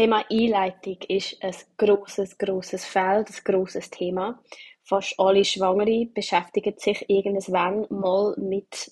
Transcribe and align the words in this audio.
Thema 0.00 0.24
Einleitung 0.30 0.96
ist 1.08 1.36
ein 1.44 1.54
großes, 1.76 2.38
großes 2.38 2.86
Feld, 2.86 3.28
ein 3.28 3.44
großes 3.44 3.90
Thema. 3.90 4.40
Fast 4.82 5.14
alle 5.20 5.44
Schwangere 5.44 6.06
beschäftigen 6.06 6.72
sich 6.78 7.04
irgendwann 7.10 7.84
mal 7.90 8.34
mit 8.38 8.90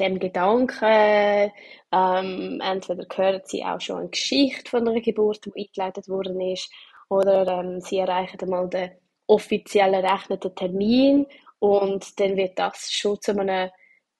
dem 0.00 0.18
Gedanken. 0.18 1.52
Ähm, 1.92 2.60
entweder 2.64 3.06
hören 3.14 3.42
sie 3.44 3.64
auch 3.64 3.80
schon 3.80 3.98
eine 3.98 4.08
Geschichte 4.08 4.68
von 4.68 4.88
einer 4.88 5.00
Geburt, 5.00 5.46
die 5.46 5.52
eingeleitet 5.56 6.08
worden 6.08 6.40
ist, 6.40 6.68
oder 7.08 7.46
ähm, 7.46 7.80
sie 7.80 7.98
erreichen 7.98 8.40
einmal 8.40 8.68
den 8.68 8.90
offiziellen 9.28 10.02
errechneten 10.02 10.52
Termin 10.56 11.26
und 11.60 12.18
dann 12.18 12.36
wird 12.36 12.58
das 12.58 12.90
schon 12.90 13.20
zu 13.20 13.38
einem 13.38 13.70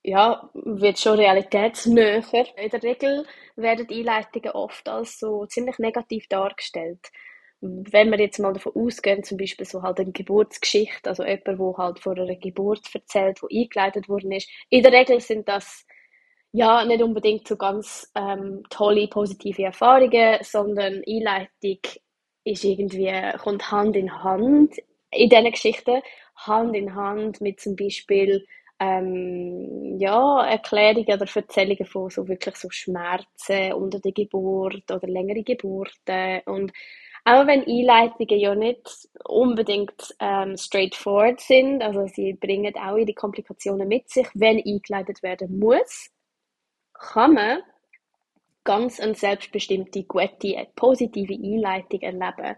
ja, 0.02 0.50
wird 0.54 0.98
schon 0.98 1.18
realitätsnäher. 1.18 2.22
In 2.56 2.70
der 2.70 2.82
Regel 2.82 3.26
werden 3.56 3.86
Einleitungen 3.90 4.52
oft 4.52 4.88
als 4.88 5.18
so 5.18 5.46
ziemlich 5.46 5.78
negativ 5.78 6.26
dargestellt. 6.28 7.10
Wenn 7.60 8.10
wir 8.10 8.18
jetzt 8.18 8.38
mal 8.38 8.54
davon 8.54 8.72
ausgehen, 8.74 9.22
zum 9.22 9.36
Beispiel 9.36 9.66
so 9.66 9.82
halt 9.82 10.00
eine 10.00 10.12
Geburtsgeschichte, 10.12 11.10
also 11.10 11.24
jemand, 11.24 11.46
der 11.46 11.76
halt 11.76 11.98
vor 11.98 12.16
einer 12.16 12.34
Geburt 12.36 12.86
erzählt, 12.94 13.40
die 13.50 13.64
eingeleitet 13.64 14.08
worden 14.08 14.32
ist, 14.32 14.48
in 14.70 14.82
der 14.82 14.92
Regel 14.92 15.20
sind 15.20 15.46
das 15.46 15.86
ja 16.52 16.84
nicht 16.84 17.02
unbedingt 17.02 17.46
so 17.46 17.56
ganz 17.56 18.10
ähm, 18.14 18.62
tolle, 18.70 19.08
positive 19.08 19.62
Erfahrungen, 19.64 20.38
sondern 20.42 21.02
Einleitung 21.06 21.80
ist 22.44 22.64
irgendwie, 22.64 23.12
kommt 23.38 23.70
Hand 23.70 23.94
in 23.94 24.22
Hand 24.22 24.76
in 25.10 25.28
diesen 25.28 25.52
Geschichten, 25.52 26.00
Hand 26.36 26.74
in 26.74 26.94
Hand 26.94 27.40
mit 27.40 27.60
zum 27.60 27.76
Beispiel 27.76 28.46
ähm, 28.80 29.98
ja, 29.98 30.46
Erklärungen 30.46 31.20
oder 31.20 31.26
Erzählungen 31.32 31.84
von 31.86 32.10
so 32.10 32.26
wirklich 32.26 32.56
so 32.56 32.70
Schmerzen 32.70 33.74
unter 33.74 34.00
der 34.00 34.12
Geburt 34.12 34.90
oder 34.90 35.06
längere 35.06 35.42
Geburten 35.42 36.40
und 36.46 36.72
auch 37.24 37.46
wenn 37.46 37.66
Einleitungen 37.66 38.40
ja 38.40 38.54
nicht 38.54 39.08
unbedingt 39.28 40.14
ähm, 40.20 40.56
straightforward 40.56 41.40
sind, 41.40 41.82
also 41.82 42.06
sie 42.06 42.32
bringen 42.32 42.74
auch 42.76 42.96
ihre 42.96 43.12
Komplikationen 43.12 43.86
mit 43.86 44.08
sich, 44.08 44.26
wenn 44.34 44.56
eingeleitet 44.56 45.22
werden 45.22 45.58
muss, 45.58 46.10
kann 46.94 47.34
man 47.34 47.58
ganz 48.64 49.00
eine 49.00 49.14
selbstbestimmte, 49.14 50.04
gute, 50.04 50.66
positive 50.76 51.34
Einleitung 51.34 52.00
erleben, 52.00 52.56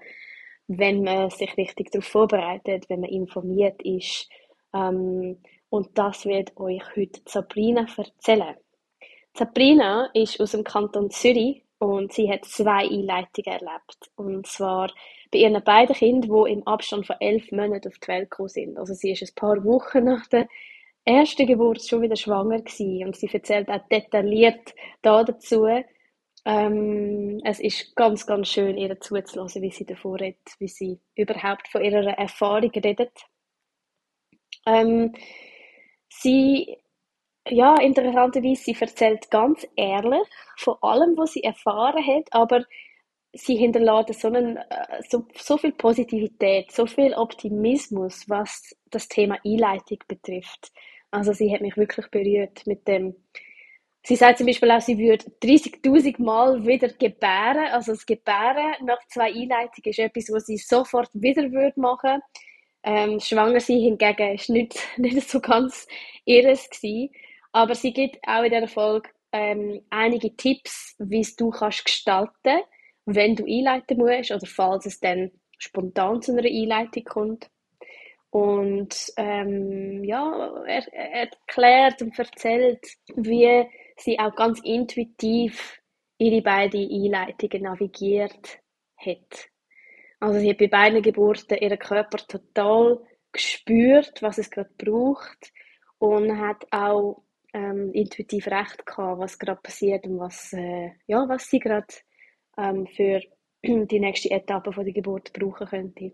wenn 0.69 1.03
man 1.03 1.31
sich 1.31 1.57
richtig 1.57 1.91
darauf 1.91 2.07
vorbereitet, 2.07 2.89
wenn 2.89 3.01
man 3.01 3.11
informiert 3.11 3.83
ist. 3.83 4.29
Ähm, 4.73 5.43
und 5.73 5.97
das 5.97 6.27
wird 6.27 6.55
euch 6.59 6.83
heute 6.97 7.23
Sabrina 7.25 7.87
erzählen. 7.97 8.57
Sabrina 9.33 10.11
ist 10.13 10.39
aus 10.39 10.51
dem 10.51 10.65
Kanton 10.65 11.11
Zürich 11.11 11.65
und 11.79 12.13
sie 12.13 12.31
hat 12.31 12.45
zwei 12.45 12.83
Einleitungen 12.83 13.59
erlebt. 13.59 14.11
Und 14.15 14.47
zwar 14.47 14.93
bei 15.33 15.39
ihren 15.39 15.65
beiden 15.65 15.97
Kindern, 15.97 16.45
die 16.45 16.53
im 16.53 16.67
Abstand 16.67 17.07
von 17.07 17.17
elf 17.21 17.51
Monaten 17.53 17.89
auf 17.89 17.99
die 17.99 18.09
Welt 18.09 18.31
gekommen 18.31 18.51
sind. 18.51 18.79
Also 18.79 18.93
sie 18.93 19.13
ist 19.13 19.23
ein 19.23 19.35
paar 19.35 19.65
Wochen 19.65 20.05
nach 20.05 20.27
der 20.27 20.47
ersten 21.07 21.47
Geburt 21.47 21.83
schon 21.83 22.03
wieder 22.03 22.17
schwanger 22.17 22.61
gewesen. 22.61 23.07
und 23.07 23.17
sie 23.17 23.31
erzählt 23.33 23.71
auch 23.71 23.81
detailliert 23.89 24.75
da 25.01 25.25
dazu. 25.25 25.67
Ähm, 26.45 27.41
es 27.45 27.61
ist 27.61 27.97
ganz, 27.97 28.27
ganz 28.27 28.49
schön, 28.49 28.77
ihr 28.77 29.01
zuzulassen, 29.01 29.63
wie 29.63 29.71
sie 29.71 29.87
davor 29.87 30.21
redet, 30.21 30.55
wie 30.59 30.69
sie 30.69 31.01
überhaupt 31.15 31.67
von 31.69 31.83
ihrer 31.83 32.11
Erfahrung 32.19 32.73
redet. 32.73 33.13
Ähm, 34.67 35.15
Sie, 36.21 36.77
ja, 37.49 37.77
interessanterweise, 37.81 38.63
sie 38.63 38.77
erzählt 38.79 39.31
ganz 39.31 39.67
ehrlich 39.77 40.29
von 40.57 40.77
allem, 40.83 41.17
was 41.17 41.33
sie 41.33 41.43
erfahren 41.43 42.07
hat, 42.07 42.29
aber 42.33 42.65
sie 43.33 43.57
hinterlässt 43.57 44.21
so, 44.21 44.29
einen, 44.29 44.57
äh, 44.59 45.03
so, 45.09 45.27
so 45.37 45.57
viel 45.57 45.73
Positivität, 45.73 46.71
so 46.71 46.87
viel 46.87 47.15
Optimismus, 47.15 48.29
was 48.29 48.77
das 48.91 49.09
Thema 49.09 49.39
Einleitung 49.45 49.99
betrifft. 50.07 50.73
Also 51.11 51.33
sie 51.33 51.53
hat 51.53 51.63
mich 51.63 51.77
wirklich 51.77 52.07
berührt 52.11 52.67
mit 52.67 52.87
dem, 52.87 53.15
sie 54.05 54.17
sagt 54.17 54.39
zum 54.39 54.47
Beispiel 54.47 54.71
auch, 54.71 54.81
sie 54.81 54.99
würde 54.99 55.25
30.000 55.43 56.23
Mal 56.23 56.65
wieder 56.67 56.89
gebären. 56.89 57.67
Also 57.73 57.93
das 57.93 58.07
Gebären 58.07 58.75
nach 58.85 59.05
zwei 59.09 59.33
Einleitungen 59.33 59.91
ist 59.91 59.99
etwas, 59.99 60.31
was 60.31 60.47
sie 60.47 60.59
sofort 60.59 61.11
wieder 61.15 61.51
würde 61.51 61.81
machen 61.81 62.23
ähm, 62.83 63.21
Schwanger 63.21 63.61
sein 63.61 63.81
hingegen 63.81 64.35
ist 64.35 64.51
nicht, 64.51 64.79
nicht 64.97 65.29
so 65.29 65.41
ganz 65.41 65.87
ihres 66.25 66.69
gewesen. 66.71 67.11
Aber 67.53 67.75
sie 67.75 67.93
gibt 67.93 68.19
auch 68.27 68.43
in 68.43 68.51
dieser 68.51 68.69
Folge 68.69 69.11
ähm, 69.33 69.83
einige 69.91 70.35
Tipps, 70.37 70.95
wie 70.99 71.27
du 71.37 71.51
kannst 71.51 71.85
gestalten, 71.85 72.61
wenn 73.07 73.37
du 73.37 73.45
einleiten 73.45 73.99
musst 73.99 74.31
oder 74.31 74.47
falls 74.47 74.87
es 74.87 75.01
dann 75.01 75.31
spontan 75.59 76.23
zu 76.23 76.33
einer 76.33 76.49
Einleitung 76.49 77.05
kommt. 77.05 77.51
Und 78.31 79.13
ähm, 79.17 80.05
ja, 80.05 80.65
er, 80.67 80.93
er 80.93 81.13
erklärt 81.31 82.01
und 82.01 82.19
erzählt, 82.19 82.81
wie 83.15 83.67
sie 83.97 84.19
auch 84.19 84.35
ganz 84.35 84.61
intuitiv 84.65 85.79
ihre 86.17 86.41
beiden 86.41 86.81
Einleitungen 86.91 87.63
navigiert 87.65 88.59
hat. 88.97 89.52
Also 90.23 90.39
sie 90.39 90.51
hat 90.51 90.59
bei 90.59 90.69
beiden 90.69 91.03
Geburten 91.03 91.59
ihren 91.59 91.81
Körper 91.81 92.19
total 92.19 93.01
gespürt, 93.33 94.23
was 94.23 94.39
es 94.39 94.53
gerade 94.53 94.71
braucht 94.79 95.53
und 95.99 96.39
hat 96.39 96.65
auch 96.71 97.25
ähm, 97.53 97.91
intuitiv 97.93 98.47
recht 98.47 98.87
gehabt, 98.87 99.19
was 99.19 99.37
gerade 99.37 99.61
passiert 99.61 100.07
und 100.07 100.21
was, 100.21 100.53
äh, 100.53 100.93
ja, 101.09 101.29
was 101.29 101.51
sie 101.51 101.59
gerade 101.59 101.89
ähm, 102.57 102.87
für 102.87 103.21
die 103.65 103.99
nächste 103.99 104.31
Etappe 104.31 104.73
von 104.73 104.85
der 104.85 104.95
Geburt 104.95 105.33
brauchen 105.33 105.67
könnte. 105.67 106.13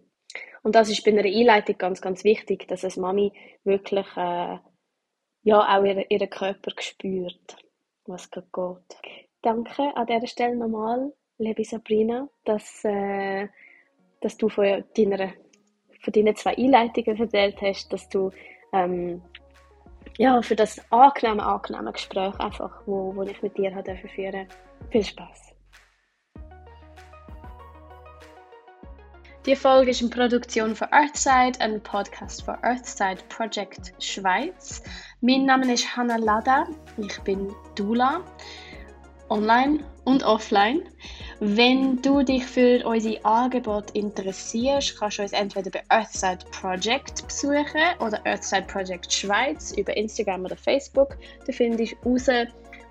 Und 0.62 0.74
das 0.74 0.88
ist 0.88 1.04
bei 1.04 1.10
einer 1.10 1.24
Einleitung 1.24 1.76
ganz, 1.76 2.00
ganz 2.00 2.24
wichtig, 2.24 2.66
dass 2.66 2.84
als 2.84 2.96
Mami 2.96 3.30
wirklich 3.64 4.06
äh, 4.16 4.58
ja, 5.42 5.78
auch 5.78 5.84
ihren, 5.84 6.06
ihren 6.08 6.30
Körper 6.30 6.70
spürt, 6.78 7.58
was 8.06 8.30
gerade 8.30 8.48
geht. 9.02 9.28
Danke 9.42 9.94
an 9.94 10.06
dieser 10.06 10.26
Stelle 10.26 10.56
nochmal, 10.56 11.12
liebe 11.36 11.62
Sabrina, 11.62 12.30
dass 12.44 12.82
äh, 12.84 13.48
dass 14.20 14.36
du 14.36 14.48
von, 14.48 14.84
deiner, 14.96 15.32
von 16.00 16.12
deinen 16.12 16.36
zwei 16.36 16.56
Einleitungen 16.56 17.18
erzählt 17.18 17.60
hast, 17.62 17.92
dass 17.92 18.08
du 18.08 18.30
ähm, 18.72 19.22
ja, 20.16 20.42
für 20.42 20.56
das 20.56 20.80
angenehme, 20.90 21.44
angenehme 21.44 21.92
Gespräch 21.92 22.38
einfach, 22.40 22.82
wo, 22.86 23.14
wo 23.14 23.22
ich 23.22 23.40
mit 23.42 23.56
dir 23.56 23.74
habe 23.74 23.96
führen 24.14 24.48
Viel 24.90 25.04
Spaß. 25.04 25.54
Die 29.46 29.56
Folge 29.56 29.92
ist 29.92 30.02
eine 30.02 30.10
Produktion 30.10 30.74
von 30.74 30.88
Earthside, 30.90 31.58
ein 31.60 31.80
Podcast 31.82 32.42
von 32.42 32.56
Earthside 32.62 33.22
Project 33.28 33.94
Schweiz. 33.98 34.82
Mein 35.20 35.46
Name 35.46 35.72
ist 35.72 35.96
Hanna 35.96 36.16
Lada, 36.16 36.66
ich 36.98 37.18
bin 37.20 37.54
Dula 37.74 38.22
online 39.30 39.80
und 40.04 40.22
offline. 40.22 40.82
Wenn 41.40 42.02
du 42.02 42.22
dich 42.22 42.44
für 42.44 42.84
unsere 42.84 43.24
Angebote 43.24 43.96
interessierst, 43.96 44.98
kannst 44.98 45.18
du 45.18 45.22
uns 45.22 45.32
entweder 45.32 45.70
bei 45.70 45.82
Earthside 45.88 46.38
Project 46.50 47.26
besuchen 47.26 47.82
oder 48.00 48.20
Earthside 48.24 48.66
Project 48.66 49.12
Schweiz 49.12 49.72
über 49.76 49.96
Instagram 49.96 50.44
oder 50.44 50.56
Facebook. 50.56 51.16
Da 51.46 51.52
findest 51.52 51.94
du 52.02 52.10
raus, 52.10 52.28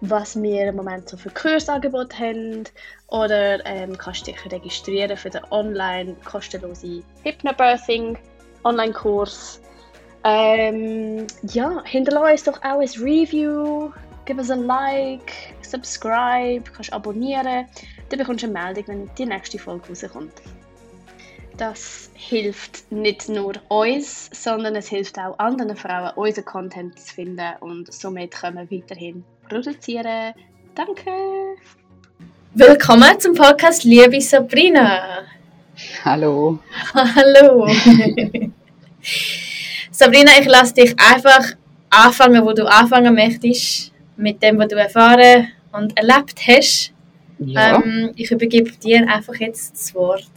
was 0.02 0.42
wir 0.42 0.70
im 0.70 0.76
Moment 0.76 1.09
so 1.09 1.18
für 1.18 1.30
Kursangebote 1.31 2.18
haben 2.18 2.64
oder 3.08 3.66
ähm, 3.66 3.97
kannst 3.97 4.28
dich 4.28 4.38
registrieren 4.52 5.18
für 5.18 5.30
den 5.30 5.42
online 5.52 6.16
kostenlosen 6.24 7.03
Hypnobirthing 7.24 8.18
Online-Kurs. 8.64 9.62
Ähm, 10.24 11.26
ja, 11.44 11.84
hinterlasse 11.86 12.31
uns 12.31 12.44
doch 12.44 12.58
auch 12.64 12.80
ein 12.80 13.03
Review 13.03 13.92
gib 14.28 14.38
uns 14.38 14.52
ein 14.52 14.68
Like, 14.68 15.32
subscribe, 15.62 16.64
kannst 16.72 16.92
abonnieren. 16.92 17.66
Dann 18.10 18.20
bekommst 18.20 18.44
du 18.44 18.48
eine 18.48 18.60
Meldung, 18.60 18.84
wenn 18.88 19.10
die 19.18 19.26
nächste 19.26 19.58
Folge 19.58 19.88
rauskommt. 19.88 20.34
Das 21.56 22.12
hilft 22.14 22.91
nicht 22.91 23.29
nur 23.29 23.53
uns, 23.70 24.29
sondern 24.34 24.76
es 24.76 24.90
hilft 24.90 25.18
auch 25.18 25.40
anderen 25.40 25.76
Frauen, 25.76 26.12
unseren 26.16 26.46
Content 26.46 27.00
zu 27.00 27.16
finden 27.16 27.53
und 27.62 27.91
somit 27.91 28.32
können 28.32 28.70
wir 28.70 28.78
weiterhin 28.79 29.24
produzieren. 29.50 30.34
Danke! 30.76 31.09
Willkommen 32.53 33.20
zum 33.20 33.34
Podcast 33.34 33.85
Liebe 33.85 34.20
Sabrina. 34.22 35.23
Hallo. 36.03 36.59
Hallo. 36.94 37.68
Sabrina, 39.91 40.32
ich 40.40 40.47
lasse 40.47 40.73
dich 40.73 40.96
einfach 41.00 41.53
anfangen, 41.90 42.46
wo 42.46 42.52
du 42.52 42.66
anfangen 42.66 43.16
möchtest 43.16 43.94
mit 44.17 44.41
dem, 44.41 44.58
was 44.59 44.67
du 44.67 44.75
erfahren 44.75 45.47
und 45.72 45.97
erlebt 45.97 46.40
hast. 46.47 46.93
Ja. 47.40 47.75
Ähm, 47.75 48.11
ich 48.16 48.31
übergebe 48.31 48.72
dir 48.72 49.08
einfach 49.08 49.35
jetzt 49.35 49.73
das 49.73 49.93
Wort. 49.96 50.29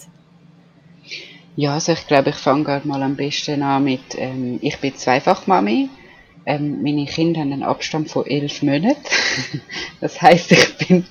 Ja, 1.56 1.74
also 1.74 1.92
ich 1.92 2.06
glaube, 2.06 2.30
ich 2.30 2.36
fange 2.36 2.64
gerade 2.64 2.86
mal 2.86 3.02
am 3.02 3.16
besten 3.16 3.62
an 3.62 3.84
mit, 3.84 4.00
ähm, 4.16 4.58
ich 4.62 4.78
bin 4.78 4.94
Zweifachmami. 4.94 5.88
ähm, 6.46 6.82
meine 6.82 7.04
Kinder 7.06 7.40
haben 7.40 7.52
einen 7.52 7.62
Abstand 7.62 8.10
von 8.10 8.26
elf 8.26 8.62
Monaten. 8.62 8.96
das 10.00 10.20
heißt, 10.20 10.52
ich 10.52 10.76
bin 10.78 11.04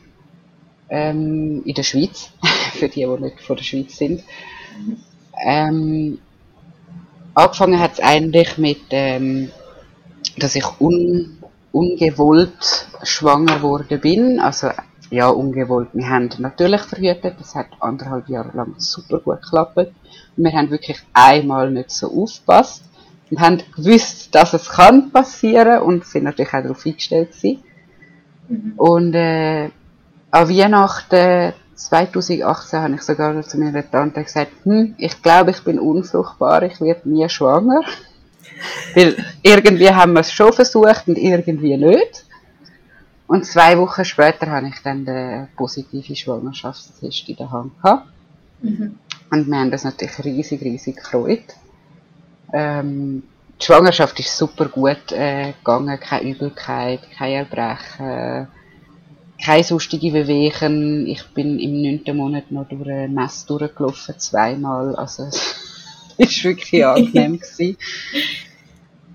Ähm, 0.89 1.65
in 1.65 1.75
der 1.75 1.83
Schweiz. 1.83 2.31
Für 2.75 2.89
die, 2.89 3.07
die 3.07 3.23
nicht 3.23 3.41
von 3.41 3.57
der 3.57 3.65
Schweiz 3.65 3.97
sind. 3.97 4.23
Ähm, 5.43 6.19
angefangen 7.35 7.81
hat 7.81 7.95
es 7.95 8.01
eigentlich 8.01 8.59
mit, 8.59 8.83
ähm, 8.91 9.51
dass 10.37 10.55
ich 10.55 10.81
un, 10.81 11.36
ungewollt 11.77 12.89
schwanger 13.03 13.57
geworden 13.57 14.01
bin. 14.01 14.41
Also 14.41 14.71
ja, 15.11 15.29
ungewollt. 15.29 15.91
Wir 15.93 16.09
haben 16.09 16.31
natürlich 16.39 16.81
verhütet, 16.81 17.37
das 17.39 17.55
hat 17.55 17.69
anderthalb 17.81 18.29
Jahre 18.29 18.57
lang 18.57 18.75
super 18.79 19.21
gut 19.21 19.43
geklappt. 19.43 19.77
Und 19.77 20.45
wir 20.45 20.53
haben 20.53 20.71
wirklich 20.71 20.99
einmal 21.13 21.71
nicht 21.71 21.91
so 21.91 22.07
aufgepasst 22.09 22.83
und 23.31 23.41
haben 23.41 23.63
gewusst, 23.77 24.35
dass 24.35 24.55
es 24.55 24.69
kann 24.69 25.11
passieren 25.11 25.83
und 25.83 26.05
sind 26.05 26.25
natürlich 26.25 26.55
auch 26.55 26.63
darauf 26.63 26.87
eingestellt 26.87 27.33
gewesen. 27.33 27.63
Mhm. 28.49 28.73
Und 28.77 29.15
äh, 29.15 29.71
an 30.31 30.49
Weihnachten 30.49 31.53
2018 31.75 32.81
habe 32.81 32.95
ich 32.95 33.03
sogar 33.03 33.43
zu 33.43 33.59
meiner 33.59 33.89
Tante 33.89 34.23
gesagt, 34.23 34.53
hm, 34.65 34.95
ich 34.99 35.23
glaube, 35.23 35.51
ich 35.51 35.63
bin 35.63 35.79
unfruchtbar, 35.79 36.63
ich 36.63 36.81
werde 36.81 37.09
nie 37.09 37.29
schwanger. 37.29 37.83
Weil 38.95 39.17
irgendwie 39.43 39.91
haben 39.91 40.15
wir 40.15 40.21
es 40.21 40.33
schon 40.33 40.53
versucht 40.53 41.09
und 41.09 41.19
irgendwie 41.19 41.77
nicht. 41.77 42.25
Und 43.27 43.45
zwei 43.45 43.77
Wochen 43.79 44.05
später 44.05 44.47
habe 44.51 44.69
ich 44.69 44.81
dann 44.83 45.05
den 45.05 45.49
positiven 45.57 46.15
Schwangerschaftstest 46.15 47.29
in 47.29 47.37
der 47.37 47.51
Hand 47.51 47.73
gehabt. 47.83 48.07
Mhm. 48.63 48.99
Und 49.31 49.49
wir 49.49 49.59
haben 49.59 49.71
das 49.71 49.85
natürlich 49.85 50.25
riesig, 50.25 50.63
riesig 50.63 50.97
gefreut. 50.97 51.55
Ähm, 52.53 53.25
die 53.61 53.65
Schwangerschaft 53.65 54.21
ist 54.21 54.37
super 54.37 54.67
gut 54.67 55.13
äh, 55.13 55.53
gegangen, 55.53 55.99
keine 55.99 56.31
Übelkeit, 56.31 57.01
kein 57.17 57.33
Erbrechen, 57.33 58.49
keine 59.45 59.65
sonstige 59.65 60.13
Bewegungen. 60.13 61.07
Ich 61.07 61.27
bin 61.35 61.59
im 61.59 61.83
neunten 61.83 62.17
Monat 62.17 62.51
noch 62.51 62.69
durch 62.69 62.87
eine 62.89 63.09
Mess 63.09 63.47
durchgelaufen, 63.47 64.19
zweimal. 64.19 64.95
Also, 64.95 65.29
war 66.45 66.45
wirklich 66.45 66.85
angenehm 66.85 67.39
gewesen. 67.39 67.77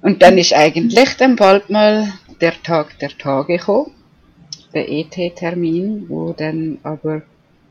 Und 0.02 0.22
dann 0.22 0.38
ist 0.38 0.54
eigentlich 0.54 1.16
dann 1.18 1.36
bald 1.36 1.70
mal 1.70 2.12
der 2.40 2.62
Tag 2.64 2.98
der 3.00 3.16
Tage 3.18 3.58
gekommen 3.58 3.92
den 4.74 4.88
ET-Termin, 4.88 6.06
wo 6.10 6.34
dann 6.34 6.80
aber 6.84 7.24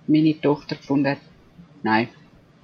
meine 0.06 0.40
Tochter 0.40 0.76
gefunden 0.76 1.08
hat, 1.08 1.18
nein, 1.82 2.08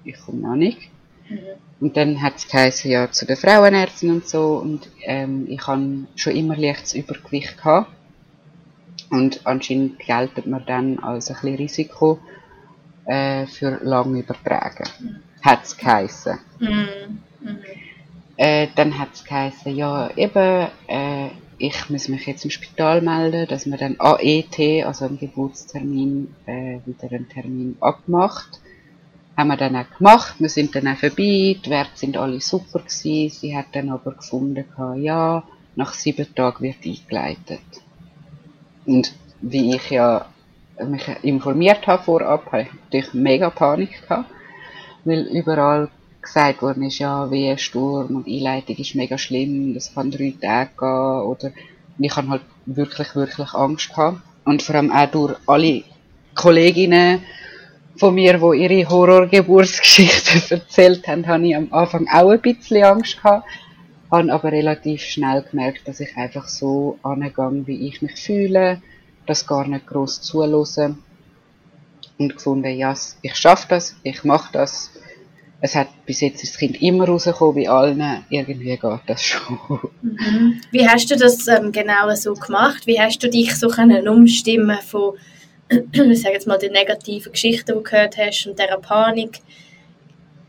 ich 0.05 0.19
komme 0.19 0.41
noch 0.41 0.57
nicht. 0.57 0.91
Mhm. 1.29 1.39
Und 1.81 1.97
dann 1.97 2.23
hat 2.23 2.37
es 2.37 2.49
geheißen, 2.49 2.91
ja, 2.91 3.11
zu 3.11 3.27
den 3.27 3.37
Frauenärzten 3.37 4.11
und 4.11 4.27
so. 4.27 4.57
Und 4.57 4.89
ähm, 5.03 5.47
ich 5.49 5.67
habe 5.67 6.07
schon 6.15 6.35
immer 6.35 6.57
leichtes 6.57 6.95
Übergewicht 6.95 7.59
gehabt. 7.59 7.91
Und 9.11 9.41
anscheinend 9.45 9.99
geltet 9.99 10.47
man 10.47 10.65
dann 10.67 10.99
als 10.99 11.31
ein 11.31 11.35
bisschen 11.35 11.57
Risiko 11.57 12.19
äh, 13.05 13.47
für 13.47 13.79
lange 13.83 14.21
Übertragen. 14.21 14.85
Mhm. 15.01 15.23
Hat 15.47 15.63
es 15.63 15.77
geheißen. 15.77 16.39
Mhm. 16.59 16.89
Mhm. 17.41 17.59
Äh, 18.37 18.67
dann 18.75 18.99
hat 18.99 19.11
es 19.15 19.25
geheißen, 19.25 19.77
ja, 19.77 20.11
eben, 20.17 20.67
äh, 20.89 21.29
ich 21.59 21.89
muss 21.89 22.09
mich 22.09 22.27
jetzt 22.27 22.45
im 22.45 22.51
Spital 22.51 23.01
melden, 23.01 23.47
dass 23.47 23.65
man 23.65 23.79
dann 23.79 23.95
AET, 24.01 24.85
also 24.85 25.05
am 25.05 25.19
Geburtstermin, 25.19 26.35
äh, 26.47 26.81
wieder 26.85 27.13
einen 27.13 27.29
Termin 27.29 27.77
abmacht. 27.81 28.61
Haben 29.37 29.49
wir 29.49 29.57
dann 29.57 29.77
auch 29.77 29.89
gemacht, 29.97 30.35
wir 30.41 30.49
sind 30.49 30.75
dann 30.75 30.89
auch 30.89 30.97
vorbei, 30.97 31.57
die 31.65 31.71
Werte 31.71 31.93
sind 31.95 32.17
alle 32.17 32.41
super 32.41 32.81
gewesen, 32.81 33.31
sie 33.31 33.57
hat 33.57 33.67
dann 33.73 33.91
aber 33.91 34.15
gefunden, 34.15 34.65
ja, 34.97 35.45
nach 35.77 35.93
sieben 35.93 36.35
Tagen 36.35 36.65
wird 36.65 36.85
eingeleitet. 36.85 37.61
Und 38.85 39.15
wie 39.41 39.77
ich 39.77 39.91
ja 39.91 40.27
mich 40.85 41.07
informiert 41.23 41.87
habe 41.87 42.03
vorab, 42.03 42.47
habe 42.47 42.63
ich 42.63 42.73
natürlich 42.73 43.15
mega 43.15 43.51
Panik 43.51 44.03
gehabt, 44.03 44.31
weil 45.07 45.27
überall 45.29 45.89
gesagt 46.21 46.63
worden 46.63 46.83
ist, 46.83 46.99
ja, 46.99 47.31
wie 47.31 47.57
Sturm 47.57 48.17
und 48.17 48.27
Einleitung 48.27 48.77
ist 48.77 48.95
mega 48.95 49.17
schlimm, 49.17 49.75
das 49.75 49.95
kann 49.95 50.11
drei 50.11 50.35
Tage 50.41 50.71
gehen, 50.79 51.23
oder 51.23 51.53
ich 51.99 52.17
habe 52.17 52.29
halt 52.29 52.43
wirklich, 52.67 53.15
wirklich 53.15 53.55
Angst 53.55 53.91
gehabt. 53.91 54.21
Und 54.45 54.63
vor 54.63 54.77
allem 54.77 54.93
auch 54.93 55.11
durch 55.11 55.37
alle 55.47 55.83
Kolleginnen 56.35 57.23
von 57.97 58.15
mir, 58.15 58.39
die 58.39 58.63
ihre 58.63 58.89
Horrorgeburtsgeschichten 58.89 60.43
erzählt 60.51 61.07
haben, 61.09 61.27
habe 61.27 61.47
ich 61.47 61.57
am 61.57 61.69
Anfang 61.73 62.07
auch 62.09 62.31
ein 62.31 62.41
bisschen 62.41 62.85
Angst 62.85 63.17
gehabt, 63.17 63.49
habe 64.11 64.33
aber 64.33 64.53
relativ 64.53 65.03
schnell 65.03 65.43
gemerkt, 65.51 65.89
dass 65.89 66.01
ich 66.01 66.17
einfach 66.17 66.49
so 66.49 66.99
angegangen, 67.03 67.67
wie 67.67 67.89
ich 67.89 68.03
mich 68.03 68.21
fühle, 68.21 68.83
das 69.27 69.47
gar 69.47 69.67
nicht 69.67 69.87
groß 69.87 70.23
zulassen. 70.23 71.03
Und 72.19 72.35
gefunden, 72.35 72.75
ja, 72.77 72.95
ich 73.23 73.35
schaffe 73.35 73.67
das, 73.69 73.97
ich 74.03 74.25
mache 74.25 74.53
das, 74.53 74.91
es 75.67 75.75
hat 75.75 75.89
bis 76.07 76.21
jetzt 76.21 76.43
ist 76.43 76.55
das 76.55 76.59
Kind 76.59 76.81
immer 76.81 77.07
rausgekommen, 77.07 77.63
bei 77.63 77.69
allen, 77.69 78.25
irgendwie 78.31 78.77
geht 78.77 79.01
das 79.07 79.23
schon. 79.23 79.59
Mhm. 80.01 80.61
Wie 80.71 80.89
hast 80.89 81.11
du 81.11 81.17
das 81.17 81.47
ähm, 81.49 81.73
genau 81.73 82.15
so 82.15 82.35
gemacht? 82.35 82.87
Wie 82.87 83.01
hast 83.01 83.23
du 83.23 83.29
dich 83.29 83.55
so 83.55 83.69
können 83.69 84.09
umstimmen 84.09 84.79
von, 84.87 85.15
ich 85.69 86.23
sage 86.23 86.35
jetzt 86.35 86.47
mal, 86.47 86.59
den 86.59 86.73
negativen 86.73 87.33
Geschichten, 87.33 87.67
die 87.67 87.73
du 87.73 87.83
gehört 87.83 88.17
hast 88.17 88.47
und 88.47 88.59
dieser 88.59 88.79
Panik? 88.79 89.41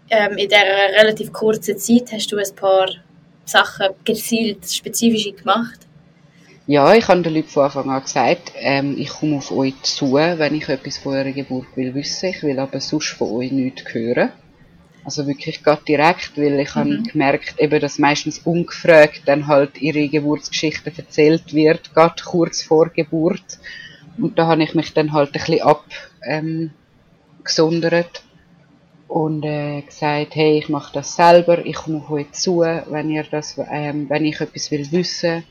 Ähm, 0.09 0.37
in 0.37 0.47
dieser 0.47 1.01
relativ 1.01 1.33
kurzen 1.33 1.77
Zeit 1.77 2.11
hast 2.13 2.31
du 2.31 2.37
ein 2.37 2.55
paar 2.55 2.87
Sachen 3.43 3.87
gezielt, 4.05 4.71
spezifisch 4.71 5.35
gemacht? 5.35 5.79
Ja, 6.65 6.93
ich 6.93 7.07
habe 7.07 7.21
den 7.21 7.33
Leuten 7.33 7.47
von 7.47 7.63
Anfang 7.63 7.89
an 7.89 8.03
gesagt, 8.03 8.51
ähm, 8.55 8.95
ich 8.97 9.09
komme 9.09 9.37
auf 9.37 9.51
euch 9.51 9.73
zu, 9.81 10.13
wenn 10.13 10.53
ich 10.53 10.67
etwas 10.69 10.97
von 10.97 11.13
eurer 11.13 11.31
Geburt 11.31 11.67
will 11.75 11.95
wissen. 11.95 12.29
Ich 12.29 12.43
will 12.43 12.59
aber 12.59 12.81
sonst 12.81 13.09
von 13.09 13.31
euch 13.31 13.51
nichts 13.51 13.83
hören. 13.93 14.31
Also 15.07 15.25
wirklich 15.25 15.63
gerade 15.63 15.81
direkt, 15.87 16.35
weil 16.35 16.59
ich 16.59 16.75
mhm. 16.75 16.79
habe 16.79 17.01
gemerkt, 17.03 17.57
eben, 17.59 17.79
dass 17.79 17.97
meistens 17.97 18.39
ungefragt 18.39 19.21
dann 19.23 19.47
halt 19.47 19.81
ihre 19.81 20.09
Geburtsgeschichte 20.09 20.91
erzählt 20.97 21.53
wird, 21.53 21.93
gerade 21.93 22.21
kurz 22.21 22.61
vor 22.61 22.89
Geburt. 22.89 23.57
Und 24.17 24.37
da 24.37 24.47
habe 24.47 24.63
ich 24.63 24.75
mich 24.75 24.93
dann 24.93 25.13
halt 25.13 25.29
ein 25.29 25.31
bisschen 25.31 25.61
abgesondert 25.61 26.73
ähm, 28.21 28.27
und 29.07 29.45
äh, 29.45 29.81
gesagt, 29.83 30.35
hey, 30.35 30.57
ich 30.57 30.67
mache 30.67 30.91
das 30.91 31.15
selber, 31.15 31.65
ich 31.65 31.77
komme 31.77 32.03
euch 32.09 32.29
zu, 32.33 32.59
wenn 32.59 33.09
ihr 33.09 33.23
das, 33.23 33.57
ähm, 33.71 34.09
wenn 34.09 34.25
ich 34.25 34.41
etwas 34.41 34.71
will 34.71 34.91
wissen. 34.91 35.45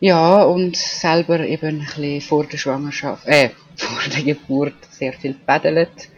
Ja, 0.00 0.42
und 0.42 0.76
selber 0.76 1.40
eben 1.40 1.80
ein 1.80 1.86
bisschen 1.86 2.20
vor 2.20 2.44
der 2.44 2.58
Schwangerschaft, 2.58 3.26
äh, 3.26 3.48
vor 3.76 4.02
der 4.14 4.22
Geburt 4.22 4.74
sehr 4.90 5.14
viel 5.14 5.32
pedelt 5.32 6.11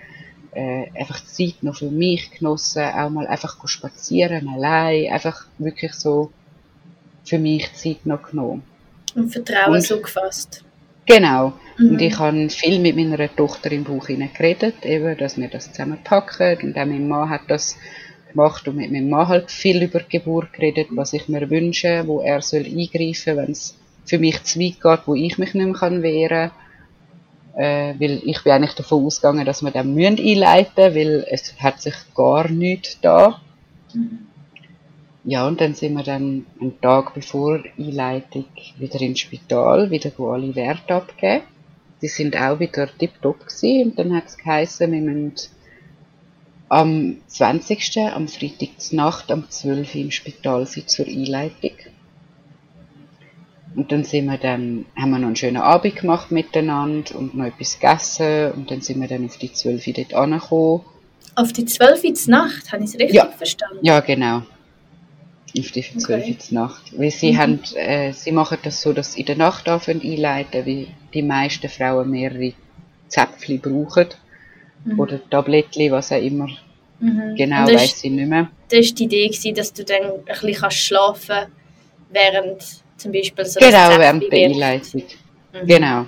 äh, 0.54 0.87
einfach 0.99 1.25
Zeit 1.25 1.62
noch 1.62 1.76
für 1.76 1.90
mich 1.90 2.30
genossen, 2.30 2.82
auch 2.82 3.11
mal 3.11 3.26
einfach 3.26 3.56
spazieren 3.68 4.49
allein, 4.49 5.12
einfach 5.12 5.46
wirklich 5.58 5.92
so 5.94 6.30
für 7.25 7.38
mich 7.38 7.73
Zeit 7.75 8.04
noch 8.06 8.23
genommen. 8.23 8.62
Und 9.14 9.30
Vertrauen 9.30 9.75
und, 9.75 9.82
so 9.82 10.00
gefasst. 10.00 10.64
Genau. 11.06 11.52
Mhm. 11.78 11.90
Und 11.90 12.00
ich 12.00 12.18
habe 12.18 12.49
viel 12.50 12.78
mit 12.78 12.96
meiner 12.96 13.34
Tochter 13.34 13.73
im 13.73 13.84
Buch 13.84 14.06
geredet, 14.06 14.84
eben, 14.84 15.16
dass 15.16 15.37
wir 15.37 15.49
das 15.49 15.73
zusammen 15.73 15.99
packen. 16.02 16.58
Und 16.62 16.76
auch 16.76 16.87
mein 16.87 17.08
Mann 17.08 17.30
hat 17.30 17.42
das 17.49 17.76
gemacht 18.32 18.66
und 18.66 18.76
mit 18.76 18.90
meinem 18.90 19.08
Mann 19.08 19.28
halt 19.28 19.50
viel 19.50 19.82
über 19.82 20.00
die 20.00 20.18
Geburt 20.18 20.52
geredet, 20.52 20.88
was 20.90 21.12
ich 21.12 21.28
mir 21.28 21.49
wünsche, 21.50 22.04
wo 22.06 22.20
er 22.20 22.42
soll 22.42 22.64
eingreifen, 22.64 23.37
wenn 23.37 23.52
es 23.52 23.76
für 24.04 24.18
mich 24.18 24.42
zu 24.42 24.58
weit 24.61 24.80
geht, 24.80 25.06
wo 25.06 25.14
ich 25.14 25.38
mich 25.38 25.54
nicht 25.54 25.80
mehr 25.80 26.02
wehren 26.02 26.50
kann 26.50 26.63
äh, 27.56 27.94
weil 27.99 28.20
ich 28.25 28.42
bin 28.42 28.52
eigentlich 28.52 28.75
davon 28.75 29.04
ausgegangen, 29.04 29.44
dass 29.44 29.62
wir 29.62 29.70
dann 29.70 29.94
müssen 29.94 30.18
einleiten 30.18 30.94
weil 30.94 31.26
es 31.30 31.54
hat 31.61 31.80
sich 31.80 31.94
gar 32.14 32.49
nichts 32.49 32.99
da. 33.00 33.40
Ja, 35.25 35.46
und 35.46 35.61
dann 35.61 35.75
sind 35.75 35.94
wir 35.94 36.02
dann 36.02 36.44
einen 36.61 36.80
Tag 36.80 37.14
bevor 37.14 37.62
Einleitung 37.78 38.44
wieder 38.78 39.00
ins 39.00 39.20
Spital, 39.20 39.90
wieder 39.90 40.11
alle 40.18 40.54
Werte 40.54 40.94
abgeben. 40.94 41.44
Die 42.02 42.08
sind 42.08 42.37
auch 42.37 42.61
wieder 42.61 42.88
tiptop 42.99 43.46
gewesen 43.46 43.90
und 43.90 43.99
dann 43.99 44.14
hat 44.14 44.26
es 44.26 44.37
geheißen, 44.37 44.92
wir 44.92 45.00
müssen 45.00 45.32
am 46.68 47.18
20. 47.28 47.99
am 47.99 48.28
Freitag 48.28 48.92
Nacht 48.92 49.30
am 49.30 49.49
12. 49.49 49.94
im 49.94 50.11
Spital 50.11 50.66
sein 50.66 50.88
zur 50.88 51.06
Einleitung. 51.06 51.73
Und 53.76 53.90
dann 53.90 54.04
sind 54.04 54.26
wir 54.26 54.38
dann, 54.38 54.87
haben 54.97 55.11
wir 55.11 55.19
noch 55.19 55.26
einen 55.26 55.37
schönen 55.37 55.57
Abend 55.57 55.97
gemacht 55.97 56.31
miteinander 56.31 57.16
und 57.16 57.35
noch 57.35 57.47
etwas 57.47 57.78
gegessen 57.81 58.52
und 58.52 58.71
dann 58.71 58.81
sind 58.83 59.00
wir 59.00 59.09
dann 59.09 59.25
auf 59.25 59.37
die 59.37 59.52
12 59.52 59.85
dort 59.95 60.14
angekommen. 60.14 60.83
Auf 61.35 61.52
die 61.52 61.64
12 61.64 62.04
Uhr 62.04 62.12
Nacht, 62.28 62.71
habe 62.73 62.85
ich 62.85 62.90
es 62.90 62.95
richtig 62.95 63.14
Ja. 63.16 63.26
verstanden? 63.26 63.78
Ja, 63.83 63.99
genau. 64.00 64.43
Auf 65.59 65.71
die 65.73 65.83
12 65.83 66.04
Okay. 66.04 66.37
Uhr 66.52 66.54
Nacht. 66.61 66.83
Weil 66.97 67.11
sie 67.11 67.33
Mhm. 67.33 67.38
haben, 67.38 67.61
äh, 67.75 68.12
sie 68.12 68.31
machen 68.33 68.59
das 68.62 68.81
so, 68.81 68.93
dass 68.93 69.14
sie 69.14 69.21
in 69.21 69.26
der 69.26 69.37
Nacht 69.37 69.69
anfangen 69.69 70.02
einleiten, 70.02 70.64
wie 70.66 70.88
die 71.12 71.23
meisten 71.23 71.69
Frauen 71.69 72.11
mehrere 72.11 72.52
Zäpfchen 73.09 73.61
brauchen. 73.61 74.07
Mhm. 74.85 75.00
Oder 75.00 75.19
Tablettchen, 75.31 75.90
was 75.90 76.12
auch 76.12 76.23
immer. 76.23 76.49
Mhm. 77.00 77.35
Genau, 77.37 77.66
weiss 77.66 77.99
sie 78.00 78.11
nicht 78.11 78.28
mehr. 78.28 78.50
das 78.69 78.87
war 78.88 78.95
die 78.95 79.04
Idee, 79.04 79.52
dass 79.52 79.73
du 79.73 79.85
dann 79.85 80.02
ein 80.04 80.25
bisschen 80.25 80.54
kannst 80.54 80.76
schlafen 80.78 81.47
während 82.11 82.84
zum 82.96 83.12
Beispiel 83.12 83.44
so 83.44 83.60
Genau, 83.60 83.98
während 83.98 84.32
der. 84.32 84.46
Einleitung. 84.46 85.02
Mhm. 85.52 85.66
Genau. 85.66 86.06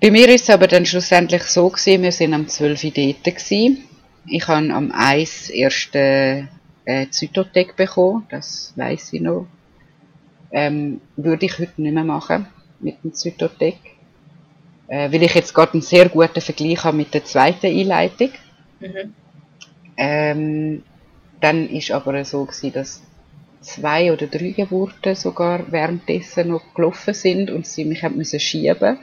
Bei 0.00 0.10
mir 0.10 0.28
ist 0.28 0.42
es 0.42 0.50
aber 0.50 0.66
dann 0.66 0.84
schlussendlich 0.84 1.42
so 1.44 1.68
gewesen, 1.68 2.02
wir 2.02 2.12
sind 2.12 2.34
am 2.34 2.46
12 2.46 2.84
Uhr 2.84 2.90
dort 2.90 3.24
gewesen. 3.24 3.84
Ich 4.26 4.46
habe 4.48 4.72
am 4.72 4.92
1 4.92 5.50
erste 5.50 6.48
äh, 6.84 7.08
Zytotec 7.08 7.76
bekommen, 7.76 8.26
das 8.30 8.72
weiß 8.76 9.12
ich 9.14 9.20
noch. 9.20 9.46
Ähm, 10.50 11.00
würde 11.16 11.46
ich 11.46 11.58
heute 11.58 11.82
nicht 11.82 11.94
mehr 11.94 12.04
machen 12.04 12.46
mit 12.80 13.02
dem 13.02 13.12
Zytotec. 13.12 13.76
Äh, 14.88 15.10
weil 15.10 15.22
ich 15.22 15.34
jetzt 15.34 15.54
gerade 15.54 15.72
einen 15.72 15.82
sehr 15.82 16.08
guten 16.08 16.40
Vergleich 16.40 16.84
habe 16.84 16.96
mit 16.96 17.14
der 17.14 17.24
zweiten 17.24 17.66
Einleitung. 17.66 18.30
Mhm. 18.80 19.14
Ähm, 19.96 20.82
dann 21.40 21.68
ist 21.68 21.90
aber 21.90 22.24
so 22.24 22.44
gewesen, 22.44 22.72
dass 22.72 23.02
zwei 23.64 24.12
oder 24.12 24.26
drei 24.26 24.50
Geburten 24.50 25.14
sogar 25.14 25.70
währenddessen 25.72 26.48
noch 26.48 26.74
gelaufen 26.74 27.14
sind 27.14 27.50
und 27.50 27.66
sie 27.66 27.84
mich 27.84 28.02
haben 28.02 28.16
müssen 28.16 28.40
schieben. 28.40 28.98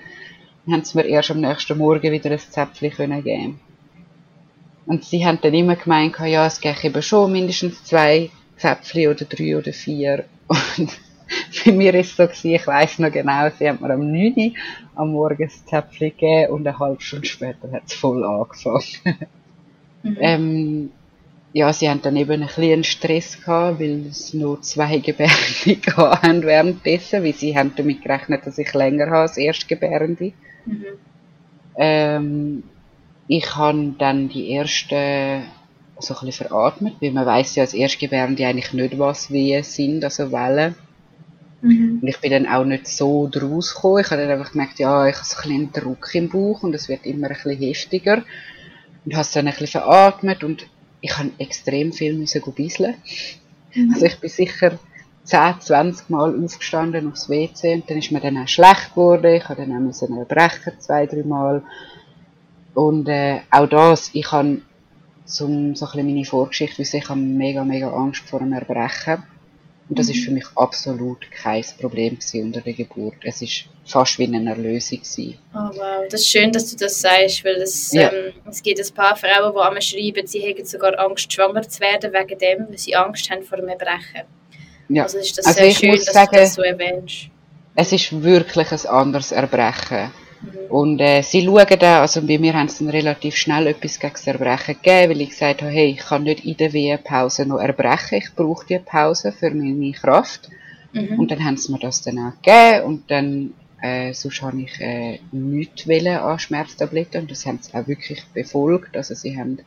Dann 0.66 0.74
haben 0.74 0.84
sie 0.84 0.98
mir 0.98 1.06
erst 1.06 1.32
am 1.32 1.42
nächsten 1.42 1.78
Morgen 1.78 2.12
wieder 2.12 2.32
ein 2.32 2.40
Zäpfchen 2.40 2.92
können 2.92 3.24
geben. 3.24 3.60
Und 4.86 5.04
sie 5.04 5.26
haben 5.26 5.40
dann 5.42 5.54
immer 5.54 5.76
gemeint, 5.76 6.18
ja, 6.20 6.46
es 6.46 6.62
gäbe 6.62 6.78
eben 6.84 7.02
schon 7.02 7.32
mindestens 7.32 7.84
zwei 7.84 8.30
Zäpfchen 8.58 9.10
oder 9.10 9.26
drei 9.26 9.58
oder 9.58 9.74
vier. 9.74 10.26
Und 10.48 11.00
bei 11.66 11.72
mir 11.72 11.94
ist 11.96 12.12
es 12.12 12.18
so 12.18 12.24
gewesen, 12.24 12.56
ich 12.56 12.68
weiss 12.68 13.00
noch 13.00 13.12
genau, 13.12 13.50
sie 13.58 13.70
haben 13.70 13.80
mir 13.82 13.94
am 13.94 14.12
9 14.12 14.34
Uhr 14.36 14.52
am 14.96 15.12
Morgen 15.12 15.44
ein 15.44 15.50
Zäpfchen 15.50 16.10
gegeben 16.10 16.54
und 16.54 16.68
eine 16.68 16.78
halbe 16.78 17.02
Stunde 17.02 17.28
später 17.28 17.72
hat 17.72 17.84
es 17.88 17.94
voll 17.94 18.24
angefangen. 18.24 18.84
Mhm. 20.04 20.18
Ähm, 20.20 20.92
ja, 21.54 21.74
sie 21.74 21.90
haben 21.90 22.02
dann 22.02 22.16
eben 22.16 22.42
ein 22.42 22.48
bisschen 22.48 22.84
Stress 22.84 23.42
gehabt, 23.42 23.80
weil 23.80 24.08
es 24.08 24.34
nur 24.34 24.62
zwei 24.62 24.98
Gebärende 25.00 25.96
haben 25.96 26.44
währenddessen, 26.44 27.24
weil 27.24 27.34
sie 27.34 27.58
haben 27.58 27.74
damit 27.76 28.04
gerechnet, 28.04 28.46
dass 28.46 28.58
ich 28.58 28.74
länger 28.74 29.08
habe 29.08 29.20
als 29.20 29.38
Erstgebärende. 29.38 30.32
Mhm. 30.66 30.86
Ähm, 31.78 32.64
ich 33.28 33.56
habe 33.56 33.96
dann 33.98 34.30
die 34.30 34.54
ersten 34.54 35.44
so 36.00 36.16
ein 36.16 36.26
bisschen 36.26 36.48
veratmet, 36.48 36.96
weil 37.00 37.12
man 37.12 37.26
weiß 37.26 37.56
ja 37.56 37.64
als 37.64 37.74
Erstgebärende 37.74 38.46
eigentlich 38.46 38.74
nicht, 38.74 38.98
was 38.98 39.32
Wehen 39.32 39.64
sind, 39.64 40.04
also 40.04 40.32
Wellen. 40.32 40.76
Mhm. 41.62 42.00
Und 42.02 42.08
ich 42.08 42.20
bin 42.20 42.32
dann 42.32 42.48
auch 42.48 42.66
nicht 42.66 42.88
so 42.88 43.28
draus 43.28 43.76
gekommen. 43.76 44.02
Ich 44.04 44.10
habe 44.10 44.22
dann 44.22 44.32
einfach 44.32 44.54
gemerkt, 44.54 44.80
ja, 44.80 45.08
ich 45.08 45.16
habe 45.16 45.26
so 45.26 45.36
ein 45.36 45.42
bisschen 45.42 45.60
einen 45.60 45.72
Druck 45.72 46.16
im 46.16 46.30
Bauch 46.30 46.64
und 46.64 46.74
es 46.74 46.90
wird 46.90 47.06
immer 47.06 47.28
ein 47.28 47.34
bisschen 47.34 47.58
heftiger. 47.58 48.24
Und 49.06 49.14
habe 49.14 49.22
es 49.22 49.32
dann 49.32 49.48
ein 49.48 49.54
bisschen 49.54 49.82
veratmet 49.82 50.44
und 50.44 50.66
ich 51.02 51.18
habe 51.18 51.32
extrem 51.38 51.92
viel 51.92 52.14
müssen 52.14 52.42
bisseln. 52.54 52.96
Also 53.94 54.06
ich 54.06 54.20
bin 54.20 54.30
sicher 54.30 54.80
10, 55.24 55.62
20 55.62 56.10
Mal 56.10 56.44
aufgestanden 56.44 57.10
aufs 57.10 57.30
WC 57.30 57.76
und 57.76 57.90
dann 57.90 57.98
ist 57.98 58.12
mir 58.12 58.20
dann 58.20 58.38
auch 58.38 58.48
schlecht 58.48 58.92
geworden. 58.92 59.36
Ich 59.36 59.48
habe 59.48 59.62
dann 59.62 59.76
auch 59.76 59.80
müssen 59.80 60.18
erbrechen, 60.18 60.74
zwei, 60.80 61.06
drei 61.06 61.24
Mal. 61.24 61.64
Und 62.74 63.08
äh, 63.08 63.42
auch 63.50 63.68
das, 63.68 64.12
ich 64.14 64.32
habe 64.32 64.62
zum, 65.26 65.76
so 65.76 65.86
ein 65.86 65.92
bisschen 65.92 66.08
meine 66.08 66.26
Vorgeschichte 66.26 66.80
wissen, 66.80 66.98
ich 66.98 67.10
habe 67.10 67.20
mega, 67.20 67.64
mega 67.64 67.92
Angst 67.92 68.28
vor 68.30 68.40
dem 68.40 68.54
Erbrechen. 68.54 69.24
Und 69.92 70.00
das 70.00 70.08
ist 70.08 70.24
für 70.24 70.32
mich 70.32 70.46
absolut 70.56 71.30
kein 71.32 71.66
Problem 71.82 72.18
unter 72.36 72.62
der 72.62 72.72
Geburt. 72.72 73.16
Es 73.26 73.42
ist 73.42 73.66
fast 73.86 74.18
wie 74.20 74.24
eine 74.24 74.50
Erlösung 74.50 75.00
gewesen. 75.00 75.38
Oh 75.54 75.58
wow, 75.58 76.08
das 76.10 76.22
ist 76.22 76.30
schön, 76.30 76.50
dass 76.54 76.72
du 76.72 76.78
das 76.78 77.02
sagst, 77.02 77.44
weil 77.44 77.56
es, 77.58 77.92
Ja. 77.92 78.10
ähm, 78.10 78.32
es 78.50 78.64
gibt 78.64 78.80
ein 78.80 78.94
paar 78.96 79.18
Frauen, 79.18 79.52
die 79.54 79.60
einmal 79.60 79.82
schreiben, 79.82 80.26
sie 80.26 80.40
hätten 80.40 80.66
sogar 80.66 80.98
Angst, 80.98 81.34
schwanger 81.34 81.68
zu 81.68 81.82
werden, 81.82 82.14
wegen 82.14 82.40
dem, 82.40 82.70
weil 82.70 82.78
sie 82.78 82.96
Angst 82.96 83.30
haben 83.30 83.44
vor 83.44 83.58
dem 83.58 83.68
Erbrechen. 83.68 84.24
Ja. 84.88 85.04
Also 85.04 85.18
ist 85.18 85.38
das 85.38 85.46
Also 85.46 85.60
sehr 85.60 85.72
schön, 85.74 85.92
dass 85.92 86.06
sagen- 86.06 86.30
du 86.32 86.40
das 86.40 86.54
so 86.54 86.62
erwähnst. 86.62 87.26
Es 87.76 87.92
ist 87.92 88.24
wirklich 88.24 88.72
ein 88.72 88.86
anderes 88.88 89.34
Erbrechen. 89.34 90.10
Und 90.70 91.00
äh, 91.00 91.22
sie 91.22 91.44
schauen 91.44 91.80
da, 91.80 92.02
also 92.02 92.22
bei 92.26 92.40
mir 92.40 92.54
haben 92.54 92.68
sie 92.68 92.84
dann 92.86 92.94
relativ 92.94 93.36
schnell 93.36 93.68
etwas 93.68 94.00
gegen 94.00 94.14
das 94.14 94.28
Erbrechen 94.28 94.76
gegeben, 94.82 95.12
weil 95.12 95.22
ich 95.22 95.30
gesagt 95.30 95.62
habe, 95.62 95.72
hey, 95.72 95.92
ich 95.92 96.00
kann 96.00 96.24
nicht 96.24 96.46
in 96.46 96.58
der 96.58 96.74
Wehenpause 96.74 97.46
noch 97.46 97.60
erbrechen, 97.60 98.18
ich 98.18 98.34
brauche 98.36 98.66
die 98.66 98.80
Pause 98.80 99.32
für 99.32 99.52
meine 99.52 99.92
Kraft. 99.92 100.50
Mhm. 100.94 101.20
Und 101.20 101.32
dann 101.32 101.44
haben 101.44 101.58
sie 101.58 101.72
mir 101.72 101.80
das 101.80 102.02
dann 102.02 102.20
auch 102.20 102.42
gegeben 102.42 102.86
und 102.86 103.12
dann, 103.12 103.54
äh, 103.82 104.14
sonst 104.14 104.42
habe 104.42 104.62
ich 104.62 104.80
äh, 104.80 105.20
nichts 105.32 105.88
wollen 105.88 106.18
an 106.18 106.40
Schmerztabletten 106.40 107.22
und 107.22 107.32
das 107.32 107.46
haben 107.46 107.60
sie 107.62 107.74
auch 107.74 107.88
wirklich 107.88 108.24
befolgt. 108.34 108.98
Also 108.98 109.14
sie 109.14 109.38
haben 109.38 109.60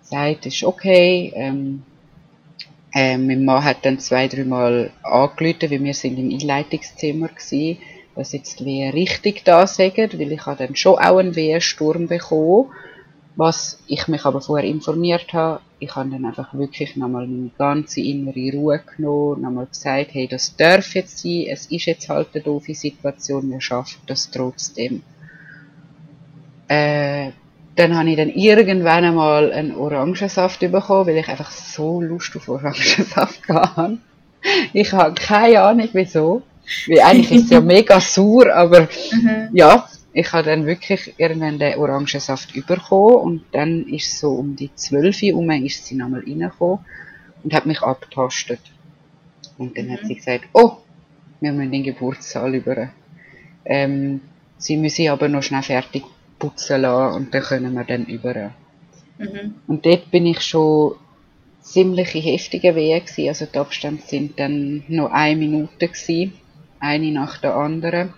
gesagt, 0.00 0.46
es 0.46 0.54
ist 0.54 0.64
okay. 0.64 1.32
Ähm, 1.34 1.82
äh, 2.94 3.16
mein 3.16 3.44
Mann 3.44 3.64
hat 3.64 3.84
dann 3.84 4.00
zwei, 4.00 4.28
drei 4.28 4.44
Mal 4.44 4.90
angerufen, 5.02 5.70
weil 5.70 5.84
wir 5.84 5.94
sind 5.94 6.18
im 6.18 6.30
Einleitungszimmer 6.30 7.28
gewesen, 7.28 7.78
dass 8.18 8.32
jetzt 8.32 8.58
die 8.58 8.64
Wehen 8.64 8.90
richtig 8.90 9.44
da 9.44 9.64
sagen, 9.68 10.10
weil 10.12 10.32
ich 10.32 10.44
habe 10.44 10.66
dann 10.66 10.74
schon 10.74 10.98
auch 10.98 11.18
einen 11.18 11.36
Wehensturm 11.36 12.08
bekommen, 12.08 12.66
was 13.36 13.78
ich 13.86 14.08
mich 14.08 14.24
aber 14.24 14.40
vorher 14.40 14.68
informiert 14.68 15.32
habe. 15.32 15.60
Ich 15.78 15.94
habe 15.94 16.10
dann 16.10 16.24
einfach 16.24 16.52
wirklich 16.52 16.96
nochmal 16.96 17.28
meine 17.28 17.50
ganze 17.56 18.00
innere 18.00 18.50
Ruhe 18.52 18.80
genommen, 18.96 19.42
nochmal 19.42 19.66
gesagt, 19.66 20.08
hey, 20.14 20.26
das 20.26 20.56
darf 20.56 20.96
jetzt 20.96 21.18
sein, 21.20 21.46
es 21.48 21.66
ist 21.66 21.86
jetzt 21.86 22.08
halt 22.08 22.30
eine 22.34 22.42
doofe 22.42 22.74
Situation, 22.74 23.52
wir 23.52 23.60
schaffen 23.60 24.00
das 24.08 24.28
trotzdem. 24.32 25.02
Äh, 26.66 27.30
dann 27.76 27.96
habe 27.96 28.10
ich 28.10 28.16
dann 28.16 28.30
irgendwann 28.30 29.04
einmal 29.04 29.52
einen 29.52 29.76
Orangensaft 29.76 30.58
bekommen, 30.58 31.06
weil 31.06 31.18
ich 31.18 31.28
einfach 31.28 31.52
so 31.52 32.00
Lust 32.00 32.34
auf 32.34 32.48
Orangensaft 32.48 33.48
hatte. 33.48 33.98
Ich 34.72 34.92
habe 34.92 35.14
keine 35.14 35.62
Ahnung 35.62 35.88
wieso. 35.92 36.42
Eigentlich 37.02 37.30
ist 37.32 37.44
es 37.44 37.50
ja 37.50 37.60
mega 37.74 38.00
sauer, 38.00 38.52
aber 38.54 38.88
Mhm. 39.12 39.50
ja, 39.52 39.88
ich 40.12 40.32
habe 40.32 40.44
dann 40.50 40.66
wirklich 40.66 41.14
irgendwann 41.18 41.58
den 41.58 41.78
Orangensaft 41.78 42.52
bekommen 42.66 43.16
und 43.16 43.44
dann 43.52 43.86
ist 43.88 44.18
so 44.18 44.32
um 44.32 44.56
die 44.56 44.74
12 44.74 45.22
Uhr 45.22 45.28
herum 45.28 45.50
ist 45.64 45.86
sie 45.86 45.94
nochmal 45.94 46.20
reingekommen 46.26 46.80
und 47.44 47.54
hat 47.54 47.66
mich 47.66 47.80
abgetastet. 47.82 48.60
Und 49.58 49.76
dann 49.76 49.90
hat 49.90 50.02
Mhm. 50.02 50.06
sie 50.06 50.14
gesagt, 50.16 50.44
oh, 50.52 50.78
wir 51.40 51.52
müssen 51.52 51.72
den 51.72 51.82
Geburtssaal 51.84 52.54
über. 52.54 52.90
Ähm, 53.64 54.20
sie 54.56 54.76
müssen 54.76 55.08
aber 55.08 55.28
noch 55.28 55.42
schnell 55.42 55.62
fertig 55.62 56.04
putzen 56.38 56.82
lassen 56.82 57.16
und 57.16 57.34
dann 57.34 57.42
können 57.42 57.74
wir 57.74 57.84
dann 57.84 58.06
über. 58.06 58.50
Mhm. 59.18 59.54
Und 59.66 59.84
dort 59.86 60.10
bin 60.10 60.26
ich 60.26 60.40
schon 60.40 60.94
ziemlich 61.60 62.14
in 62.14 62.22
heftigen 62.22 62.74
Wehen 62.76 63.00
gewesen. 63.04 63.28
Also 63.28 63.46
die 63.46 63.58
Abstände 63.58 64.02
sind 64.06 64.38
dann 64.38 64.84
noch 64.88 65.10
eine 65.10 65.36
Minute 65.36 65.88
gewesen. 65.88 66.32
Eine 66.80 67.12
nach 67.12 67.38
der 67.38 67.54
anderen. 67.54 68.14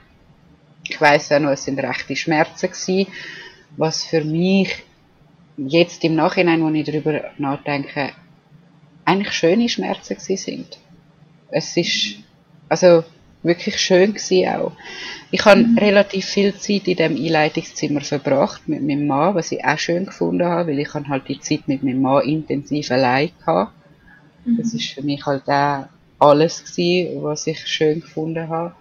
Ich 0.84 1.00
weiss 1.00 1.30
auch 1.32 1.40
noch, 1.40 1.50
es 1.50 1.64
sind 1.64 1.78
rechte 1.78 2.16
Schmerzen 2.16 2.70
gewesen. 2.70 3.06
Was 3.76 4.04
für 4.04 4.24
mich 4.24 4.82
jetzt 5.56 6.04
im 6.04 6.14
Nachhinein, 6.14 6.62
wo 6.62 6.68
ich 6.70 6.84
darüber 6.84 7.30
nachdenke, 7.38 8.12
eigentlich 9.04 9.32
schöne 9.32 9.68
Schmerzen 9.68 10.16
gewesen 10.16 10.36
sind. 10.36 10.78
Es 11.50 11.76
ist, 11.76 12.16
also, 12.68 13.04
wirklich 13.42 13.78
schön 13.78 14.14
gewesen 14.14 14.48
auch. 14.48 14.72
Ich 15.30 15.44
habe 15.44 15.64
relativ 15.76 16.26
viel 16.26 16.54
Zeit 16.54 16.88
in 16.88 16.96
dem 16.96 17.16
Einleitungszimmer 17.16 18.00
verbracht 18.00 18.68
mit 18.68 18.82
meinem 18.82 19.06
Mann, 19.06 19.34
was 19.34 19.52
ich 19.52 19.64
auch 19.64 19.78
schön 19.78 20.06
gefunden 20.06 20.44
habe, 20.44 20.70
weil 20.70 20.78
ich 20.80 20.92
habe 20.92 21.08
halt 21.08 21.28
die 21.28 21.40
Zeit 21.40 21.68
mit 21.68 21.82
meinem 21.82 22.02
Mann 22.02 22.24
intensiv 22.24 22.90
allein 22.90 23.30
gehabt. 23.38 23.72
Das 24.58 24.74
ist 24.74 24.92
für 24.92 25.02
mich 25.02 25.24
halt 25.26 25.48
auch 25.48 25.86
alles 26.20 26.64
gewesen, 26.64 27.22
was 27.22 27.46
ich 27.46 27.66
schön 27.66 28.00
gefunden 28.00 28.48
habe. 28.48 28.74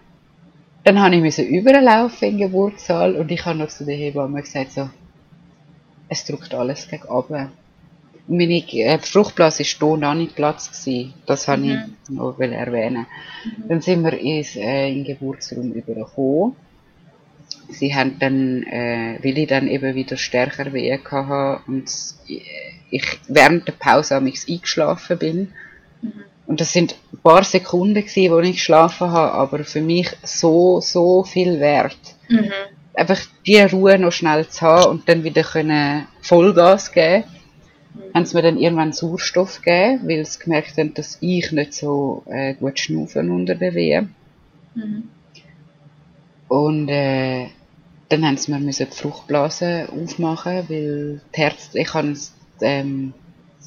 Dann 0.84 1.00
habe 1.00 1.16
ich 1.16 1.38
überlaufen 1.38 2.28
in 2.28 2.38
den 2.38 2.46
Geburtssaal 2.48 3.16
und 3.16 3.30
ich 3.30 3.44
habe 3.44 3.58
noch 3.58 3.68
zu 3.68 3.84
der 3.84 3.96
Hebamme 3.96 4.42
gesagt 4.42 4.72
so, 4.72 4.90
es 6.08 6.24
drückt 6.24 6.54
alles 6.54 6.88
gegen 6.88 7.04
oben. 7.04 7.50
Meine 8.26 8.54
äh, 8.72 8.98
Fruchtblase 8.98 9.62
ist 9.62 9.78
hier 9.78 9.96
noch 9.96 10.14
nicht 10.14 10.36
Platz 10.36 10.70
gewesen. 10.70 11.14
Das 11.26 11.48
habe 11.48 11.62
Mhm. 11.62 11.96
ich 12.04 12.10
noch 12.10 12.38
will 12.38 12.52
erwähnen. 12.52 13.06
Dann 13.68 13.80
sind 13.80 14.04
wir 14.04 14.12
ins, 14.18 14.56
äh, 14.56 14.88
in 14.88 15.04
den 15.04 15.04
Geburtsraum 15.04 15.72
übergekommen. 15.72 16.56
Sie 17.68 17.94
haben 17.94 18.18
dann, 18.18 18.62
äh, 18.64 19.18
weil 19.22 19.38
ich 19.38 19.48
dann 19.48 19.68
eben 19.68 19.94
wieder 19.94 20.16
stärker 20.16 20.72
Wehen 20.72 21.00
hatte 21.10 21.62
und 21.66 21.90
ich 22.90 23.04
während 23.28 23.68
der 23.68 23.72
Pause 23.72 24.16
am 24.16 24.26
eingeschlafen 24.26 25.18
bin. 25.18 25.52
Mhm. 26.02 26.24
Und 26.50 26.60
das 26.60 26.72
sind 26.72 26.96
ein 27.12 27.18
paar 27.20 27.44
Sekunden 27.44 27.94
gewesen, 27.94 28.32
wo 28.32 28.40
ich 28.40 28.54
geschlafen 28.56 29.12
habe, 29.12 29.34
aber 29.34 29.62
für 29.62 29.80
mich 29.80 30.10
so, 30.24 30.80
so 30.80 31.22
viel 31.22 31.60
wert. 31.60 31.96
Mhm. 32.28 32.50
Einfach 32.92 33.20
die 33.46 33.60
Ruhe 33.60 34.00
noch 34.00 34.10
schnell 34.10 34.48
zu 34.48 34.62
haben 34.62 34.90
und 34.90 35.08
dann 35.08 35.22
wieder 35.22 35.44
können 35.44 36.08
Vollgas 36.22 36.90
geben. 36.90 37.22
Haben 38.12 38.26
sie 38.26 38.36
mir 38.36 38.42
dann 38.42 38.58
irgendwann 38.58 38.92
Sauerstoff 38.92 39.62
gegeben, 39.62 40.08
weil 40.08 40.26
sie 40.26 40.40
gemerkt 40.40 40.76
haben, 40.76 40.92
dass 40.92 41.18
ich 41.20 41.52
nicht 41.52 41.72
so 41.72 42.24
äh, 42.26 42.54
gut 42.54 42.80
schnaufen 42.80 43.30
unter 43.30 43.54
der 43.54 43.74
Wehe. 43.74 44.08
Mhm. 44.74 45.08
Und 46.48 46.88
äh, 46.88 47.46
dann 48.08 48.26
haben 48.26 48.36
sie 48.36 48.50
mir 48.50 48.72
die 48.72 48.86
Fruchtblase 48.86 49.88
aufmachen, 49.92 50.68
weil 50.68 51.20
die 51.32 51.40
Herz, 51.40 51.70
ich 51.74 51.94
habe 51.94 52.12
ähm, 52.60 53.14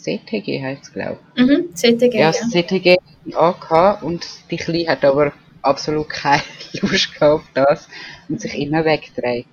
CTG 0.04 0.62
heißt 0.62 0.84
es 0.84 0.94
glaube 0.94 1.20
Mhm. 1.36 1.74
CTG, 1.74 2.14
ja, 2.14 2.20
ja. 2.20 2.28
das 2.32 2.50
CTG 2.50 2.98
angehabt 3.34 4.04
und 4.04 4.26
die 4.52 4.58
Kleine 4.58 4.88
hat 4.90 5.06
aber 5.06 5.34
absolut 5.62 6.10
keine 6.10 6.44
Lust 6.82 7.22
auf 7.22 7.44
das 7.54 7.88
und 8.30 8.42
sich 8.42 8.58
immer 8.60 8.84
wegdreht. 8.86 9.48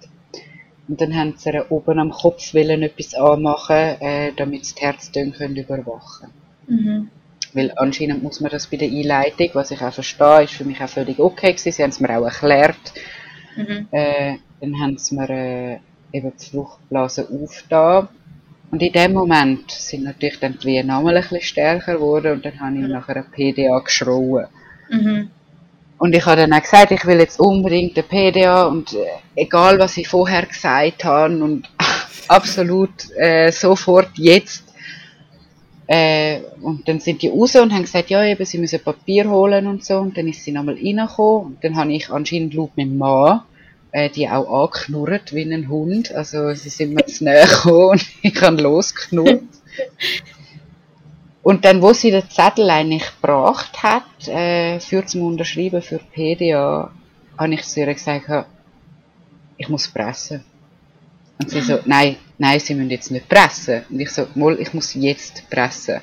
Und 0.89 1.01
dann 1.01 1.15
haben 1.15 1.35
sie 1.37 1.53
oben 1.69 2.01
am 2.01 2.11
Kopf 2.11 2.53
wollen 2.53 2.83
etwas 2.83 3.15
anmachen, 3.15 3.77
äh, 4.01 4.33
damit 4.37 4.65
sie 4.67 4.75
die 4.75 4.81
Herztöne 4.83 5.31
können 5.31 5.57
überwachen 5.57 6.33
Mhm. 6.67 7.11
Weil 7.53 7.73
anscheinend 7.77 8.23
muss 8.23 8.41
man 8.41 8.51
das 8.53 8.69
bei 8.69 8.77
der 8.77 8.89
Einleitung, 8.89 9.51
was 9.55 9.73
ich 9.73 9.83
auch 9.83 9.93
verstehe, 9.93 10.45
ist 10.45 10.53
für 10.55 10.65
mich 10.65 10.81
auch 10.81 10.89
völlig 10.89 11.19
okay 11.19 11.53
gewesen. 11.53 11.73
Sie 11.73 11.83
haben 11.83 11.91
es 11.91 11.99
mir 11.99 12.17
auch 12.17 12.25
erklärt. 12.25 12.93
Mhm. 13.57 13.89
Äh, 13.91 14.37
dann 14.61 14.81
haben 14.81 14.97
sie 14.99 15.17
mir 15.17 15.31
äh, 15.31 15.79
eben 16.13 16.33
die 16.41 16.47
Fruchtblase 16.51 17.29
aufgetan. 17.29 18.09
Und 18.71 18.83
in 18.83 18.93
dem 18.93 19.13
Moment 19.13 19.71
sind 19.71 20.05
natürlich 20.05 20.39
dann 20.39 20.59
die 20.59 20.67
Wehen 20.67 20.87
nochmal 20.87 21.17
ein 21.17 21.23
bisschen 21.23 21.41
stärker 21.41 21.95
geworden 21.95 22.33
und 22.33 22.45
dann 22.45 22.61
habe 22.61 22.77
ich 22.77 22.87
nach 22.87 23.09
einer 23.09 23.25
PDA 23.25 23.81
geschrauen. 23.81 24.47
Mhm. 24.89 25.31
Und 25.99 26.15
ich 26.15 26.25
habe 26.25 26.41
dann 26.41 26.53
auch 26.53 26.63
gesagt, 26.63 26.93
ich 26.93 27.05
will 27.05 27.19
jetzt 27.19 27.41
unbedingt 27.41 27.99
eine 27.99 28.07
PDA 28.07 28.67
und 28.67 28.95
äh, 28.95 29.07
egal 29.35 29.79
was 29.79 29.97
ich 29.97 30.09
vorher 30.09 30.47
gesagt 30.47 31.05
habe 31.05 31.43
und 31.43 31.69
absolut 32.29 33.11
äh, 33.17 33.51
sofort 33.51 34.11
jetzt. 34.15 34.65
Äh, 35.87 36.41
und 36.63 36.89
dann 36.89 37.01
sind 37.01 37.21
die 37.21 37.29
raus 37.29 37.57
und 37.57 37.73
haben 37.73 37.83
gesagt, 37.83 38.11
ja 38.11 38.25
eben, 38.25 38.45
sie 38.45 38.59
müssen 38.59 38.81
Papier 38.81 39.29
holen 39.29 39.67
und 39.67 39.85
so. 39.85 39.99
Und 39.99 40.17
dann 40.17 40.29
ist 40.29 40.45
sie 40.45 40.53
nochmal 40.53 40.77
reingekommen 40.77 41.47
und 41.47 41.65
dann 41.65 41.77
habe 41.77 41.93
ich 41.93 42.09
anscheinend 42.09 42.55
laut 42.55 42.77
meinem 42.77 42.97
Mann 42.97 43.43
äh, 43.93 44.11
die 44.11 44.29
auch 44.29 44.65
angeknurrt 44.65 45.35
wie 45.35 45.43
ein 45.43 45.69
Hund. 45.69 46.15
Also 46.15 46.53
sie 46.55 46.69
sind 46.69 46.95
mir 46.95 47.07
zu 47.07 47.25
näher 47.25 47.47
gekommen 47.47 47.91
und 47.91 48.07
ich 48.23 48.41
habe 48.41 48.63
losgeknurrt. 48.63 49.43
Und 51.43 51.65
dann, 51.65 51.81
wo 51.81 51.93
sie 51.93 52.11
den 52.11 52.29
Zettel 52.29 52.69
eigentlich 52.69 53.07
gebracht 53.21 53.83
hat, 53.83 54.29
äh, 54.29 54.79
für 54.81 55.05
zum 55.07 55.23
Unterschreiben 55.23 55.81
für 55.81 55.99
PDA, 55.99 56.91
habe 57.39 57.55
ich 57.55 57.65
zu 57.65 57.81
ihr 57.81 57.93
gesagt, 57.93 58.47
ich 59.57 59.69
muss 59.69 59.89
pressen. 59.89 60.45
Und 61.41 61.51
sie 61.51 61.63
so, 61.63 61.79
nein, 61.87 62.17
nein, 62.37 62.61
sie 62.61 62.75
müssen 62.75 62.91
jetzt 62.91 63.11
nicht 63.11 63.29
pressen. 63.29 63.83
Und 63.89 64.01
ich 64.01 64.11
so, 64.11 64.27
mal, 64.35 64.61
ich 64.61 64.75
muss 64.75 64.93
jetzt 64.95 65.49
pressen. 65.49 66.01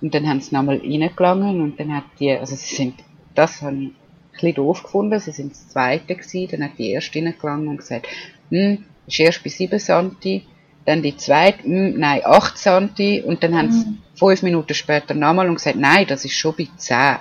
Und 0.00 0.14
dann 0.14 0.28
haben 0.28 0.40
sie 0.40 0.54
nochmal 0.54 0.78
reingelangen 0.78 1.60
und 1.60 1.78
dann 1.78 1.94
hat 1.94 2.04
die, 2.18 2.30
also 2.30 2.54
sie 2.54 2.74
sind, 2.74 2.94
das 3.34 3.60
habe 3.62 3.76
ich 3.76 3.90
bisschen 4.40 4.54
doof 4.54 4.82
gefunden, 4.82 5.18
sie 5.20 5.32
sind 5.32 5.52
das 5.52 5.68
Zweite 5.68 6.14
gewesen, 6.14 6.48
dann 6.50 6.64
hat 6.64 6.78
die 6.78 6.90
Erste 6.90 7.18
reingelangen 7.18 7.68
und 7.68 7.76
gesagt, 7.78 8.06
hm, 8.50 8.84
ist 9.06 9.20
erst 9.20 9.42
bei 9.44 9.50
7 9.50 9.78
Santi, 9.78 10.44
dann 10.86 11.02
die 11.02 11.16
Zweite, 11.16 11.62
hm, 11.64 11.98
nein, 11.98 12.22
8 12.24 12.56
Santi 12.58 13.22
und 13.24 13.42
dann 13.42 13.56
haben 13.56 13.72
sie 13.72 13.86
fünf 14.14 14.42
Minuten 14.42 14.74
später 14.74 15.14
nochmal 15.14 15.48
und 15.48 15.56
gesagt, 15.56 15.76
nein, 15.76 16.06
das 16.08 16.24
ist 16.24 16.34
schon 16.34 16.54
bei 16.56 16.68
10. 16.76 17.16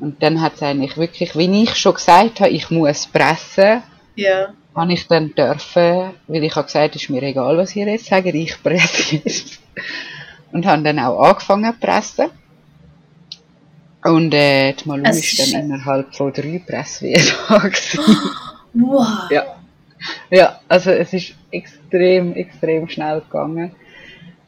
Und 0.00 0.22
dann 0.22 0.40
hat 0.40 0.54
es 0.56 0.62
eigentlich 0.62 0.96
wirklich, 0.96 1.36
wie 1.36 1.62
ich 1.62 1.76
schon 1.76 1.94
gesagt 1.94 2.40
habe, 2.40 2.50
ich 2.50 2.70
muss 2.70 3.06
pressen, 3.06 3.82
Ja. 4.16 4.52
habe 4.74 4.92
ich 4.92 5.06
dann 5.06 5.34
dürfen, 5.34 6.10
weil 6.26 6.42
ich 6.44 6.56
habe 6.56 6.66
gesagt, 6.66 6.96
ist 6.96 7.08
mir 7.08 7.22
egal, 7.22 7.56
was 7.56 7.76
ihr 7.76 7.86
jetzt 7.86 8.06
sagt, 8.06 8.26
ich 8.26 8.62
presse 8.62 9.16
jetzt. 9.16 9.60
Und 10.50 10.66
habe 10.66 10.82
dann 10.82 10.98
auch 10.98 11.20
angefangen 11.22 11.72
zu 11.72 11.78
pressen. 11.78 12.30
Und 14.04 14.34
äh, 14.34 14.72
die 14.72 14.88
Malu 14.88 15.04
Es 15.04 15.18
ist 15.18 15.54
dann 15.54 15.64
innerhalb 15.64 16.14
von 16.14 16.32
drei 16.32 16.58
gewesen. 16.58 17.14
Wow. 18.74 19.30
Ja. 19.30 19.44
Ja, 20.30 20.60
also 20.66 20.90
es 20.92 21.12
ist 21.12 21.34
extrem, 21.50 22.32
extrem 22.32 22.88
schnell 22.88 23.20
gegangen. 23.20 23.72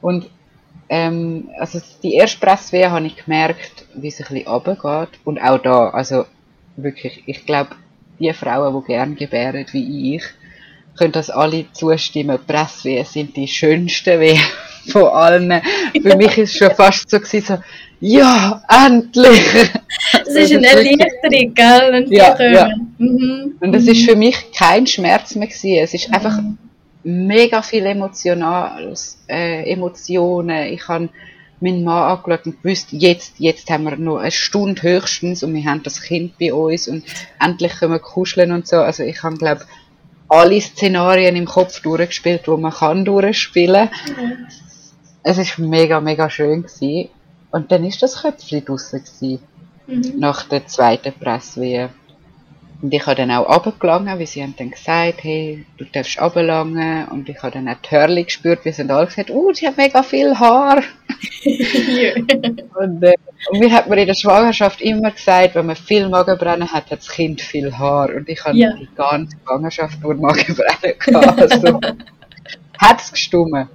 Und 0.01 0.31
ähm, 0.89 1.51
also 1.59 1.79
die 2.03 2.15
erste 2.15 2.41
Presswehe 2.41 2.91
habe 2.91 3.07
ich 3.07 3.23
gemerkt, 3.23 3.85
wie 3.95 4.09
es 4.09 4.19
ein 4.21 4.27
bisschen 4.29 4.49
runtergeht. 4.49 5.21
Und 5.25 5.39
auch 5.39 5.59
da, 5.59 5.91
also 5.91 6.25
wirklich, 6.77 7.23
ich 7.27 7.45
glaube, 7.45 7.77
die 8.19 8.33
Frauen, 8.33 8.81
die 8.81 8.87
gerne 8.87 9.15
gebären 9.15 9.67
wie 9.73 10.17
ich, 10.17 10.25
können 10.97 11.13
das 11.13 11.31
alle 11.31 11.67
zustimmen. 11.73 12.39
Presswehen 12.47 13.05
sind 13.05 13.37
die 13.37 13.49
schönsten 13.49 14.21
Wehen 14.21 14.41
von 14.91 15.05
allen. 15.05 15.63
Für 16.03 16.17
mich 16.17 16.39
ist 16.39 16.53
es 16.53 16.57
schon 16.57 16.71
fast 16.75 17.11
so 17.11 17.19
gewesen, 17.19 17.45
so, 17.47 17.59
ja, 18.01 18.63
endlich! 18.69 19.71
Es 20.27 20.35
ist 20.35 20.53
eine 20.53 20.67
Erleichterung, 20.67 21.55
gell, 21.55 21.89
wenn 21.93 22.07
sie 22.07 22.17
Ja, 22.17 22.35
kommen. 22.35 22.55
ja. 22.55 22.69
Mhm. 22.99 23.55
Und 23.61 23.75
es 23.75 23.87
ist 23.87 24.05
für 24.05 24.17
mich 24.17 24.37
kein 24.53 24.87
Schmerz 24.87 25.35
mehr 25.37 25.49
gewesen. 25.49 25.79
Es 25.79 25.95
ist 25.95 26.13
einfach 26.13 26.39
mega 27.03 27.63
viel 27.63 27.87
emotionales, 27.87 29.19
äh, 29.29 29.71
Emotionen. 29.71 30.73
Ich 30.73 30.87
habe 30.89 31.09
meinen 31.61 31.85
Mann 31.85 32.19
angeschaut 32.19 32.47
und 32.47 32.63
gewusst, 32.63 32.89
jetzt, 32.91 33.35
jetzt 33.39 33.71
haben 33.71 33.85
wir 33.85 33.97
noch 33.97 34.19
eine 34.19 34.31
Stunde 34.31 34.83
höchstens 34.83 35.43
und 35.43 35.55
wir 35.55 35.65
haben 35.65 35.83
das 35.83 36.03
Kind 36.03 36.37
bei 36.39 36.53
uns 36.53 36.89
und 36.89 37.05
endlich 37.41 37.73
können 37.79 37.93
wir 37.93 38.01
kuscheln 38.01 38.53
und 38.53 38.67
so. 38.67 38.77
Also 38.77 39.03
ich 39.03 39.23
habe, 39.23 39.37
glaube 39.37 39.63
alle 40.29 40.61
Szenarien 40.61 41.37
im 41.37 41.45
Kopf 41.45 41.81
durchgespielt, 41.81 42.49
wo 42.49 42.57
man 42.57 42.73
kann 42.73 43.05
durchspielen. 43.05 43.89
Es 45.25 45.39
ist 45.39 45.59
mega, 45.59 46.01
mega 46.01 46.31
schön 46.31 46.63
gewesen. 46.63 47.09
Und 47.51 47.73
dann 47.73 47.85
ist 47.85 48.03
das 48.03 48.23
Köpfchen 48.23 48.65
draussen 48.65 49.03
gewesen 49.03 49.41
Mhm. 49.87 50.15
nach 50.19 50.45
der 50.49 50.67
zweiten 50.67 51.13
Presswehe. 51.13 51.91
Und 52.81 52.93
ich 52.95 53.05
habe 53.07 53.17
dann 53.17 53.31
auch 53.31 53.49
runtergelangen, 53.49 54.19
weil 54.19 54.27
sie 54.27 54.43
haben 54.43 54.55
dann 54.59 54.71
gesagt, 54.71 55.23
hey, 55.23 55.65
du 55.77 55.85
darfst 55.85 56.21
runterlangen. 56.21 57.07
Und 57.09 57.29
ich 57.29 57.43
habe 57.43 57.53
dann 57.53 57.69
auch 57.69 57.77
die 57.83 57.91
Hörli 57.91 58.25
gespürt, 58.25 58.65
wie 58.65 58.73
sie 58.73 58.89
alle 58.89 59.07
gesagt, 59.07 59.31
oh, 59.31 59.53
sie 59.53 59.67
hat 59.67 59.77
mega 59.77 60.03
viel 60.03 60.39
Haar. 60.39 60.83
Und, 62.79 63.03
äh, 63.03 63.15
und 63.51 63.59
mir 63.61 63.71
hat 63.73 63.89
man 63.89 63.99
in 63.99 64.07
der 64.07 64.15
Schwangerschaft 64.15 64.81
immer 64.81 65.11
gesagt, 65.11 65.55
wenn 65.55 65.67
man 65.67 65.77
viel 65.77 66.09
Magenbrennen 66.09 66.73
hat, 66.73 66.91
hat 66.91 66.99
das 67.01 67.09
Kind 67.09 67.41
viel 67.41 67.77
Haar. 67.77 68.09
Und 68.15 68.29
ich 68.29 68.43
habe 68.45 68.57
Ja. 68.57 68.73
die 68.75 68.89
ganze 68.95 69.37
Schwangerschaft 69.45 70.01
nur 70.03 70.15
Magenbrennen 70.15 70.99
gehabt. 70.99 71.41
Also, 71.41 71.81
hat 72.79 73.01
es 73.01 73.13
gestummen. 73.13 73.69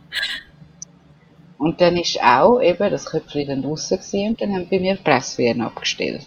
Und 1.60 1.82
dann 1.82 1.98
ist 1.98 2.24
auch 2.24 2.62
eben 2.62 2.90
das 2.90 3.06
Köpfchen 3.06 3.46
dann 3.46 3.62
draussen 3.62 3.98
gewesen 3.98 4.30
und 4.30 4.42
dann 4.42 4.56
haben 4.56 4.70
bei 4.70 4.80
mir 4.80 4.96
Presswehen 4.96 5.60
abgestellt. 5.60 6.26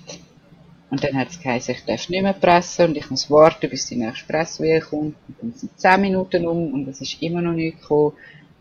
Und 0.90 1.03
dann 1.03 1.16
hat 1.16 1.31
es 1.31 1.40
geheißen, 1.40 1.75
ich 1.75 1.87
darf 1.87 2.11
nicht 2.11 2.23
mehr 2.23 2.35
pressen 2.35 2.90
und 2.90 2.97
ich 2.99 3.09
muss 3.09 3.31
warten, 3.31 3.71
bis 3.71 3.87
die 3.87 3.97
nächste 3.97 4.27
Presswehe 4.27 4.81
kommt. 4.83 5.16
Und 5.27 5.37
dann 5.40 5.55
sind 5.55 5.81
10 5.81 6.03
Minuten 6.03 6.47
um 6.47 6.75
und 6.75 6.87
es 6.87 7.01
ist 7.01 7.23
immer 7.23 7.40
noch 7.40 7.55
nicht 7.55 7.81
gekommen. 7.81 8.12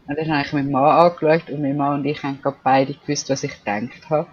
Und 0.08 0.18
dann 0.18 0.32
habe 0.32 0.48
ich 0.48 0.54
meinen 0.54 0.72
Mann 0.72 1.10
angeschaut 1.10 1.50
und 1.50 1.62
mein 1.62 1.76
Mann 1.76 2.00
und 2.00 2.06
ich 2.06 2.24
haben 2.24 2.40
gerade 2.42 2.58
beide 2.64 2.94
gewusst, 2.94 3.30
was 3.30 3.44
ich 3.44 3.52
gedacht 3.52 4.10
habe. 4.10 4.28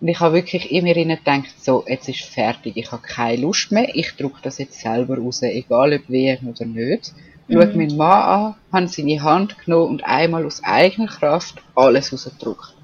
Und 0.00 0.06
ich 0.06 0.20
habe 0.20 0.34
wirklich 0.34 0.70
in 0.70 0.84
mir 0.84 0.94
gedacht, 0.94 1.60
so, 1.60 1.84
jetzt 1.88 2.08
ist 2.08 2.22
fertig, 2.22 2.76
ich 2.76 2.92
habe 2.92 3.02
keine 3.02 3.42
Lust 3.42 3.72
mehr, 3.72 3.88
ich 3.96 4.14
drücke 4.14 4.38
das 4.42 4.58
jetzt 4.58 4.80
selber 4.80 5.18
raus, 5.18 5.42
egal 5.42 5.92
ob 5.92 6.08
wehen 6.08 6.48
oder 6.48 6.66
nicht. 6.66 7.12
Mhm. 7.46 7.54
Schaue 7.54 7.66
meinen 7.76 7.96
Mann 7.96 8.22
an, 8.22 8.54
habe 8.72 8.88
seine 8.88 9.22
Hand 9.22 9.58
genommen 9.64 9.90
und 9.90 10.04
einmal 10.04 10.46
aus 10.46 10.62
eigener 10.64 11.08
Kraft 11.08 11.62
alles 11.74 12.12
rausgedrückt. 12.12 12.74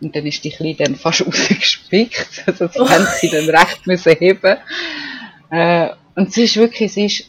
Und 0.00 0.14
dann 0.14 0.26
ist 0.26 0.44
die 0.44 0.50
Kleine 0.50 0.76
dann 0.76 0.96
fast 0.96 1.20
rausgespickt, 1.26 2.44
also 2.46 2.66
das 2.66 2.76
Oh. 2.80 2.88
haben 2.88 3.06
sie 3.20 3.28
dann 3.28 3.48
recht 3.48 3.86
müssen 3.86 4.14
heben. 4.16 4.56
Äh, 5.50 5.90
und 6.14 6.32
sie 6.32 6.44
ist 6.44 6.56
wirklich, 6.56 6.92
sie 6.92 7.06
ist 7.06 7.24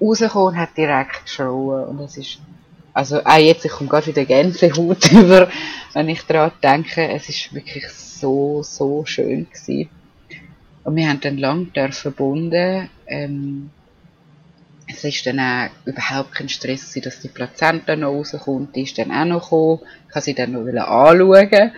rausgekommen 0.00 0.54
und 0.54 0.60
hat 0.60 0.76
direkt 0.76 1.24
geschrauen 1.24 1.88
und 1.88 2.00
es 2.00 2.16
ist 2.16 2.38
also 2.92 3.24
auch 3.24 3.38
jetzt, 3.38 3.64
ich 3.64 3.70
komme 3.70 3.88
gerade 3.88 4.06
wieder 4.08 4.24
Gänsehaut 4.24 5.12
über, 5.12 5.48
wenn 5.92 6.08
ich 6.08 6.22
daran 6.22 6.52
denke, 6.62 7.08
es 7.08 7.28
ist 7.28 7.54
wirklich 7.54 7.88
so, 7.88 8.62
so 8.62 9.04
schön 9.04 9.46
gewesen. 9.48 9.88
Und 10.82 10.96
wir 10.96 11.08
haben 11.08 11.20
dann 11.20 11.38
lang 11.38 11.72
dürfen 11.72 12.12
bunden, 12.12 12.88
ähm, 13.06 13.70
es 14.90 15.04
ist 15.04 15.26
dann 15.26 15.40
auch 15.40 15.70
überhaupt 15.86 16.32
kein 16.32 16.48
Stress 16.48 16.90
gewesen, 16.90 17.04
dass 17.04 17.20
die 17.20 17.28
Plazenta 17.28 17.96
noch 17.96 18.12
rauskommt, 18.12 18.74
die 18.76 18.82
ist 18.82 18.98
dann 18.98 19.12
auch 19.12 19.24
noch 19.24 19.42
gekommen, 19.44 19.80
ich 20.08 20.14
habe 20.14 20.24
sie 20.24 20.34
dann 20.34 20.52
noch 20.52 20.66
anschauen, 20.66 21.72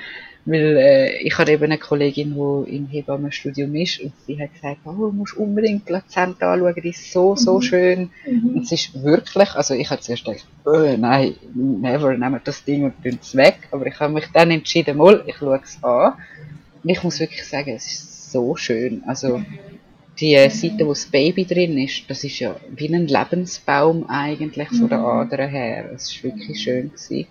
weil 0.44 0.76
äh, 0.76 1.18
ich 1.18 1.38
hatte 1.38 1.52
eben 1.52 1.64
eine 1.64 1.78
Kollegin, 1.78 2.34
die 2.34 2.76
im 2.76 2.88
Hebammenstudium 2.88 3.74
ist 3.76 4.00
und 4.00 4.12
sie 4.26 4.40
hat 4.40 4.52
gesagt, 4.52 4.78
oh, 4.84 4.90
du 4.92 5.12
musst 5.12 5.36
unbedingt 5.36 5.82
die 5.82 5.92
Plazenta 5.92 6.52
anschauen, 6.52 6.74
die 6.82 6.88
ist 6.88 7.12
so, 7.12 7.36
so 7.36 7.60
schön. 7.60 8.10
Und 8.26 8.64
es 8.64 8.72
ist 8.72 9.02
wirklich, 9.02 9.54
also 9.54 9.74
ich 9.74 9.88
habe 9.90 10.00
zuerst 10.00 10.24
gedacht, 10.24 10.44
oh, 10.64 10.96
nein, 10.98 11.36
never, 11.54 12.16
nehmen 12.16 12.40
das 12.42 12.64
Ding 12.64 12.84
und 12.84 13.00
tun 13.04 13.18
es 13.22 13.36
weg. 13.36 13.68
Aber 13.70 13.86
ich 13.86 13.98
habe 14.00 14.12
mich 14.12 14.26
dann 14.32 14.50
entschieden, 14.50 14.96
mal, 14.96 15.22
ich 15.26 15.36
schaue 15.36 15.60
es 15.62 15.78
an. 15.82 16.14
ich 16.82 17.02
muss 17.04 17.20
wirklich 17.20 17.46
sagen, 17.46 17.70
es 17.70 17.86
ist 17.86 18.32
so 18.32 18.56
schön. 18.56 19.04
Also 19.06 19.42
die 20.22 20.36
mhm. 20.36 20.50
Seite, 20.50 20.86
wo 20.86 20.90
das 20.90 21.06
Baby 21.06 21.44
drin 21.44 21.76
ist, 21.76 22.08
das 22.08 22.22
ist 22.24 22.38
ja 22.38 22.54
wie 22.76 22.94
ein 22.94 23.08
Lebensbaum 23.08 24.08
eigentlich 24.08 24.68
von 24.68 24.88
der 24.88 25.00
Ader 25.00 25.46
her. 25.46 25.90
Es 25.92 26.14
war 26.16 26.30
wirklich 26.30 26.62
schön 26.62 26.90
gewesen. 26.90 27.26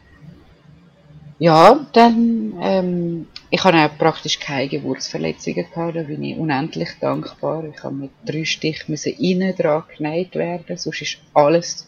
Ja, 1.39 1.87
dann, 1.93 2.53
ähm, 2.61 3.27
ich 3.49 3.63
habe 3.63 3.77
auch 3.77 3.97
praktisch 3.97 4.39
keine 4.39 4.67
Geburtsverletzungen 4.67 5.65
gehabt, 5.71 5.95
da 5.95 6.03
bin 6.03 6.21
ich 6.21 6.37
unendlich 6.37 6.89
dankbar. 6.99 7.63
Ich 7.63 7.81
habe 7.81 7.95
mit 7.95 8.11
drei 8.23 8.45
Stich 8.45 8.87
müssen 8.87 9.13
innen 9.13 9.55
dran 9.55 9.83
genäht 9.97 10.35
werden, 10.35 10.77
sonst 10.77 11.01
ist 11.01 11.17
alles 11.33 11.87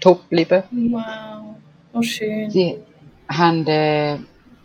top 0.00 0.28
geblieben. 0.28 0.64
Wow, 0.90 1.54
oh 1.92 2.02
schön. 2.02 2.50
Sie 2.50 2.74
haben 3.28 3.64
äh, 3.68 4.18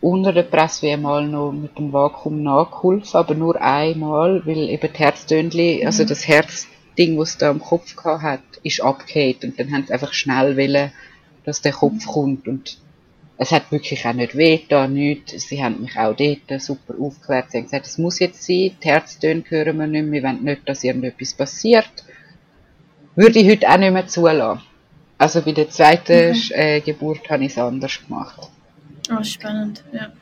unter 0.04 0.34
der 0.34 0.42
Presse 0.42 0.90
einmal 0.90 1.26
noch 1.26 1.50
mit 1.50 1.78
dem 1.78 1.90
Vakuum 1.90 2.42
nachgeholfen, 2.42 3.16
aber 3.16 3.34
nur 3.34 3.60
einmal, 3.60 4.44
weil 4.44 4.68
eben 4.68 4.92
die 4.92 4.98
Herztönli, 4.98 5.78
mhm. 5.80 5.86
also 5.86 6.04
das 6.04 6.28
Herzding, 6.28 7.18
was 7.18 7.38
da 7.38 7.48
am 7.48 7.60
Kopf 7.60 7.96
hat, 8.04 8.42
ist 8.62 8.82
abgehakt 8.82 9.44
und 9.44 9.58
dann 9.58 9.72
haben 9.72 9.84
sie 9.86 9.94
einfach 9.94 10.12
schnell 10.12 10.58
wollen, 10.58 10.92
dass 11.44 11.62
der 11.62 11.72
Kopf 11.72 12.06
mhm. 12.06 12.10
kommt 12.10 12.48
und 12.48 12.78
es 13.38 13.50
hat 13.50 13.72
wirklich 13.72 14.06
auch 14.06 14.12
nicht 14.12 14.36
weh 14.36 14.60
da 14.68 14.86
nichts. 14.86 15.48
Sie 15.48 15.64
haben 15.64 15.80
mich 15.80 15.98
auch 15.98 16.14
dort 16.14 16.60
super 16.62 16.94
aufgeklärt. 17.00 17.50
Sie 17.50 17.58
haben 17.58 17.64
gesagt, 17.64 17.86
es 17.86 17.98
muss 17.98 18.20
jetzt 18.20 18.44
sein, 18.44 18.70
die 18.80 18.88
Herztöne 18.88 19.42
hören 19.48 19.76
wir 19.78 19.86
nicht 19.88 20.04
mehr, 20.04 20.22
wir 20.22 20.28
wollen 20.28 20.44
nicht, 20.44 20.68
dass 20.68 20.84
irgendetwas 20.84 21.34
passiert. 21.34 21.90
Würde 23.16 23.40
ich 23.40 23.48
heute 23.48 23.68
auch 23.68 23.78
nicht 23.78 23.92
mehr 23.92 24.06
zulassen. 24.06 24.62
Also 25.18 25.42
bei 25.42 25.52
der 25.52 25.70
zweiten 25.70 26.36
mhm. 26.36 26.50
äh, 26.50 26.80
Geburt 26.80 27.28
habe 27.28 27.44
ich 27.44 27.52
es 27.52 27.58
anders 27.58 27.98
gemacht. 28.06 28.50
Oh, 29.10 29.22
spannend, 29.22 29.84
ja. 29.92 30.12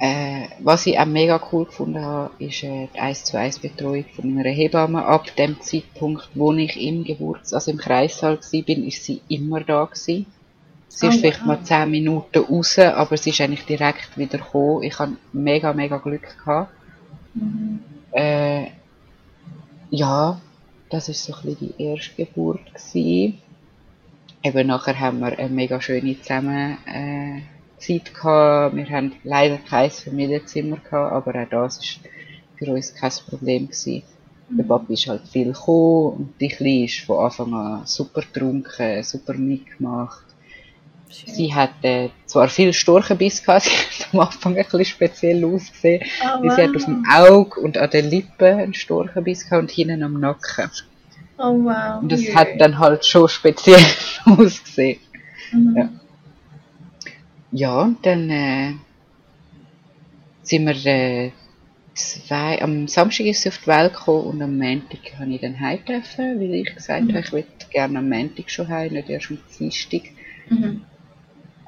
Äh, 0.00 0.48
was 0.60 0.86
ich 0.86 0.98
auch 0.98 1.06
mega 1.06 1.40
cool 1.50 1.64
gefunden 1.64 2.00
habe, 2.00 2.32
ist 2.38 2.62
äh, 2.62 2.88
die 2.94 3.00
1 3.00 3.24
zu 3.24 3.36
1 3.36 3.58
Betreuung 3.58 4.04
von 4.14 4.38
einer 4.38 4.48
Hebamme. 4.48 5.04
Ab 5.04 5.34
dem 5.36 5.60
Zeitpunkt, 5.60 6.28
wo 6.34 6.52
ich 6.52 6.80
im 6.80 7.02
Geburts-, 7.02 7.52
also 7.52 7.72
im 7.72 7.78
Kreissaal 7.78 8.38
war, 8.38 8.62
bin, 8.62 8.86
ist 8.86 9.02
sie 9.02 9.20
immer 9.28 9.60
da 9.60 9.84
gewesen. 9.86 10.26
Sie 10.86 11.06
oh, 11.06 11.08
ist 11.08 11.20
vielleicht 11.20 11.40
wow. 11.40 11.46
mal 11.48 11.62
10 11.62 11.90
Minuten 11.90 12.38
raus, 12.38 12.78
aber 12.78 13.16
sie 13.16 13.30
ist 13.30 13.40
eigentlich 13.40 13.66
direkt 13.66 14.16
wieder 14.16 14.38
gekommen. 14.38 14.84
Ich 14.84 14.98
hatte 14.98 15.16
mega, 15.32 15.72
mega 15.72 15.98
Glück 15.98 16.38
gehabt. 16.38 16.72
Mhm. 17.34 17.80
Äh, 18.12 18.68
ja, 19.90 20.40
das 20.90 21.08
ist 21.08 21.24
so 21.24 21.34
ein 21.34 21.42
bisschen 21.42 21.74
die 21.76 21.82
erste 21.82 22.14
Geburt 22.14 22.64
gewesen. 22.72 23.38
Eben 24.42 24.66
nachher 24.68 24.98
haben 24.98 25.18
wir 25.18 25.38
eine 25.38 25.48
mega 25.48 25.80
schöne 25.80 26.20
Zusammen, 26.20 26.78
äh, 26.86 27.42
Zeit 27.78 28.14
gehabt. 28.14 28.76
Wir 28.76 28.88
haben 28.90 29.12
leider 29.24 29.58
kein 29.58 29.90
Familienzimmer 29.90 30.78
gehabt, 30.78 31.12
aber 31.12 31.42
auch 31.42 31.48
das 31.48 31.78
ist 31.78 32.00
für 32.56 32.72
uns 32.72 32.94
kein 32.94 33.12
Problem 33.28 33.66
gewesen. 33.66 34.02
Mhm. 34.48 34.56
Der 34.56 34.64
Papi 34.64 34.94
ist 34.94 35.06
halt 35.06 35.26
viel 35.28 35.52
gekommen 35.52 36.12
und 36.12 36.34
die 36.40 36.48
Kleine 36.48 36.84
ist 36.84 37.00
von 37.00 37.24
Anfang 37.24 37.54
an 37.54 37.86
super 37.86 38.22
getrunken, 38.22 39.02
super 39.02 39.34
mitgemacht. 39.34 40.24
Schön. 41.10 41.34
Sie 41.34 41.54
hatte 41.54 42.10
zwar 42.26 42.48
viel 42.48 42.72
Storchenbiss 42.72 43.42
gehabt, 43.42 43.64
sie 43.90 44.04
hat 44.04 44.14
am 44.14 44.20
Anfang 44.20 44.56
ein 44.56 44.64
bisschen 44.64 44.84
speziell 44.84 45.44
ausgesehen. 45.44 46.02
Oh, 46.22 46.42
wow. 46.42 46.54
Sie 46.54 46.62
hat 46.62 46.76
auf 46.76 46.84
dem 46.84 47.04
Auge 47.10 47.60
und 47.60 47.78
an 47.78 47.90
den 47.90 48.10
Lippen 48.10 48.58
einen 48.58 48.74
Storchenbiss 48.74 49.44
gehabt 49.44 49.62
und 49.62 49.70
hinten 49.70 50.02
am 50.02 50.20
Nacken. 50.20 50.70
Oh 51.38 51.64
wow. 51.64 52.02
Und 52.02 52.10
das 52.10 52.20
yeah. 52.20 52.34
hat 52.34 52.48
dann 52.58 52.78
halt 52.78 53.06
schon 53.06 53.28
speziell 53.28 53.80
ausgesehen. 54.24 54.98
Mhm. 55.52 55.76
Ja 55.76 55.88
ja, 57.50 57.94
dann 58.02 58.30
äh, 58.30 58.72
sind 60.42 60.66
wir 60.66 60.86
äh, 60.86 61.30
zwei, 61.94 62.60
am 62.62 62.88
Samstag 62.88 63.26
ist 63.26 63.42
sie 63.42 63.48
auf 63.48 63.58
die 63.58 63.66
Welt 63.66 63.92
gekommen 63.92 64.26
und 64.26 64.42
am 64.42 64.58
Montag 64.58 65.00
habe 65.18 65.30
ich 65.32 65.40
dann 65.40 65.60
heim 65.60 65.84
dürfen, 65.84 66.40
weil 66.40 66.54
ich 66.54 66.74
gesagt 66.74 67.04
mhm. 67.04 67.08
habe, 67.10 67.20
ich 67.20 67.32
würde 67.32 67.48
gerne 67.70 67.98
am 67.98 68.08
Montag 68.08 68.50
schon 68.50 68.68
heim, 68.68 68.92
nicht 68.92 69.10
erst 69.10 69.30
am 69.30 69.38
Dienstag. 69.58 70.02
Mhm. 70.48 70.82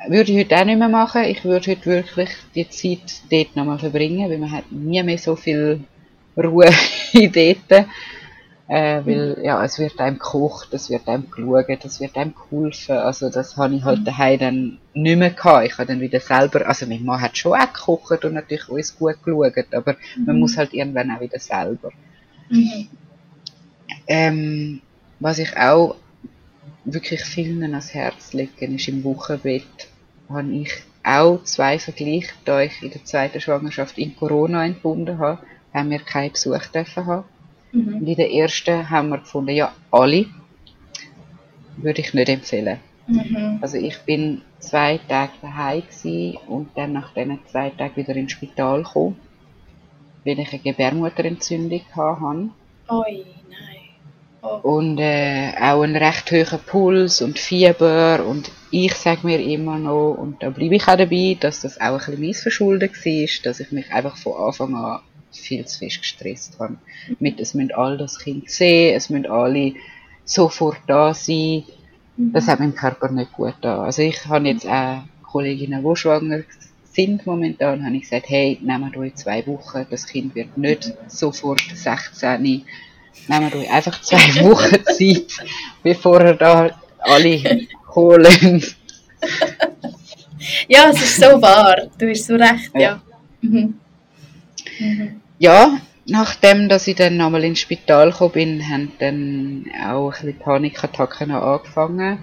Würde 0.08 0.32
ich 0.32 0.38
heute 0.38 0.56
auch 0.56 0.64
nicht 0.64 0.78
mehr 0.78 0.88
machen. 0.88 1.24
Ich 1.24 1.44
würde 1.44 1.72
heute 1.72 1.86
wirklich 1.86 2.30
die 2.54 2.68
Zeit 2.68 3.22
dort 3.30 3.54
nochmal 3.54 3.78
verbringen, 3.78 4.30
weil 4.30 4.38
man 4.38 4.50
hat 4.50 4.72
nie 4.72 5.02
mehr 5.02 5.18
so 5.18 5.36
viel 5.36 5.80
Ruhe 6.36 6.70
in 7.12 7.30
dort. 7.32 7.86
Äh, 8.70 9.04
weil, 9.04 9.37
ja, 9.42 9.64
es 9.64 9.80
wird 9.80 9.98
einem 9.98 10.20
gekocht, 10.20 10.72
es 10.74 10.90
wird 10.90 11.09
einem 11.09 11.28
geschaut, 11.28 11.85
es 11.85 11.98
wird 11.98 12.16
einem 12.16 12.33
geholfen. 12.37 12.98
Also, 12.98 13.28
das 13.28 13.56
habe 13.56 13.74
ich 13.74 13.83
halt 13.83 14.00
mhm. 14.00 14.04
daheim 14.04 14.38
dann 14.38 14.78
nicht 14.94 15.18
mehr 15.18 15.30
gehabt. 15.30 15.66
Ich 15.66 15.72
habe 15.76 15.87
dann 15.87 16.00
wieder 16.00 16.20
selber, 16.20 16.64
also 16.68 16.87
mein 16.87 17.04
Mann 17.04 17.20
hat 17.20 17.37
schon 17.37 17.59
auch 17.59 17.72
gekocht 17.72 18.24
und 18.24 18.35
natürlich 18.35 18.68
uns 18.68 18.96
gut 18.96 19.20
geschaut, 19.24 19.74
aber 19.74 19.96
mhm. 20.16 20.24
man 20.24 20.38
muss 20.38 20.56
halt 20.56 20.72
irgendwann 20.72 21.11
auch 21.11 21.20
wieder 21.20 21.40
selber. 21.40 21.90
Mhm. 22.48 22.87
Ähm, 24.06 24.80
was 25.18 25.40
ich 25.40 25.56
auch 25.56 25.96
wirklich 26.85 27.24
vielen 27.24 27.64
ans 27.64 27.92
Herz 27.92 28.33
lege, 28.35 28.66
ist 28.66 28.87
im 28.87 29.02
Wochenbett, 29.02 29.88
habe 30.28 30.52
ich 30.52 30.70
auch 31.02 31.42
zwei 31.42 31.80
Vergleiche, 31.80 32.35
da 32.44 32.61
ich 32.61 32.80
in 32.85 32.92
der 32.92 33.04
zweiten 33.04 33.40
Schwangerschaft 33.40 33.98
in 33.98 34.14
Corona 34.14 34.64
entbunden 34.64 35.18
habe, 35.18 35.42
haben 35.74 35.90
wir 35.90 35.98
keinen 35.98 36.30
Besuch 36.30 36.66
dürfen 36.66 37.06
haben. 37.06 37.24
Mhm. 37.72 37.96
Und 37.96 38.06
in 38.06 38.16
der 38.16 38.33
ersten 38.33 38.88
haben 38.88 39.11
wir 39.11 39.18
gefunden, 39.18 39.54
ja, 39.54 39.72
alle 39.90 40.26
würde 41.76 42.00
ich 42.00 42.14
nicht 42.14 42.28
empfehlen. 42.28 42.78
Mhm. 43.06 43.59
Also 43.61 43.76
ich 43.76 43.98
bin 44.00 44.42
zwei 44.59 44.98
Tage 45.09 45.33
daheim 45.42 45.83
und 46.48 46.70
dann 46.76 46.92
nach 46.92 47.12
diesen 47.14 47.38
zwei 47.46 47.70
Tagen 47.70 47.96
wieder 47.96 48.14
ins 48.14 48.33
Spital 48.33 48.83
gekommen, 48.83 49.16
weil 50.24 50.38
ich 50.38 50.52
eine 50.52 50.62
Gebärmutterentzündung 50.62 51.83
hatte. 51.94 52.50
Oi, 52.88 53.24
nein. 53.48 53.80
Oh. 54.42 54.59
Und 54.62 54.98
äh, 54.98 55.52
auch 55.61 55.83
einen 55.83 55.96
recht 55.96 56.30
hohen 56.30 56.61
Puls 56.66 57.20
und 57.20 57.38
Fieber 57.38 58.24
und 58.26 58.50
ich 58.70 58.94
sage 58.94 59.26
mir 59.26 59.40
immer 59.40 59.78
noch, 59.78 60.14
und 60.14 60.42
da 60.42 60.48
bleibe 60.50 60.76
ich 60.76 60.88
auch 60.88 60.96
dabei, 60.96 61.37
dass 61.38 61.61
das 61.61 61.78
auch 61.78 61.92
ein 61.92 61.98
bisschen 61.98 62.20
mein 62.20 62.35
Verschulden 62.35 62.90
war, 62.90 63.28
dass 63.44 63.61
ich 63.61 63.72
mich 63.72 63.92
einfach 63.92 64.16
von 64.16 64.33
Anfang 64.40 64.74
an 64.76 65.00
viel 65.32 65.64
zu 65.66 65.78
fest 65.78 66.00
gestresst 66.00 66.58
habe. 66.58 66.76
Mit, 67.18 67.40
es 67.40 67.54
müssen 67.54 67.72
alle 67.72 67.96
das 67.98 68.18
Kind 68.18 68.50
sehen, 68.50 68.96
es 68.96 69.10
müssen 69.10 69.26
alle 69.26 69.74
sofort 70.24 70.78
da 70.86 71.14
sein. 71.14 71.64
Das 72.16 72.48
hat 72.48 72.60
meinem 72.60 72.74
Körper 72.74 73.10
nicht 73.10 73.32
gut 73.32 73.54
da. 73.60 73.82
Also 73.82 74.02
ich 74.02 74.26
habe 74.26 74.48
jetzt 74.48 74.66
auch 74.66 75.02
Kolleginnen, 75.22 75.82
die 75.82 75.96
schwanger 75.96 76.42
sind 76.92 77.24
momentan, 77.24 77.84
habe 77.84 77.96
ich 77.96 78.02
gesagt, 78.02 78.28
hey, 78.28 78.58
nehmt 78.62 78.96
euch 78.96 79.14
zwei 79.14 79.46
Wochen, 79.46 79.86
das 79.90 80.06
Kind 80.06 80.34
wird 80.34 80.58
nicht 80.58 80.92
sofort 81.06 81.62
16. 81.72 82.42
Nehmt 83.28 83.54
euch 83.54 83.70
einfach 83.70 84.00
zwei 84.02 84.16
Wochen 84.44 84.84
Zeit, 84.84 85.46
bevor 85.82 86.20
ihr 86.20 86.34
da 86.34 86.70
alle 86.98 87.66
holen. 87.94 88.64
ja, 90.68 90.90
es 90.90 91.02
ist 91.02 91.16
so 91.16 91.40
wahr. 91.40 91.76
Du 91.96 92.08
hast 92.08 92.26
so 92.26 92.34
recht, 92.34 92.70
ja. 92.74 92.80
ja. 92.80 93.02
Mhm. 93.42 93.74
Mhm. 94.80 95.20
Ja, 95.38 95.78
nachdem 96.06 96.68
dass 96.68 96.86
ich 96.86 96.96
dann 96.96 97.16
nochmal 97.16 97.44
ins 97.44 97.60
Spital 97.60 98.10
gekommen 98.10 98.32
bin, 98.32 98.68
haben 98.68 98.92
dann 98.98 99.66
auch 99.86 100.12
ein 100.12 100.26
bisschen 100.26 100.38
Panikattacken 100.38 101.30
angefangen. 101.30 102.18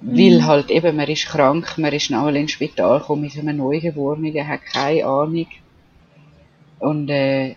Mhm. 0.00 0.18
Weil 0.18 0.46
halt 0.46 0.70
eben, 0.70 0.96
man 0.96 1.08
ist 1.08 1.26
krank, 1.26 1.78
man 1.78 1.92
ist 1.92 2.10
nochmal 2.10 2.36
ins 2.36 2.52
Spital 2.52 2.98
gekommen 2.98 3.22
mit 3.22 3.38
einem 3.38 3.56
Neugeborenen, 3.58 4.48
hat 4.48 4.64
keine 4.64 5.06
Ahnung. 5.06 5.46
Und 6.78 7.08
äh, 7.08 7.54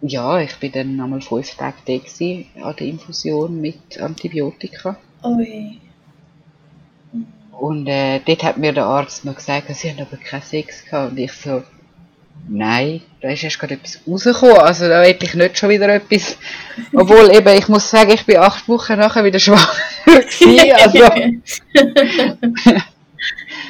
ja, 0.00 0.40
ich 0.40 0.54
bin 0.56 0.72
dann 0.72 0.96
nochmal 0.96 1.20
fünf 1.20 1.54
Tage 1.56 1.76
da 1.86 2.62
an 2.64 2.76
der 2.76 2.86
Infusion 2.86 3.60
mit 3.60 4.00
Antibiotika. 4.00 4.96
Ui. 5.24 5.78
Und 7.58 7.88
äh, 7.88 8.20
dort 8.24 8.44
hat 8.44 8.58
mir 8.58 8.72
der 8.72 8.86
Arzt 8.86 9.24
noch 9.24 9.34
gesagt, 9.34 9.74
sie 9.74 9.90
haben 9.90 10.00
aber 10.00 10.16
keinen 10.16 10.42
Sex 10.42 10.84
gehabt. 10.84 11.10
Und 11.10 11.18
ich 11.18 11.32
so, 11.32 11.64
Nein, 12.48 13.02
da 13.20 13.28
ist 13.30 13.42
erst 13.42 13.58
gerade 13.58 13.74
etwas 13.74 14.00
rausgekommen. 14.06 14.58
Also 14.58 14.88
da 14.88 15.02
hätte 15.02 15.26
ich 15.26 15.34
nicht 15.34 15.58
schon 15.58 15.68
wieder 15.70 15.88
etwas. 15.88 16.36
Obwohl 16.94 17.34
eben, 17.34 17.56
ich 17.56 17.68
muss 17.68 17.90
sagen, 17.90 18.12
ich 18.12 18.24
bin 18.24 18.38
acht 18.38 18.68
Wochen 18.68 18.98
nachher 18.98 19.24
wieder 19.24 19.38
schwanger 19.38 19.66
Also. 20.06 21.04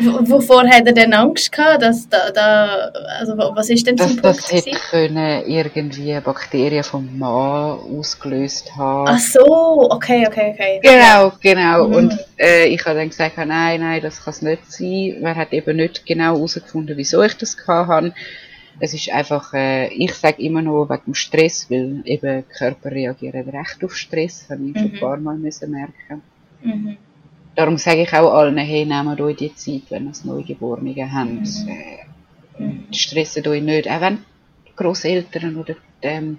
Wovor 0.00 0.68
hat 0.68 0.86
er 0.86 0.92
denn 0.92 1.12
Angst 1.12 1.50
gehabt? 1.50 1.82
Dass 1.82 2.08
da, 2.08 2.30
da, 2.30 2.90
also 3.18 3.36
was 3.36 3.68
ist 3.70 3.86
denn 3.86 3.96
dass, 3.96 4.08
zum 4.08 4.22
Das 4.22 4.52
hätte 4.52 4.70
können 4.90 5.42
irgendwie 5.46 6.18
Bakterien 6.20 6.84
vom 6.84 7.18
Mann 7.18 7.78
ausgelöst 7.98 8.76
haben. 8.76 9.08
Ach 9.08 9.18
so, 9.18 9.88
okay, 9.90 10.24
okay, 10.26 10.52
okay. 10.54 10.80
Genau, 10.82 11.32
genau. 11.40 11.88
Mhm. 11.88 11.94
Und 11.94 12.18
äh, 12.38 12.66
ich 12.66 12.84
habe 12.84 12.96
dann 12.96 13.08
gesagt, 13.08 13.36
nein, 13.38 13.80
nein, 13.80 14.00
das 14.00 14.24
kann 14.24 14.32
es 14.32 14.42
nicht 14.42 14.70
sein. 14.70 15.16
Man 15.20 15.34
hat 15.34 15.52
eben 15.52 15.76
nicht 15.76 16.06
genau 16.06 16.36
herausgefunden, 16.36 16.96
wieso 16.96 17.22
ich 17.22 17.36
das 17.36 17.56
gehabt 17.56 17.88
habe. 17.88 18.12
Es 18.80 18.94
ist 18.94 19.10
einfach, 19.10 19.52
äh, 19.54 19.88
ich 19.88 20.14
sage 20.14 20.42
immer 20.42 20.62
noch 20.62 20.88
wegen 20.88 21.04
dem 21.06 21.14
Stress, 21.14 21.70
weil 21.70 22.02
eben 22.04 22.44
Körper 22.48 22.90
reagieren 22.90 23.48
recht 23.48 23.84
auf 23.84 23.96
Stress, 23.96 24.46
habe 24.48 24.62
ich 24.62 24.74
mhm. 24.74 24.78
schon 24.78 24.92
ein 24.92 25.00
paar 25.00 25.16
Mal 25.16 25.36
müssen 25.36 25.70
merken. 25.70 26.22
Mhm. 26.62 26.96
Darum 27.54 27.76
sage 27.76 28.02
ich 28.02 28.12
auch 28.12 28.32
allen, 28.32 28.56
hey, 28.58 28.84
nehmt 28.86 29.20
euch 29.20 29.36
die 29.36 29.54
Zeit, 29.54 29.82
wenn 29.90 30.04
ihr 30.04 30.10
das 30.10 30.24
Neugeborene 30.24 30.94
habt. 31.10 31.28
Mhm. 31.28 31.68
Äh, 31.68 32.08
Mhm. 32.58 32.92
Stresset 32.92 33.46
euch 33.46 33.62
nicht, 33.62 33.88
auch 33.88 34.00
wenn 34.00 34.24
Großeltern 34.76 35.56
oder 35.56 35.74
ähm, 36.02 36.38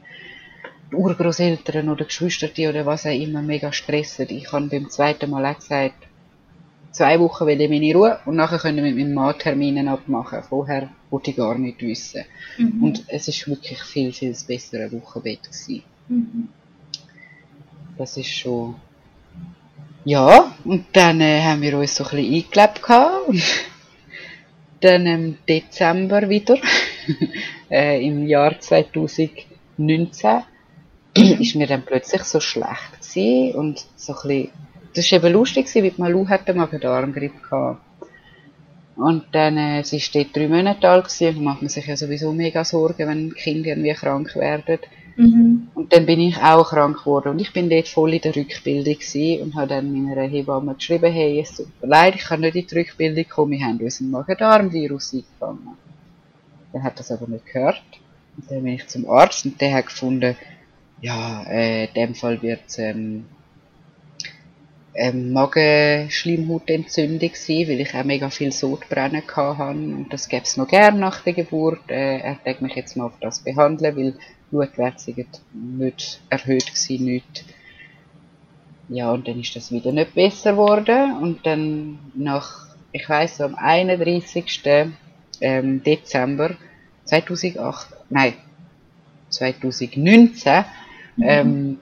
Urgroßeltern 0.92 1.90
oder 1.90 2.06
Geschwister 2.06 2.50
oder 2.70 2.86
was 2.86 3.06
auch 3.06 3.12
immer 3.12 3.42
mega 3.42 3.72
stressen. 3.72 4.28
Ich 4.30 4.52
habe 4.52 4.68
beim 4.68 4.90
zweiten 4.90 5.30
Mal 5.30 5.46
auch 5.46 5.60
gesagt, 5.60 6.08
zwei 6.92 7.20
Wochen 7.20 7.48
will 7.48 7.62
ich 7.62 7.70
meine 7.70 7.94
Ruhe 7.94 8.20
und 8.26 8.36
nachher 8.36 8.60
können 8.60 8.78
wir 8.78 8.84
mit 8.84 8.96
meinem 8.96 9.14
Mann 9.14 9.38
Termine 9.38 9.90
abmachen. 9.90 10.44
Vorher 10.44 10.90
wollte 11.10 11.32
ich 11.32 11.38
gar 11.38 11.58
nicht 11.58 11.82
wissen. 11.82 12.26
Mhm. 12.58 12.84
Und 12.84 13.04
es 13.08 13.28
ist 13.28 13.48
wirklich 13.48 13.82
viel, 13.84 14.12
viel 14.12 14.30
das 14.30 14.44
bessere 14.44 14.92
Wochenbett 14.92 15.44
gewesen. 15.44 15.84
Mhm. 16.08 16.50
Das 17.98 18.16
ist 18.18 18.30
schon, 18.30 18.76
ja, 20.06 20.56
und 20.64 20.86
dann 20.94 21.20
äh, 21.22 21.42
haben 21.42 21.62
wir 21.62 21.78
uns 21.78 21.96
so 21.96 22.04
ein 22.06 22.10
bisschen 22.12 22.34
eingelebt 22.34 22.82
gehabt. 22.82 23.28
Und 23.28 23.44
dann 24.82 25.06
im 25.06 25.38
Dezember 25.48 26.30
wieder, 26.30 26.58
äh, 27.70 28.06
im 28.06 28.26
Jahr 28.28 28.60
2019, 28.60 30.44
ist 31.40 31.56
mir 31.56 31.68
dann 31.68 31.84
plötzlich 31.84 32.24
so 32.24 32.40
schlecht 32.40 33.02
gewesen 33.02 33.56
und 33.56 33.86
so 33.96 34.14
ein 34.14 34.28
bisschen, 34.28 34.50
das 34.94 35.12
war 35.12 35.20
eben 35.20 35.34
lustig 35.34 35.74
weil 35.76 35.92
Malu 35.98 36.28
hatte 36.28 36.54
Magen-Darm-Grippe 36.54 37.42
gehabt. 37.42 37.82
Und 38.96 39.24
dann, 39.32 39.58
äh, 39.58 39.84
sie 39.84 39.98
ist 39.98 40.14
dort 40.14 40.36
drei 40.36 40.50
Monate 40.50 40.90
alt 40.90 41.06
gewesen, 41.06 41.38
und 41.38 41.44
macht 41.46 41.62
man 41.62 41.70
sich 41.70 41.88
ja 41.88 41.96
sowieso 41.96 42.34
mega 42.34 42.66
Sorgen, 42.66 43.08
wenn 43.08 43.34
Kinder 43.34 43.70
irgendwie 43.70 43.94
krank 43.94 44.36
werden. 44.36 44.80
Mhm. 45.16 45.70
Und 45.74 45.94
dann 45.94 46.06
bin 46.06 46.20
ich 46.20 46.38
auch 46.38 46.70
krank 46.70 47.00
geworden 47.00 47.30
und 47.30 47.40
ich 47.40 47.54
bin 47.54 47.70
dort 47.70 47.88
voll 47.88 48.14
in 48.14 48.22
der 48.22 48.36
Rückbildung 48.36 48.94
gewesen 48.94 49.42
und 49.42 49.56
habe 49.56 49.68
dann 49.68 49.92
meiner 49.92 50.24
Hebamme 50.24 50.76
geschrieben, 50.76 51.12
hey, 51.12 51.40
es 51.40 51.56
tut 51.56 51.68
mir 51.82 51.88
leid, 51.88 52.16
ich 52.16 52.24
kann 52.24 52.42
nicht 52.42 52.56
in 52.56 52.68
die 52.68 52.78
Rückbildung 52.78 53.26
kommen, 53.28 53.52
wir 53.52 53.66
haben 53.66 53.80
uns 53.80 54.00
ein 54.00 54.12
Magen-Darm-Virus 54.12 55.14
eingefangen. 55.14 55.78
Der 56.74 56.84
hat 56.84 57.00
das 57.00 57.12
aber 57.12 57.28
nicht 57.28 57.46
gehört. 57.46 57.82
Und 58.38 58.50
dann 58.50 58.64
bin 58.64 58.74
ich 58.74 58.88
zum 58.88 59.10
Arzt 59.10 59.46
und 59.46 59.60
der 59.60 59.74
hat 59.74 59.88
gefunden, 59.88 60.36
ja, 61.02 61.44
äh, 61.50 61.86
in 61.86 61.94
dem 61.94 62.16
Fall 62.16 62.42
wird 62.42 62.62
es 62.68 62.80
ähm, 62.80 63.26
ähm, 65.00 65.32
Magenschleimhautentzündung 65.34 67.32
sein, 67.34 67.68
weil 67.68 67.82
ich 67.82 67.96
auch 67.96 68.04
mega 68.04 68.30
viel 68.30 68.52
Sodbrennen 68.52 69.24
hatte 69.36 69.64
und 69.64 70.10
das 70.10 70.28
gäbe 70.28 70.44
es 70.44 70.58
noch 70.58 70.68
gern 70.68 71.00
nach 71.00 71.22
der 71.22 71.34
Geburt. 71.34 71.90
Äh, 71.90 72.20
er 72.20 72.36
denkt 72.46 72.62
mich 72.62 72.76
jetzt 72.76 72.98
mal 72.98 73.06
auf 73.06 73.18
das 73.22 73.40
behandeln, 73.40 73.96
weil 73.96 74.16
Blutwerte 74.52 75.00
sind 75.00 75.28
nicht 75.54 76.22
erhöht 76.30 76.68
gewesen, 76.68 77.06
nicht. 77.06 77.46
Ja, 78.90 79.12
und 79.12 79.28
dann 79.28 79.40
ist 79.40 79.56
das 79.56 79.72
wieder 79.72 79.92
nicht 79.92 80.16
besser 80.16 80.52
geworden 80.52 81.18
und 81.22 81.46
dann 81.46 82.00
nach, 82.16 82.68
ich 82.92 83.08
weiß 83.08 83.42
am 83.42 83.56
31. 83.56 84.62
Ähm, 85.42 85.82
Dezember 85.84 86.58
2008, 87.06 87.88
nein, 88.10 88.34
2019 89.30 90.66
Mhm. 91.20 91.26
Ähm, 91.28 91.78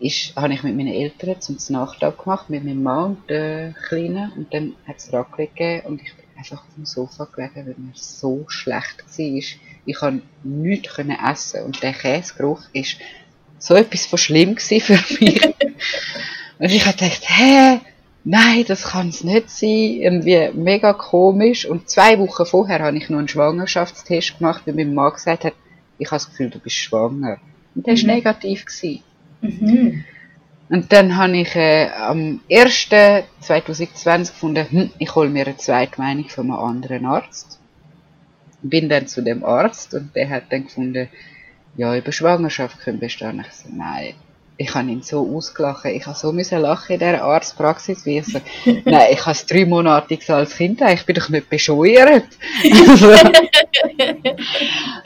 ist, 0.00 0.34
habe 0.34 0.54
ich 0.54 0.62
mit 0.62 0.76
meinen 0.76 0.92
Eltern 0.92 1.40
zum 1.40 1.58
Nachtab 1.68 2.22
gemacht, 2.22 2.48
mit 2.50 2.64
meinem 2.64 2.82
Mann 2.82 3.04
und 3.04 3.30
der 3.30 3.74
Kleinen. 3.88 4.32
Und 4.32 4.52
dann 4.52 4.74
hat 4.86 4.96
es 4.96 5.12
Raclette 5.12 5.52
gegeben 5.52 5.86
und 5.86 6.02
ich 6.02 6.14
bin 6.14 6.24
einfach 6.36 6.62
auf 6.62 6.74
dem 6.74 6.86
Sofa 6.86 7.28
gelegen, 7.32 7.66
weil 7.66 7.74
mir 7.76 7.92
so 7.94 8.44
schlecht 8.48 9.04
war. 9.06 9.42
Ich 9.86 9.96
konnte 9.96 10.26
nichts 10.42 10.98
essen 10.98 11.64
und 11.64 11.82
der 11.82 11.92
Käsegeruch 11.92 12.62
ist 12.72 12.96
so 13.58 13.74
etwas 13.74 14.06
von 14.06 14.18
schlimm 14.18 14.56
für 14.56 14.98
mich. 15.20 15.44
und 16.58 16.70
ich 16.70 16.86
habe 16.86 16.96
gedacht, 16.96 17.22
hä, 17.28 17.80
nein, 18.24 18.64
das 18.66 18.84
kann 18.84 19.10
es 19.10 19.22
nicht 19.22 19.50
sein. 19.50 19.68
Irgendwie 19.68 20.50
mega 20.54 20.94
komisch. 20.94 21.66
Und 21.66 21.90
zwei 21.90 22.18
Wochen 22.18 22.46
vorher 22.46 22.80
habe 22.80 22.96
ich 22.96 23.10
noch 23.10 23.18
einen 23.18 23.28
Schwangerschaftstest 23.28 24.38
gemacht, 24.38 24.62
weil 24.64 24.74
mein 24.74 24.94
Mann 24.94 25.12
gesagt 25.12 25.44
hat, 25.44 25.54
ich 25.98 26.06
habe 26.06 26.16
das 26.16 26.30
Gefühl, 26.30 26.48
du 26.48 26.58
bist 26.58 26.76
schwanger. 26.76 27.36
Und 27.74 27.86
der 27.86 27.94
war 27.94 28.02
mhm. 28.02 28.08
negativ. 28.08 28.64
Mhm. 29.40 30.04
Und 30.68 30.92
dann 30.92 31.16
habe 31.16 31.36
ich 31.36 31.56
äh, 31.56 31.88
am 31.90 32.40
1. 32.50 32.88
2020 33.40 34.34
gefunden, 34.34 34.66
hm, 34.70 34.90
ich 34.98 35.14
hole 35.14 35.28
mir 35.28 35.46
eine 35.46 35.56
zweite 35.56 36.00
Meinung 36.00 36.28
von 36.28 36.50
einem 36.50 36.60
anderen 36.60 37.06
Arzt. 37.06 37.58
Bin 38.62 38.88
dann 38.88 39.08
zu 39.08 39.22
dem 39.22 39.44
Arzt 39.44 39.94
und 39.94 40.14
der 40.14 40.28
hat 40.30 40.44
dann 40.50 40.64
gefunden, 40.64 41.08
ja, 41.76 41.96
über 41.96 42.12
Schwangerschaft 42.12 42.78
können 42.80 43.00
bestehen. 43.00 43.44
Ich 43.44 43.52
so, 43.52 43.68
nein, 43.74 44.14
ich 44.58 44.72
habe 44.74 44.90
ihn 44.90 45.02
so 45.02 45.36
ausgelachen. 45.36 45.90
Ich 45.92 46.06
habe 46.06 46.16
so 46.16 46.30
müssen 46.30 46.60
lachen 46.60 46.92
in 46.92 46.98
dieser 47.00 47.24
Arztpraxis, 47.24 48.06
wie 48.06 48.18
ich 48.18 48.26
so, 48.26 48.40
nein, 48.84 49.08
ich 49.10 49.20
habe 49.22 49.32
es 49.32 49.46
drei 49.46 49.64
Monate 49.64 50.18
als 50.28 50.56
Kind, 50.56 50.82
ich 50.82 51.04
bin 51.04 51.16
doch 51.16 51.30
nicht 51.30 51.50
bescheuert. 51.50 52.28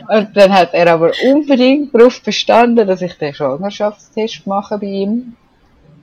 und 0.08 0.36
dann 0.36 0.52
hat 0.52 0.74
er 0.74 0.92
aber 0.92 1.12
unbedingt 1.24 1.94
darauf 1.94 2.22
bestanden, 2.22 2.86
dass 2.86 3.02
ich 3.02 3.14
den 3.14 3.34
Schwangerschaftstest 3.34 4.46
mache 4.46 4.78
bei 4.78 4.86
ihm. 4.86 5.34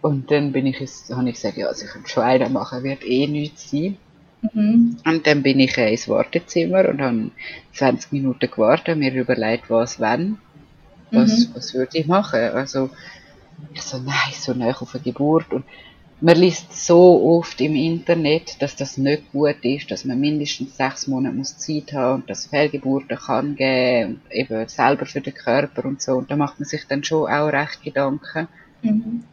Und 0.02 0.32
dann 0.32 0.52
bin 0.52 0.66
ich, 0.66 0.80
habe 1.12 1.30
ich 1.30 1.36
gesagt, 1.36 1.58
ja, 1.58 1.68
also 1.68 1.86
ich 1.86 1.92
kann 1.92 2.08
schon 2.08 2.24
einen 2.24 2.54
machen, 2.54 2.84
wird 2.84 3.06
eh 3.06 3.28
nichts 3.28 3.70
sein. 3.70 3.98
Mhm. 4.54 4.98
Und 5.06 5.28
dann 5.28 5.44
bin 5.44 5.60
ich 5.60 5.78
ins 5.78 6.10
Wartezimmer 6.10 6.90
und 6.90 7.02
habe 7.02 7.32
20 7.74 8.12
Minuten 8.12 8.50
gewartet, 8.50 8.98
mir 8.98 9.14
überlegt, 9.14 9.70
was, 9.70 10.00
wenn. 10.00 10.38
Was, 11.12 11.48
mhm. 11.48 11.56
was 11.56 11.74
würde 11.74 11.98
ich 11.98 12.08
machen? 12.08 12.40
Also, 12.40 12.90
ich 13.74 13.82
so, 13.82 13.98
nein, 13.98 14.34
so 14.34 14.54
nah 14.54 14.70
auf 14.70 14.96
eine 14.96 15.04
Geburt. 15.04 15.52
Und 15.52 15.66
man 16.22 16.38
liest 16.38 16.86
so 16.86 17.38
oft 17.38 17.60
im 17.62 17.76
Internet, 17.76 18.62
dass 18.62 18.76
das 18.76 18.98
nicht 18.98 19.32
gut 19.32 19.58
ist, 19.64 19.90
dass 19.90 20.06
man 20.06 20.20
mindestens 20.20 20.78
sechs 20.78 21.08
Monate 21.08 21.36
muss 21.36 21.58
Zeit 21.58 21.94
haben 21.94 22.22
und 22.22 22.30
dass 22.30 22.46
Fehlgeburten 22.46 23.18
kann 23.18 23.56
geben 23.56 24.22
und 24.24 24.32
eben 24.32 24.68
selber 24.68 25.08
für 25.08 25.22
den 25.22 25.34
Körper 25.34 25.86
und 25.86 26.02
so. 26.02 26.14
Und 26.14 26.30
da 26.30 26.36
macht 26.36 26.60
man 26.60 26.68
sich 26.68 26.86
dann 26.88 27.04
schon 27.04 27.30
auch 27.30 27.48
recht 27.48 27.82
Gedanken. 27.84 28.48
Mhm. 28.84 29.24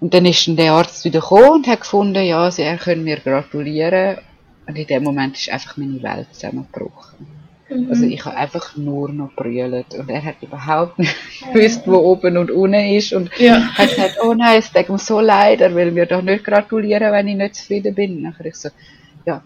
Und 0.00 0.12
dann 0.12 0.26
ist 0.26 0.46
dann 0.46 0.56
der 0.56 0.72
Arzt 0.72 1.04
wieder 1.04 1.20
gekommen 1.20 1.50
und 1.50 1.66
hat 1.66 1.80
gefunden, 1.80 2.24
ja, 2.24 2.50
sie, 2.50 2.76
können 2.76 3.04
mir 3.04 3.18
gratulieren. 3.18 4.18
Und 4.66 4.76
in 4.76 4.86
dem 4.86 5.04
Moment 5.04 5.38
ist 5.38 5.50
einfach 5.50 5.78
meine 5.78 6.02
Welt 6.02 6.26
zusammengebrochen. 6.32 7.41
Mhm. 7.74 7.90
Also 7.90 8.04
ich 8.04 8.24
habe 8.24 8.36
einfach 8.36 8.76
nur 8.76 9.10
noch 9.10 9.32
brüllt 9.34 9.94
und 9.94 10.08
er 10.10 10.24
hat 10.24 10.36
überhaupt 10.42 10.98
nicht 10.98 11.14
gewusst, 11.52 11.82
wo 11.86 11.96
oben 11.96 12.36
und 12.36 12.50
unten 12.50 12.74
ist 12.74 13.12
und 13.12 13.30
ja. 13.38 13.60
hat 13.74 13.88
gesagt, 13.88 14.18
oh 14.22 14.34
nein, 14.34 14.58
es 14.58 14.72
tut 14.72 14.88
mir 14.88 14.98
so 14.98 15.20
leid, 15.20 15.60
er 15.60 15.74
will 15.74 15.90
mir 15.90 16.06
doch 16.06 16.22
nicht 16.22 16.44
gratulieren, 16.44 17.12
wenn 17.12 17.28
ich 17.28 17.36
nicht 17.36 17.54
zufrieden 17.56 17.94
bin. 17.94 18.22
Nachher 18.22 18.46
ich 18.46 18.56
so, 18.56 18.68
ja, 19.26 19.42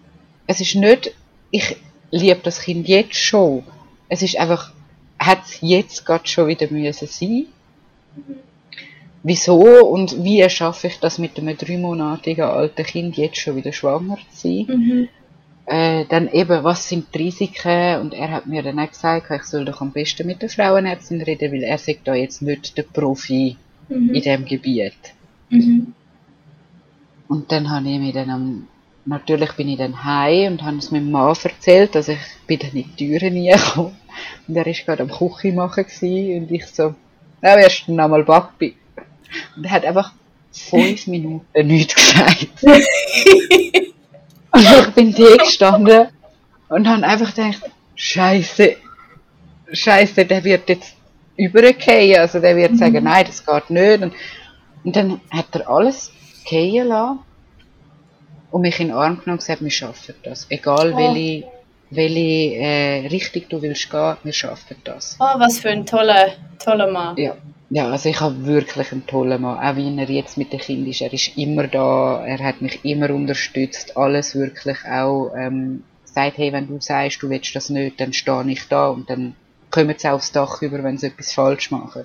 es 0.46 0.60
ist 0.60 0.74
nicht, 0.74 1.14
ich 1.50 1.76
liebe 2.10 2.40
das 2.42 2.60
Kind 2.60 2.88
jetzt 2.88 3.16
schon. 3.16 3.62
Es 4.08 4.22
ist 4.22 4.38
einfach, 4.38 4.72
hat 5.18 5.44
es 5.44 5.58
jetzt 5.60 6.06
gerade 6.06 6.26
schon 6.26 6.48
wieder 6.48 6.66
müssen 6.70 7.08
sein. 7.08 7.46
Mhm. 8.16 8.36
Wieso 9.22 9.58
und 9.58 10.22
wie 10.22 10.48
schaffe 10.48 10.86
ich 10.86 11.00
das 11.00 11.18
mit 11.18 11.36
einem 11.36 11.56
dreimonatigen 11.56 12.44
alten 12.44 12.84
Kind 12.84 13.16
jetzt 13.16 13.38
schon 13.38 13.56
wieder 13.56 13.72
schwanger 13.72 14.18
zu 14.32 14.48
sein? 14.48 14.66
Mhm 14.68 15.08
äh, 15.66 16.04
dann 16.08 16.28
eben, 16.28 16.62
was 16.62 16.88
sind 16.88 17.12
die 17.12 17.24
Risiken? 17.24 18.00
Und 18.00 18.14
er 18.14 18.30
hat 18.30 18.46
mir 18.46 18.62
dann 18.62 18.78
auch 18.78 18.88
gesagt, 18.88 19.30
ich 19.30 19.42
soll 19.42 19.64
doch 19.64 19.80
am 19.80 19.90
besten 19.90 20.26
mit 20.26 20.40
der 20.40 20.48
Frauenärztin 20.48 21.20
reden, 21.22 21.52
weil 21.52 21.64
er 21.64 21.78
sagt 21.78 22.06
da 22.06 22.14
jetzt 22.14 22.40
nicht 22.40 22.78
der 22.78 22.84
Profi 22.84 23.56
mhm. 23.88 24.14
in 24.14 24.22
dem 24.22 24.44
Gebiet. 24.44 24.94
Mhm. 25.50 25.92
Und 27.28 27.50
dann 27.50 27.68
habe 27.68 27.88
ich 27.88 27.98
mir 27.98 28.12
dann 28.12 28.30
am, 28.30 28.68
natürlich 29.04 29.52
bin 29.52 29.68
ich 29.68 29.78
dann 29.78 30.04
heim 30.04 30.52
und 30.52 30.62
habe 30.62 30.76
es 30.76 30.92
meinem 30.92 31.10
Mann 31.10 31.36
erzählt, 31.42 31.96
dass 31.96 32.08
ich 32.08 32.20
bin 32.46 32.60
dann 32.60 32.70
in 32.70 32.84
die 32.96 33.08
Türen 33.18 33.34
reingekommen. 33.34 33.96
Und 34.46 34.56
er 34.56 34.66
war 34.66 34.72
gerade 34.72 35.02
am 35.02 35.10
Küche 35.10 35.52
machen 35.52 35.84
und 35.84 36.50
ich 36.50 36.66
so, 36.66 36.94
ja, 37.42 37.56
erst 37.56 37.88
noch 37.88 38.08
mal 38.08 38.22
Backbi. 38.22 38.76
Und 39.56 39.64
er 39.64 39.70
hat 39.72 39.84
einfach 39.84 40.12
fünf 40.52 41.06
Minuten 41.08 41.66
nichts 41.66 41.94
gesagt. 41.96 42.48
Und 44.56 44.62
ich 44.62 44.94
bin 44.94 45.14
da 45.14 45.36
gestanden 45.36 46.08
und 46.70 46.88
habe 46.88 47.06
einfach 47.06 47.34
gedacht, 47.34 47.60
Scheiße, 47.94 48.76
Scheiße, 49.70 50.24
der 50.24 50.42
wird 50.44 50.68
jetzt 50.70 50.94
übergehen. 51.36 52.20
Also 52.20 52.40
der 52.40 52.56
wird 52.56 52.72
mhm. 52.72 52.76
sagen, 52.78 53.04
nein, 53.04 53.26
das 53.26 53.44
geht 53.44 53.70
nicht. 53.70 54.02
Und, 54.02 54.14
und 54.84 54.96
dann 54.96 55.20
hat 55.30 55.54
er 55.54 55.68
alles 55.68 56.10
gehen 56.48 56.88
lassen 56.88 57.18
und 58.50 58.62
mich 58.62 58.80
in 58.80 58.88
den 58.88 58.96
Arm 58.96 59.18
genommen 59.18 59.32
und 59.32 59.38
gesagt, 59.38 59.62
wir 59.62 59.70
schaffen 59.70 60.14
das. 60.22 60.46
Egal 60.48 60.94
oh. 60.94 60.96
welche, 60.96 61.46
welche 61.90 62.56
äh, 62.56 63.06
Richtung 63.08 63.42
du 63.50 63.60
willst 63.60 63.90
gehen, 63.90 64.16
wir 64.22 64.32
schaffen 64.32 64.76
das. 64.84 65.16
Oh, 65.20 65.38
was 65.38 65.58
für 65.58 65.68
ein 65.68 65.84
toller, 65.84 66.28
toller 66.58 66.90
Mann. 66.90 67.16
Ja. 67.18 67.36
Ja, 67.68 67.90
also 67.90 68.08
ich 68.08 68.20
habe 68.20 68.46
wirklich 68.46 68.92
einen 68.92 69.06
tollen 69.06 69.42
Mann. 69.42 69.58
Auch 69.58 69.76
wie 69.76 69.98
er 69.98 70.08
jetzt 70.08 70.38
mit 70.38 70.52
den 70.52 70.60
Kindern 70.60 70.90
ist. 70.90 71.00
Er 71.00 71.12
ist 71.12 71.36
immer 71.36 71.66
da, 71.66 72.24
er 72.24 72.38
hat 72.38 72.62
mich 72.62 72.84
immer 72.84 73.10
unterstützt. 73.10 73.96
Alles 73.96 74.36
wirklich 74.36 74.78
auch 74.84 75.32
ähm, 75.36 75.82
sagt, 76.04 76.38
hey, 76.38 76.52
wenn 76.52 76.68
du 76.68 76.80
sagst, 76.80 77.22
du 77.22 77.28
willst 77.28 77.54
das 77.56 77.70
nicht, 77.70 78.00
dann 78.00 78.12
stehe 78.12 78.44
ich 78.48 78.68
da 78.68 78.88
und 78.88 79.10
dann 79.10 79.34
kommen 79.70 79.94
sie 79.98 80.08
aufs 80.08 80.32
Dach 80.32 80.62
über, 80.62 80.82
wenn 80.82 80.96
sie 80.96 81.08
etwas 81.08 81.32
falsch 81.32 81.70
machen. 81.70 82.04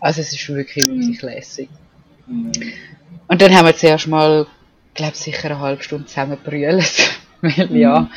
Also 0.00 0.20
es 0.20 0.32
ist 0.32 0.48
wirklich, 0.48 0.86
mhm. 0.86 1.00
wirklich 1.00 1.22
lässig. 1.22 1.68
Mhm. 2.26 2.52
Und 3.26 3.42
dann 3.42 3.54
haben 3.54 3.66
wir 3.66 3.76
zuerst 3.76 4.06
mal, 4.06 4.46
glaube 4.94 5.16
sicher 5.16 5.50
eine 5.50 5.60
halbe 5.60 5.82
Stunde 5.82 6.06
zusammen 6.06 6.38
brüllt. 6.42 7.18
Weil 7.40 7.68
mhm. 7.68 7.76
ja, 7.76 8.10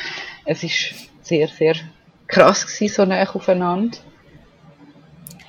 es 0.44 0.62
ist 0.62 0.94
sehr, 1.22 1.48
sehr 1.48 1.74
krass 2.26 2.66
gewesen, 2.66 2.94
so 2.94 3.04
nah 3.04 3.22
aufeinander. 3.22 3.98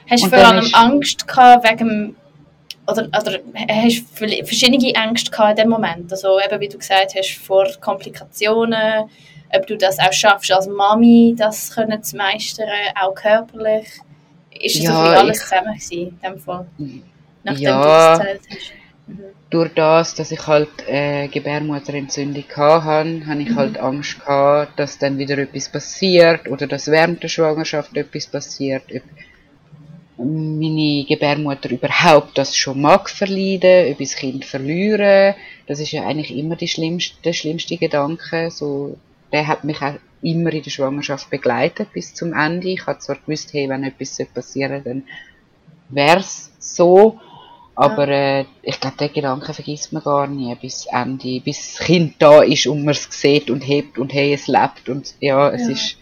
Hast 0.09 0.23
du 0.25 0.29
vor 0.29 0.37
allem 0.39 0.65
ist- 0.65 0.75
Angst 0.75 1.27
gehabt 1.27 1.69
wegen 1.69 2.15
oder, 2.87 3.05
oder 3.07 3.39
hast 3.69 4.03
du 4.19 4.45
verschiedene 4.45 4.93
Ängste 4.95 5.29
gehabt 5.31 5.51
in 5.59 5.63
dem 5.65 5.69
Moment? 5.69 6.11
Also 6.11 6.39
eben, 6.39 6.59
wie 6.59 6.67
du 6.69 6.77
gesagt 6.77 7.13
hast, 7.15 7.35
vor 7.37 7.67
Komplikationen, 7.79 9.09
ob 9.53 9.67
du 9.67 9.77
das 9.77 9.99
auch 9.99 10.11
schaffst 10.13 10.51
als 10.51 10.67
Mami, 10.67 11.35
das 11.37 11.71
können 11.73 12.01
zu 12.03 12.17
meistern, 12.17 12.67
auch 12.99 13.13
körperlich. 13.13 13.87
Ist 14.59 14.75
es 14.77 14.83
Ja, 14.83 14.91
so 14.91 14.97
alles 14.97 15.37
ich- 15.37 15.43
zusammen 15.43 15.73
gewesen, 15.73 15.93
in 15.93 16.19
dem 16.31 16.39
Fall? 16.39 16.65
Nachdem 17.43 17.63
Ja. 17.63 17.81
du 17.81 17.87
das 17.87 18.19
erzählt 18.27 18.41
hast. 18.49 18.71
Mhm. 19.07 19.19
durch 19.49 19.73
das, 19.73 20.13
dass 20.15 20.31
ich 20.31 20.45
halt 20.45 20.69
äh, 20.87 21.27
Gebärmutterentzündung 21.29 22.43
hatte, 22.55 23.25
habe 23.27 23.41
ich 23.41 23.55
halt 23.55 23.79
Angst 23.79 24.19
gehabt, 24.19 24.77
dass 24.79 24.97
dann 24.99 25.17
wieder 25.17 25.37
etwas 25.39 25.69
passiert 25.69 26.47
oder 26.47 26.67
dass 26.67 26.87
während 26.87 27.23
der 27.23 27.27
Schwangerschaft 27.29 27.95
etwas 27.97 28.27
passiert. 28.27 28.83
Meine 30.21 31.05
Gebärmutter 31.07 31.71
überhaupt 31.71 32.37
das 32.37 32.55
schon 32.57 32.81
mag 32.81 33.09
verleiden, 33.09 33.93
ob 33.93 34.01
ich 34.01 34.09
das 34.09 34.17
Kind 34.17 34.43
verliere. 34.43 35.35
Das 35.67 35.79
ist 35.79 35.91
ja 35.93 36.05
eigentlich 36.05 36.35
immer 36.35 36.57
die 36.57 36.67
schlimmste, 36.67 37.15
der 37.23 37.33
schlimmste 37.33 37.77
Gedanke. 37.77 38.51
So, 38.51 38.97
der 39.31 39.47
hat 39.47 39.63
mich 39.63 39.81
auch 39.81 39.95
immer 40.21 40.51
in 40.51 40.61
der 40.63 40.71
Schwangerschaft 40.71 41.29
begleitet 41.29 41.93
bis 41.93 42.13
zum 42.13 42.33
Ende. 42.33 42.67
Ich 42.69 42.85
habe 42.85 42.99
zwar 42.99 43.15
gewusst, 43.15 43.53
hey, 43.53 43.69
wenn 43.69 43.83
etwas 43.85 44.19
passieren 44.33 44.83
dann 44.83 45.03
wär's 45.89 46.51
so. 46.59 47.19
Aber 47.75 48.09
äh, 48.09 48.43
ich 48.61 48.77
glaube, 48.81 48.97
den 48.97 49.13
Gedanken 49.13 49.53
vergisst 49.53 49.93
man 49.93 50.03
gar 50.03 50.27
nie 50.27 50.53
bis 50.55 50.85
Ende, 50.91 51.39
bis 51.39 51.75
das 51.77 51.85
Kind 51.85 52.15
da 52.19 52.41
ist 52.41 52.67
und 52.67 52.83
man 52.83 52.91
es 52.91 53.07
sieht 53.09 53.49
und 53.49 53.61
hebt 53.61 53.97
und 53.97 54.13
hey, 54.13 54.33
es 54.33 54.47
lebt 54.47 54.89
und 54.89 55.15
ja, 55.21 55.49
es 55.49 55.61
Ja. 55.61 55.69
ist 55.69 55.97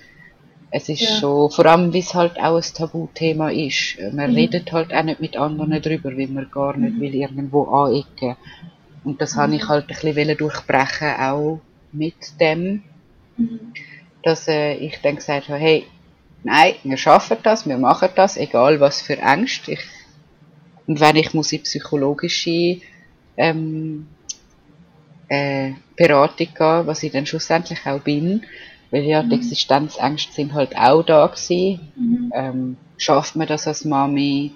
es 0.71 0.89
ist 0.89 1.01
Ja. 1.01 1.19
schon, 1.19 1.49
vor 1.51 1.65
allem, 1.65 1.93
weil 1.93 1.99
es 2.01 2.13
halt 2.13 2.37
auch 2.39 2.57
ein 2.57 2.73
Tabuthema 2.73 3.49
ist. 3.49 3.97
Man 4.13 4.31
Mhm. 4.31 4.35
redet 4.35 4.71
halt 4.71 4.93
auch 4.93 5.03
nicht 5.03 5.19
mit 5.21 5.37
anderen 5.37 5.81
drüber, 5.81 6.15
weil 6.17 6.27
man 6.27 6.49
gar 6.51 6.75
nicht 6.77 6.99
will 6.99 7.15
irgendwo 7.15 7.63
anecken. 7.65 8.35
Und 9.03 9.21
das 9.21 9.35
habe 9.35 9.55
ich 9.55 9.67
halt 9.67 9.89
ein 9.89 10.13
bisschen 10.13 10.37
durchbrechen, 10.37 11.15
auch 11.19 11.61
mit 11.91 12.15
dem, 12.41 12.83
Mhm. 13.37 13.73
dass 14.23 14.47
äh, 14.47 14.73
ich 14.75 14.99
dann 15.01 15.15
gesagt 15.15 15.47
habe, 15.47 15.59
hey, 15.59 15.85
nein, 16.43 16.75
wir 16.83 16.97
schaffen 16.97 17.37
das, 17.43 17.65
wir 17.67 17.77
machen 17.77 18.09
das, 18.15 18.35
egal 18.37 18.79
was 18.79 19.01
für 19.01 19.17
Ängste. 19.17 19.73
Ich, 19.73 19.79
und 20.85 20.99
wenn 20.99 21.15
ich 21.15 21.33
muss 21.33 21.51
in 21.51 21.63
psychologische 21.63 22.81
ähm, 23.37 24.07
äh, 25.29 25.71
Beratung 25.95 26.47
gehen, 26.53 26.87
was 26.87 27.03
ich 27.03 27.11
dann 27.11 27.25
schlussendlich 27.25 27.85
auch 27.85 27.99
bin, 27.99 28.45
weil 28.91 29.03
ja 29.03 29.23
die 29.23 29.35
Existenzängste 29.35 30.33
sind 30.33 30.53
halt 30.53 30.77
auch 30.77 31.03
da 31.03 31.27
gewesen. 31.27 31.91
Mhm. 31.95 32.31
Ähm, 32.33 32.77
schafft 32.97 33.35
man 33.35 33.47
das 33.47 33.67
als 33.67 33.85
Mami? 33.85 34.51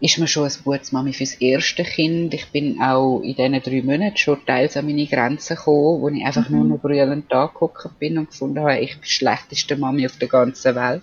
Ist 0.00 0.18
man 0.18 0.26
schon 0.26 0.44
ein 0.44 0.52
gutes 0.64 0.90
Mami 0.90 1.12
fürs 1.12 1.34
erste 1.34 1.84
Kind? 1.84 2.34
Ich 2.34 2.50
bin 2.50 2.80
auch 2.82 3.20
in 3.20 3.36
diesen 3.36 3.62
drei 3.62 3.82
Monaten 3.82 4.16
schon 4.16 4.44
teils 4.44 4.76
an 4.76 4.86
meine 4.86 5.06
Grenzen 5.06 5.56
gekommen, 5.56 6.00
wo 6.02 6.08
ich 6.08 6.24
einfach 6.24 6.48
nur 6.48 6.64
noch 6.64 6.80
brüllend 6.80 7.32
angehockt 7.32 7.98
bin 8.00 8.18
und 8.18 8.30
gefunden 8.30 8.60
habe, 8.60 8.80
ich 8.80 8.92
bin 8.92 9.02
die 9.02 9.10
schlechteste 9.10 9.76
Mami 9.76 10.06
auf 10.06 10.18
der 10.18 10.28
ganzen 10.28 10.74
Welt. 10.74 11.02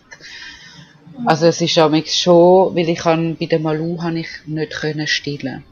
Also 1.26 1.48
es 1.48 1.62
ist 1.62 1.74
schon, 1.74 1.92
weil 2.76 2.90
ich 2.90 3.00
kann, 3.00 3.36
bei 3.38 3.46
der 3.46 3.60
Malu 3.60 4.02
habe 4.02 4.20
ich 4.20 4.28
nicht 4.46 4.72
können 4.72 5.08
stillen. 5.08 5.64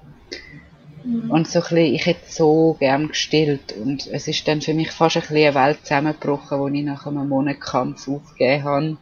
Und 1.30 1.48
so 1.48 1.60
ein 1.60 1.64
bisschen, 1.64 1.94
ich 1.96 2.06
hätte 2.06 2.30
so 2.30 2.76
gern 2.80 3.08
gestillt 3.08 3.74
und 3.82 4.08
es 4.08 4.28
ist 4.28 4.46
dann 4.48 4.62
für 4.62 4.74
mich 4.74 4.92
fast 4.92 5.16
ein 5.16 5.22
bisschen 5.22 5.38
eine 5.38 5.56
Welt 5.56 5.80
zusammengebrochen, 5.84 6.60
wo 6.60 6.68
ich 6.68 6.84
nach 6.84 7.06
einem 7.06 7.30
Monat 7.30 7.62
Kampf 7.62 8.10
aufgegeben 8.10 8.64
habe 8.66 8.98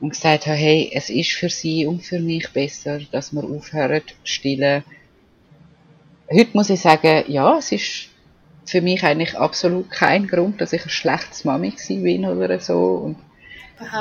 und 0.00 0.10
gesagt 0.10 0.46
habe, 0.46 0.56
hey, 0.56 0.90
es 0.92 1.10
ist 1.10 1.30
für 1.32 1.50
sie 1.50 1.86
und 1.86 2.02
für 2.02 2.18
mich 2.18 2.52
besser, 2.52 2.98
dass 3.12 3.32
wir 3.32 3.44
aufhören 3.44 4.02
zu 4.06 4.14
stillen. 4.24 4.82
Heute 6.32 6.50
muss 6.52 6.70
ich 6.70 6.80
sagen, 6.80 7.24
ja, 7.28 7.58
es 7.58 7.70
ist 7.70 8.08
für 8.66 8.80
mich 8.80 9.04
eigentlich 9.04 9.38
absolut 9.38 9.90
kein 9.90 10.26
Grund, 10.26 10.60
dass 10.60 10.72
ich 10.72 10.84
ein 10.84 10.90
schlechtes 10.90 11.44
Mami 11.44 11.74
bin 11.88 12.24
oder 12.24 12.58
so. 12.58 12.76
Und 13.04 13.16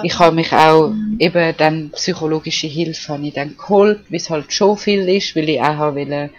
ich 0.04 0.17
habe 0.17 0.36
mich 0.36 0.52
auch 0.52 0.93
eben 1.19 1.54
dann 1.58 1.91
psychologische 1.91 2.67
Hilfe 2.67 3.13
habe 3.13 3.28
ich 3.28 3.34
dann 3.34 3.56
geholt, 3.56 4.02
wie 4.10 4.15
es 4.15 4.32
halt 4.32 4.52
schon 4.52 4.78
viel 4.78 5.08
ist, 5.10 5.36
weil 5.36 5.49
ich 5.49 5.62
auch 5.62 5.93
wollte 5.93 6.32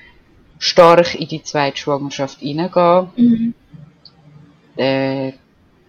stark 0.59 1.14
in 1.14 1.29
die 1.29 1.43
zweite 1.43 1.77
Schwangerschaft 1.77 2.40
hineingehen. 2.40 3.09
Mhm. 3.17 3.55
Äh, 4.77 5.33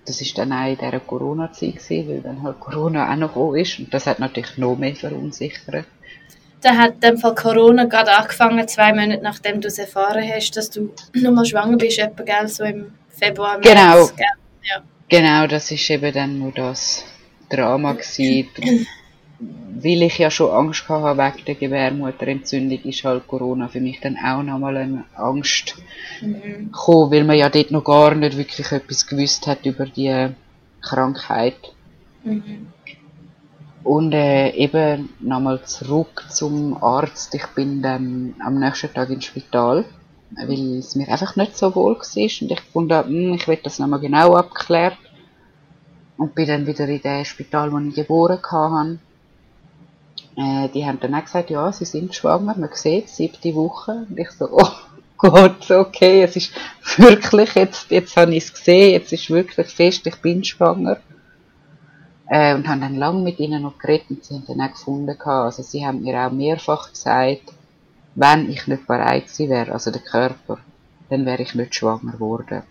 das 0.06 0.21
ist 0.21 0.38
dann 0.38 0.54
auch 0.54 0.67
in 0.67 0.78
dieser 0.78 0.99
Corona-Zeit 0.99 1.89
weil 1.89 2.21
dann 2.21 2.43
halt 2.43 2.60
Corona 2.60 3.12
auch 3.12 3.15
noch 3.15 3.30
gekommen 3.30 3.60
ist 3.60 3.80
und 3.80 3.93
das 3.93 4.06
hat 4.06 4.19
natürlich 4.19 4.58
noch 4.58 4.78
mehr 4.78 4.95
verunsichert. 4.95 5.86
Da 6.62 6.75
hat 6.75 7.04
dem 7.04 7.17
Fall 7.17 7.36
Corona 7.36 7.86
gerade 7.86 8.15
angefangen, 8.15 8.67
zwei 8.67 8.93
Monate 8.93 9.21
nachdem 9.21 9.62
du 9.62 9.67
es 9.67 9.78
erfahren 9.78 10.23
hast, 10.32 10.56
dass 10.58 10.69
du 10.69 10.91
nochmal 11.13 11.45
schwanger 11.45 11.78
bist, 11.78 11.99
etwa, 11.99 12.23
gell, 12.23 12.47
so 12.47 12.63
im 12.63 12.93
Februar, 13.10 13.58
März. 13.58 13.67
Genau. 13.67 14.08
Gell? 14.15 14.25
Ja. 14.63 14.84
Genau, 15.08 15.47
das 15.47 15.69
ist 15.71 15.89
eben 15.89 16.13
dann 16.13 16.39
nur 16.39 16.51
das 16.51 17.04
Drama 17.49 17.93
gewesen. 17.93 18.88
Weil 19.39 20.03
ich 20.03 20.17
ja 20.17 20.31
schon 20.31 20.51
Angst 20.51 20.87
hatte 20.89 21.17
wegen 21.17 21.45
der 21.45 21.55
Gebärmutterentzündung, 21.55 22.79
ist 22.83 23.03
halt 23.03 23.27
Corona 23.27 23.67
für 23.67 23.81
mich 23.81 23.99
dann 24.01 24.17
auch 24.17 24.43
nochmal 24.43 24.77
eine 24.77 25.05
Angst 25.15 25.75
Mhm. 26.21 26.71
gekommen, 26.71 27.11
weil 27.11 27.23
man 27.25 27.37
ja 27.37 27.49
dort 27.49 27.71
noch 27.71 27.83
gar 27.83 28.15
nicht 28.15 28.37
wirklich 28.37 28.71
etwas 28.71 29.05
gewusst 29.07 29.47
hat 29.47 29.65
über 29.65 29.85
die 29.85 30.29
Krankheit. 30.81 31.57
Mhm. 32.23 32.67
Und 33.83 34.13
äh, 34.13 34.49
eben 34.51 35.09
nochmal 35.19 35.63
zurück 35.63 36.25
zum 36.29 36.81
Arzt. 36.83 37.35
Ich 37.35 37.45
bin 37.47 37.81
dann 37.81 38.33
am 38.39 38.59
nächsten 38.59 38.93
Tag 38.93 39.09
ins 39.11 39.25
Spital, 39.25 39.85
weil 40.31 40.79
es 40.79 40.95
mir 40.95 41.07
einfach 41.07 41.35
nicht 41.35 41.55
so 41.57 41.73
wohl 41.75 41.95
war. 41.95 42.41
Und 42.41 42.51
ich 42.51 42.61
fand, 42.61 42.91
hm, 42.91 43.33
ich 43.35 43.47
will 43.47 43.59
das 43.63 43.79
nochmal 43.79 43.99
genau 43.99 44.33
abklärt. 44.35 44.97
Und 46.17 46.33
bin 46.35 46.47
dann 46.47 46.65
wieder 46.67 46.87
in 46.87 47.01
dem 47.01 47.25
Spital, 47.25 47.71
wo 47.71 47.77
ich 47.79 47.95
geboren 47.95 48.39
hatte. 48.51 48.99
Äh, 50.37 50.69
die 50.69 50.85
haben 50.85 50.99
dann 50.99 51.15
auch 51.15 51.23
gesagt, 51.23 51.49
ja, 51.49 51.71
sie 51.71 51.85
sind 51.85 52.13
schwanger, 52.13 52.55
man 52.57 52.69
sieht, 52.73 53.09
siebte 53.09 53.55
Woche. 53.55 54.05
Und 54.09 54.19
ich 54.19 54.31
so, 54.31 54.49
oh 54.51 54.71
Gott, 55.17 55.71
okay, 55.71 56.23
es 56.23 56.35
ist 56.35 56.53
wirklich, 56.97 57.53
jetzt, 57.55 57.89
jetzt 57.89 58.17
habe 58.17 58.35
ich 58.35 58.43
es 58.43 58.53
gesehen, 58.53 58.91
jetzt 58.91 59.13
ist 59.13 59.29
wirklich 59.29 59.67
fest, 59.67 60.05
ich 60.07 60.17
bin 60.17 60.43
schwanger. 60.43 60.97
Äh, 62.27 62.55
und 62.55 62.67
haben 62.67 62.81
dann 62.81 62.95
lange 62.95 63.21
mit 63.21 63.39
ihnen 63.39 63.61
noch 63.61 63.77
geredet 63.77 64.09
und 64.09 64.25
sie 64.25 64.33
haben 64.33 64.45
dann 64.47 64.61
auch 64.61 64.71
gefunden, 64.71 65.15
also 65.21 65.61
sie 65.61 65.85
haben 65.85 66.01
mir 66.01 66.19
auch 66.19 66.31
mehrfach 66.31 66.89
gesagt, 66.89 67.53
wenn 68.15 68.49
ich 68.49 68.65
nicht 68.67 68.87
bereit 68.87 69.25
gewesen 69.25 69.49
wäre, 69.49 69.71
also 69.71 69.91
der 69.91 70.01
Körper, 70.01 70.57
dann 71.09 71.25
wäre 71.25 71.43
ich 71.43 71.53
nicht 71.53 71.75
schwanger 71.75 72.13
geworden. 72.13 72.63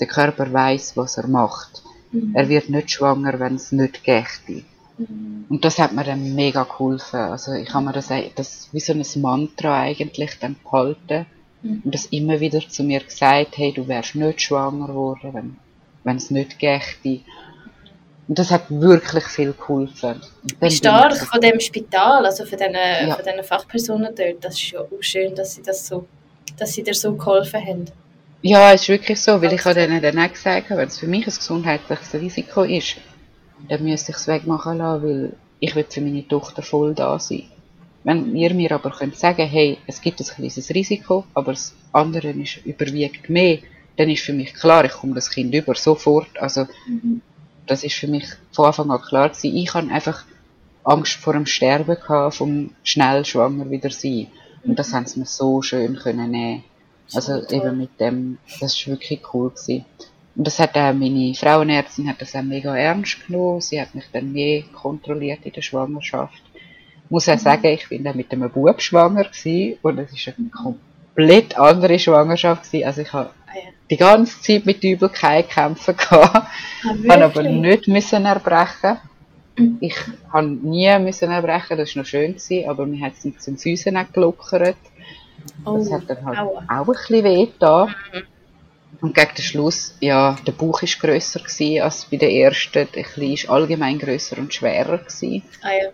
Der 0.00 0.06
Körper 0.06 0.52
weiß, 0.52 0.96
was 0.96 1.18
er 1.18 1.26
macht. 1.28 1.82
Mhm. 2.10 2.34
Er 2.34 2.48
wird 2.48 2.70
nicht 2.70 2.90
schwanger, 2.90 3.38
wenn 3.38 3.56
es 3.56 3.70
nicht 3.72 4.02
gächte. 4.02 4.64
Mhm. 4.98 5.46
Und 5.48 5.64
das 5.64 5.78
hat 5.78 5.92
mir 5.92 6.04
dann 6.04 6.34
mega 6.34 6.64
geholfen. 6.64 7.20
Also 7.20 7.52
ich 7.52 7.72
habe 7.72 7.86
mir 7.86 7.92
das, 7.92 8.08
das 8.34 8.68
wie 8.72 8.80
so 8.80 8.92
ein 8.92 9.04
Mantra 9.20 9.80
eigentlich 9.80 10.38
dann 10.40 10.56
behalten 10.62 11.26
Mhm. 11.62 11.82
und 11.84 11.94
das 11.94 12.06
immer 12.06 12.40
wieder 12.40 12.60
zu 12.68 12.82
mir 12.82 13.00
gesagt, 13.00 13.56
hey, 13.56 13.72
du 13.72 13.86
wärst 13.86 14.16
nicht 14.16 14.42
schwanger 14.42 14.88
geworden, 14.88 15.30
wenn, 15.32 15.56
wenn 16.02 16.16
es 16.16 16.30
nicht 16.30 16.58
gächte. 16.58 17.20
Und 18.28 18.38
das 18.38 18.50
hat 18.50 18.64
wirklich 18.68 19.24
viel 19.24 19.52
geholfen. 19.52 20.20
Bin 20.58 20.70
stark 20.70 21.16
von 21.16 21.40
dem 21.40 21.60
Spital, 21.60 22.24
also 22.26 22.44
von 22.44 22.58
diesen, 22.58 22.74
Ja. 22.74 23.14
von 23.14 23.24
diesen 23.24 23.44
Fachpersonen 23.44 24.14
dort, 24.14 24.44
das 24.44 24.54
ist 24.54 24.70
ja 24.72 24.80
auch 24.80 24.88
schön, 25.00 25.34
dass 25.34 25.54
sie, 25.54 25.62
das 25.62 25.86
so, 25.86 26.06
dass 26.58 26.72
sie 26.72 26.82
dir 26.82 26.94
so 26.94 27.14
geholfen 27.14 27.60
haben. 27.64 27.84
Ja, 28.42 28.72
es 28.72 28.82
ist 28.82 28.88
wirklich 28.88 29.20
so, 29.20 29.40
weil 29.40 29.52
ich 29.52 29.64
habe 29.64 29.74
denen 29.74 30.02
dann 30.02 30.18
auch 30.18 30.32
gesagt, 30.32 30.68
wenn 30.70 30.88
es 30.88 30.98
für 30.98 31.06
mich 31.06 31.26
ein 31.26 31.32
gesundheitliches 31.32 32.12
Risiko 32.14 32.62
ist, 32.62 32.96
dann 33.68 33.84
müsste 33.84 34.12
ich 34.12 34.18
es 34.18 34.26
wegmachen 34.26 34.78
lassen, 34.78 35.02
weil 35.02 35.36
ich 35.60 35.74
will 35.74 35.86
für 35.88 36.00
meine 36.00 36.26
Tochter 36.26 36.62
voll 36.62 36.94
da 36.94 37.18
sein. 37.18 37.44
Wenn 38.04 38.34
ihr 38.34 38.52
mir 38.54 38.72
aber 38.72 38.90
könnt 38.90 39.16
sagen, 39.16 39.46
hey, 39.46 39.78
es 39.86 40.00
gibt 40.00 40.20
ein 40.20 40.26
kleines 40.26 40.70
Risiko, 40.70 41.24
aber 41.34 41.52
das 41.52 41.74
andere 41.92 42.30
ist, 42.30 42.64
überwiegt 42.66 43.30
mehr, 43.30 43.58
dann 43.96 44.10
ist 44.10 44.24
für 44.24 44.32
mich 44.32 44.54
klar, 44.54 44.84
ich 44.84 44.92
komme 44.92 45.14
das 45.14 45.30
Kind 45.30 45.54
über, 45.54 45.74
sofort. 45.74 46.40
Also, 46.40 46.66
das 47.66 47.84
ist 47.84 47.94
für 47.94 48.08
mich 48.08 48.26
von 48.50 48.66
Anfang 48.66 48.90
an 48.90 49.00
klar 49.00 49.28
gewesen. 49.28 49.56
Ich 49.56 49.72
habe 49.74 49.88
einfach 49.90 50.24
Angst 50.84 51.14
vor 51.14 51.34
dem 51.34 51.46
Sterben 51.46 51.94
gehabt, 51.94 52.34
vom 52.34 52.70
schnell 52.82 53.24
schwanger 53.24 53.70
wieder 53.70 53.90
sein. 53.90 54.28
Und 54.64 54.78
das 54.78 54.92
haben 54.92 55.06
sie 55.06 55.20
mir 55.20 55.26
so 55.26 55.62
schön 55.62 55.96
können 55.96 56.30
nehmen. 56.30 56.64
Also 57.14 57.46
eben 57.48 57.78
mit 57.78 58.00
dem, 58.00 58.38
das 58.60 58.74
ist 58.74 58.86
wirklich 58.88 59.20
cool 59.32 59.50
gewesen. 59.50 59.84
Und 60.34 60.46
das 60.46 60.58
hat 60.58 60.76
auch 60.76 60.92
meine 60.94 61.34
Frauenärztin 61.34 62.08
hat 62.08 62.20
das 62.22 62.34
auch 62.34 62.42
mega 62.42 62.76
ernst 62.76 63.26
genommen. 63.26 63.60
Sie 63.60 63.80
hat 63.80 63.94
mich 63.94 64.04
dann 64.12 64.32
mehr 64.32 64.62
kontrolliert 64.72 65.40
in 65.44 65.52
der 65.52 65.62
Schwangerschaft. 65.62 66.42
Ich 67.04 67.10
muss 67.10 67.28
auch 67.28 67.38
sagen, 67.38 67.66
ich 67.66 67.88
bin 67.88 68.04
dann 68.04 68.16
mit 68.16 68.32
einem 68.32 68.50
Bub 68.50 68.80
schwanger 68.80 69.24
gewesen 69.24 69.78
und 69.82 69.98
es 69.98 70.12
ist 70.12 70.34
eine 70.38 70.48
komplett 70.48 71.58
andere 71.58 71.98
Schwangerschaft 71.98 72.64
gewesen. 72.64 72.86
Also 72.86 73.02
ich 73.02 73.12
habe 73.12 73.30
Ah, 73.46 73.56
ja. 73.56 73.70
die 73.90 73.96
ganze 73.98 74.40
Zeit 74.40 74.64
mit 74.64 74.82
Übelkeit 74.82 75.50
kämpfen 75.50 75.94
gehabt. 75.94 76.34
Ah, 76.34 76.46
habe 77.10 77.24
aber 77.26 77.42
nicht 77.42 77.86
müssen 77.86 78.24
erbrechen. 78.24 78.96
Ich 79.80 79.94
habe 80.32 80.48
nie 80.48 80.98
müssen 80.98 81.30
erbrechen, 81.30 81.76
das 81.76 81.94
war 81.94 82.02
noch 82.02 82.08
schön, 82.08 82.28
gewesen, 82.32 82.66
aber 82.70 82.86
mir 82.86 83.04
hat 83.04 83.12
es 83.18 83.24
nicht 83.26 83.42
zum 83.42 83.58
Füßen 83.58 83.94
gelockert. 84.14 84.76
Oh, 85.66 85.76
Das 85.76 85.92
hat 85.92 86.08
dann 86.08 86.24
halt 86.24 86.38
aua. 86.38 86.62
auch 86.66 86.86
ein 86.88 86.92
bisschen 86.94 87.24
weh 87.24 87.44
getan. 87.44 87.94
Und 89.00 89.14
gegen 89.14 89.34
den 89.34 89.42
Schluss, 89.42 89.94
ja, 90.00 90.36
der 90.46 90.52
Bauch 90.52 90.82
war 90.82 90.88
grösser 91.00 91.40
gewesen 91.40 91.82
als 91.82 92.04
bei 92.04 92.16
der 92.16 92.30
ersten. 92.30 92.86
Der 92.94 93.02
Kleine 93.02 93.34
ist 93.34 93.48
allgemein 93.48 93.98
grösser 93.98 94.38
und 94.38 94.54
schwerer 94.54 94.98
gewesen. 94.98 95.42
Ah 95.62 95.70
ja. 95.72 95.88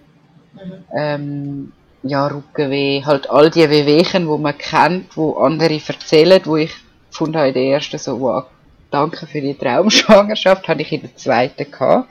Mhm. 0.53 0.85
Ähm, 0.95 1.73
ja, 2.03 2.27
Rückenweh, 2.27 3.03
halt 3.05 3.31
all 3.31 3.51
die 3.51 3.69
Wehwehchen, 3.69 4.29
die 4.29 4.39
man 4.39 4.59
kennt, 4.59 5.17
wo 5.17 5.35
andere 5.35 5.81
erzählen, 5.87 6.41
wo 6.45 6.57
ich 6.57 6.73
habe 7.19 7.49
in 7.49 7.55
der 7.55 7.63
ersten 7.63 7.99
so, 7.99 8.21
wow, 8.21 8.45
danke 8.91 9.27
für 9.27 9.41
die 9.41 9.55
Traumschwangerschaft, 9.55 10.69
hatte 10.69 10.83
ich 10.83 10.93
in 10.93 11.03
der 11.03 11.17
zweiten 11.17 11.71
gehabt. 11.71 12.09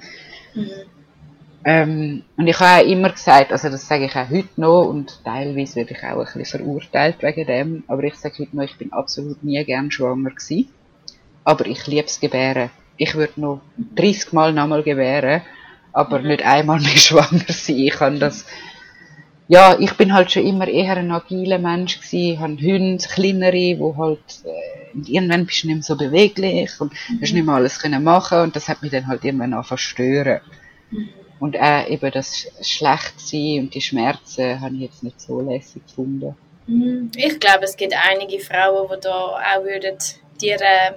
Mhm. 0.54 0.72
Ähm, 1.70 2.24
und 2.38 2.48
ich 2.48 2.58
habe 2.62 2.82
auch 2.82 2.90
immer 2.90 3.10
gesagt, 3.10 3.52
also 3.52 3.68
das 3.68 3.86
sage 3.86 4.06
ich 4.06 4.16
auch 4.16 4.30
heute 4.30 4.48
noch 4.56 4.86
und 4.86 5.20
teilweise 5.26 5.76
werde 5.76 5.96
ich 5.96 6.02
auch 6.02 6.26
ein 6.26 6.40
bisschen 6.40 6.62
verurteilt 6.62 7.18
wegen 7.20 7.46
dem, 7.46 7.84
aber 7.90 8.06
ich 8.06 8.16
sage 8.16 8.36
heute 8.40 8.56
noch, 8.56 8.64
ich 8.64 8.78
bin 8.78 8.94
absolut 8.94 9.44
nie 9.44 9.62
gern 9.66 9.92
schwanger 9.92 10.30
gewesen. 10.30 10.70
Aber 11.44 11.66
ich 11.66 11.86
liebe 11.86 12.04
das 12.04 12.22
Gebären. 12.22 12.70
Ich 12.96 13.16
würde 13.16 13.42
noch 13.42 13.60
30 13.96 14.32
Mal 14.32 14.54
nochmal 14.54 14.82
gebären, 14.82 15.42
aber 15.92 16.20
nicht 16.20 16.46
einmal 16.46 16.80
mehr 16.80 16.88
schwanger 16.96 17.44
sein. 17.50 17.80
Ich 17.80 17.96
kann 17.96 18.22
das, 18.22 18.46
ja, 19.50 19.78
ich 19.78 19.92
bin 19.96 20.14
halt 20.14 20.32
schon 20.32 20.48
immer 20.48 20.70
eher 20.70 20.96
ein 20.96 21.12
agiler 21.12 21.60
Mensch 21.60 22.00
gewesen, 22.00 22.40
habe 22.40 22.62
Hunde, 22.62 23.06
kleinere, 23.10 23.78
wo 23.78 23.98
halt, 23.98 24.20
äh, 24.46 25.12
irgendwann 25.12 25.46
bist 25.46 25.64
du 25.64 25.68
nicht 25.68 25.76
mehr 25.76 25.84
so 25.84 25.98
beweglich 25.98 26.80
und 26.80 26.94
hast 27.22 27.34
nicht 27.34 27.46
mehr 27.46 27.56
alles 27.56 27.78
können 27.78 28.06
machen 28.06 28.40
und 28.40 28.56
das 28.56 28.70
hat 28.70 28.82
mich 28.82 28.92
dann 28.92 29.08
halt 29.08 29.26
irgendwann 29.26 29.54
angefangen 29.54 29.80
zu 29.80 29.84
stören. 29.84 30.40
Und 31.40 31.56
auch 31.60 31.88
eben 31.88 32.12
das 32.12 32.48
Schlechtsein 32.62 33.60
und 33.60 33.76
die 33.76 33.82
Schmerzen 33.82 34.60
habe 34.60 34.76
ich 34.76 34.82
jetzt 34.82 35.04
nicht 35.04 35.22
so 35.22 35.40
lässig 35.42 35.86
gefunden. 35.86 36.36
Mhm. 36.66 37.12
Ich 37.16 37.40
glaube, 37.40 37.64
es 37.66 37.78
gibt 37.78 37.94
einige 37.96 38.40
Frauen, 38.40 38.88
die 38.96 39.02
da 39.02 39.10
auch 39.16 39.64
würden 39.64 39.98
dir, 40.42 40.56
äh, 40.60 40.92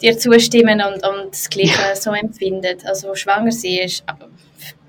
dir 0.00 0.16
zustimmen 0.16 0.80
und, 0.80 1.04
und 1.06 1.32
das 1.32 1.50
Gleiche 1.50 1.94
so 1.96 2.12
empfinden. 2.12 2.78
Also 2.84 3.14
schwanger 3.14 3.52
sein 3.52 3.78
ist, 3.84 4.02
aber, 4.06 4.28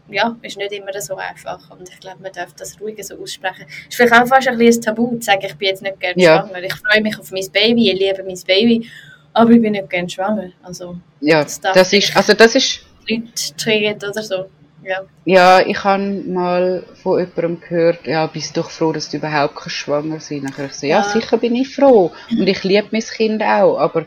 ja, 0.10 0.36
ist 0.41 0.58
nicht 0.58 0.72
immer 0.72 1.01
so 1.01 1.16
einfach. 1.16 1.60
Und 1.72 1.89
ich 1.89 1.99
glaube, 1.99 2.22
man 2.22 2.32
darf 2.32 2.54
das 2.54 2.80
ruhig 2.80 3.04
so 3.04 3.16
aussprechen. 3.16 3.66
Ist 3.89 3.95
vielleicht 3.95 4.14
auch 4.14 4.28
fast 4.28 4.47
ein 4.47 4.58
bisschen 4.58 4.82
ein 4.82 4.86
Tabu, 4.86 5.16
zu 5.18 5.22
sagen, 5.26 5.41
ich 5.45 5.56
bin 5.56 5.68
jetzt 5.70 5.82
nicht 5.82 5.99
gerne 5.99 6.22
Ja. 6.22 6.45
schwanger. 6.47 6.64
Ich 6.64 6.74
freue 6.76 7.01
mich 7.01 7.18
auf 7.20 7.32
mein 7.32 7.51
Baby, 7.51 7.91
ich 7.91 7.99
liebe 7.99 8.24
mein 8.24 8.39
Baby, 8.45 8.88
aber 9.34 9.51
ich 9.51 9.62
bin 9.62 9.72
nicht 9.74 9.89
gerne 9.89 10.10
schwanger. 10.10 10.51
Also 10.62 10.97
Ja, 11.22 11.43
Das 11.43 11.60
das 11.60 11.91
ist, 11.91 12.16
also 12.16 12.34
das 12.34 12.56
ist, 12.56 12.82
Leute 13.08 13.56
triggert 13.58 14.04
oder 14.04 14.24
so. 14.24 14.45
Ja. 14.86 15.01
ja, 15.24 15.66
ich 15.66 15.82
habe 15.86 16.04
mal 16.28 16.84
von 17.01 17.18
jemandem 17.20 17.62
gehört, 17.62 18.06
ja, 18.06 18.28
bist 18.28 18.58
du 18.58 18.62
doch 18.62 18.70
froh, 18.70 18.91
dass 18.91 19.10
du 19.10 19.16
überhaupt 19.18 19.56
kannst 19.56 19.78
schwanger 19.78 20.20
sein 20.20 20.41
kannst. 20.43 20.60
Dann 20.60 20.66
ich 20.66 20.74
so, 20.74 20.88
ja, 20.88 20.97
Ja. 20.97 21.04
sicher 21.04 21.38
bin 21.38 21.56
ich 21.56 21.74
froh. 21.74 22.12
Und 22.32 22.47
ich 22.47 22.64
liebe 22.66 22.88
mein 22.91 23.01
Kind 23.01 23.41
auch, 23.41 23.78
aber 23.78 24.06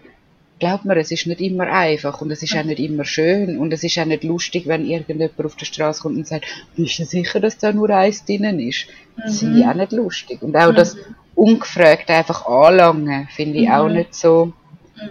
glaub 0.59 0.85
mir, 0.85 0.97
es 0.99 1.11
ist 1.11 1.27
nicht 1.27 1.41
immer 1.41 1.65
einfach 1.65 2.21
und 2.21 2.31
es 2.31 2.43
ist 2.43 2.55
auch 2.57 2.65
nicht 2.65 2.79
immer 2.79 3.05
schön 3.07 3.59
und 3.59 3.73
es 3.73 3.85
ist 3.85 3.99
auch 3.99 4.05
nicht 4.05 4.25
lustig, 4.25 4.67
wenn 4.67 4.85
irgendjemand 4.85 5.33
auf 5.43 5.57
der 5.57 5.65
Straße 5.65 6.03
kommt 6.03 6.17
und 6.17 6.27
sagt, 6.27 6.45
bist 6.77 6.99
du 6.99 7.05
sicher, 7.05 7.41
dass 7.41 7.57
da 7.57 7.73
nur 7.73 7.89
eins 7.89 8.25
drinnen 8.27 8.61
ist? 8.61 8.87
Das 9.17 9.39
finde 9.39 9.61
ich 9.61 9.67
auch 9.67 9.75
nicht 9.75 9.93
lustig. 9.93 10.43
Und 10.43 10.57
auch 10.57 10.75
das 10.75 10.97
ungefragt 11.35 12.11
einfach 12.11 12.47
anlangen, 12.47 13.29
finde 13.35 13.59
ich 13.59 13.71
auch 13.71 13.89
nicht 13.89 14.15
so. 14.15 14.53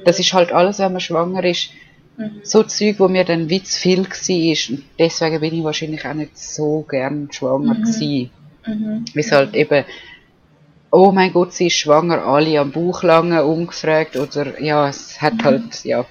Das 0.03 0.19
ist 0.19 0.33
halt 0.33 0.51
alles, 0.51 0.77
wenn 0.79 0.91
man 0.91 1.01
schwanger 1.01 1.43
ist, 1.43 1.69
Mhm. 2.17 2.39
so 2.43 2.63
Zeug, 2.63 2.95
wo 2.99 3.07
mir 3.07 3.25
dann 3.25 3.49
wie 3.49 3.61
zu 3.61 3.79
viel 3.79 4.03
war. 4.05 4.69
Und 4.75 4.83
deswegen 4.97 5.39
bin 5.41 5.53
ich 5.53 5.63
wahrscheinlich 5.63 6.05
auch 6.05 6.13
nicht 6.13 6.37
so 6.37 6.85
gern 6.89 7.29
schwanger 7.31 7.75
gewesen. 7.75 8.29
Mhm. 8.65 9.05
Weil 9.13 9.23
es 9.23 9.31
halt 9.31 9.53
eben, 9.55 9.83
oh 10.91 11.11
mein 11.11 11.33
Gott, 11.33 11.53
sie 11.53 11.67
ist 11.67 11.73
schwanger, 11.73 12.23
alle 12.25 12.59
am 12.59 12.71
Bauch 12.71 13.03
lange 13.03 13.43
ungefragt 13.45 14.15
oder 14.15 14.61
ja, 14.61 14.87
es 14.87 15.21
hat 15.21 15.43
halt, 15.43 15.83
ja. 15.83 16.05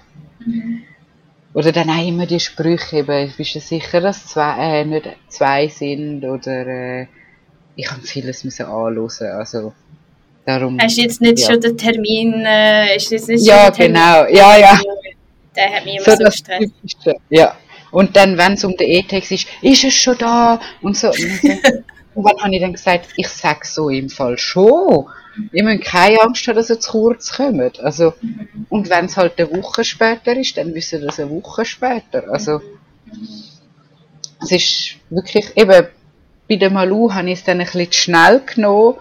Oder 1.54 1.72
dann 1.72 1.88
auch 1.88 2.06
immer 2.06 2.26
die 2.26 2.40
Sprüche 2.40 2.98
eben, 2.98 3.32
bist 3.36 3.54
du 3.54 3.60
sicher, 3.60 4.00
dass 4.00 4.26
zwei, 4.26 4.80
äh, 4.80 4.84
nicht 4.84 5.08
zwei 5.28 5.68
sind 5.68 6.24
oder 6.24 6.66
äh, 6.66 7.06
ich 7.76 7.90
habe 7.90 8.02
vieles 8.02 8.44
müssen 8.44 8.66
anhören, 8.66 9.08
also 9.38 9.72
darum. 10.44 10.78
Hast 10.80 10.98
du 10.98 11.02
jetzt 11.02 11.20
nicht 11.20 11.38
Ja. 11.40 11.46
schon 11.52 11.60
den 11.60 11.78
Termin, 11.78 12.44
äh, 12.44 12.96
ist 12.96 13.10
jetzt 13.10 13.28
nicht 13.28 13.46
Ja, 13.46 13.54
schon 13.54 13.64
der 13.64 13.72
Termin? 13.72 13.94
genau, 13.94 14.24
ja, 14.36 14.58
ja. 14.58 14.80
Der 15.56 15.74
hat 15.74 15.84
mich 15.84 15.96
immer 15.96 16.04
So 16.04 16.12
so, 16.12 16.24
das 16.24 16.34
gestresst. 16.34 16.72
Typische. 16.80 17.16
Ja. 17.30 17.56
Und 17.90 18.16
dann, 18.16 18.36
wenn 18.36 18.54
es 18.54 18.64
um 18.64 18.76
den 18.76 18.90
E-Text 18.90 19.30
ist, 19.30 19.46
ist 19.62 19.84
es 19.84 19.94
schon 19.94 20.18
da? 20.18 20.60
Und 20.82 20.96
so. 20.96 21.08
Und 21.08 21.14
wann 22.24 22.42
habe 22.42 22.54
ich 22.54 22.60
dann 22.60 22.72
gesagt, 22.72 23.08
ich 23.16 23.28
sage 23.28 23.60
so 23.64 23.88
im 23.88 24.10
Fall 24.10 24.36
schon. 24.36 25.06
Ich 25.52 25.62
müsst 25.62 25.84
keine 25.84 26.20
Angst 26.20 26.46
haben, 26.46 26.56
dass 26.56 26.70
ihr 26.70 26.80
zu 26.80 26.90
kurz 26.90 27.32
kommt. 27.32 27.80
Also, 27.80 28.14
und 28.68 28.90
wenn 28.90 29.06
es 29.06 29.16
halt 29.16 29.38
eine 29.38 29.50
Woche 29.50 29.84
später 29.84 30.36
ist, 30.36 30.56
dann 30.56 30.74
wissen 30.74 31.00
wir 31.00 31.06
das 31.06 31.20
eine 31.20 31.30
Woche 31.30 31.64
später. 31.64 32.24
Also, 32.30 32.60
es 34.42 34.50
ist 34.50 34.96
wirklich, 35.10 35.56
eben, 35.56 35.86
bei 36.48 36.56
der 36.56 36.70
Malu 36.70 37.12
habe 37.12 37.30
ich 37.30 37.38
es 37.38 37.44
dann 37.44 37.60
ein 37.60 37.66
bisschen 37.66 37.90
zu 37.90 37.98
schnell 38.00 38.40
genommen. 38.40 38.96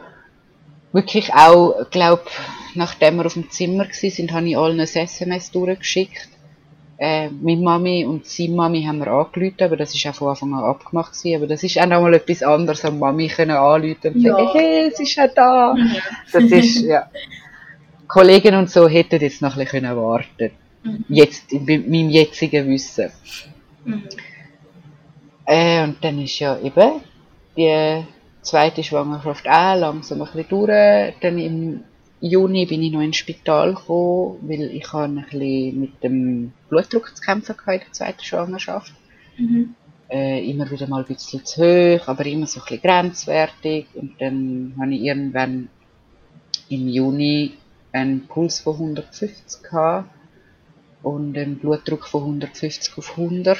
Wirklich 0.92 1.34
auch, 1.34 1.90
glaub, 1.90 2.30
nachdem 2.76 3.18
wir 3.18 3.26
auf 3.26 3.34
dem 3.34 3.50
Zimmer 3.50 3.86
waren, 3.86 4.10
sind, 4.12 4.32
habe 4.32 4.50
ich 4.50 4.58
allen 4.58 4.80
ein 4.80 4.88
SMS 4.88 5.52
durchgeschickt. 5.52 6.30
Äh, 7.06 7.30
meine 7.42 7.60
Mami 7.60 8.06
und 8.06 8.26
seine 8.26 8.54
Mami 8.56 8.84
haben 8.86 9.00
wir 9.00 9.08
angerufen, 9.08 9.62
aber 9.62 9.76
das 9.76 9.94
ist 9.94 10.06
auch 10.08 10.16
von 10.16 10.30
Anfang 10.30 10.54
an 10.54 10.64
abgemacht 10.64 11.12
gewesen. 11.12 11.36
Aber 11.36 11.48
das 11.48 11.62
ist 11.62 11.78
auch 11.78 11.86
nochmal 11.86 12.14
etwas 12.14 12.42
anderes, 12.44 12.86
am 12.86 12.98
Mami 12.98 13.28
können 13.28 13.58
anrufen 13.58 14.14
und 14.14 14.22
Ja. 14.22 14.36
sagen, 14.38 14.48
hey, 14.54 14.88
es 14.88 15.00
ist 15.02 15.16
ja 15.16 15.28
da. 15.28 15.76
Das 16.32 16.44
ist, 16.46 16.80
ja. 16.84 17.10
Kollegen 18.08 18.56
und 18.56 18.70
so 18.70 18.88
hätten 18.88 19.20
jetzt 19.20 19.42
noch 19.42 19.58
ein 19.58 19.66
bisschen 19.66 19.84
warten 19.98 20.52
können. 20.82 21.06
Jetzt, 21.10 21.52
in 21.52 21.66
meinem 21.66 22.10
jetzigen 22.10 22.70
Wissen. 22.70 23.12
Mhm. 23.84 24.04
Äh, 25.46 25.84
und 25.84 25.98
dann 26.02 26.24
ist 26.24 26.40
ja 26.40 26.58
eben 26.58 27.02
die 27.58 28.06
zweite 28.44 28.82
Schwangerschaft 28.82 29.46
auch 29.46 29.76
langsam 29.78 30.22
ein 30.22 30.28
bisschen 30.32 30.48
durch. 30.48 31.14
Dann 31.20 31.38
im 31.38 31.84
Juni 32.26 32.66
bin 32.66 32.82
ich 32.82 32.92
noch 32.94 33.02
ins 33.02 33.18
Spital 33.18 33.74
gekommen, 33.74 34.38
weil 34.44 34.72
ich 34.72 34.94
habe 34.94 35.04
ein 35.04 35.26
bisschen 35.30 35.80
mit 35.82 36.02
dem 36.02 36.54
Blutdruck 36.70 37.14
zu 37.14 37.22
kämpfen 37.22 37.58
gehabt 37.58 37.74
in 37.74 37.80
der 37.82 37.92
zweiten 37.92 38.24
Schwangerschaft. 38.24 38.94
Mhm. 39.38 39.76
Äh, 40.10 40.50
immer 40.50 40.72
wieder 40.72 40.88
mal 40.88 41.02
ein 41.02 41.06
bisschen 41.06 41.44
zu 41.44 41.62
hoch, 41.62 42.08
aber 42.08 42.26
immer 42.26 42.48
so 42.48 42.62
ein 42.62 42.64
bisschen 42.64 42.82
grenzwertig. 42.82 43.88
Und 43.94 44.14
dann 44.22 44.74
habe 44.80 44.96
ich 44.96 45.02
irgendwann 45.02 45.68
im 46.70 46.88
Juni 46.88 47.56
einen 47.92 48.26
Puls 48.28 48.62
von 48.62 48.76
150 48.76 49.62
gehabt 49.62 50.10
und 51.02 51.38
einen 51.38 51.58
Blutdruck 51.58 52.08
von 52.08 52.22
150 52.22 52.98
auf 52.98 53.18
100. 53.18 53.60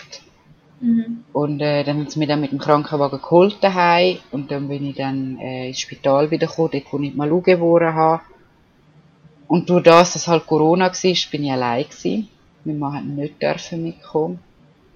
Mhm. 0.80 1.26
Und 1.34 1.60
äh, 1.60 1.84
dann 1.84 1.98
haben 1.98 2.10
sie 2.10 2.18
mich 2.18 2.30
dann 2.30 2.40
mit 2.40 2.54
dem 2.54 2.60
Krankenwagen 2.60 3.22
geholt 3.22 3.58
daheim 3.60 4.20
und 4.32 4.52
dann 4.52 4.70
bin 4.70 4.86
ich 4.86 4.96
dann 4.96 5.38
äh, 5.40 5.68
ins 5.68 5.82
Spital 5.82 6.32
wieder 6.32 6.48
gekommen, 6.48 6.70
dort 6.72 6.94
wo 6.94 7.00
ich 7.00 7.14
Malu 7.14 7.42
geboren 7.42 7.94
habe. 7.94 8.24
Und 9.54 9.70
durch 9.70 9.84
das, 9.84 10.14
dass 10.14 10.28
halt 10.28 10.48
Corona 10.48 10.86
war, 10.86 11.18
bin 11.32 11.44
ich 11.44 11.52
allein 11.52 11.84
gewesen. 11.84 12.28
Mein 12.66 12.80
Mann 12.80 12.94
hat 12.96 13.06
nicht 13.06 13.40
dürfen 13.40 13.84
mitkommen. 13.84 14.40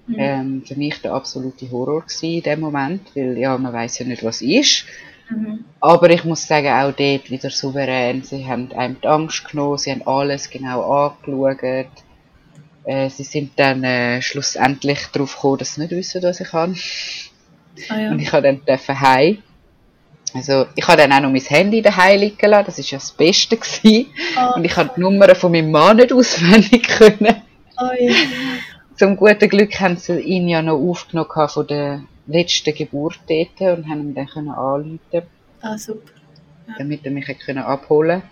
Mhm. 0.08 0.16
Ähm, 0.18 0.62
für 0.66 0.74
mich 0.74 1.00
der 1.00 1.12
absolute 1.12 1.70
Horror 1.70 2.04
in 2.22 2.42
dem 2.42 2.58
Moment, 2.58 3.02
weil 3.14 3.38
ja, 3.38 3.56
man 3.56 3.72
weiß 3.72 4.00
ja 4.00 4.06
nicht, 4.06 4.24
was 4.24 4.42
ist. 4.42 4.84
Mhm. 5.30 5.64
Aber 5.80 6.10
ich 6.10 6.24
muss 6.24 6.44
sagen, 6.44 6.72
auch 6.72 6.90
dort 6.90 7.30
wieder 7.30 7.50
souverän. 7.50 8.24
Sie 8.24 8.44
haben 8.48 8.72
einem 8.72 9.00
die 9.00 9.06
Angst 9.06 9.48
genommen, 9.48 9.78
sie 9.78 9.92
haben 9.92 10.04
alles 10.04 10.50
genau 10.50 10.90
angeschaut. 10.90 11.92
Äh, 12.82 13.10
sie 13.10 13.22
sind 13.22 13.52
dann 13.60 13.84
äh, 13.84 14.20
schlussendlich 14.22 15.06
darauf 15.12 15.36
gekommen, 15.36 15.58
dass 15.58 15.74
sie 15.74 15.82
nicht 15.82 15.92
wissen, 15.92 16.20
was 16.24 16.40
ich 16.40 16.52
habe. 16.52 16.74
Ah, 17.90 17.96
ja. 17.96 18.10
Und 18.10 18.18
ich 18.18 18.32
habe 18.32 18.42
dann 18.42 18.64
dürfen 18.64 19.00
heim. 19.00 19.38
Also, 20.34 20.66
ich 20.74 20.86
habe 20.86 20.98
dann 20.98 21.12
auch 21.12 21.20
noch 21.20 21.30
mein 21.30 21.40
Handy 21.40 21.80
daheim 21.82 22.20
liegen 22.20 22.50
lassen. 22.50 22.66
Das 22.66 22.78
ist 22.78 22.90
ja 22.90 22.98
das 22.98 23.12
Beste 23.12 23.56
gewesen. 23.56 24.06
Ah. 24.36 24.52
Und 24.56 24.64
ich 24.64 24.76
habe 24.76 24.90
die 24.96 25.00
Nummer 25.00 25.34
von 25.34 25.52
meinem 25.52 25.70
Mann 25.70 25.96
nicht 25.96 26.12
auswendig 26.12 26.86
können. 26.88 27.42
Oh, 27.80 27.90
ja. 27.98 28.12
Zum 28.96 29.16
guten 29.16 29.48
Glück 29.48 29.78
haben 29.80 29.96
sie 29.96 30.18
ihn 30.20 30.48
ja 30.48 30.60
noch 30.60 30.76
aufgenommen 30.78 31.30
von 31.48 31.66
der 31.66 32.02
letzten 32.26 32.74
Geburt 32.74 33.20
dort 33.28 33.60
und 33.78 33.88
haben 33.88 34.00
ihn 34.08 34.14
dann 34.14 34.26
können 34.26 34.50
anrufen, 34.50 35.22
Ah, 35.62 35.78
super. 35.78 36.10
damit 36.78 37.04
er 37.06 37.12
mich 37.12 37.26
können 37.38 37.58
abholen 37.62 38.22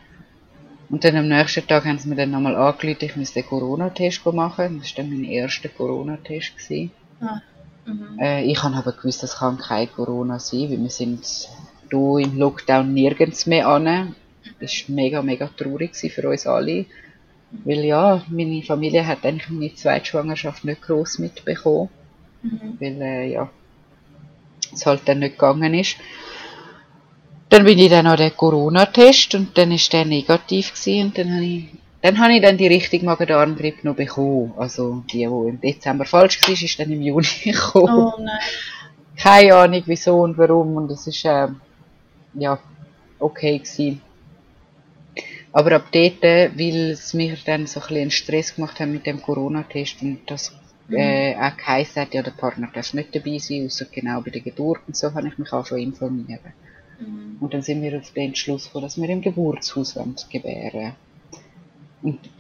Und 0.90 1.05
dann 1.05 1.16
am 1.16 1.28
nächsten 1.28 1.66
Tag 1.66 1.84
haben 1.84 1.99
sie 1.99 2.09
mir 2.09 2.16
dann 2.16 2.32
nochmal 2.32 2.57
angerufen, 2.57 2.99
ich 3.05 3.16
müsste 3.16 3.40
den 3.40 3.49
Corona-Test 3.49 4.26
machen. 4.26 4.80
Das 4.80 4.97
war 4.97 5.05
dann 5.05 5.11
mein 5.11 5.24
erster 5.24 5.68
Corona-Test. 5.68 6.57
gewesen. 6.59 6.90
Ah. 7.20 7.40
Mhm. 7.86 8.18
Äh, 8.20 8.42
ich 8.44 8.61
habe 8.62 8.74
aber 8.74 8.92
gewusst, 8.92 9.22
das 9.22 9.36
kann 9.38 9.59
kein 9.59 9.90
Corona 9.92 10.40
sein, 10.40 10.68
weil 10.70 10.80
wir 10.82 10.90
sind 10.90 11.24
hier 11.91 12.18
im 12.18 12.39
Lockdown 12.39 12.93
nirgends 12.93 13.47
mehr 13.47 13.68
an. 13.68 14.14
Das 14.61 14.89
war 14.89 14.95
mega, 14.95 15.22
mega 15.22 15.49
traurig 15.57 15.97
für 15.97 16.28
uns 16.28 16.47
alle. 16.47 16.87
Weil 17.64 17.84
ja, 17.84 18.24
meine 18.28 18.62
Familie 18.62 19.07
hat 19.07 19.24
eigentlich 19.24 19.51
meine 19.51 19.74
zweite 19.74 20.07
Schwangerschaft 20.07 20.64
nicht 20.64 20.82
gross 20.82 21.18
mitbekommen. 21.18 21.89
Mhm. 22.43 22.76
Weil 22.80 23.03
äh, 23.03 23.32
ja, 23.32 23.51
es 24.72 24.87
halt 24.87 25.03
dann 25.07 25.20
nicht 25.20 25.32
gegangen 25.32 25.74
ist. 25.74 25.97
Dann 27.49 27.64
bin 27.64 27.78
ich 27.78 27.91
dann 27.91 28.07
an 28.07 28.16
den 28.16 28.37
Corona-Test 28.37 29.37
und 29.37 29.57
dann 29.57 29.70
ist 29.70 29.93
der 29.93 30.05
negativ 30.05 30.72
gewesen 30.72 31.07
und 31.07 31.18
dann 31.18 31.34
habe 31.34 31.45
ich 31.45 31.64
dann 32.03 32.18
habe 32.18 32.34
ich 32.34 32.43
dann 32.43 32.57
die 32.57 32.66
richtige 32.68 33.05
Magen-Darm-Grippe 33.05 33.87
noch 33.87 33.97
bekommen. 33.97 34.55
Also 34.57 35.03
die, 35.11 35.18
die 35.18 35.24
im 35.24 35.61
Dezember 35.61 36.05
falsch 36.05 36.41
war, 36.43 36.51
ist 36.51 36.78
dann 36.78 36.93
im 36.93 37.03
Juni 37.03 37.26
gekommen. 37.45 38.12
Oh 38.14 38.20
nein. 38.20 38.39
Keine 39.16 39.55
Ahnung 39.55 39.82
wieso 39.87 40.20
und 40.20 40.37
warum 40.39 40.76
und 40.76 40.91
es 40.91 41.07
ist 41.07 41.24
äh, 41.24 41.49
ja 42.39 42.59
okay 43.18 43.59
gewesen. 43.59 44.01
Aber 45.53 45.72
ab 45.72 45.87
dort, 45.91 46.22
äh, 46.22 46.51
weil 46.55 46.91
es 46.91 47.14
mir 47.14 47.37
dann 47.47 47.66
so 47.66 47.80
ein 47.80 47.87
bisschen 47.87 48.03
einen 48.03 48.11
Stress 48.11 48.55
gemacht 48.55 48.78
hat 48.78 48.89
mit 48.89 49.07
dem 49.07 49.22
Corona-Test 49.22 50.03
und 50.03 50.20
das 50.26 50.55
äh, 50.91 51.34
auch 51.34 51.57
geheißen 51.57 52.03
hat, 52.03 52.14
ja 52.14 52.22
der 52.22 52.32
Partner 52.32 52.68
darf 52.72 52.93
nicht 52.93 53.14
dabei 53.14 53.39
sein, 53.39 53.66
außer 53.66 53.87
genau 53.87 54.20
bei 54.20 54.30
der 54.30 54.43
Geburt 54.43 54.80
und 54.87 54.97
so, 54.97 55.12
habe 55.14 55.28
ich 55.28 55.39
mich 55.39 55.53
angefangen 55.53 55.95
zu 55.95 56.05
informieren. 56.05 56.53
Mhm. 57.01 57.37
Und 57.41 57.55
dann 57.55 57.62
sind 57.62 57.82
wir 57.82 57.99
auf 57.99 58.12
den 58.12 58.28
Entschluss 58.28 58.66
gekommen, 58.66 58.84
dass 58.84 59.01
wir 59.01 59.09
im 59.09 59.22
Geburtshaus 59.22 59.95
gebären 60.30 60.95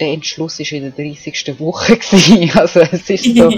der 0.00 0.12
Entschluss 0.12 0.58
war 0.58 0.72
in 0.72 0.82
der 0.82 0.92
30. 0.92 1.58
Woche. 1.58 1.96
Gewesen. 1.96 2.58
Also 2.58 2.80
es 2.80 3.08
ist 3.10 3.24
so 3.36 3.50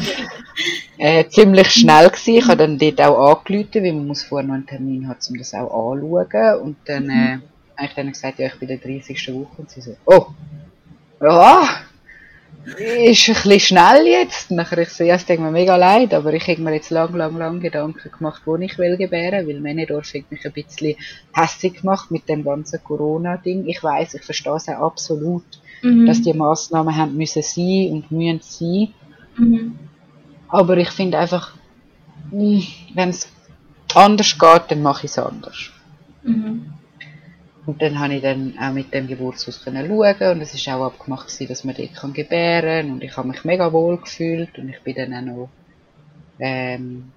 äh, 0.98 1.26
ziemlich 1.28 1.70
schnell 1.70 2.10
gewesen. 2.10 2.34
Ich 2.34 2.46
habe 2.46 2.56
dann 2.56 2.78
dort 2.78 3.00
auch 3.00 3.36
angerufen, 3.36 3.84
weil 3.84 3.92
man 3.92 4.06
muss 4.06 4.22
vorher 4.22 4.46
noch 4.46 4.54
einen 4.54 4.66
Termin 4.66 5.08
haben, 5.08 5.18
um 5.28 5.38
das 5.38 5.54
auch 5.54 5.92
anzuschauen. 5.92 6.60
Und 6.60 6.76
dann 6.86 7.10
äh, 7.10 7.38
habe 7.76 7.88
ich 7.88 7.94
dann 7.94 8.08
gesagt, 8.08 8.38
ja, 8.38 8.46
ich 8.46 8.54
bin 8.56 8.68
in 8.68 8.80
der 8.80 8.90
30. 8.90 9.34
Woche. 9.34 9.52
Und 9.58 9.70
sie 9.70 9.80
so, 9.80 9.96
oh, 10.06 10.26
ja, 11.20 11.82
ist 12.76 13.28
ein 13.28 13.34
bisschen 13.34 13.60
schnell 13.60 14.06
jetzt. 14.06 14.50
Nachher 14.50 14.78
ich 14.78 14.90
so, 14.90 15.04
ja, 15.04 15.14
es 15.14 15.26
tut 15.26 15.38
mir 15.38 15.50
mega 15.50 15.76
leid, 15.76 16.12
aber 16.12 16.32
ich 16.32 16.46
habe 16.48 16.60
mir 16.60 16.74
jetzt 16.74 16.90
lang, 16.90 17.14
lang, 17.14 17.36
lang 17.36 17.60
Gedanken 17.60 18.10
gemacht, 18.10 18.42
wo 18.44 18.56
ich 18.56 18.78
will 18.78 18.96
gebären, 18.96 19.46
weil 19.46 19.60
Menedorf 19.60 20.12
hat 20.14 20.30
mich 20.30 20.44
ein 20.44 20.52
bisschen 20.52 20.96
hässlich 21.34 21.80
gemacht 21.80 22.10
mit 22.10 22.28
dem 22.28 22.44
ganzen 22.44 22.82
Corona-Ding. 22.82 23.66
Ich 23.66 23.82
weiß, 23.82 24.14
ich 24.14 24.22
verstehe 24.22 24.56
es 24.56 24.68
auch 24.68 24.86
absolut, 24.86 25.44
Mhm. 25.82 26.06
dass 26.06 26.22
die 26.22 26.32
Massnahmen 26.32 26.96
haben 26.96 27.16
müssen 27.16 27.42
sein 27.42 27.88
und 27.92 28.10
müssen 28.10 28.40
sein. 28.40 28.88
Mhm. 29.36 29.78
Aber 30.48 30.76
ich 30.76 30.90
finde 30.90 31.18
einfach, 31.18 31.54
wenn 32.30 33.08
es 33.08 33.28
anders 33.94 34.38
geht, 34.38 34.62
dann 34.68 34.82
mache 34.82 35.06
ich 35.06 35.12
es 35.12 35.18
anders. 35.18 35.70
Mhm. 36.22 36.72
Und 37.66 37.82
dann 37.82 37.98
habe 37.98 38.14
ich 38.14 38.22
dann 38.22 38.54
auch 38.58 38.72
mit 38.72 38.94
dem 38.94 39.06
Geburtshaus 39.06 39.62
können 39.62 39.86
schauen 39.86 40.32
und 40.32 40.40
es 40.40 40.54
ist 40.54 40.66
auch 40.68 40.86
abgemacht 40.86 41.26
gewesen, 41.26 41.48
dass 41.48 41.64
man 41.64 41.74
dort 41.76 41.94
kann 41.94 42.14
gebären 42.14 42.92
und 42.92 43.04
ich 43.04 43.14
habe 43.14 43.28
mich 43.28 43.44
mega 43.44 43.70
wohl 43.74 43.98
gefühlt 43.98 44.58
und 44.58 44.70
ich 44.70 44.80
bin 44.80 44.96
dann 44.96 45.12
auch 45.12 45.20
noch, 45.20 45.48
ähm, 46.38 47.12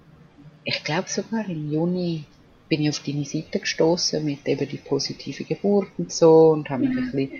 ich 0.64 0.84
glaube 0.84 1.08
sogar 1.08 1.48
im 1.48 1.72
Juni 1.72 2.24
bin 2.68 2.82
ich 2.82 2.90
auf 2.90 3.02
deine 3.02 3.24
Seite 3.24 3.60
gestoßen 3.60 4.22
mit 4.22 4.46
eben 4.46 4.68
die 4.68 4.76
positive 4.76 5.44
Geburt 5.44 5.88
und 5.96 6.12
so 6.12 6.50
und 6.50 6.68
habe 6.68 6.86
mich 6.86 6.98
ein 6.98 7.12
bisschen 7.12 7.30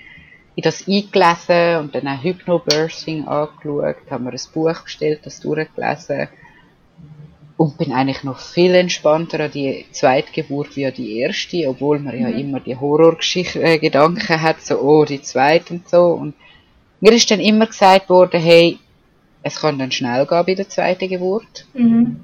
in 0.55 0.63
das 0.63 0.87
eingelesen 0.87 1.79
und 1.79 1.95
dann 1.95 2.09
auch 2.09 2.23
Hypnobirthing 2.23 3.27
angeschaut, 3.27 3.97
haben 4.11 4.25
wir 4.25 4.33
ein 4.33 4.41
Buch 4.53 4.83
bestellt, 4.83 5.21
das 5.25 5.41
durchgelesen 5.41 6.29
und 7.57 7.79
bin 7.79 7.93
eigentlich 7.93 8.25
noch 8.25 8.39
viel 8.39 8.75
entspannter 8.75 9.41
an 9.41 9.51
die 9.51 9.87
zweite 9.93 10.33
Geburt 10.33 10.77
wie 10.77 10.87
an 10.87 10.95
die 10.95 11.19
erste, 11.21 11.69
obwohl 11.69 12.01
man 12.01 12.19
ja 12.19 12.29
immer 12.29 12.61
die 12.61 12.77
Horrorgeschichte 12.77 13.63
äh, 13.63 13.79
Gedanken 13.79 14.43
hat, 14.43 14.61
so 14.61 14.81
oh 14.81 15.05
die 15.05 15.23
zweite 15.23 15.75
und 15.75 15.89
so 15.89 16.07
und 16.07 16.35
mir 17.01 17.13
ist 17.13 17.31
dann 17.31 17.41
immer 17.41 17.67
gesagt 17.67 18.09
worden, 18.11 18.41
hey, 18.41 18.79
es 19.43 19.61
kann 19.61 19.79
dann 19.79 19.91
schnell 19.91 20.27
gehen 20.27 20.45
bei 20.47 20.55
der 20.55 20.69
zweiten 20.69 21.09
Geburt, 21.09 21.67
Mhm. 21.75 22.21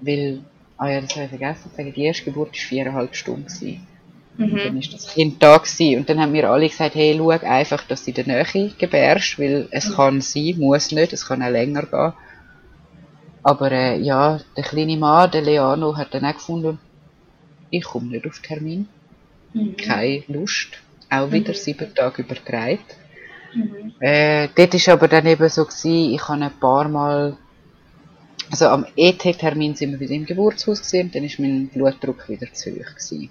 weil, 0.00 0.40
ah 0.78 0.88
ja, 0.88 1.00
das 1.00 1.10
habe 1.14 1.24
ich 1.24 1.28
vergessen 1.28 1.70
zu 1.70 1.76
sagen, 1.76 1.92
die 1.92 2.04
erste 2.04 2.24
Geburt 2.24 2.48
war 2.50 2.54
viereinhalb 2.54 3.14
Stunden. 3.14 3.44
Gewesen. 3.44 3.86
Dann 4.38 4.50
Mhm. 4.74 4.78
ist 4.80 4.92
das 4.92 5.08
Kind 5.08 5.42
da 5.42 5.58
gewesen. 5.58 5.98
Und 6.00 6.08
dann 6.08 6.20
haben 6.20 6.32
wir 6.32 6.50
alle 6.50 6.68
gesagt, 6.68 6.94
hey, 6.96 7.14
schau 7.16 7.28
einfach, 7.30 7.84
dass 7.86 8.04
du 8.04 8.10
in 8.10 8.14
der 8.16 8.26
Nähe 8.26 8.72
gebärst, 8.78 9.38
weil 9.38 9.68
es 9.70 9.94
kann 9.94 10.20
sein, 10.20 10.54
muss 10.58 10.90
nicht, 10.90 11.12
es 11.12 11.26
kann 11.26 11.42
auch 11.42 11.50
länger 11.50 11.82
gehen. 11.82 12.12
Aber 13.42 13.70
äh, 13.70 13.98
ja, 14.00 14.40
der 14.56 14.64
kleine 14.64 14.96
Mann, 14.96 15.30
der 15.30 15.42
Leano, 15.42 15.96
hat 15.96 16.14
dann 16.14 16.24
auch 16.24 16.34
gefunden, 16.34 16.78
ich 17.70 17.84
komme 17.84 18.06
nicht 18.08 18.26
auf 18.26 18.40
Termin, 18.40 18.88
Mhm. 19.52 19.76
keine 19.76 20.24
Lust, 20.28 20.68
auch 21.10 21.30
wieder 21.30 21.54
sieben 21.54 21.94
Tage 21.94 22.22
übertragen. 22.22 22.80
Mhm. 23.54 23.92
Äh, 24.00 24.48
dort 24.56 24.74
ist 24.74 24.88
aber 24.88 25.06
dann 25.08 25.26
eben 25.26 25.48
so 25.48 25.64
gewesen, 25.64 26.14
ich 26.14 26.28
habe 26.28 26.44
ein 26.44 26.58
paar 26.58 26.88
Mal, 26.88 27.36
also 28.50 28.66
am 28.68 28.84
ET-Termin 28.96 29.74
sind 29.76 29.92
wir 29.92 30.00
wieder 30.00 30.14
im 30.14 30.26
Geburtshaus 30.26 30.80
gewesen, 30.80 31.06
und 31.06 31.14
dann 31.14 31.24
ist 31.24 31.38
mein 31.38 31.68
Blutdruck 31.68 32.28
wieder 32.28 32.52
zu 32.52 32.70
hoch 32.72 32.94
gewesen. 32.96 33.30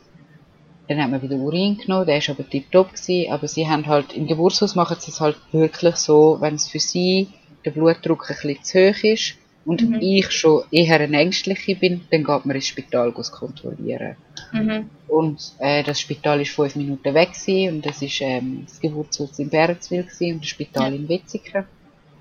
Dann 0.87 1.01
hat 1.01 1.09
man 1.11 1.21
wieder 1.21 1.35
Urin 1.37 1.77
genommen, 1.77 2.05
der 2.05 2.17
ist 2.17 2.29
aber 2.29 2.47
tiptop 2.47 2.93
gewesen, 2.93 3.31
aber 3.31 3.47
sie 3.47 3.67
haben 3.67 3.85
halt, 3.87 4.13
im 4.13 4.27
Geburtshaus 4.27 4.75
machen 4.75 4.97
sie 4.99 5.11
es 5.11 5.21
halt 5.21 5.37
wirklich 5.53 5.95
so, 5.95 6.37
wenn 6.41 6.55
es 6.55 6.67
für 6.67 6.79
sie 6.79 7.29
der 7.63 7.71
Blutdruck 7.71 8.29
ein 8.29 8.35
bisschen 8.35 8.63
zu 8.63 8.79
hoch 8.91 9.03
ist 9.03 9.35
und 9.65 9.81
Mhm. 9.81 9.99
ich 10.01 10.29
schon 10.31 10.63
eher 10.71 10.99
eine 10.99 11.17
Ängstliche 11.17 11.75
bin, 11.75 12.01
dann 12.11 12.25
geht 12.25 12.45
man 12.45 12.55
ins 12.55 12.67
Spital 12.67 13.13
kontrollieren. 13.13 14.17
Mhm. 14.51 14.89
Und 15.07 15.53
äh, 15.59 15.83
das 15.83 16.01
Spital 16.01 16.41
ist 16.41 16.51
fünf 16.51 16.75
Minuten 16.75 17.13
weg 17.13 17.31
gewesen, 17.31 17.75
und 17.75 17.85
das 17.85 18.01
ist 18.01 18.19
ähm, 18.21 18.63
das 18.67 18.79
Geburtshaus 18.81 19.39
in 19.39 19.49
Bärenzwil 19.49 20.03
gewesen, 20.03 20.33
und 20.33 20.41
das 20.41 20.49
Spital 20.49 20.89
Ja. 20.91 20.95
in 20.97 21.07
Wetzikon. 21.07 21.63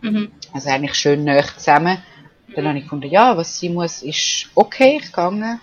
Mhm. 0.03 0.29
Also 0.53 0.69
eigentlich 0.71 0.95
schön 0.95 1.25
nah 1.25 1.43
zusammen. 1.43 1.99
Dann 2.55 2.69
habe 2.69 2.79
ich 2.79 2.85
gefunden, 2.85 3.09
ja, 3.11 3.37
was 3.37 3.59
sie 3.59 3.71
muss, 3.71 4.03
ist 4.03 4.49
okay, 4.55 4.99
gegangen. 4.99 5.59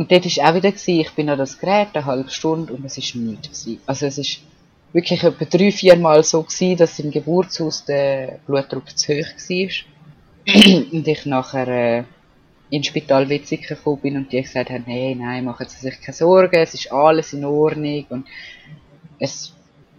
Und 0.00 0.10
dort 0.10 0.24
war 0.24 0.48
auch 0.48 0.54
wieder, 0.54 0.72
gewesen, 0.72 1.00
ich 1.00 1.10
bin 1.10 1.28
an 1.28 1.36
das 1.36 1.58
Gerät 1.58 1.88
eine 1.92 2.06
halbe 2.06 2.30
Stunde 2.30 2.72
und 2.72 2.86
es 2.86 2.96
ist 2.96 3.14
nichts. 3.16 3.68
Also 3.84 4.06
es 4.06 4.16
ist 4.16 4.40
wirklich 4.94 5.22
etwa 5.22 5.44
drei, 5.44 5.70
vier 5.70 5.94
Mal 5.96 6.24
so 6.24 6.42
gewesen, 6.42 6.78
dass 6.78 6.98
im 7.00 7.10
Geburtshaus 7.10 7.84
der 7.84 8.38
Blutdruck 8.46 8.96
zu 8.96 9.12
hoch 9.12 9.26
war. 9.26 9.68
und 10.92 11.06
ich 11.06 11.26
nachher 11.26 11.68
äh, 11.68 12.04
ins 12.70 12.86
Spital 12.86 13.26
gekommen 13.26 13.98
bin 13.98 14.16
und 14.16 14.32
die 14.32 14.40
gesagt 14.40 14.70
haben, 14.70 14.84
hey, 14.86 15.14
nein, 15.14 15.44
machen 15.44 15.66
Sie 15.68 15.76
sich 15.76 16.00
keine 16.00 16.16
Sorgen, 16.16 16.56
es 16.56 16.72
ist 16.72 16.90
alles 16.90 17.34
in 17.34 17.44
Ordnung 17.44 18.06
und 18.08 18.26
es 19.18 19.52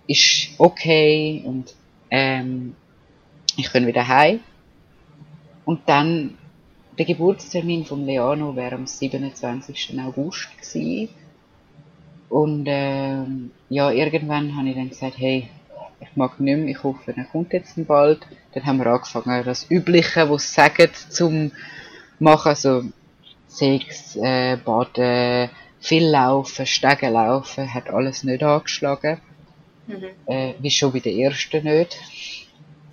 ist 0.08 0.48
okay 0.58 1.44
und 1.46 1.76
ähm, 2.10 2.76
ich 3.56 3.72
bin 3.72 3.86
wieder 3.86 4.08
heim. 4.08 4.40
Und 5.64 5.82
dann, 5.86 6.40
der 6.98 7.06
Geburtstermin 7.06 7.86
von 7.86 8.06
Leano 8.06 8.56
wäre 8.56 8.76
am 8.76 8.88
27. 8.88 10.00
August 10.00 10.50
gewesen. 10.60 11.10
Und 12.30 12.66
ähm, 12.68 13.52
ja, 13.70 13.92
irgendwann 13.92 14.56
habe 14.56 14.70
ich 14.70 14.76
dann 14.76 14.90
gesagt, 14.90 15.18
hey, 15.18 15.50
ich 16.00 16.16
mag 16.16 16.40
nicht 16.40 16.58
mehr, 16.58 16.68
ich 16.68 16.84
hoffe, 16.84 17.14
er 17.16 17.26
kommt 17.26 17.54
jetzt 17.54 17.76
bald. 17.88 18.26
Dann 18.54 18.66
haben 18.66 18.78
wir 18.80 18.88
angefangen, 18.88 19.44
das 19.44 19.70
Übliche, 19.70 20.30
was 20.30 20.48
sie 20.48 20.62
sagen, 20.62 20.90
zum 21.10 21.52
machen, 22.20 22.50
also 22.50 22.84
Sex, 23.48 24.16
äh, 24.16 24.58
Baden, 24.58 25.50
viel 25.80 26.08
Laufen, 26.08 26.66
Stegen 26.66 27.14
laufen, 27.14 27.74
hat 27.74 27.90
alles 27.90 28.24
nicht 28.24 28.44
angeschlagen 28.44 29.20
Mhm. 29.88 30.06
äh, 30.28 30.54
wie 30.60 30.72
schon 30.72 30.92
bei 30.92 31.00
der 31.00 31.14
ersten 31.14 31.64
nicht. 31.64 31.98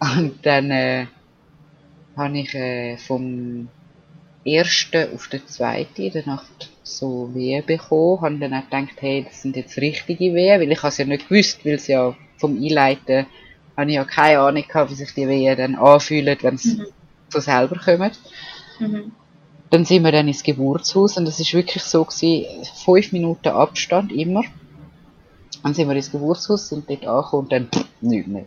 Und 0.01 0.44
dann 0.44 0.70
äh, 0.70 1.07
habe 2.16 2.38
ich 2.38 2.55
äh, 2.55 2.96
vom 2.96 3.68
ersten 4.55 5.14
auf 5.14 5.28
den 5.28 5.46
zweiten 5.46 6.22
Nacht 6.26 6.70
so 6.82 7.30
Wehen 7.34 7.64
bekommen. 7.64 8.20
Habe 8.20 8.38
dann 8.38 8.55
auch 8.55 8.64
gedacht, 8.64 9.01
hey, 9.01 9.24
das 9.28 9.42
sind 9.42 9.57
jetzt 9.57 9.76
richtige 9.78 10.34
Wehen, 10.34 10.61
weil 10.61 10.72
ich 10.72 10.82
es 10.82 10.99
ja 10.99 11.05
nicht 11.05 11.28
gewusst, 11.28 11.64
weil 11.64 11.74
es 11.74 11.86
ja 11.86 12.14
vom 12.36 12.57
Einleiten 12.57 13.26
habe 13.76 13.90
ich 13.90 13.96
ja 13.96 14.05
keine 14.05 14.40
Ahnung 14.40 14.64
gehabt, 14.66 14.90
wie 14.90 14.94
sich 14.94 15.14
die 15.14 15.28
Wehen 15.28 15.57
dann 15.57 15.74
anfühlen, 15.76 16.36
wenn 16.42 16.57
sie 16.59 16.78
Mhm. 16.78 16.86
von 17.30 17.40
selber 17.40 17.76
kommen. 17.78 18.11
Mhm. 18.80 19.12
Dann 19.70 19.84
sind 19.84 20.03
wir 20.03 20.12
dann 20.12 20.26
ins 20.28 20.42
Geburtshaus 20.42 21.16
und 21.16 21.28
es 21.28 21.38
ist 21.40 21.53
wirklich 21.55 21.82
so 21.82 22.05
gewesen, 22.05 22.64
fünf 22.84 23.12
Minuten 23.12 23.49
Abstand 23.49 24.11
immer. 24.12 24.42
Dann 25.62 25.74
sind 25.74 25.88
wir 25.88 25.94
ins 25.96 26.11
Geburtshaus, 26.11 26.68
sind 26.68 26.88
dort 26.88 27.07
angekommen 27.07 27.42
und 27.44 27.53
dann 27.53 27.68
pff, 27.68 27.84
nichts 28.01 28.28
mehr. 28.28 28.46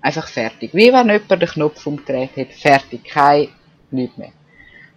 Einfach 0.00 0.28
fertig. 0.28 0.72
Wie 0.72 0.92
wenn 0.92 1.08
jemand 1.08 1.30
den 1.30 1.48
Knopf 1.48 1.86
umgedreht 1.86 2.36
hat. 2.36 2.52
Fertig. 2.52 3.04
Kein, 3.04 3.48
nichts 3.90 4.16
mehr. 4.16 4.30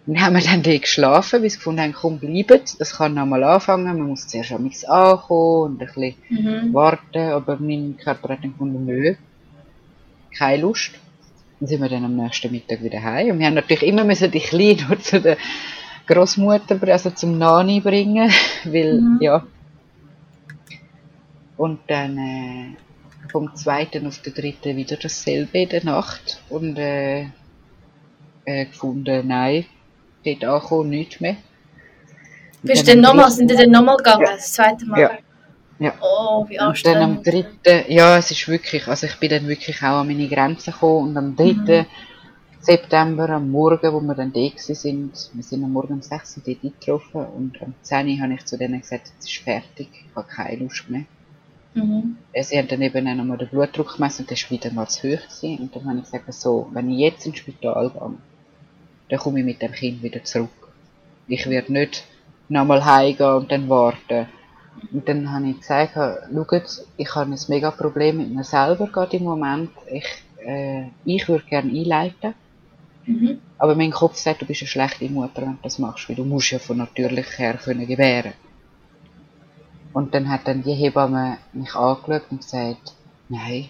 Dann 0.06 0.20
haben 0.20 0.34
wir 0.34 0.42
dann 0.42 0.62
dort 0.62 0.82
geschlafen, 0.82 1.42
bis 1.42 1.54
wir 1.54 1.58
gefunden 1.58 1.82
haben, 1.82 1.92
komm, 1.92 2.18
bleibt. 2.18 2.80
Das 2.80 2.96
kann 2.96 3.14
nochmal 3.14 3.44
anfangen. 3.44 3.84
Man 3.84 4.08
muss 4.08 4.26
zuerst 4.26 4.50
am 4.52 4.62
nichts 4.64 4.84
ankommen 4.84 5.74
und 5.74 5.82
ein 5.82 5.86
bisschen 5.86 6.14
Mhm. 6.30 6.74
warten. 6.74 7.18
Aber 7.32 7.58
mein 7.60 7.96
Körper 8.02 8.30
hat 8.30 8.42
dann 8.42 8.52
gefunden, 8.52 8.86
nö. 8.86 9.14
Keine 10.36 10.62
Lust. 10.62 10.92
Dann 11.60 11.68
sind 11.68 11.82
wir 11.82 11.88
dann 11.88 12.04
am 12.04 12.16
nächsten 12.16 12.50
Mittag 12.50 12.82
wieder 12.82 13.02
heim. 13.02 13.32
Und 13.32 13.38
wir 13.38 13.46
haben 13.46 13.54
natürlich 13.54 13.82
immer 13.86 14.04
müssen 14.04 14.30
die 14.30 14.40
Kleinen 14.40 14.84
nur 14.88 14.98
zu 15.00 15.20
der 15.20 15.36
Großmutter, 16.06 16.78
also 16.88 17.10
zum 17.10 17.38
Nani 17.38 17.80
bringen, 17.80 18.30
weil, 18.64 19.00
Mhm. 19.00 19.18
ja. 19.20 19.44
Und 21.56 21.78
dann, 21.88 22.16
äh, 22.18 22.76
vom 23.30 23.54
zweiten 23.54 24.06
auf 24.06 24.18
den 24.22 24.34
dritten 24.34 24.76
wieder 24.76 24.96
dasselbe 24.96 25.58
in 25.60 25.68
der 25.68 25.84
Nacht 25.84 26.42
und 26.48 26.76
äh, 26.78 27.26
äh, 28.46 28.64
gefunden, 28.64 29.28
nein, 29.28 29.66
dort 30.24 30.44
ankommen, 30.44 30.90
nichts 30.90 31.20
mehr. 31.20 31.36
Bist 32.62 32.86
du 32.86 32.92
denn 32.92 33.00
nochmal, 33.00 33.30
sind 33.30 33.50
die 33.50 33.56
dann 33.56 33.70
nochmal 33.70 33.96
gegangen, 33.96 34.24
ja. 34.26 34.32
das 34.32 34.52
zweite 34.52 34.84
Mal? 34.86 35.00
Ja. 35.00 35.10
ja. 35.78 35.94
Oh, 36.00 36.46
wie 36.48 36.58
anstrengend. 36.58 36.96
Und 36.96 37.02
dann 37.02 37.16
am 37.16 37.22
dritten, 37.22 37.92
ja, 37.92 38.18
es 38.18 38.30
ist 38.30 38.48
wirklich, 38.48 38.86
also 38.86 39.06
ich 39.06 39.16
bin 39.16 39.30
dann 39.30 39.48
wirklich 39.48 39.78
auch 39.82 40.00
an 40.00 40.08
meine 40.08 40.28
Grenzen 40.28 40.72
gekommen 40.72 41.10
und 41.10 41.16
am 41.16 41.36
dritten 41.36 41.80
mhm. 41.80 41.86
September, 42.60 43.30
am 43.30 43.50
Morgen, 43.50 43.92
wo 43.92 44.00
wir 44.00 44.14
dann 44.14 44.32
da 44.32 44.48
sind, 44.56 45.30
wir 45.32 45.42
sind 45.42 45.64
am 45.64 45.72
Morgen 45.72 45.94
um 45.94 46.02
6 46.02 46.36
Uhr 46.36 46.42
dort 46.46 46.64
eingetroffen 46.64 47.24
und 47.24 47.62
am 47.62 47.74
10 47.80 48.08
Uhr 48.08 48.20
habe 48.20 48.34
ich 48.34 48.44
zu 48.44 48.58
denen 48.58 48.80
gesagt, 48.80 49.10
es 49.18 49.26
ist 49.26 49.38
fertig, 49.38 49.88
ich 49.92 50.14
habe 50.14 50.28
keine 50.28 50.56
Lust 50.56 50.90
mehr. 50.90 51.04
Mhm. 51.74 52.16
Sie 52.38 52.58
haben 52.58 52.68
dann 52.68 52.82
eben 52.82 53.06
auch 53.08 53.14
nochmal 53.14 53.38
den 53.38 53.48
Blutdruck 53.48 53.96
gemessen 53.96 54.22
und 54.22 54.30
der 54.30 54.36
war 54.36 54.50
wieder 54.50 54.72
mal 54.72 54.88
zu 54.88 55.08
hoch. 55.08 55.22
Gewesen. 55.22 55.58
Und 55.58 55.74
dann 55.74 55.88
habe 55.88 55.98
ich 55.98 56.04
gesagt, 56.04 56.32
so, 56.34 56.68
wenn 56.72 56.90
ich 56.90 56.98
jetzt 56.98 57.26
ins 57.26 57.38
Spital 57.38 57.90
gehe, 57.90 58.12
dann 59.10 59.18
komme 59.18 59.40
ich 59.40 59.44
mit 59.44 59.60
dem 59.60 59.72
Kind 59.72 60.02
wieder 60.02 60.24
zurück. 60.24 60.50
Ich 61.26 61.48
werde 61.48 61.72
nicht 61.72 62.04
nochmal 62.48 62.84
heimgehen 62.84 63.34
und 63.34 63.52
dann 63.52 63.68
warten. 63.68 64.26
Und 64.92 65.08
dann 65.08 65.30
habe 65.32 65.50
ich 65.50 65.60
gesagt, 65.60 65.94
schaut, 65.94 66.84
ich 66.96 67.14
habe 67.14 67.32
ein 67.32 67.38
mega 67.48 67.70
Problem 67.70 68.18
mit 68.18 68.34
mir 68.34 68.44
selber 68.44 68.86
gerade 68.86 69.16
im 69.16 69.24
Moment. 69.24 69.70
Ich, 69.92 70.06
äh, 70.44 70.84
ich 71.04 71.28
würde 71.28 71.44
gerne 71.44 71.70
einleiten. 71.70 72.34
Mhm. 73.06 73.38
Aber 73.58 73.74
mein 73.74 73.90
Kopf 73.90 74.16
sagt, 74.16 74.42
du 74.42 74.46
bist 74.46 74.62
eine 74.62 74.68
schlechte 74.68 75.08
Mutter, 75.08 75.42
wenn 75.42 75.52
du 75.52 75.58
das 75.62 75.78
machst, 75.78 76.08
weil 76.08 76.16
du 76.16 76.24
musst 76.24 76.50
ja 76.50 76.58
von 76.58 76.78
natürlich 76.78 77.38
her 77.38 77.54
können 77.54 77.86
gebären. 77.86 78.32
Und 79.92 80.14
dann 80.14 80.30
hat 80.30 80.46
dann 80.46 80.62
die 80.62 80.72
Hebamme 80.74 81.38
mich 81.52 81.74
angeschaut 81.74 82.22
und 82.30 82.40
gesagt, 82.40 82.94
nein, 83.28 83.68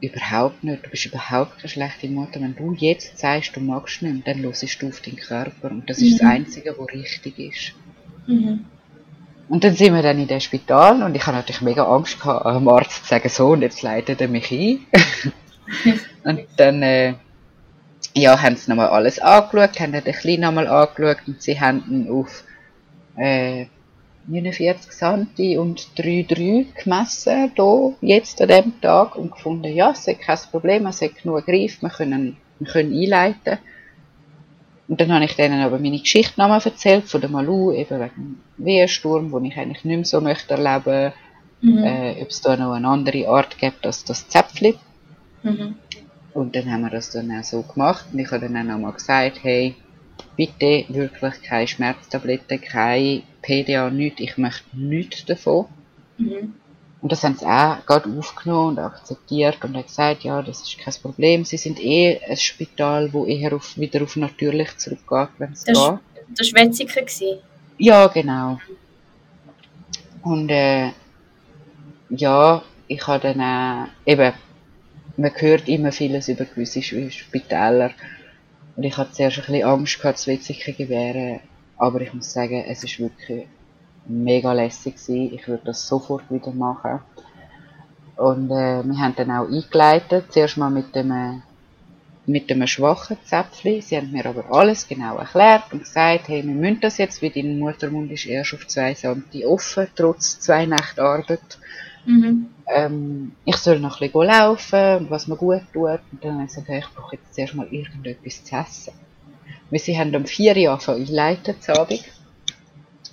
überhaupt 0.00 0.62
nicht, 0.62 0.84
du 0.84 0.90
bist 0.90 1.06
überhaupt 1.06 1.58
keine 1.58 1.68
schlechte 1.68 2.08
Mutter. 2.08 2.40
Wenn 2.40 2.54
du 2.54 2.74
jetzt 2.74 3.18
sagst, 3.18 3.56
du 3.56 3.60
magst 3.60 4.02
nicht 4.02 4.26
dann 4.26 4.42
hörst 4.42 4.82
du 4.82 4.88
auf 4.88 5.00
deinen 5.00 5.16
Körper. 5.16 5.70
Und 5.70 5.88
das 5.88 5.98
ist 5.98 6.14
mhm. 6.14 6.18
das 6.18 6.28
Einzige, 6.28 6.74
was 6.78 6.92
richtig 6.92 7.38
ist. 7.38 7.72
Mhm. 8.26 8.64
Und 9.48 9.62
dann 9.62 9.74
sind 9.74 9.94
wir 9.94 10.02
dann 10.02 10.18
in 10.18 10.26
dem 10.26 10.40
Spital 10.40 11.02
und 11.02 11.14
ich 11.14 11.24
hatte 11.24 11.36
natürlich 11.36 11.62
mega 11.62 11.84
Angst 11.84 12.18
gehabt, 12.20 12.46
am 12.46 12.68
Arzt 12.68 13.04
zu 13.04 13.08
sagen, 13.08 13.28
so, 13.28 13.48
und 13.48 13.62
jetzt 13.62 13.82
leitet 13.82 14.20
er 14.20 14.28
mich 14.28 14.50
ein. 14.50 14.80
und 16.24 16.40
dann, 16.56 16.82
äh, 16.82 17.14
ja, 18.12 18.42
haben 18.42 18.56
sie 18.56 18.68
nochmal 18.70 18.88
alles 18.88 19.20
angeschaut, 19.20 19.78
haben 19.78 19.92
den 19.92 20.02
Kleinen 20.02 20.42
nochmal 20.42 20.66
angeschaut 20.66 21.18
und 21.28 21.40
sie 21.40 21.60
haben 21.60 21.84
ihn 21.88 22.10
auf, 22.10 22.42
äh, 23.16 23.66
49 24.28 24.90
cm 24.90 25.58
und 25.58 25.88
3,3 25.96 26.66
gemessen, 26.82 27.52
hier, 27.54 27.94
jetzt 28.00 28.40
an 28.42 28.48
dem 28.48 28.80
Tag, 28.80 29.16
und 29.16 29.32
gefunden, 29.32 29.72
ja, 29.72 29.90
es 29.90 30.06
ist 30.06 30.20
kein 30.20 30.38
Problem, 30.50 30.86
es 30.86 31.02
hat 31.02 31.16
genug 31.22 31.46
Griff, 31.46 31.80
wir 31.80 31.90
können, 31.90 32.36
wir 32.58 32.66
können 32.68 32.92
einleiten. 32.92 33.58
Und 34.88 35.00
dann 35.00 35.12
habe 35.12 35.24
ich 35.24 35.34
denen 35.34 35.60
aber 35.62 35.78
meine 35.78 35.98
Geschichte 35.98 36.40
nochmal 36.40 36.62
erzählt, 36.64 37.08
von 37.08 37.20
der 37.20 37.30
Malu, 37.30 37.72
eben 37.72 38.00
wegen 38.00 38.40
dem 38.58 38.64
Wehensturm, 38.64 39.30
den 39.30 39.44
ich 39.46 39.56
eigentlich 39.56 39.84
nicht 39.84 39.96
mehr 39.96 40.04
so 40.04 40.20
möchte 40.20 40.54
erleben, 40.54 41.12
mhm. 41.60 41.84
äh, 41.84 42.22
ob 42.22 42.30
es 42.30 42.40
da 42.40 42.56
noch 42.56 42.72
eine 42.72 42.88
andere 42.88 43.28
Art 43.28 43.58
gibt 43.58 43.84
als 43.84 44.04
das 44.04 44.28
Zäpfli. 44.28 44.76
Mhm. 45.42 45.76
Und 46.34 46.54
dann 46.54 46.70
haben 46.70 46.82
wir 46.82 46.90
das 46.90 47.10
dann 47.10 47.30
auch 47.32 47.44
so 47.44 47.62
gemacht, 47.62 48.06
und 48.12 48.18
ich 48.18 48.30
habe 48.30 48.48
dann 48.48 48.56
auch 48.56 48.64
nochmal 48.64 48.92
gesagt, 48.92 49.42
hey, 49.42 49.74
bitte 50.36 50.84
wirklich 50.88 51.42
keine 51.42 51.66
Schmerztabletten, 51.66 52.60
keine 52.60 53.22
PDA, 53.46 53.90
nichts, 53.90 54.20
ich 54.20 54.36
möchte 54.36 54.64
nichts 54.76 55.24
davon. 55.24 55.66
Mhm. 56.18 56.54
Und 57.00 57.12
das 57.12 57.22
haben 57.22 57.36
sie 57.36 57.46
auch 57.46 57.84
gerade 57.86 58.10
aufgenommen 58.18 58.70
und 58.70 58.78
akzeptiert 58.78 59.62
und 59.62 59.76
haben 59.76 59.84
gesagt, 59.84 60.24
ja, 60.24 60.42
das 60.42 60.62
ist 60.62 60.78
kein 60.78 60.94
Problem. 61.00 61.44
Sie 61.44 61.56
sind 61.56 61.78
eh 61.78 62.18
ein 62.28 62.36
Spital, 62.36 63.12
wo 63.12 63.26
eher 63.26 63.54
auf, 63.54 63.76
wieder 63.78 64.02
auf 64.02 64.16
natürlich 64.16 64.76
zurückgeht, 64.78 65.28
wenn 65.38 65.52
es 65.52 65.64
geht. 65.64 65.76
Das 65.76 66.52
war 66.52 66.62
Wetziger? 66.62 67.38
Ja, 67.78 68.06
genau. 68.08 68.58
Und 70.22 70.48
äh, 70.48 70.90
ja, 72.08 72.62
ich 72.88 73.06
habe 73.06 73.32
dann 73.32 73.40
auch, 73.40 73.88
eben, 74.04 74.32
man 75.16 75.32
hört 75.36 75.68
immer 75.68 75.92
vieles 75.92 76.28
über 76.28 76.44
gewisse 76.44 76.82
Spitäler. 76.82 77.92
Und 78.74 78.82
ich 78.82 78.96
hatte 78.96 79.12
zuerst 79.12 79.38
ein 79.38 79.44
bisschen 79.46 79.64
Angst 79.64 80.00
gehabt, 80.00 80.18
das 80.18 80.26
Wetziger 80.26 80.88
wäre. 80.88 81.40
Aber 81.76 82.00
ich 82.00 82.12
muss 82.14 82.32
sagen, 82.32 82.64
es 82.68 82.84
ist 82.84 82.98
wirklich 82.98 83.46
mega 84.06 84.52
lässig 84.52 84.96
gewesen. 84.96 85.34
Ich 85.34 85.46
würde 85.48 85.64
das 85.66 85.86
sofort 85.86 86.30
wieder 86.30 86.52
machen. 86.52 87.00
Und 88.16 88.50
äh, 88.50 88.82
wir 88.82 88.98
haben 88.98 89.14
dann 89.16 89.30
auch 89.30 89.46
eingeleitet, 89.46 90.32
zuerst 90.32 90.56
mal 90.56 90.70
mit 90.70 90.94
dem, 90.94 91.42
mit 92.24 92.48
dem 92.48 92.66
schwachen 92.66 93.18
Zäpfchen. 93.24 93.82
Sie 93.82 93.96
haben 93.96 94.10
mir 94.10 94.24
aber 94.24 94.44
alles 94.50 94.88
genau 94.88 95.18
erklärt 95.18 95.64
und 95.72 95.80
gesagt, 95.80 96.28
hey, 96.28 96.42
wir 96.46 96.54
müssen 96.54 96.80
das 96.80 96.96
jetzt, 96.96 97.22
weil 97.22 97.30
dein 97.30 97.58
Muttermund 97.58 98.10
ist 98.10 98.26
erst 98.26 98.54
auf 98.54 98.66
zwei 98.66 98.94
Santi 98.94 99.44
offen, 99.44 99.88
trotz 99.94 100.40
zwei 100.40 100.64
Nächte 100.64 101.02
Arbeit. 101.02 101.58
Mhm. 102.06 102.46
Ähm, 102.68 103.32
ich 103.44 103.56
soll 103.56 103.80
noch 103.80 104.00
ein 104.00 104.10
bisschen 104.10 104.26
laufen, 104.28 105.06
was 105.10 105.28
mir 105.28 105.36
gut 105.36 105.62
tut. 105.74 106.00
Und 106.10 106.24
dann 106.24 106.34
habe 106.34 106.44
ich 106.44 106.48
gesagt, 106.48 106.68
hey, 106.68 106.78
ich 106.78 106.94
brauche 106.94 107.16
jetzt 107.16 107.34
zuerst 107.34 107.54
mal 107.54 107.68
irgendetwas 107.70 108.44
zu 108.44 108.56
essen. 108.56 109.05
Weil 109.70 109.80
sie 109.80 109.98
haben 109.98 110.14
um 110.14 110.26
vier 110.26 110.56
Jahre 110.56 110.74
angefangen 110.74 111.06
einleiten, 111.06 111.60
zu 111.60 111.72
Abend. 111.72 112.04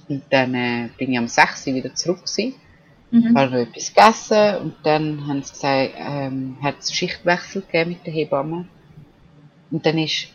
Und 0.07 0.23
dann 0.29 0.53
äh, 0.53 0.89
bin 0.97 1.11
ich 1.11 1.17
am 1.17 1.27
6 1.27 1.67
Uhr 1.67 1.75
wieder 1.75 1.95
zurück 1.95 2.25
gewesen. 2.25 2.55
Mhm. 3.11 3.37
Habe 3.37 3.51
noch 3.51 3.59
etwas 3.59 3.93
gegessen 3.93 4.55
und 4.57 4.75
dann 4.83 5.27
haben 5.27 5.43
sie 5.43 5.53
gesagt, 5.53 5.93
ähm, 5.97 6.57
hat 6.61 6.79
es 6.79 6.93
Schichtwechsel 6.93 7.61
gegeben 7.61 7.91
mit 7.91 8.05
der 8.05 8.13
Hebamme. 8.13 8.67
Und 9.71 9.85
dann 9.85 9.97
ist 9.97 10.29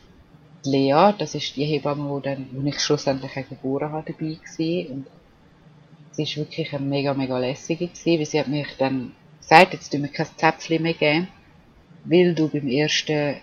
Lea, 0.65 1.13
das 1.17 1.35
ist 1.35 1.57
die 1.57 1.65
Hebamme, 1.65 2.09
wo, 2.09 2.21
dann, 2.21 2.47
wo 2.53 2.67
ich 2.69 2.81
schlussendlich 2.81 3.33
auch 3.37 3.49
geboren 3.49 3.93
habe, 3.93 4.13
dabei 4.13 4.35
gewesen. 4.35 4.93
Und 4.93 5.07
sie 6.13 6.23
ist 6.23 6.37
wirklich 6.37 6.73
eine 6.73 6.85
mega, 6.85 7.15
mega 7.15 7.39
lässige 7.39 7.89
gewesen, 7.89 8.19
weil 8.19 8.27
sie 8.27 8.41
hat 8.41 8.49
mich 8.49 8.69
dann 8.79 9.13
gesagt, 9.41 9.73
jetzt 9.73 9.91
tun 9.91 10.03
wir 10.03 10.11
kein 10.11 10.27
Zäpfchen 10.37 10.83
mehr 10.83 10.95
geben, 10.95 11.29
weil 12.05 12.35
du 12.35 12.49
beim 12.49 12.69
ersten 12.69 13.37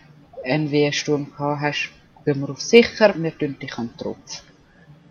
NW-Sturm 0.44 1.32
gehabt 1.32 1.62
hast, 1.62 1.90
gehen 2.26 2.42
wir 2.42 2.50
auf 2.50 2.62
sicher, 2.62 3.14
wir 3.16 3.38
tun 3.38 3.58
dich 3.60 3.78
an 3.78 3.90
den 3.90 3.98
Tropf 3.98 4.44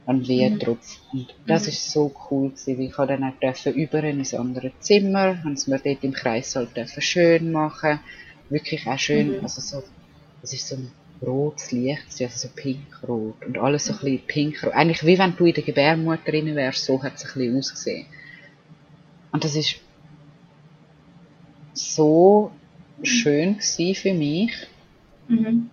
an 0.06 0.26
Wehentropf. 0.26 0.98
Mhm. 1.12 1.20
Und 1.20 1.34
das 1.46 1.62
mhm. 1.62 1.68
ist 1.68 1.90
so 1.90 2.14
cool 2.30 2.50
gewesen, 2.50 2.78
weil 2.78 2.86
ich 2.86 2.94
dann 2.94 3.24
auch 3.24 3.40
dürfen 3.40 3.74
über 3.74 4.04
in 4.04 4.20
ein 4.20 4.40
anderes 4.40 4.72
Zimmer, 4.80 5.42
haben 5.42 5.52
es 5.52 5.66
mir 5.66 5.78
dort 5.78 6.04
im 6.04 6.12
Kreis 6.12 6.54
halt 6.56 6.76
dürfen 6.76 7.02
schön 7.02 7.52
machen, 7.52 8.00
wirklich 8.50 8.86
auch 8.86 8.98
schön, 8.98 9.38
mhm. 9.38 9.42
also 9.42 9.60
so, 9.60 9.82
es 10.42 10.52
ist 10.52 10.68
so 10.68 10.76
ein 10.76 10.90
rotes 11.22 11.72
Licht, 11.72 12.04
also 12.20 12.28
so 12.28 12.48
pinkrot 12.54 13.46
und 13.46 13.58
alles 13.58 13.86
so 13.86 13.94
ein 13.94 14.00
bisschen 14.00 14.26
pinkrot. 14.26 14.74
Eigentlich 14.74 15.04
wie 15.06 15.18
wenn 15.18 15.36
du 15.36 15.46
in 15.46 15.54
der 15.54 15.64
Gebärmutter 15.64 16.30
drin 16.30 16.54
wärst, 16.54 16.84
so 16.84 17.02
hat 17.02 17.14
es 17.14 17.24
ein 17.24 17.32
bisschen 17.34 17.56
ausgesehen. 17.56 18.06
Und 19.32 19.44
das 19.44 19.56
ist 19.56 19.76
so 21.72 22.52
schön 23.02 23.58
für 23.60 24.14
mich. 24.14 24.52
Mhm. 25.28 25.70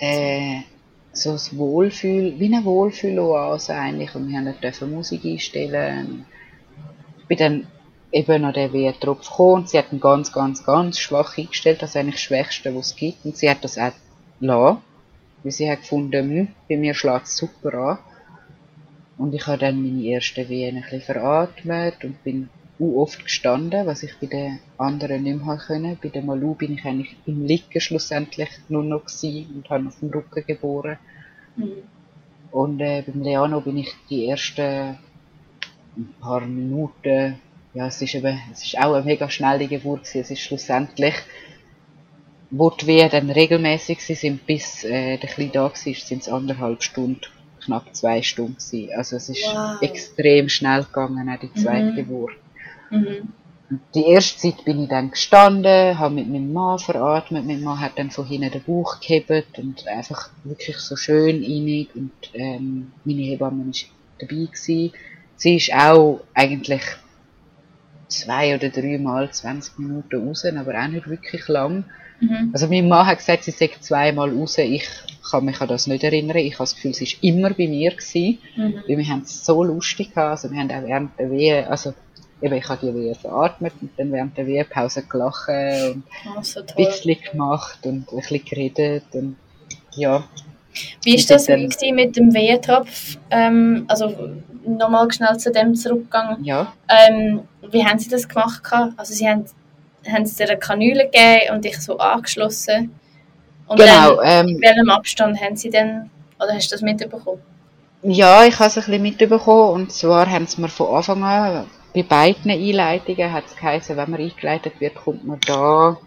Der, 0.00 0.64
so 1.12 1.32
ein 1.32 1.58
Wohlfühl, 1.58 2.34
wie 2.38 2.54
eine 2.54 2.64
Wohlfühloase 2.64 3.74
eigentlich. 3.74 4.14
Und 4.14 4.28
wir 4.28 4.38
haben 4.38 4.54
dürfen 4.60 4.92
Musik 4.92 5.24
einstellen. 5.24 6.24
Ich 7.20 7.26
bin 7.26 7.38
dann 7.38 7.66
eben 8.10 8.42
noch 8.42 8.52
der 8.52 8.72
Wehrtropf 8.72 9.28
gekommen 9.28 9.62
und 9.62 9.68
sie 9.68 9.78
hat 9.78 9.92
ihn 9.92 10.00
ganz, 10.00 10.32
ganz, 10.32 10.64
ganz 10.64 10.98
schwach 10.98 11.36
eingestellt, 11.38 11.82
das 11.82 11.96
eigentlich 11.96 12.16
das 12.16 12.22
Schwächste, 12.22 12.74
was 12.74 12.88
es 12.88 12.96
gibt. 12.96 13.24
Und 13.24 13.36
sie 13.36 13.48
hat 13.48 13.64
das 13.64 13.78
auch 13.78 13.92
gelassen, 14.40 14.78
weil 15.42 15.52
sie 15.52 15.70
hat 15.70 15.80
gefunden, 15.80 16.30
hm, 16.30 16.48
bei 16.68 16.76
mir 16.76 16.94
schlägt 16.94 17.26
es 17.26 17.36
super 17.36 17.74
an. 17.74 17.98
Und 19.18 19.34
ich 19.34 19.46
habe 19.46 19.58
dann 19.58 19.82
meine 19.82 20.06
ersten 20.14 20.48
Wehen 20.48 20.76
ein 20.76 20.82
bisschen 20.82 21.02
veratmet 21.02 22.04
und 22.04 22.22
bin 22.24 22.48
oft 22.82 23.24
gestanden, 23.24 23.86
was 23.86 24.02
ich 24.02 24.12
bei 24.20 24.26
den 24.26 24.58
anderen 24.78 25.22
nicht 25.22 25.44
mehr 25.44 25.56
können. 25.56 25.98
Bei 26.02 26.08
der 26.08 26.22
Malu 26.22 26.54
bin 26.54 26.74
ich 26.74 26.84
eigentlich 26.84 27.16
im 27.26 27.44
Liegen 27.44 27.80
schlussendlich 27.80 28.48
nur 28.68 28.82
noch 28.82 29.04
und 29.22 29.70
habe 29.70 29.88
auf 29.88 29.98
dem 30.00 30.10
Rücken 30.10 30.44
geboren. 30.46 30.98
Mhm. 31.56 31.82
Und 32.50 32.80
äh, 32.80 33.02
beim 33.06 33.22
Leano 33.22 33.60
bin 33.60 33.78
ich 33.78 33.92
die 34.10 34.26
ersten 34.26 34.98
ein 35.96 36.14
paar 36.20 36.40
Minuten, 36.42 37.38
ja, 37.74 37.86
es 37.86 38.00
ist 38.02 38.14
eben, 38.14 38.38
es 38.52 38.64
ist 38.64 38.78
auch 38.78 38.94
eine 38.94 39.04
mega 39.04 39.30
schnelle 39.30 39.66
Geburt 39.66 40.00
gewesen. 40.00 40.20
Es 40.20 40.30
ist 40.30 40.40
schlussendlich, 40.40 41.14
wo 42.50 42.70
die 42.70 42.86
Wehen 42.86 43.10
dann 43.10 43.30
regelmäßig 43.30 44.04
sind, 44.04 44.46
bis 44.46 44.84
äh, 44.84 45.16
der 45.16 45.28
Kleine 45.30 45.50
da 45.52 45.62
war, 45.64 45.74
sind 45.74 46.22
es 46.22 46.28
anderthalb 46.28 46.82
Stunden, 46.82 47.22
knapp 47.64 47.94
zwei 47.94 48.22
Stunden 48.22 48.56
gewesen. 48.56 48.90
Also 48.94 49.16
es 49.16 49.28
ist 49.30 49.44
wow. 49.44 49.80
extrem 49.80 50.48
schnell 50.48 50.84
gegangen, 50.84 51.28
auch 51.30 51.40
die 51.40 51.52
zweite 51.54 51.92
mhm. 51.92 51.96
Geburt. 51.96 52.32
Mhm. 52.92 53.28
Die 53.94 54.04
erste 54.04 54.38
Zeit 54.38 54.64
bin 54.66 54.82
ich 54.82 54.88
dann 54.90 55.10
gestanden, 55.10 55.98
habe 55.98 56.14
mit 56.14 56.28
meinem 56.28 56.52
Mann 56.52 56.78
veratmet. 56.78 57.46
Mein 57.46 57.62
Mann 57.62 57.80
hat 57.80 57.92
dann 57.98 58.10
von 58.10 58.26
hinten 58.26 58.50
den 58.50 58.62
Bauch 58.62 59.00
gehebt 59.00 59.58
und 59.58 59.86
einfach 59.88 60.28
wirklich 60.44 60.76
so 60.76 60.94
schön 60.94 61.36
einig 61.42 61.88
und 61.94 62.12
ähm, 62.34 62.92
meine 63.04 63.22
Hebamme 63.22 63.64
war 63.64 63.72
dabei 64.20 64.44
gewesen. 64.44 64.92
Sie 65.36 65.56
ist 65.56 65.72
auch 65.72 66.20
eigentlich 66.34 66.82
zwei 68.08 68.54
oder 68.54 68.68
dreimal 68.68 69.30
20 69.30 69.78
Minuten 69.78 70.28
raus, 70.28 70.44
aber 70.44 70.78
auch 70.78 70.88
nicht 70.88 71.08
wirklich 71.08 71.48
lang. 71.48 71.84
Mhm. 72.20 72.50
Also 72.52 72.68
mein 72.68 72.88
Mann 72.88 73.06
hat 73.06 73.18
gesagt, 73.18 73.44
sie 73.44 73.50
sei 73.52 73.70
zweimal 73.80 74.30
raus. 74.30 74.58
Ich 74.58 74.86
kann 75.30 75.46
mich 75.46 75.60
an 75.62 75.68
das 75.68 75.86
nicht 75.86 76.04
erinnern. 76.04 76.36
Ich 76.36 76.54
habe 76.54 76.64
das 76.64 76.74
Gefühl, 76.74 76.92
sie 76.94 77.06
war 77.06 77.24
immer 77.24 77.50
bei 77.50 77.66
mir. 77.68 77.90
Gewesen, 77.92 78.38
Mhm. 78.56 78.74
weil 78.86 78.98
wir 78.98 79.08
haben 79.08 79.22
es 79.22 79.44
so 79.46 79.64
lustig 79.64 80.10
gehabt. 80.14 80.30
Also 80.42 80.50
wir 80.50 80.60
haben 80.60 80.70
auch 80.70 80.86
während 80.86 81.18
der 81.18 81.30
Wehe, 81.30 81.66
also 81.70 81.94
eben, 82.42 82.54
ich 82.54 82.68
habe 82.68 82.86
die 82.86 82.94
Wehe 82.94 83.14
veratmet 83.14 83.72
und 83.80 83.90
dann 83.96 84.12
während 84.12 84.36
der 84.36 84.46
Wehepause 84.46 85.02
gelacht 85.04 85.48
und 85.48 86.02
Oh, 86.36 86.42
so 86.42 86.60
ein 86.60 86.66
bisschen 86.76 87.16
gemacht 87.30 87.78
und 87.84 88.12
ein 88.12 88.16
bisschen 88.16 88.44
geredet 88.44 89.04
und 89.12 89.36
ja. 89.94 90.24
Wie 91.04 91.14
ist 91.16 91.30
das 91.30 91.46
dann- 91.46 91.68
mit 91.94 92.16
dem 92.16 92.32
Wehentropf? 92.34 93.16
Ähm, 93.30 93.84
also 93.88 94.14
nochmal 94.66 95.10
schnell 95.12 95.36
zu 95.36 95.50
dem 95.52 95.74
zurückgegangen. 95.74 96.42
Ja, 96.44 96.72
Ähm, 96.88 97.42
wie 97.70 97.84
haben 97.84 97.98
Sie 97.98 98.08
das 98.08 98.26
gemacht? 98.28 98.62
Also 98.96 99.12
Sie 99.14 99.28
haben, 99.28 99.44
haben 100.10 100.22
es 100.22 100.34
dir 100.36 100.48
eine 100.48 100.58
Kanüle 100.58 101.04
gegeben 101.04 101.54
und 101.54 101.64
dich 101.64 101.78
so 101.80 101.98
angeschlossen. 101.98 102.94
Und 103.66 103.78
genau. 103.78 104.16
dann, 104.16 104.46
Ähm, 104.48 104.56
in 104.56 104.62
welchem 104.62 104.90
Abstand 104.90 105.40
haben 105.40 105.56
Sie 105.56 105.70
denn, 105.70 106.10
oder 106.40 106.54
hast 106.54 106.68
du 106.70 106.74
das 106.74 106.82
mitbekommen? 106.82 107.40
Ja, 108.04 108.44
ich 108.44 108.58
habe 108.58 108.68
es 108.68 108.76
ein 108.78 108.84
bisschen 108.84 109.02
mitbekommen. 109.02 109.74
Und 109.82 109.92
zwar 109.92 110.28
haben 110.28 110.46
sie 110.46 110.60
mir 110.60 110.68
von 110.68 110.96
Anfang 110.96 111.22
an, 111.22 111.66
bei 111.94 112.02
beiden 112.02 112.50
Einleitungen 112.50 113.32
hat 113.32 113.44
es 113.46 113.56
geheißen, 113.56 113.96
wenn 113.96 114.10
man 114.10 114.20
eingeleitet 114.20 114.74
wird, 114.80 114.94
kommt 114.94 115.26
man 115.26 115.38
da 115.46 115.98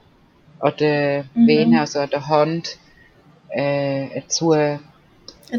an 0.59 0.73
der 0.79 1.25
Mhm. 1.33 1.47
Vene, 1.47 1.79
also 1.81 1.99
an 1.99 2.09
der 2.09 2.27
Hand, 2.27 2.77
äh, 3.49 4.21
zu, 4.27 4.51
Ein 4.51 4.79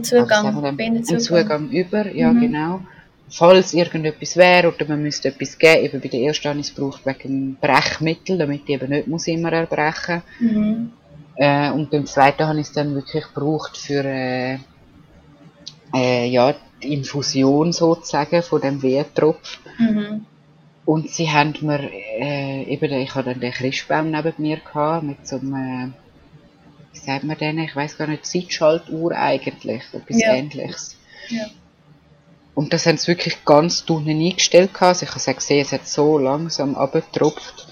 Zugang, 0.03 0.63
Venenzugang. 0.77 0.89
einen 1.09 1.21
Zugang 1.21 1.69
über, 1.71 2.07
ja 2.13 2.33
Mhm. 2.33 2.41
genau. 2.41 2.81
Falls 3.29 3.75
irgendetwas 3.75 4.37
wäre 4.37 4.73
oder 4.73 4.87
man 4.87 5.03
müsste 5.03 5.29
etwas 5.29 5.59
geben, 5.59 5.85
eben 5.85 6.01
bei 6.01 6.09
der 6.09 6.21
ersten 6.21 6.49
habe 6.49 6.61
ich 6.61 6.69
es 6.69 6.75
gebraucht 6.75 7.05
wegen 7.05 7.57
Brechmittel, 7.61 8.39
damit 8.39 8.63
ich 8.65 8.71
eben 8.71 8.89
nicht 8.89 9.09
muss 9.09 9.27
immer 9.27 9.53
erbrechen 9.53 10.23
Mhm. 10.39 10.93
äh, 11.37 11.71
und 11.71 11.91
beim 11.91 12.07
zweiten 12.07 12.47
habe 12.47 12.61
ich 12.61 12.67
es 12.69 12.73
dann 12.73 12.95
wirklich 12.95 13.25
gebraucht 13.25 13.77
für 13.77 14.05
äh, 14.05 14.59
äh, 15.95 16.27
ja, 16.29 16.55
die 16.83 16.93
Infusion 16.95 17.73
sozusagen 17.73 18.43
von 18.43 18.61
dem 18.61 18.83
Wehetropf. 18.83 19.59
Mhm. 19.79 20.27
Und 20.85 21.11
sie 21.11 21.31
haben 21.31 21.55
mir, 21.63 21.91
äh, 22.21 22.63
eben, 22.65 22.93
ich 22.93 23.15
hatte 23.15 23.31
dann 23.31 23.41
den 23.41 23.53
Christbaum 23.53 24.11
neben 24.11 24.35
mir 24.39 24.59
gehabt, 24.59 25.03
mit 25.03 25.27
so 25.27 25.37
einem, 25.37 25.55
äh, 25.55 25.89
wie 26.93 26.99
sagt 26.99 27.25
man 27.25 27.37
denn, 27.37 27.59
ich 27.59 27.75
weiß 27.75 27.99
gar 27.99 28.07
nicht, 28.07 28.25
Zeitschaltuhr 28.25 29.13
eigentlich, 29.13 29.83
etwas 29.93 30.21
Ja. 30.21 30.35
ähnliches. 30.35 30.97
Ja. 31.29 31.47
Und 32.55 32.73
das 32.73 32.87
haben 32.87 32.97
sie 32.97 33.09
wirklich 33.09 33.45
ganz 33.45 33.85
unten 33.89 34.09
eingestellt 34.11 34.73
gehabt. 34.73 35.03
Also 35.03 35.05
ich 35.05 35.11
habe 35.11 35.19
es 35.19 35.37
gesehen, 35.37 35.61
es 35.61 35.73
hat 35.73 35.87
so 35.87 36.19
langsam 36.19 36.75
abgetropft. 36.77 37.67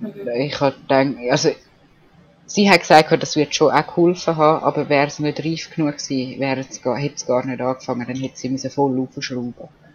Mhm. 0.00 0.28
Ich 0.40 0.60
habe 0.60 0.76
gedacht, 0.76 1.14
also, 1.30 1.50
sie 2.46 2.68
hat 2.68 2.80
gesagt, 2.80 3.22
das 3.22 3.36
wird 3.36 3.54
schon 3.54 3.72
auch 3.72 3.86
geholfen 3.86 4.36
haben, 4.36 4.64
aber 4.64 4.88
wäre 4.88 5.06
es 5.06 5.20
nicht 5.20 5.38
reif 5.42 5.70
genug 5.74 5.96
gewesen, 5.98 6.40
wäre 6.40 6.60
es 6.60 6.82
gar, 6.82 6.98
hätte 6.98 7.14
es 7.14 7.26
gar 7.26 7.46
nicht 7.46 7.60
angefangen, 7.60 8.06
dann 8.06 8.16
hätte 8.16 8.36
sie 8.36 8.48
müssen 8.48 8.70
voll 8.70 8.98
aufschrauben. 9.00 9.54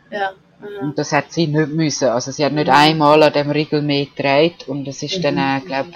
Ja. 0.10 0.32
Mhm. 0.62 0.90
Und 0.90 0.98
das 0.98 1.12
hat 1.12 1.32
sie 1.32 1.48
nicht 1.48 1.72
müssen. 1.72 2.10
Also 2.10 2.32
sie 2.32 2.46
hat 2.46 2.54
nicht 2.54 2.68
Mhm. 2.68 2.74
einmal 2.74 3.24
an 3.24 3.34
dem 3.34 3.50
Riegel 3.52 3.82
mehr 3.82 4.06
gedreht 4.06 4.68
und 4.68 4.88
es 4.88 5.02
ist 5.04 5.24
dann 5.24 5.36
Mhm. 5.36 5.40
auch, 5.42 5.66
glaub, 5.66 5.88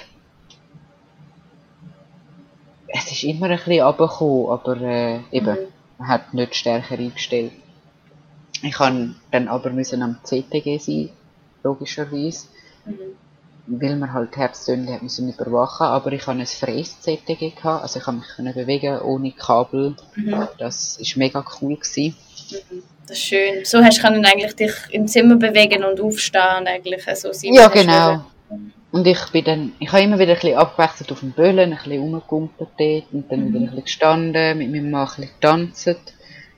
es 2.87 3.11
ist 3.11 3.23
immer 3.23 3.47
ein 3.49 3.57
bisschen 3.57 3.81
runtergekommen, 3.83 4.49
aber 4.49 4.81
äh, 4.81 5.19
eben, 5.31 5.47
Mhm. 5.55 5.67
man 5.97 6.07
hat 6.07 6.33
nicht 6.33 6.55
stärker 6.55 6.97
eingestellt. 6.97 7.51
Ich 8.61 8.73
kann 8.73 9.15
dann 9.31 9.47
aber 9.47 9.69
müssen 9.71 10.01
am 10.01 10.17
CTG 10.23 10.77
sein, 10.79 11.09
logischerweise, 11.63 12.47
Mhm. 12.85 12.99
weil 13.67 13.95
man 13.97 14.13
halt 14.13 14.35
Herztöne 14.37 14.93
hat 14.93 15.01
müssen 15.03 15.31
überwachen, 15.31 15.87
aber 15.87 16.11
ich 16.13 16.25
habe 16.25 16.39
ein 16.39 16.45
freies 16.47 17.01
CTG 17.01 17.51
gehabt, 17.51 17.83
also 17.83 17.99
ich 17.99 18.05
kann 18.05 18.17
mich 18.37 18.55
bewegen 18.55 18.99
ohne 19.01 19.31
Kabel. 19.31 19.95
Mhm. 20.15 20.47
Das 20.57 20.97
ist 20.97 21.17
mega 21.17 21.43
cool 21.61 21.75
gewesen. 21.75 22.15
Mhm. 22.51 22.83
Das 23.07 23.17
ist 23.17 23.23
schön. 23.23 23.65
So 23.65 23.83
hast 23.83 24.01
du 24.01 24.07
eigentlich 24.07 24.55
dich 24.55 24.73
im 24.91 25.07
Zimmer 25.07 25.35
bewegen 25.35 25.83
und 25.83 25.99
aufstehen 26.01 26.67
eigentlich. 26.67 27.07
Also 27.07 27.29
Ja, 27.43 27.67
genau. 27.67 28.25
Und 28.91 29.05
ich 29.05 29.19
bin 29.31 29.43
dann, 29.43 29.71
ich 29.79 29.91
habe 29.91 30.03
immer 30.03 30.17
wieder 30.17 30.33
ein 30.33 30.39
bisschen 30.39 30.57
abgewechselt 30.57 31.11
auf 31.11 31.19
dem 31.19 31.31
Böllen, 31.31 31.71
ein 31.73 31.77
bisschen 31.77 31.99
rumgekumpelt 31.99 32.69
dort 32.77 33.03
und 33.11 33.29
dann 33.29 33.49
wieder 33.49 33.59
ein 33.59 33.65
bisschen 33.65 33.83
gestanden, 33.83 34.57
mit 34.57 34.71
meinem 34.71 34.89
Mann 34.89 35.01
ein 35.01 35.15
bisschen 35.15 35.31
getanzt. 35.39 35.95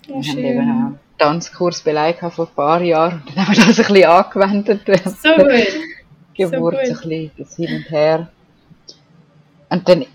Oh, 0.10 0.22
Wir 0.22 0.32
haben 0.32 0.38
eben 0.38 0.60
auch 0.60 0.86
einen 0.86 1.00
Tanzkurs 1.18 1.82
beleidigt 1.82 2.20
vor 2.32 2.48
ein 2.48 2.56
paar 2.56 2.82
Jahren 2.82 3.24
und 3.26 3.36
dann 3.36 3.48
haben 3.48 3.58
wir 3.58 3.66
das 3.66 3.80
ein 3.80 3.86
bisschen 3.88 4.06
angewendet. 4.06 4.82
So 5.22 5.30
gut. 5.34 5.68
Geburt, 6.36 6.76
gut. 6.76 6.86
so 6.86 6.94
ein 6.94 7.10
bisschen 7.10 7.32
das 7.38 7.56
Hin 7.56 7.76
und 7.76 7.90
Her. 7.90 8.28
Und 9.70 9.90
dann 9.90 10.06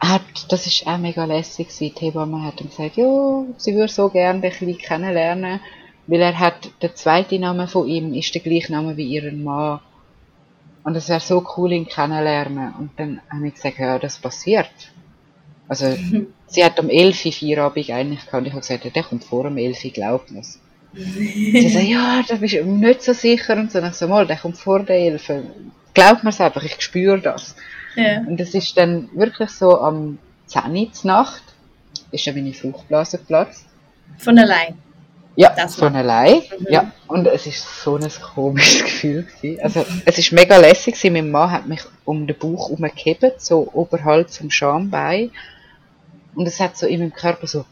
hat, 0.00 0.22
das 0.48 0.66
ist 0.66 0.86
auch 0.86 0.98
mega 0.98 1.24
lässig 1.24 1.68
gewesen, 1.68 1.94
die 1.94 2.06
Hebamme 2.06 2.42
hat 2.42 2.60
dann 2.60 2.68
gesagt, 2.68 2.96
ja, 2.96 3.44
sie 3.58 3.74
würde 3.74 3.92
so 3.92 4.08
gerne 4.08 4.40
den 4.40 4.50
Kleinen 4.50 4.78
kennenlernen, 4.78 5.60
weil 6.06 6.22
er 6.22 6.38
hat, 6.38 6.70
der 6.82 6.94
zweite 6.94 7.38
Name 7.38 7.68
von 7.68 7.86
ihm 7.86 8.14
ist 8.14 8.34
der 8.34 8.40
gleiche 8.40 8.72
Name 8.72 8.96
wie 8.96 9.06
ihren 9.06 9.44
Mann. 9.44 9.80
Und 10.82 10.96
es 10.96 11.10
wäre 11.10 11.20
so 11.20 11.46
cool, 11.56 11.72
ihn 11.72 11.86
kennenlernen. 11.86 12.72
Und 12.78 12.90
dann 12.96 13.20
habe 13.30 13.48
ich 13.48 13.54
gesagt, 13.54 13.78
ja, 13.78 13.98
das 13.98 14.18
passiert. 14.18 14.70
Also, 15.68 15.94
sie 16.46 16.64
hat 16.64 16.80
um 16.80 16.88
11 16.88 17.26
Uhr 17.26 17.32
Feierabend 17.32 17.90
eigentlich 17.90 18.24
gehabt 18.24 18.40
und 18.40 18.46
ich 18.46 18.52
habe 18.52 18.62
gesagt, 18.62 18.96
der 18.96 19.02
kommt 19.02 19.24
vor 19.24 19.44
um 19.44 19.58
11 19.58 19.84
Uhr, 19.84 19.90
glaubt 19.90 20.30
mir's. 20.30 20.58
Sie 20.94 21.68
sagt, 21.68 21.86
ja, 21.86 22.24
da 22.26 22.34
bist 22.36 22.54
du 22.54 22.64
nicht 22.64 23.02
so 23.02 23.12
sicher 23.12 23.56
und 23.56 23.70
so. 23.70 23.78
Und 23.78 23.88
ich 23.88 23.94
so, 23.94 24.08
mal, 24.08 24.26
der 24.26 24.36
kommt 24.36 24.56
vor 24.56 24.80
der 24.80 24.96
11 24.96 25.28
Uhr. 25.28 25.42
Glaubt 25.92 26.24
mir's 26.24 26.40
einfach, 26.40 26.64
ich 26.64 26.80
spüre 26.80 27.20
das. 27.20 27.54
Ja. 27.96 28.18
Und 28.20 28.40
es 28.40 28.54
ist 28.54 28.76
dann 28.76 29.08
wirklich 29.14 29.50
so 29.50 29.80
am 29.80 30.18
10 30.46 30.62
Uhr 30.76 30.88
Nacht, 31.04 31.42
ist 32.10 32.26
dann 32.26 32.34
meine 32.34 32.52
Fruchtblase 32.54 33.18
geplatzt. 33.18 33.66
Von 34.18 34.38
allein. 34.38 34.78
Ja, 35.36 35.50
Das 35.56 35.76
von 35.76 35.92
war- 35.94 36.00
allein. 36.00 36.42
Mhm. 36.58 36.66
Ja, 36.68 36.92
und 37.06 37.26
es 37.26 37.46
ist 37.46 37.82
so 37.82 37.96
ein 37.96 38.08
komisches 38.34 38.82
Gefühl 38.84 39.22
gewesen. 39.24 39.62
Also, 39.62 39.86
es 40.04 40.18
ist 40.18 40.32
mega 40.32 40.56
lässig 40.56 40.94
gewesen. 40.96 41.12
Mein 41.14 41.30
Mann 41.30 41.50
hat 41.50 41.66
mich 41.66 41.80
um 42.04 42.26
den 42.26 42.36
Bauch 42.36 42.68
umgehebt, 42.70 43.40
so 43.40 43.68
oberhalb 43.72 44.30
vom 44.30 44.50
Schambein. 44.50 45.30
Und 46.34 46.46
es 46.46 46.60
hat 46.60 46.76
so 46.76 46.86
in 46.86 47.00
meinem 47.00 47.12
Körper 47.12 47.46
so 47.46 47.64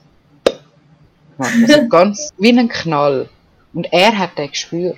gemacht. 1.37 1.55
Also 1.69 1.89
ganz 1.89 2.31
wie 2.39 2.57
ein 2.57 2.69
Knall. 2.69 3.29
Und 3.75 3.93
er 3.93 4.16
hat 4.19 4.39
den 4.39 4.51
gespürt. 4.51 4.97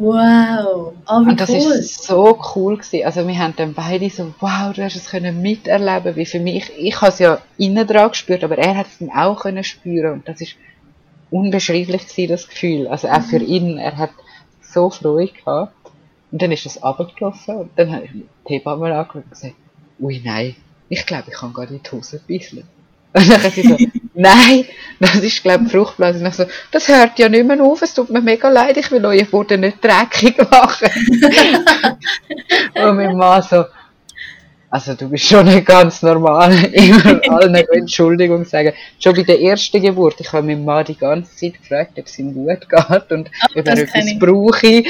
Wow. 0.00 0.94
Oh, 1.08 1.26
wie 1.26 1.30
Und 1.30 1.40
das 1.40 1.50
cool. 1.50 1.72
ist 1.72 2.04
so 2.04 2.38
cool 2.54 2.78
gewesen. 2.78 3.04
Also 3.04 3.28
wir 3.28 3.38
haben 3.38 3.54
dann 3.56 3.74
beide 3.74 4.08
so, 4.08 4.32
wow, 4.40 4.72
du 4.72 4.82
hast 4.82 4.96
es 4.96 5.10
können 5.10 5.42
miterleben, 5.42 6.16
wie 6.16 6.24
für 6.24 6.40
mich, 6.40 6.72
ich 6.78 6.98
habe 7.02 7.12
es 7.12 7.18
ja 7.18 7.38
innen 7.58 7.86
dran 7.86 8.08
gespürt, 8.08 8.42
aber 8.42 8.56
er 8.56 8.78
hat 8.78 8.86
es 8.86 8.98
dann 8.98 9.10
auch 9.10 9.42
können 9.42 9.62
spüren 9.62 10.12
und 10.14 10.28
das 10.28 10.40
ist 10.40 10.54
unbeschreiblich 11.30 12.08
gewesen, 12.08 12.30
das 12.30 12.48
Gefühl. 12.48 12.88
Also 12.88 13.08
auch 13.08 13.20
für 13.20 13.42
ihn, 13.42 13.76
er 13.76 13.98
hat 13.98 14.10
so 14.62 14.88
Freude 14.88 15.32
gehabt. 15.32 15.74
Und 16.32 16.40
dann 16.40 16.52
ist 16.52 16.64
das 16.64 16.82
abgelaufen 16.82 17.56
und 17.56 17.70
dann 17.76 17.92
habe 17.92 18.04
ich 18.04 18.10
die 18.48 18.54
Hebamme 18.54 18.94
angeschaut 18.94 19.24
und 19.24 19.30
gesagt, 19.30 19.54
ui 20.00 20.22
nein, 20.24 20.56
ich 20.88 21.04
glaube, 21.04 21.24
ich 21.28 21.34
kann 21.34 21.52
gar 21.52 21.68
nicht 21.68 21.86
die 21.86 21.96
Hose 21.96 22.20
bisseln. 22.26 22.66
Und 23.14 23.28
dann 23.28 23.50
sie 23.50 23.62
so, 23.62 23.76
nein, 24.14 24.64
das 25.00 25.16
ist, 25.16 25.42
glaube 25.42 25.64
ich, 25.66 25.72
Fruchtblase. 25.72 26.20
Und 26.20 26.26
ich 26.26 26.34
so, 26.34 26.44
das 26.70 26.86
hört 26.88 27.18
ja 27.18 27.28
nicht 27.28 27.44
mehr 27.46 27.60
auf, 27.62 27.82
es 27.82 27.94
tut 27.94 28.10
mir 28.10 28.20
mega 28.20 28.48
leid, 28.48 28.76
ich 28.76 28.90
will 28.90 29.04
euren 29.04 29.26
Boden 29.26 29.60
nicht 29.62 29.82
dreckig 29.82 30.38
machen. 30.50 30.88
und 32.74 32.96
mein 32.96 33.16
Mann 33.16 33.42
so, 33.42 33.64
also 34.70 34.94
du 34.94 35.08
bist 35.08 35.26
schon 35.26 35.46
nicht 35.46 35.66
ganz 35.66 36.02
normal, 36.02 36.52
immer 36.72 37.20
allen 37.30 37.54
Entschuldigung 37.56 38.44
sagen. 38.44 38.72
Schon 39.00 39.16
bei 39.16 39.22
der 39.24 39.40
ersten 39.40 39.82
Geburt, 39.82 40.20
ich 40.20 40.32
habe 40.32 40.46
meinen 40.46 40.64
Mann 40.64 40.84
die 40.84 40.96
ganze 40.96 41.34
Zeit 41.34 41.60
gefragt, 41.60 41.98
ob 41.98 42.06
es 42.06 42.18
ihm 42.18 42.32
gut 42.32 42.68
geht 42.68 43.10
und 43.12 43.30
ob 43.56 43.66
er 43.66 43.78
etwas 43.78 44.06
ich. 44.06 44.18
brauche. 44.18 44.84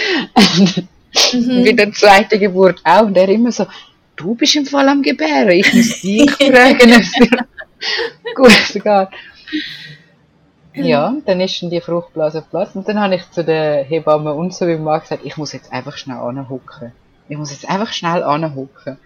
Und 0.59 0.89
Mhm. 1.33 1.65
bei 1.65 1.73
der 1.73 1.93
zweiten 1.93 2.39
Geburt 2.39 2.81
auch. 2.85 3.03
Und 3.07 3.17
er 3.17 3.29
immer 3.29 3.51
so, 3.53 3.67
du 4.17 4.35
bist 4.35 4.57
im 4.57 4.67
Fall 4.67 4.89
am 4.89 5.03
Gebären, 5.03 5.51
ich 5.51 5.73
muss 5.73 6.01
dich 6.01 6.31
fragen, 6.31 7.03
gut 8.35 8.51
geht. 8.73 9.09
Ja, 10.73 11.15
dann 11.27 11.41
ist 11.41 11.63
dann 11.63 11.71
die 11.71 11.81
Fruchtblase 11.81 12.45
Platz 12.49 12.75
und 12.77 12.89
dann 12.89 13.01
habe 13.01 13.17
ich 13.17 13.29
zu 13.31 13.45
der 13.45 13.83
Hebamme 13.83 14.33
und 14.35 14.55
zu 14.55 14.67
meinem 14.67 14.85
Mann 14.85 15.01
gesagt, 15.01 15.25
ich 15.25 15.37
muss 15.37 15.53
jetzt 15.53 15.73
einfach 15.73 15.97
schnell 15.97 16.19
anhocken. 16.19 16.93
Ich 17.29 17.37
muss 17.37 17.51
jetzt 17.51 17.69
einfach 17.69 17.93
schnell 17.93 18.23
anhocken. 18.23 18.99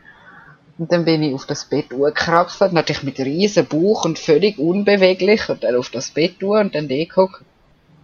Und 0.76 0.92
dann 0.92 1.04
bin 1.04 1.22
ich 1.22 1.34
auf 1.34 1.46
das 1.46 1.64
Bett 1.66 1.86
hochgekraxelt, 1.92 2.72
natürlich 2.72 3.04
mit 3.04 3.18
riesen 3.20 3.66
Bauch 3.66 4.04
und 4.04 4.18
völlig 4.18 4.58
unbeweglich 4.58 5.48
und 5.48 5.62
dann 5.62 5.76
auf 5.76 5.88
das 5.88 6.10
Bett 6.10 6.42
hoch 6.42 6.58
und 6.58 6.74
dann 6.74 6.88
gehockt. 6.88 7.42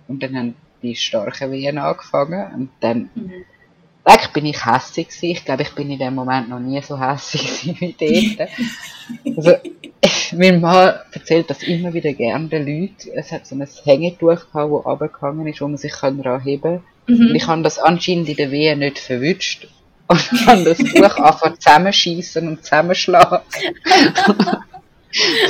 Und 0.08 0.22
dann 0.22 0.36
haben 0.36 0.54
die 0.82 0.94
starken 0.94 1.52
Wehen 1.52 1.78
angefangen 1.78 2.54
und 2.54 2.70
dann 2.80 3.10
Mhm. 3.14 3.44
Weg 4.04 4.32
bin 4.32 4.46
ich 4.46 4.64
hässig 4.64 5.08
gewesen. 5.08 5.30
Ich 5.30 5.44
glaube, 5.44 5.62
ich 5.62 5.74
bin 5.74 5.90
in 5.90 5.98
dem 5.98 6.14
Moment 6.14 6.48
noch 6.48 6.58
nie 6.58 6.80
so 6.80 6.98
hässig 6.98 7.66
wie 7.80 8.36
dort. 8.36 8.48
Also, 9.36 9.56
mein 10.32 10.60
Mann 10.60 10.94
erzählt 11.12 11.50
das 11.50 11.62
immer 11.62 11.92
wieder 11.92 12.12
gerne 12.12 12.48
den 12.48 12.66
Leuten. 12.66 13.10
Es 13.14 13.32
hat 13.32 13.46
so 13.46 13.54
ein 13.54 13.66
Hängetuch 13.84 14.50
gehabt, 14.52 14.54
das 14.54 14.62
runtergegangen 14.62 15.46
ist, 15.46 15.60
wo 15.60 15.68
man 15.68 15.76
sich 15.76 15.94
daran 15.94 16.42
heben 16.42 16.82
kann. 17.06 17.16
Und 17.16 17.34
ich 17.34 17.46
habe 17.46 17.62
das 17.62 17.78
anscheinend 17.78 18.28
in 18.28 18.36
der 18.36 18.50
Wehe 18.50 18.76
nicht 18.76 18.98
verwünscht. 18.98 19.68
Und 20.06 20.46
habe 20.46 20.64
das 20.64 20.78
Buch 20.78 21.16
einfach 21.16 21.56
zusammenschießen 21.58 22.46
und 22.48 22.64
zusammenschlagen. 22.64 23.40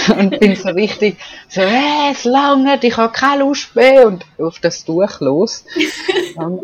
und 0.19 0.41
bin 0.41 0.57
so 0.57 0.69
richtig 0.71 1.17
so, 1.49 1.63
hey, 1.63 2.13
es 2.13 2.25
langt, 2.25 2.85
ich 2.85 2.97
habe 2.97 3.13
keine 3.13 3.43
Lust 3.43 3.75
mehr 3.75 4.07
und 4.07 4.25
auf 4.39 4.59
das 4.61 4.85
Tuch 4.85 5.21
los. 5.21 5.65
und, 6.37 6.63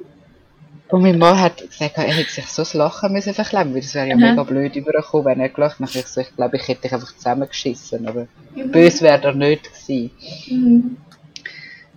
und 0.89 1.03
mein 1.03 1.18
Mann 1.18 1.41
hat 1.41 1.59
gesagt, 1.59 1.97
er 1.97 2.05
hätte 2.05 2.30
sich 2.30 2.47
so 2.47 2.62
das 2.62 2.74
Lachen 2.74 3.12
müssen 3.12 3.34
verklemmen, 3.34 3.74
weil 3.74 3.80
das 3.80 3.95
wäre 3.95 4.07
ja 4.07 4.14
Aha. 4.14 4.30
mega 4.30 4.43
blöd 4.45 4.76
übergekommen, 4.76 5.26
wenn 5.26 5.41
er 5.41 5.49
gelacht 5.49 5.80
hätte. 5.80 5.99
Ich 5.99 6.07
so, 6.07 6.20
ich 6.20 6.34
glaube, 6.37 6.57
ich 6.57 6.68
hätte 6.68 6.82
dich 6.82 6.93
einfach 6.93 7.14
zusammengeschissen, 7.14 8.07
aber 8.07 8.28
böse 8.55 9.03
wäre 9.03 9.22
er 9.22 9.34
nicht 9.34 9.64
gewesen. 9.64 10.11
Mhm. 10.49 10.97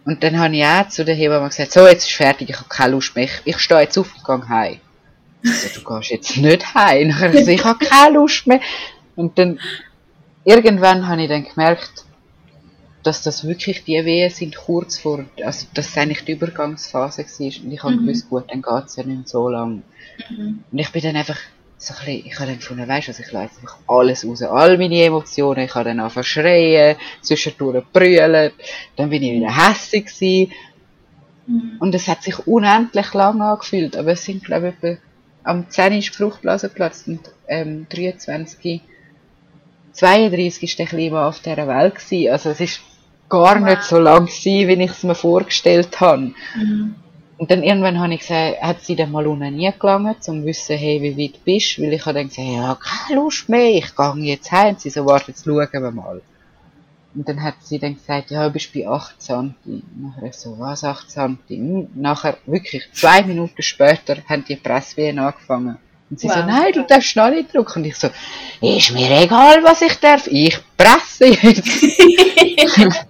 Und 0.06 0.24
dann 0.24 0.40
habe 0.40 0.56
ich 0.56 0.66
auch 0.66 0.88
zu 0.88 1.06
der 1.06 1.14
Hebamme 1.14 1.50
gesagt, 1.50 1.72
so, 1.72 1.86
jetzt 1.86 2.08
ist 2.08 2.16
fertig, 2.16 2.50
ich 2.50 2.56
habe 2.56 2.68
keine 2.68 2.94
Lust 2.94 3.16
mehr, 3.16 3.26
ich, 3.26 3.42
ich 3.46 3.60
stehe 3.60 3.82
jetzt 3.82 3.98
auf 3.98 4.12
und 4.16 4.26
gehe 4.26 4.50
heim. 4.50 4.80
Ich 5.44 5.54
so, 5.54 5.80
du 5.80 5.86
gehst 5.86 6.10
jetzt 6.10 6.38
nicht 6.38 6.74
heim. 6.74 7.10
Nachher 7.10 7.34
ich 7.34 7.46
so, 7.46 7.52
ich 7.52 7.64
habe 7.64 7.86
keine 7.86 8.16
Lust 8.16 8.48
mehr. 8.48 8.60
Und 9.16 9.38
dann, 9.38 9.60
irgendwann 10.44 11.08
habe 11.08 11.22
ich 11.22 11.30
dann 11.30 11.46
gemerkt, 11.46 12.06
dass 13.04 13.24
das 13.24 13.48
wirklich 13.48 13.84
die 13.86 14.04
Wehen 14.06 14.30
sind, 14.30 14.56
kurz 14.56 14.98
vor, 14.98 15.24
also, 15.44 15.68
dass 15.74 15.90
es 15.90 15.98
eigentlich 15.98 16.26
die 16.26 16.34
Übergangsphase 16.34 17.24
war. 17.24 17.64
Und 17.64 17.72
ich 17.72 17.84
habe 17.84 17.96
Mhm. 17.96 18.06
gewusst, 18.06 18.30
gut, 18.30 18.46
dann 18.50 18.62
geht 18.62 18.86
es 18.86 18.96
ja 18.98 19.04
nicht 19.04 19.30
so 19.30 19.48
lang. 19.50 19.84
Mhm. 20.30 20.64
Und 20.72 20.78
ich 20.80 20.92
bin 20.92 21.02
dann 21.02 21.16
einfach 21.16 21.38
so 21.78 21.94
ein 21.94 22.00
bisschen, 22.06 22.26
ich 22.26 22.36
habe 22.36 22.48
dann 22.48 22.60
gefunden, 22.60 22.88
weißt 22.88 23.08
du, 23.08 23.12
also 23.12 23.24
ich 23.24 23.32
lasse 23.32 23.56
einfach 23.62 23.78
alles 23.88 24.26
raus, 24.26 24.42
all 24.42 24.78
meine 24.78 25.02
Emotionen, 25.02 25.64
ich 25.64 25.74
habe 25.76 25.86
dann 25.86 26.00
angefangen 26.02 26.26
zu 26.26 26.30
schreien, 26.30 26.98
zwischendurch 27.22 27.86
brüllen, 27.94 28.52
dann 28.98 29.10
bin 29.10 29.24
ich 29.24 29.32
wieder 29.32 29.56
hässlich 29.56 30.06
gewesen. 30.08 30.52
Mhm. 31.48 31.78
Und 31.80 31.96
es 31.96 32.08
hat 32.10 32.22
sich 32.24 32.38
unendlich 32.48 33.14
lang 33.14 33.42
angefühlt, 33.42 33.96
aber 33.96 34.12
es 34.12 34.26
sind, 34.26 34.44
glaube 34.44 34.74
ich, 34.82 34.98
am 35.44 35.70
10. 35.70 35.94
ist 35.94 36.10
die 36.10 36.18
Fruchtblase 36.18 36.68
geplatzt 36.68 37.08
und 37.08 37.22
ähm, 37.48 37.88
23, 37.90 38.82
32 39.94 40.64
ist 40.64 40.80
der 40.80 40.86
Kleine 40.86 41.22
auf 41.22 41.40
dieser 41.40 41.68
Welt 41.68 41.96
gewesen. 41.96 42.32
Also 42.32 42.50
es 42.50 42.60
ist 42.60 42.82
gar 43.30 43.60
nicht 43.60 43.84
so 43.84 44.00
lang 44.00 44.26
gewesen, 44.26 44.68
wie 44.68 44.84
ich 44.84 44.92
es 44.92 45.04
mir 45.04 45.16
vorgestellt 45.16 46.00
habe. 46.02 46.34
Mhm. 46.56 46.96
Und 47.38 47.52
dann 47.52 47.64
irgendwann 47.64 48.00
habe 48.00 48.14
ich 48.14 48.20
gesagt, 48.20 48.62
hat 48.62 48.82
sie 48.82 48.98
dann 48.98 49.14
mal 49.14 49.26
unten 49.26 49.56
nie 49.56 49.72
gelangt, 49.80 50.28
um 50.28 50.42
zu 50.42 50.46
wissen, 50.46 50.78
hey, 50.78 51.02
wie 51.02 51.18
weit 51.18 51.46
bist 51.46 51.78
du? 51.78 51.84
Weil 51.84 51.94
ich 51.94 52.06
habe 52.06 52.20
dann 52.20 52.28
gesagt, 52.28 52.48
ja, 52.48 52.78
keine 53.08 53.22
Lust 53.22 53.48
mehr, 53.48 53.70
ich 53.70 53.96
gehe 53.96 54.14
jetzt 54.26 54.52
heim. 54.52 54.70
Und 54.70 54.82
sie 54.82 54.90
so, 54.90 55.06
warte, 55.06 55.32
jetzt 55.32 55.46
schauen 55.46 55.70
wir 55.72 55.92
mal. 55.92 56.22
Und 57.16 57.28
dann 57.28 57.42
hat 57.42 57.56
sie 57.62 57.80
dann 57.80 57.96
gesagt, 57.96 58.30
ja, 58.30 58.46
du 58.46 58.52
bist 58.52 58.74
bei 58.74 58.88
8 58.88 59.22
cm. 59.22 59.54
Nachher 59.66 60.24
ich 60.24 60.34
so, 60.34 60.60
was, 60.60 60.84
8 60.84 61.10
cm? 61.10 61.38
Hm. 61.48 61.88
Nachher, 61.96 62.38
wirklich, 62.46 62.84
zwei 62.92 63.24
Minuten 63.24 63.62
später, 63.62 64.18
haben 64.28 64.44
die 64.44 64.58
Presswehen 64.58 65.18
angefangen. 65.18 65.78
Und 66.10 66.20
sie 66.20 66.28
so, 66.28 66.36
Wow. 66.36 66.46
nein, 66.46 66.74
du 66.74 66.84
darfst 66.84 67.16
noch 67.16 67.30
nicht 67.30 67.54
drücken. 67.54 67.80
Und 67.80 67.86
ich 67.86 67.96
so, 67.96 68.10
ist 68.62 68.92
mir 68.92 69.22
egal, 69.22 69.64
was 69.64 69.82
ich 69.82 69.96
darf, 69.96 70.28
ich 70.28 70.60
presse 70.76 71.28
jetzt. 71.28 72.00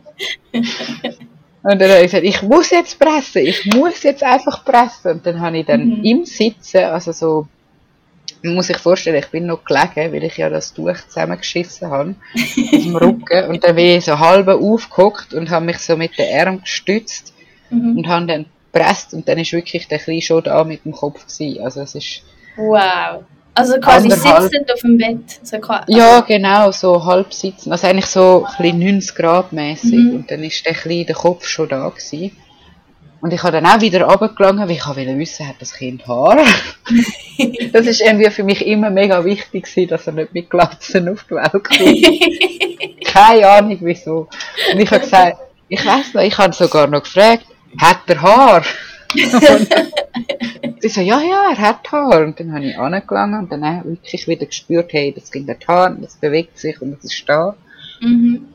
Und 1.61 1.81
dann 1.81 1.89
habe 1.91 1.99
ich 1.99 2.11
gesagt, 2.11 2.23
ich 2.23 2.41
muss 2.41 2.69
jetzt 2.69 2.97
pressen, 2.99 3.45
ich 3.45 3.65
muss 3.65 4.03
jetzt 4.03 4.23
einfach 4.23 4.63
pressen. 4.63 5.11
Und 5.13 5.25
dann 5.25 5.41
habe 5.41 5.57
ich 5.59 5.65
dann 5.65 5.85
Mhm. 5.99 6.03
im 6.03 6.25
Sitzen, 6.25 6.85
also 6.85 7.11
so, 7.11 7.47
man 8.41 8.55
muss 8.55 8.67
sich 8.67 8.77
vorstellen, 8.77 9.17
ich 9.17 9.27
bin 9.27 9.45
noch 9.45 9.65
gelegen, 9.65 10.13
weil 10.13 10.23
ich 10.23 10.37
ja 10.37 10.49
das 10.49 10.73
Tuch 10.73 10.95
zusammengeschissen 11.07 11.89
habe, 11.91 12.15
auf 12.35 12.69
dem 12.83 12.95
Rücken. 12.95 13.49
Und 13.49 13.63
dann 13.65 13.75
bin 13.75 13.97
ich 13.97 14.05
so 14.05 14.17
halb 14.19 14.47
aufgehockt 14.47 15.33
und 15.33 15.49
habe 15.49 15.65
mich 15.65 15.79
so 15.79 15.97
mit 15.97 16.17
den 16.17 16.33
Armen 16.39 16.61
gestützt 16.61 17.33
Mhm. 17.71 17.97
und 17.97 18.07
habe 18.07 18.25
dann 18.25 18.45
gepresst 18.71 19.13
und 19.13 19.27
dann 19.27 19.37
ist 19.37 19.51
wirklich 19.53 19.87
der 19.87 19.99
Kleine 19.99 20.21
schon 20.23 20.43
da 20.43 20.63
mit 20.63 20.85
dem 20.85 20.91
Kopf 20.91 21.25
gewesen. 21.27 21.61
Also 21.63 21.81
es 21.81 21.93
ist, 21.93 22.23
Wow. 22.55 23.23
Also 23.59 23.79
quasi 23.79 24.09
sitzend 24.09 24.71
auf 24.73 24.79
dem 24.81 24.97
Bett. 24.97 25.39
So 25.43 25.57
qua- 25.59 25.83
ja 25.87 26.21
genau, 26.21 26.71
so 26.71 27.05
halb 27.05 27.33
sitzen, 27.33 27.71
also 27.71 27.87
eigentlich 27.87 28.05
so 28.07 28.45
ein 28.45 28.63
bisschen 28.63 28.79
90 28.79 29.15
Grad 29.15 29.53
mäßig 29.53 29.93
Mhm. 29.93 30.15
und 30.15 30.31
dann 30.31 30.43
ist 30.43 30.65
der 30.65 30.73
Kleine, 30.73 31.05
der 31.05 31.15
Kopf 31.15 31.45
schon 31.47 31.69
da 31.69 31.87
gewesen. 31.89 32.31
Und 33.21 33.33
ich 33.33 33.43
habe 33.43 33.51
dann 33.51 33.65
auch 33.65 33.81
wieder 33.81 34.03
runtergelangen, 34.05 34.61
weil 34.69 34.75
ich 34.77 34.87
wollte 34.87 35.17
wissen, 35.17 35.45
hat 35.45 35.55
das 35.59 35.73
Kind 35.73 36.07
Haare? 36.07 36.45
das 37.73 37.85
ist 37.85 37.99
irgendwie 37.99 38.29
für 38.29 38.43
mich 38.43 38.65
immer 38.65 38.89
mega 38.89 39.25
wichtig 39.25 39.65
gewesen, 39.65 39.89
dass 39.89 40.07
er 40.07 40.13
nicht 40.13 40.33
mit 40.33 40.49
Glatzen 40.49 41.09
auf 41.09 41.25
die 41.29 41.35
Welt 41.35 41.51
kommt. 41.51 43.03
Keine 43.05 43.47
Ahnung 43.49 43.77
wieso. 43.81 44.27
Und 44.71 44.79
ich 44.79 44.89
habe 44.89 45.01
gesagt, 45.01 45.37
ich 45.67 45.85
weiss 45.85 46.13
noch, 46.13 46.21
ich 46.21 46.37
habe 46.37 46.53
sogar 46.53 46.87
noch 46.87 47.03
gefragt, 47.03 47.43
hat 47.77 47.99
er 48.07 48.21
Haar? 48.21 48.63
Und 49.13 50.81
sie 50.81 50.89
so, 50.89 51.01
ja, 51.01 51.21
ja, 51.21 51.51
er 51.51 51.57
hat 51.57 51.91
Haar. 51.91 52.23
Und 52.23 52.39
dann 52.39 52.53
habe 52.53 52.65
ich 52.65 52.77
angelangt 52.77 53.43
und 53.43 53.51
dann 53.51 53.63
auch 53.63 53.85
wirklich 53.85 54.27
wieder 54.27 54.45
gespürt, 54.45 54.93
hey, 54.93 55.11
das 55.13 55.31
Kind 55.31 55.49
hat 55.49 55.67
Haar, 55.67 55.95
das 55.99 56.17
bewegt 56.17 56.59
sich 56.59 56.81
und 56.81 56.97
es 56.97 57.03
ist 57.05 57.27
da. 57.27 57.55
Mhm. 58.01 58.47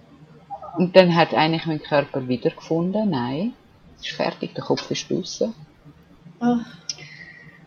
Und 0.76 0.96
dann 0.96 1.14
hat 1.14 1.34
eigentlich 1.34 1.66
mein 1.66 1.82
Körper 1.82 2.26
wiedergefunden, 2.26 3.10
nein, 3.10 3.52
es 3.98 4.06
ist 4.06 4.16
fertig, 4.16 4.54
der 4.54 4.64
Kopf 4.64 4.90
ist 4.90 5.08
draussen. 5.10 5.54
Oh. 6.40 6.56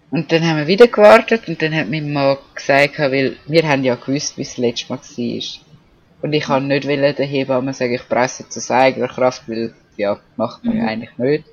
Und 0.09 0.31
dann 0.31 0.45
haben 0.45 0.57
wir 0.57 0.67
wieder 0.67 0.87
gewartet 0.87 1.47
und 1.47 1.61
dann 1.61 1.75
hat 1.75 1.89
mein 1.89 2.11
Mann 2.11 2.37
gesagt, 2.55 2.99
weil 2.99 3.37
wir 3.45 3.67
haben 3.67 3.83
ja 3.83 3.95
gewusst, 3.95 4.37
wie 4.37 4.41
es 4.41 4.49
das 4.49 4.57
letzte 4.57 4.89
Mal 4.93 4.99
war. 4.99 5.43
Und 6.21 6.33
ich 6.33 6.43
kann 6.43 6.67
nicht 6.67 6.87
wollen, 6.87 7.15
der 7.15 7.25
Hebamme 7.25 7.73
sagen, 7.73 7.93
ich 7.93 8.07
presse 8.07 8.47
zu 8.47 8.73
eigener 8.73 9.07
Kraft, 9.07 9.43
weil, 9.47 9.73
ja, 9.97 10.19
macht 10.35 10.63
man 10.63 10.77
ja 10.77 10.83
Mhm. 10.83 10.89
eigentlich 10.89 11.17
nicht. 11.17 11.43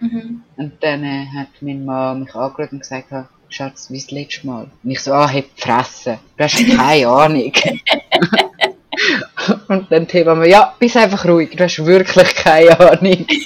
Mhm. 0.00 0.42
Und 0.56 0.72
dann 0.80 1.04
äh, 1.04 1.26
hat 1.26 1.48
mein 1.60 1.84
Mann 1.84 2.20
mich 2.20 2.34
angeschaut 2.34 2.72
und 2.72 2.80
gesagt, 2.80 3.12
ah, 3.12 3.28
Schatz, 3.48 3.90
wie 3.90 3.98
das 3.98 4.10
letzte 4.10 4.46
Mal? 4.46 4.70
Und 4.82 4.90
ich 4.90 5.00
so, 5.00 5.12
ah, 5.12 5.28
hey, 5.28 5.44
fressen. 5.56 6.18
Du 6.36 6.44
hast 6.44 6.56
keine 6.76 7.08
Ahnung. 7.08 7.52
und 9.68 9.90
dann 9.90 10.06
die 10.06 10.18
Hebamme, 10.18 10.48
ja, 10.48 10.74
bist 10.78 10.96
einfach 10.96 11.24
ruhig, 11.26 11.56
du 11.56 11.64
hast 11.64 11.84
wirklich 11.84 12.34
keine 12.34 12.78
Ahnung. 12.78 13.26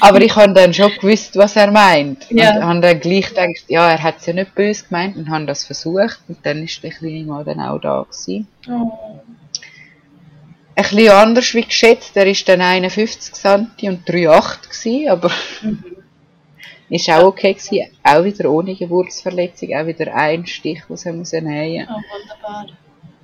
Aber 0.00 0.22
ich 0.22 0.34
habe 0.34 0.54
dann 0.54 0.72
schon 0.72 0.90
gewusst, 0.98 1.36
was 1.36 1.56
er 1.56 1.70
meint. 1.70 2.26
Ja. 2.30 2.56
Und 2.56 2.64
habe 2.64 2.80
dann 2.80 3.00
gleich 3.00 3.28
gedacht, 3.28 3.64
ja, 3.68 3.90
er 3.90 4.02
hat 4.02 4.18
es 4.18 4.26
ja 4.26 4.32
nicht 4.32 4.54
böse 4.54 4.86
gemeint 4.86 5.16
und 5.16 5.28
habe 5.28 5.44
das 5.44 5.64
versucht. 5.64 6.20
Und 6.26 6.38
dann 6.44 6.62
ist 6.62 6.82
der 6.82 6.90
kleine 6.90 7.24
Mann 7.24 7.44
dann 7.44 7.60
auch 7.60 7.78
da 7.78 8.02
gewesen. 8.02 8.48
Oh. 8.68 9.20
Ein 10.74 10.82
bisschen 10.84 11.10
anders 11.10 11.54
wie 11.54 11.62
geschätzt. 11.64 12.16
Er 12.16 12.26
ist 12.26 12.48
dann 12.48 12.60
51 12.60 13.34
cm 13.34 13.88
und 13.88 14.08
3,8 14.08 14.68
gewesen, 14.70 15.08
aber 15.10 15.30
Mhm. 15.62 15.84
ist 16.88 17.08
auch 17.10 17.24
okay 17.24 17.54
gewesen. 17.54 17.86
Auch 18.02 18.24
wieder 18.24 18.50
ohne 18.50 18.74
Geburtsverletzung, 18.74 19.74
auch 19.74 19.86
wieder 19.86 20.14
ein 20.14 20.46
Stich, 20.46 20.82
den 20.88 20.96
sie 20.96 21.12
müssen 21.12 21.44
nähen. 21.44 21.86
oh, 21.90 21.94
wunderbar. 21.94 22.66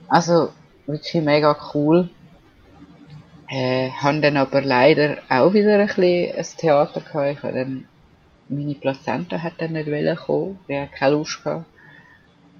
Also 0.09 0.51
wirklich 0.87 1.23
mega 1.23 1.57
cool. 1.75 2.09
Äh, 3.49 3.91
haben 3.91 4.23
dann 4.23 4.37
aber 4.37 4.61
leider 4.61 5.19
auch 5.29 5.53
wieder 5.53 5.79
ein 5.79 5.87
bisschen 5.87 6.37
ein 6.37 6.47
Theater 6.59 7.01
gehabt. 7.01 7.31
Ich 7.37 7.41
dann, 7.41 7.87
meine 8.49 8.75
Plazenta 8.75 9.41
hat 9.43 9.55
dann 9.59 9.73
nicht 9.73 9.87
wollen 9.87 10.17
kommen, 10.17 10.59
ich 10.67 10.77
hatte 10.77 10.93
keine 10.93 11.13
Lust 11.13 11.43
gehabt. 11.45 11.65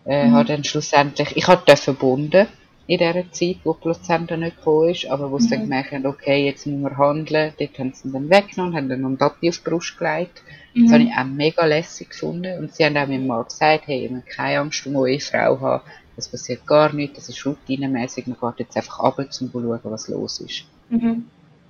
Äh, 0.07 0.29
Mhm. 0.29 0.47
dann 0.47 0.65
schlussendlich, 0.65 1.37
ich 1.37 1.47
hatte 1.49 1.77
verbunden 1.77 2.47
in 2.89 2.99
dieser 2.99 3.31
Zeit, 3.33 3.57
wo 3.65 3.73
die 3.75 3.81
Plazenta 3.81 4.37
nicht 4.37 4.57
gekommen 4.59 4.91
ist, 4.91 5.07
aber 5.07 5.31
wo 5.31 5.39
sie 5.39 5.49
dann 5.51 5.61
Mhm. 5.61 5.65
gemerkt 5.65 5.93
haben, 5.93 6.07
okay, 6.07 6.45
jetzt 6.47 6.67
müssen 6.67 6.83
wir 6.83 6.97
handeln, 6.97 7.53
dort 7.59 7.79
haben 7.79 7.93
sie 7.93 8.09
ihn 8.09 8.13
dann 8.13 8.31
weggenommen, 8.31 8.77
haben 8.77 8.89
dann 8.89 9.01
noch 9.01 9.09
einen 9.09 9.19
Papi 9.19 9.49
auf 9.49 9.59
die 9.59 9.69
Brust 9.71 9.99
gelegt. 9.99 10.43
Das 10.75 10.93
habe 10.93 11.03
Mhm. 11.03 11.09
ich 11.09 11.17
auch 11.19 11.25
mega 11.25 11.65
lässig 11.67 12.11
gefunden. 12.11 12.59
Und 12.59 12.75
sie 12.75 12.85
haben 12.85 12.97
auch 12.97 13.09
meinem 13.09 13.27
Mann 13.27 13.45
gesagt, 13.45 13.87
hey, 13.87 14.05
ihr 14.05 14.11
müsst 14.11 14.29
keine 14.29 14.61
Angst 14.61 14.87
um 14.87 14.95
eure 14.97 15.19
Frau 15.21 15.59
haben. 15.61 15.83
Das 16.15 16.29
passiert 16.29 16.67
gar 16.67 16.93
nichts, 16.93 17.17
das 17.17 17.29
ist 17.29 17.45
routinemäßig. 17.45 18.27
Man 18.27 18.39
geht 18.41 18.61
jetzt 18.67 18.77
einfach 18.77 19.01
runter, 19.03 19.25
um 19.25 19.31
zu 19.31 19.51
schauen, 19.53 19.81
was 19.83 20.09
los 20.09 20.41
ist. 20.41 20.65
Mhm. 20.89 21.25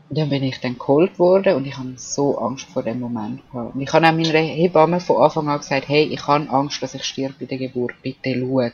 Und 0.08 0.18
dann 0.18 0.28
bin 0.28 0.42
ich 0.44 0.60
dann 0.60 0.78
geholt 0.78 1.18
worden 1.18 1.56
und 1.56 1.66
ich 1.66 1.76
habe 1.76 1.94
so 1.96 2.38
Angst 2.38 2.66
vor 2.68 2.82
dem 2.84 3.00
Moment 3.00 3.40
gehabt. 3.50 3.74
Und 3.74 3.80
ich 3.80 3.92
habe 3.92 4.06
auch 4.06 4.12
meiner 4.12 4.38
Hebamme 4.38 5.00
von 5.00 5.16
Anfang 5.22 5.48
an 5.48 5.58
gesagt, 5.58 5.88
hey, 5.88 6.04
ich 6.04 6.24
habe 6.28 6.48
Angst, 6.50 6.80
dass 6.82 6.94
ich 6.94 7.02
sterbe 7.02 7.34
bei 7.40 7.46
der 7.46 7.58
Geburt, 7.58 7.94
bitte 8.02 8.34
schau. 8.38 8.70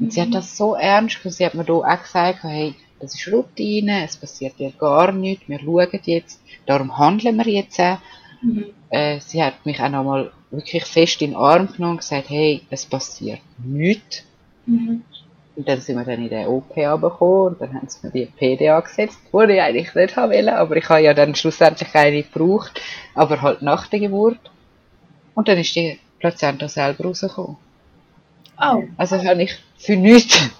Und 0.00 0.12
sie 0.12 0.22
hat 0.22 0.34
das 0.34 0.56
so 0.56 0.74
ernst 0.74 1.22
genommen, 1.22 1.34
sie 1.34 1.44
hat 1.44 1.54
mir 1.54 1.64
da 1.64 1.74
auch 1.74 2.02
gesagt, 2.02 2.42
hey, 2.42 2.74
das 3.00 3.14
ist 3.14 3.32
Routine, 3.32 4.04
es 4.04 4.16
passiert 4.16 4.58
dir 4.58 4.72
gar 4.72 5.12
nichts, 5.12 5.48
wir 5.48 5.60
schauen 5.60 6.00
jetzt, 6.04 6.40
darum 6.66 6.98
handeln 6.98 7.36
wir 7.38 7.52
jetzt 7.52 7.78
auch. 7.80 7.98
Mhm. 8.42 8.66
Äh, 8.88 9.20
sie 9.20 9.42
hat 9.42 9.64
mich 9.66 9.80
auch 9.80 9.90
nochmal 9.90 10.32
wirklich 10.50 10.84
fest 10.84 11.20
in 11.22 11.30
den 11.30 11.36
Arm 11.36 11.68
genommen 11.70 11.92
und 11.92 11.98
gesagt, 11.98 12.30
hey, 12.30 12.62
es 12.70 12.86
passiert 12.86 13.40
nichts. 13.62 14.24
Mhm. 14.66 15.02
Und 15.56 15.68
dann 15.68 15.80
sind 15.80 15.96
wir 15.96 16.04
dann 16.04 16.22
in 16.22 16.30
den 16.30 16.46
OP 16.46 16.74
gekommen 16.74 17.48
und 17.48 17.60
dann 17.60 17.74
haben 17.74 17.88
sie 17.88 17.98
mir 18.02 18.12
die 18.12 18.26
PDA 18.26 18.80
gesetzt, 18.80 19.18
die 19.32 19.52
ich 19.52 19.60
eigentlich 19.60 19.94
nicht 19.94 20.16
haben 20.16 20.32
wollen, 20.32 20.48
aber 20.48 20.76
ich 20.76 20.88
habe 20.88 21.02
ja 21.02 21.12
dann 21.12 21.34
schlussendlich 21.34 21.92
keine 21.92 22.22
gebraucht, 22.22 22.80
aber 23.14 23.42
halt 23.42 23.60
nach 23.60 23.86
der 23.88 24.00
Geburt. 24.00 24.38
Und 25.34 25.48
dann 25.48 25.58
ist 25.58 25.74
die 25.76 25.98
Plazenta 26.18 26.68
selber 26.68 27.04
rausgekommen. 27.04 27.56
Oh. 28.60 28.84
Also 28.96 29.22
habe 29.24 29.42
ich 29.42 29.56
für 29.78 29.96
nichts 29.96 30.50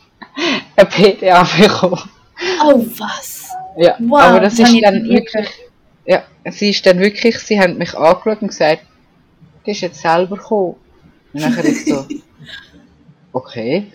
eine 0.77 0.89
PDA 0.89 1.43
bekommen. 1.59 2.01
oh, 2.65 2.85
was? 2.99 3.51
Ja, 3.77 3.97
Wow, 3.99 4.21
aber 4.21 4.41
das 4.41 4.57
das 4.57 4.73
ist 4.73 4.83
dann 4.83 5.09
wirklich, 5.09 5.49
ja, 6.07 6.25
sie 6.51 6.71
ist 6.71 6.85
dann 6.85 6.99
wirklich, 6.99 7.39
sie 7.39 7.61
haben 7.61 7.79
mich 7.79 7.97
angeschaut 7.97 8.43
und 8.43 8.49
gesagt, 8.49 8.83
die 9.67 9.71
ist 9.73 9.81
jetzt 9.81 10.01
selber 10.01 10.37
gekommen. 10.37 10.77
Und 11.33 11.43
dann 11.43 11.67
ich 11.67 11.85
so, 11.85 12.07
okay. 13.33 13.87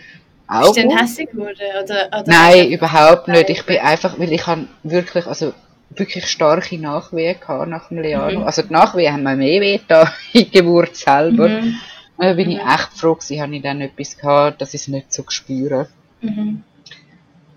Auch 0.48 0.62
Bist 0.62 0.78
du 0.78 0.82
denn 0.82 0.98
hässlich 0.98 1.30
geworden? 1.32 1.58
Oder, 1.84 2.08
oder 2.08 2.24
Nein, 2.28 2.70
überhaupt 2.70 3.28
nicht. 3.28 3.50
Ich 3.50 3.66
bin 3.66 3.80
einfach, 3.80 4.20
weil 4.20 4.32
ich 4.32 4.46
habe 4.46 4.68
wirklich, 4.84 5.26
also 5.26 5.54
wirklich 5.90 6.28
starke 6.28 6.78
Nachwehen 6.78 7.40
gehabt 7.40 7.70
nach 7.70 7.88
dem 7.90 8.00
Leano. 8.00 8.40
Mhm. 8.40 8.46
Also 8.46 8.62
die 8.62 8.72
Nachwehen 8.74 9.14
haben 9.14 9.24
mir 9.24 9.36
mehr 9.36 9.62
weh 9.62 9.80
da 9.88 10.14
in 10.34 10.52
Geburt 10.52 10.96
selber. 10.96 11.50
Mhm. 11.50 11.76
Da 12.18 12.34
bin 12.34 12.50
ich 12.50 12.64
mhm. 12.64 12.70
echt 12.70 12.94
froh 12.94 13.16
gewesen, 13.16 13.42
habe 13.42 13.56
ich 13.56 13.62
dann 13.62 13.82
etwas 13.82 14.18
gehabt, 14.18 14.62
dass 14.62 14.74
ich 14.74 14.82
es 14.82 14.88
nicht 14.88 15.14
so 15.14 15.24
spüre. 15.28 15.90
Mhm. 16.22 16.64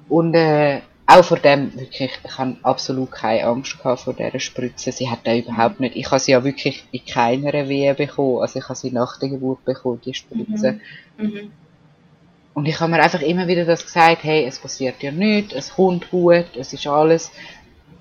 Und 0.09 0.35
äh, 0.35 0.81
auch 1.07 1.25
vor 1.25 1.39
dem 1.39 1.75
wirklich, 1.75 2.11
ich 2.23 2.39
habe 2.39 2.57
absolut 2.63 3.11
keine 3.11 3.45
Angst 3.45 3.79
gehabt 3.79 4.01
vor 4.01 4.15
dieser 4.15 4.41
Spritze. 4.41 4.93
Sie 4.93 5.09
hat 5.09 5.21
da 5.25 5.35
überhaupt 5.35 5.81
nicht, 5.81 5.97
ich 5.97 6.07
habe 6.07 6.21
sie 6.21 6.33
ja 6.33 6.45
wirklich 6.45 6.85
in 6.93 7.05
keiner 7.05 7.69
Wehe 7.69 7.95
bekommen. 7.95 8.43
Also 8.43 8.59
ich 8.59 8.65
habe 8.65 8.75
sie 8.75 8.91
nach 8.91 9.19
der 9.19 9.31
Geburt 9.31 9.65
bekommen, 9.65 10.01
die 10.05 10.15
Spritze. 10.15 10.81
Mhm. 11.17 11.27
Mhm. 11.27 11.53
Und 12.53 12.67
ich 12.67 12.81
habe 12.81 12.91
mir 12.91 13.01
einfach 13.01 13.23
immer 13.23 13.47
wieder 13.47 13.65
das 13.65 13.85
gesagt, 13.85 14.25
hey, 14.25 14.45
es 14.45 14.59
passiert 14.59 15.03
ja 15.03 15.13
nichts, 15.13 15.55
es 15.55 15.75
kommt 15.75 16.11
gut, 16.11 16.57
es 16.57 16.73
ist 16.73 16.87
alles. 16.87 17.31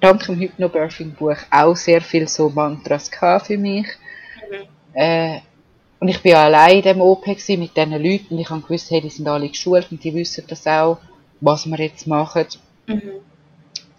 Dank 0.02 0.26
dem 0.26 0.40
Hypnobirthing-Buch 0.40 1.38
auch 1.52 1.76
sehr 1.76 2.02
viel 2.02 2.28
so 2.28 2.50
Mantras 2.50 3.10
für 3.44 3.58
mich. 3.58 3.88
Mhm. 4.50 4.68
Äh, 4.94 5.40
und 6.00 6.08
ich 6.08 6.22
bin 6.22 6.34
ja 6.34 6.46
allein 6.46 6.78
in 6.78 6.84
dem 6.84 7.02
OP 7.02 7.26
mit 7.26 7.48
diesen 7.48 7.92
Leuten 7.92 8.28
und 8.30 8.40
ich 8.40 8.50
habe 8.50 8.62
gewusst, 8.62 8.92
hey, 8.92 9.02
die 9.02 9.10
sind 9.10 9.28
alle 9.28 9.50
geschult 9.50 9.88
und 9.92 10.04
die 10.04 10.14
wissen 10.14 10.44
das 10.48 10.68
auch, 10.68 11.00
was 11.42 11.66
wir 11.66 11.78
jetzt 11.80 12.08
machen. 12.08 12.46
Mhm. 12.88 13.02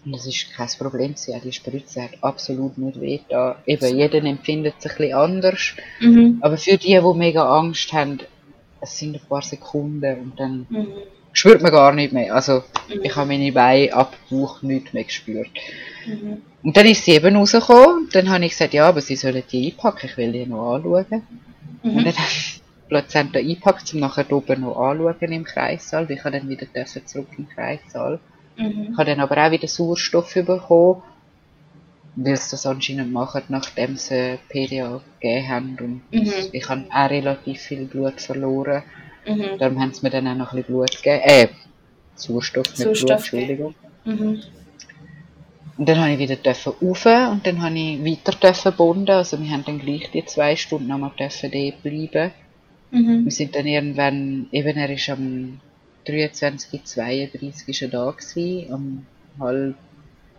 Und 0.05 0.15
das 0.15 0.25
ist 0.25 0.53
kein 0.55 0.69
Problem 0.77 1.13
gewesen. 1.13 1.41
Die 1.43 1.51
Spritze 1.51 2.03
hat 2.03 2.11
absolut 2.21 2.77
nicht 2.77 3.01
weh 3.01 3.19
da. 3.27 3.57
Eben, 3.65 3.97
jeder 3.97 4.23
empfindet 4.23 4.75
es 4.79 4.85
ein 4.85 4.97
bisschen 4.97 5.13
anders. 5.13 5.73
Mhm. 5.99 6.37
Aber 6.41 6.57
für 6.57 6.77
die, 6.77 6.99
die 6.99 7.17
mega 7.17 7.57
Angst 7.57 7.91
haben, 7.91 8.19
es 8.79 8.97
sind 8.97 9.15
ein 9.15 9.21
paar 9.27 9.41
Sekunden 9.41 10.19
und 10.21 10.39
dann 10.39 10.67
mhm. 10.69 10.87
spürt 11.33 11.61
man 11.61 11.71
gar 11.71 11.93
nicht 11.93 12.13
mehr. 12.13 12.33
Also, 12.33 12.63
mhm. 12.87 13.01
ich 13.03 13.15
habe 13.15 13.27
meine 13.27 13.51
Beine 13.51 13.93
ab 13.93 14.15
Bauch 14.29 14.61
nicht 14.61 14.93
mehr 14.93 15.03
gespürt. 15.03 15.51
Mhm. 16.07 16.43
Und 16.63 16.77
dann 16.77 16.85
ist 16.85 17.03
sie 17.03 17.11
eben 17.11 17.35
rausgekommen 17.35 18.05
und 18.05 18.15
dann 18.15 18.29
habe 18.29 18.45
ich 18.45 18.51
gesagt, 18.51 18.73
ja, 18.73 18.87
aber 18.87 19.01
sie 19.01 19.17
sollen 19.17 19.43
die 19.51 19.71
einpacken, 19.71 20.09
ich 20.09 20.17
will 20.17 20.31
die 20.31 20.45
noch 20.45 20.75
anschauen. 20.75 21.23
Mhm. 21.83 21.97
Und 21.97 22.05
dann 22.05 22.13
Plazenta 22.89 23.39
eingepackt, 23.39 23.93
um 23.93 23.99
nachher 23.99 24.31
oben 24.31 24.61
noch 24.61 24.77
anschauen 24.77 25.31
im 25.31 25.43
Kreissaal, 25.43 26.09
weil 26.09 26.17
ich 26.17 26.23
dann 26.23 26.49
wieder 26.49 26.67
zurück 27.05 27.27
im 27.37 27.47
Kreissaal. 27.47 28.19
Mhm. 28.57 28.89
Ich 28.91 28.97
habe 28.97 29.05
dann 29.05 29.19
aber 29.19 29.37
auch 29.45 29.51
wieder 29.51 29.67
Sauerstoff 29.67 30.33
bekommen, 30.33 31.03
weil 32.15 32.35
sie 32.35 32.51
das 32.51 32.65
anscheinend 32.65 33.13
machen, 33.13 33.43
nachdem 33.49 33.95
sie 33.95 34.39
PDA 34.49 35.01
gegeben 35.19 35.47
haben. 35.47 35.77
Und 36.11 36.23
mhm. 36.23 36.33
ich 36.51 36.67
habe 36.67 36.85
auch 36.91 37.09
relativ 37.09 37.61
viel 37.61 37.85
Blut 37.85 38.19
verloren. 38.19 38.83
Mhm. 39.27 39.57
Darum 39.59 39.79
haben 39.79 39.93
sie 39.93 40.01
mir 40.01 40.09
dann 40.09 40.27
auch 40.27 40.35
noch 40.35 40.51
ein 40.51 40.57
bisschen 40.57 40.75
Blut 40.75 41.03
gegeben. 41.03 41.21
Äh, 41.23 41.47
Sauerstoff, 42.15 42.67
nicht 42.67 42.77
Sauerstoff 42.77 43.29
Blut, 43.29 43.41
Entschuldigung. 43.41 43.75
Mhm. 44.03 44.41
Und 45.79 45.87
dann 45.87 45.97
habe 46.01 46.11
ich 46.11 46.19
wieder 46.19 46.35
dürfen 46.35 46.73
rauf 46.81 47.05
und 47.05 47.47
dann 47.47 47.61
habe 47.61 47.79
ich 47.79 48.03
weiter 48.03 48.37
dürfen 48.37 48.73
bonden. 48.75 49.15
Also 49.15 49.41
wir 49.41 49.49
haben 49.49 49.63
dann 49.63 49.79
gleich 49.79 50.11
die 50.11 50.25
zwei 50.25 50.57
Stunden 50.57 50.87
nochmal 50.87 51.13
dürfen 51.17 51.49
bleiben. 51.49 52.31
Mhm. 52.91 53.23
Wir 53.23 53.31
sind 53.31 53.55
dann 53.55 53.65
irgendwann, 53.65 54.47
eben 54.51 54.77
er 54.77 54.89
ist 54.89 55.09
am 55.09 55.61
23, 56.05 56.83
32 56.83 57.69
ist 57.69 57.81
er 57.81 57.87
da 57.87 58.11
gewesen, 58.11 58.73
um 58.73 59.05
halb, 59.39 59.75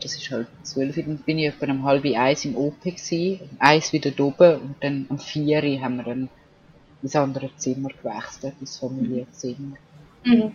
das 0.02 0.14
ist 0.14 0.30
halt 0.30 0.48
12, 0.62 0.96
dann 0.96 1.16
bin 1.16 1.38
ich 1.38 1.46
etwa 1.46 1.72
um 1.72 1.84
halb 1.84 2.04
eins 2.04 2.44
im 2.44 2.54
OP 2.54 2.82
gewesen, 2.82 3.40
eins 3.58 3.94
wieder 3.94 4.12
oben 4.22 4.60
und 4.60 4.74
dann 4.80 5.06
um 5.08 5.18
vier 5.18 5.62
haben 5.80 5.96
wir 5.96 6.04
dann 6.04 6.28
ins 7.02 7.16
andere 7.16 7.48
Zimmer 7.56 7.88
gewechselt, 7.88 8.56
ins 8.60 8.76
Familienzimmer. 8.76 9.76
Mhm. 10.22 10.52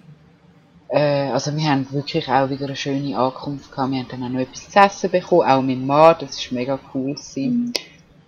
Äh, 0.96 1.30
also 1.30 1.54
wir 1.54 1.70
haben 1.70 1.92
wirklich 1.92 2.30
auch 2.30 2.50
wieder 2.50 2.68
eine 2.68 2.76
schöne 2.78 3.18
Ankunft 3.18 3.70
gehabt, 3.70 3.92
wir 3.92 4.00
haben 4.00 4.08
dann 4.10 4.24
auch 4.24 4.30
noch 4.30 4.40
etwas 4.40 4.70
zu 4.70 4.80
essen 4.80 5.12
bekommen, 5.12 5.50
auch 5.50 5.62
mit 5.62 5.86
Mann, 5.86 6.16
das 6.22 6.40
ist 6.40 6.54
mega 6.54 6.80
cool 6.94 7.16
gewesen. 7.16 7.66
Mhm. 7.66 7.74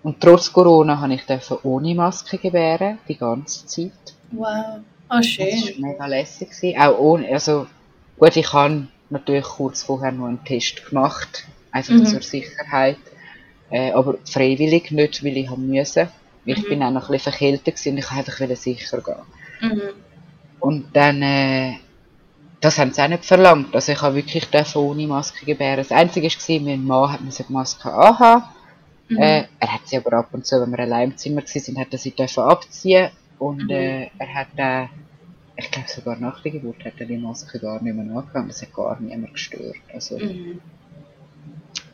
Und 0.04 0.20
trotz 0.20 0.52
Corona 0.52 1.00
habe 1.00 1.14
ich 1.14 1.24
ohne 1.64 1.96
Maske 1.96 2.38
gebären, 2.38 2.98
die 3.08 3.18
ganze 3.18 3.66
Zeit. 3.66 3.92
Wow. 4.32 4.82
Oh, 5.10 5.22
schön. 5.22 5.48
Das 5.50 5.82
war 5.82 5.90
mega 5.92 6.06
lässig. 6.08 6.50
Gewesen. 6.50 6.82
Auch 6.82 7.00
ohne, 7.00 7.30
also, 7.30 7.68
gut, 8.20 8.36
ich 8.36 8.52
habe 8.52 8.88
natürlich 9.10 9.46
kurz 9.46 9.84
vorher 9.84 10.12
noch 10.12 10.28
einen 10.28 10.44
Test 10.44 10.90
gemacht, 10.90 11.48
einfach 11.72 11.94
mhm. 11.94 12.06
zur 12.06 12.22
Sicherheit. 12.22 12.98
Äh, 13.70 13.92
aber 13.92 14.16
freiwillig 14.26 14.92
nicht, 14.92 15.24
weil 15.24 15.38
ich 15.38 15.50
haben 15.50 15.68
müssen. 15.68 16.10
Ich 16.44 16.64
mhm. 16.64 16.68
bin 16.70 16.84
auch 16.84 16.92
noch 16.92 17.08
ein 17.08 17.14
bisschen 17.14 17.32
verkältet 17.32 17.86
und 17.86 17.98
ich 17.98 18.12
wollte 18.14 18.32
einfach 18.42 18.58
sicher 18.58 19.02
gehen. 19.02 19.16
Mhm. 19.62 19.82
Und 20.60 20.94
dann, 20.94 21.22
äh, 21.22 21.76
das 22.60 22.80
haben 22.80 22.92
sie 22.92 23.02
auch 23.02 23.08
nicht 23.08 23.26
verlangt. 23.26 23.74
Also 23.76 23.92
ich 23.92 24.02
habe 24.02 24.16
wirklich 24.16 24.48
ohne 24.76 25.08
Maske 25.08 25.46
gebären. 25.46 25.78
Das 25.78 25.92
Einzige 25.92 26.28
war, 26.28 26.62
mein 26.62 26.84
Mann 26.84 27.12
hat 27.12 27.20
die 27.22 27.54
Maske 27.54 27.94
anhaben. 27.94 28.44
Mhm. 29.10 29.18
Äh, 29.18 29.48
er 29.60 29.74
hat 29.74 29.88
sie 29.88 29.98
aber 29.98 30.14
ab 30.14 30.30
und 30.32 30.46
zu, 30.46 30.60
wenn 30.60 30.72
wir 30.72 30.80
allein 30.80 31.12
im 31.12 31.18
Zimmer 31.18 31.42
waren, 31.42 31.80
hat 31.80 31.88
er 31.92 31.98
sie 31.98 32.14
abziehen 32.18 33.10
und 33.40 33.64
mhm. 33.64 33.70
äh, 33.70 34.10
er 34.18 34.34
hat 34.34 34.48
äh, 34.58 34.88
ich 35.58 35.72
glaube 35.72 35.90
sogar 35.90 36.18
nach 36.18 36.42
der 36.42 36.52
Geburt 36.52 36.86
hat 36.86 36.94
er 37.00 37.08
die 37.08 37.18
Maske 37.18 37.60
gar 37.60 37.82
nicht 37.82 37.96
mehr 37.96 38.16
angehabt. 38.16 38.50
Das 38.50 38.62
hat 38.62 38.74
gar 38.74 39.00
niemand 39.00 39.34
gestört. 39.34 39.76
Also, 39.92 40.18
mhm. 40.20 40.62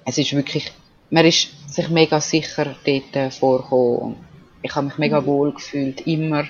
es 0.05 0.17
ist 0.17 0.33
wirklich, 0.33 0.71
man 1.09 1.25
ist 1.25 1.73
sich 1.73 1.89
mega 1.89 2.19
sicher 2.19 2.75
dort 2.85 3.15
äh, 3.15 3.31
vorgekommen. 3.31 4.17
Ich 4.61 4.75
habe 4.75 4.87
mich 4.87 4.97
mega 4.97 5.21
mhm. 5.21 5.25
wohl 5.25 5.53
gefühlt, 5.53 6.05
immer. 6.05 6.43
Mhm. 6.43 6.49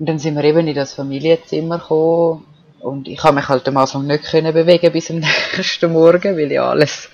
Und 0.00 0.08
dann 0.08 0.18
sind 0.18 0.34
wir 0.34 0.44
eben 0.44 0.66
in 0.66 0.74
das 0.74 0.94
Familienzimmer 0.94 1.78
gekommen. 1.78 2.46
Und 2.80 3.08
ich 3.08 3.22
habe 3.22 3.36
mich 3.36 3.48
halt 3.48 3.68
am 3.68 3.76
Anfang 3.76 4.06
nicht 4.06 4.24
können 4.24 4.52
bewegen 4.52 4.92
bis 4.92 5.10
am 5.10 5.18
nächsten 5.56 5.92
Morgen, 5.92 6.36
weil 6.36 6.50
ja 6.50 6.68
alles 6.68 7.10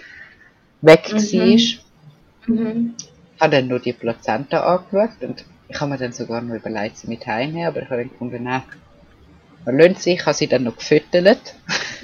weg 0.81 1.13
mhm. 1.13 1.17
war. 1.17 1.47
Mhm. 2.47 2.95
Ich 3.35 3.41
habe 3.41 3.57
dann 3.57 3.69
nur 3.69 3.81
die 3.81 3.93
Plazenta 3.93 4.61
angeschaut 4.61 5.23
und 5.23 5.45
ich 5.69 5.81
habe 5.81 5.91
mir 5.91 5.99
dann 5.99 6.13
sogar 6.13 6.41
noch 6.41 6.55
überlegt, 6.55 6.97
sie 6.97 7.09
mit 7.09 7.27
heimnehmen, 7.27 7.67
aber 7.67 7.83
ich 7.83 7.91
habe 7.91 8.03
dann 8.03 8.11
gefunden, 8.11 8.45
nein, 8.45 8.63
man 9.65 9.79
lohnt 9.79 10.01
sich. 10.01 10.15
Ich 10.15 10.27
habe 10.27 10.35
sie 10.35 10.47
dann 10.47 10.63
noch 10.63 10.77
gefüttert. 10.77 11.55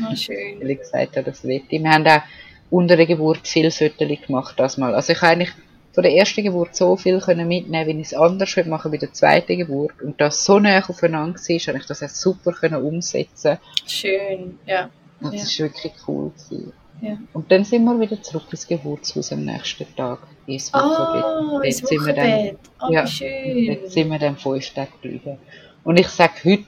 Oh, 0.01 0.15
schön. 0.15 0.59
Weil 0.61 0.71
ich 0.71 0.81
gesagt 0.81 1.17
habe, 1.17 1.31
das 1.31 1.45
ich. 1.45 1.71
Wir 1.71 1.91
haben 1.91 2.07
auch 2.07 2.23
unter 2.71 2.97
der 2.97 3.07
Geburt 3.07 3.47
viel 3.47 3.71
Fötterchen 3.71 4.27
gemacht, 4.27 4.55
das 4.59 4.77
mal. 4.77 4.95
Also 4.95 5.13
ich 5.13 5.23
habe 5.23 5.33
eigentlich 5.33 5.53
von 5.93 6.03
der 6.03 6.13
ersten 6.13 6.43
Geburt 6.43 6.75
so 6.75 6.97
viel 6.97 7.21
können 7.21 7.49
mitnehmen, 7.49 7.87
wie 7.87 8.01
ich 8.01 8.09
es 8.09 8.15
anders 8.15 8.57
würde 8.57 8.71
machen 8.71 8.91
bei 8.91 8.97
der 8.97 9.13
zweiten 9.13 9.59
Geburt. 9.59 10.01
Und 10.03 10.21
das 10.21 10.45
so 10.45 10.59
nah 10.59 10.79
aufeinander 10.79 11.39
war, 11.39 11.59
habe 11.59 11.79
ich 11.79 11.87
das 11.87 12.03
auch 12.03 12.09
super 12.09 12.53
können 12.53 12.83
umsetzen. 12.83 13.59
Schön, 13.87 14.59
ja. 14.67 14.89
Das 15.21 15.35
ja. 15.35 15.43
ist 15.43 15.59
wirklich 15.59 15.93
cool 16.09 16.31
gewesen. 16.31 16.73
Ja. 17.01 17.19
Und 17.33 17.51
dann 17.51 17.65
sind 17.65 17.85
wir 17.85 17.99
wieder 17.99 18.23
zurück 18.23 18.47
ins 18.51 18.67
Geburtshaus 18.67 19.33
am 19.33 19.45
nächsten 19.45 19.87
Tag. 19.97 20.21
Ins 20.47 20.73
Wochenbett. 20.73 21.25
Oh, 21.25 21.61
ins 21.61 21.83
Wochenbett. 21.83 22.59
Oh, 22.81 22.93
ja, 22.93 23.07
schön. 23.07 23.67
Dort 23.67 23.91
sind 23.91 24.09
wir 24.09 24.19
dann 24.19 24.37
fünf 24.37 24.71
Tage 24.71 24.93
geblieben. 24.93 25.39
Und 25.85 25.99
ich 25.99 26.09
sage 26.09 26.33
heute, 26.45 26.65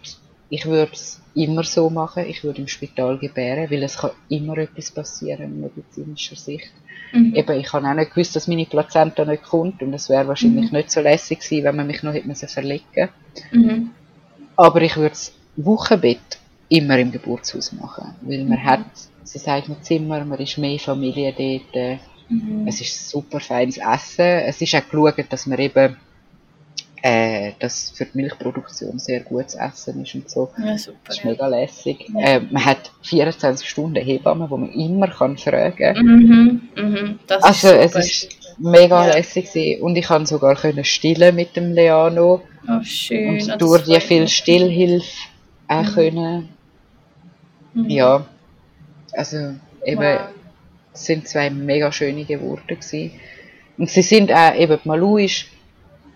ich 0.51 0.67
würde 0.67 0.93
es 0.93 1.21
immer 1.35 1.65
so 1.65 1.89
machen. 1.89 2.27
Ich 2.29 2.43
würde 2.45 2.61
im 2.61 2.69
Spital 2.69 3.19
gebären, 3.19 3.71
weil 3.71 3.83
es 3.85 3.97
kann 3.97 4.11
immer 4.29 4.59
etwas 4.59 4.91
passieren 4.91 5.45
in 5.45 5.61
medizinischer 5.61 6.37
Sicht. 6.37 6.73
Mhm. 7.15 7.35
Eben, 7.35 7.61
ich 7.61 7.73
habe 7.73 7.89
auch 7.89 7.95
nicht 7.95 8.13
gewusst, 8.13 8.35
dass 8.37 8.49
meine 8.49 8.67
Plazenta 8.67 9.25
nicht 9.25 9.45
kommt 9.45 9.83
und 9.83 9.95
es 9.95 10.09
wäre 10.09 10.27
wahrscheinlich 10.29 10.71
mhm. 10.71 10.79
nicht 10.79 10.91
so 10.91 11.01
lässig 11.01 11.41
gewesen, 11.41 11.65
wenn 11.65 11.77
man 11.77 11.87
mich 11.87 12.03
noch 12.03 12.13
hätte 12.13 12.49
verlegen 12.49 13.09
mhm. 13.53 13.91
Aber 14.57 14.83
ich 14.83 14.97
würde 14.97 15.11
das 15.11 15.33
Wochenbett 15.57 16.39
immer 16.69 16.99
im 16.99 17.13
Geburtshaus 17.13 17.73
machen, 17.73 18.15
weil 18.23 18.45
man 18.45 18.59
mhm. 18.59 18.65
hat 18.65 18.85
sie 19.25 19.39
sagt 19.39 19.69
mit 19.69 19.85
Zimmer, 19.85 20.25
man 20.25 20.39
ist 20.39 20.59
mehr 20.59 20.79
Familie 20.79 21.33
dort. 21.33 21.99
Mhm. 22.29 22.67
Es 22.67 22.81
ist 22.81 23.11
super 23.11 23.41
feines 23.41 23.79
Essen. 23.79 24.25
Es 24.25 24.61
ist 24.61 24.75
auch 24.75 24.89
geschaut, 24.89 25.25
dass 25.29 25.47
man 25.47 25.59
eben 25.59 25.97
äh, 27.05 27.53
dass 27.59 27.91
für 27.91 28.07
die 28.07 28.17
Milchproduktion 28.17 28.99
sehr 28.99 29.21
gutes 29.21 29.57
Essen 29.57 30.03
ist 30.03 30.15
und 30.15 30.31
so. 30.31 30.49
Ja, 30.57 30.79
super. 30.79 30.97
Das 31.05 31.19
ist 31.19 31.25
mega 31.27 31.47
lässig. 31.47 32.09
Ja. 32.15 32.21
Äh, 32.21 32.41
man 32.51 32.65
hat 32.65 32.93
24 33.03 33.69
Stunden 33.69 34.03
Hebammen, 34.03 34.49
wo 34.49 34.57
man 34.57 34.73
immer 34.73 35.09
kann 35.09 35.37
fragen 35.37 35.77
kann. 35.77 36.03
Mhm, 36.03 36.63
mhm, 36.75 37.19
also 37.29 37.69
es 37.69 37.95
ist 37.95 38.29
mega 38.57 39.07
ja. 39.07 39.17
lässig 39.17 39.53
gewesen. 39.53 39.83
und 39.83 39.97
ich 39.97 40.07
kann 40.07 40.25
sogar 40.25 40.55
können 40.57 40.83
stillen 40.83 41.37
mit 41.37 41.55
dem 41.57 41.75
Leano. 41.75 42.41
Oh, 42.67 42.83
schön. 42.83 43.35
Und 43.35 43.61
durch 43.61 43.85
die 43.85 44.01
viel 44.01 44.27
Stillhilfe 44.27 45.29
auch 45.69 45.83
mhm. 45.83 45.95
können. 45.95 46.49
Mhm. 47.75 47.91
Ja, 47.91 48.27
also 49.13 49.37
eben, 49.85 50.01
wow. 50.01 50.21
es 50.95 51.05
sind 51.05 51.29
zwei 51.29 51.51
mega 51.51 51.93
schöne 51.93 52.25
Geburten 52.25 52.81
gewesen. 52.81 53.11
Und 53.77 53.91
sie 53.91 54.01
sind 54.01 54.33
auch, 54.33 54.55
eben, 54.55 54.79
Malu 54.85 55.19
ist 55.19 55.49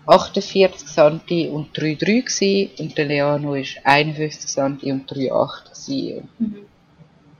48 0.09 0.87
cm 0.87 1.51
und 1.53 1.77
3,3 1.77 2.23
gewesen, 2.23 2.69
und 2.79 2.97
der 2.97 3.05
Leano 3.05 3.53
ist 3.55 3.77
51 3.83 4.49
cm 4.49 4.91
und 4.91 5.11
3,8 5.11 5.63
gewesen. 5.87 6.29
Mhm. 6.39 6.55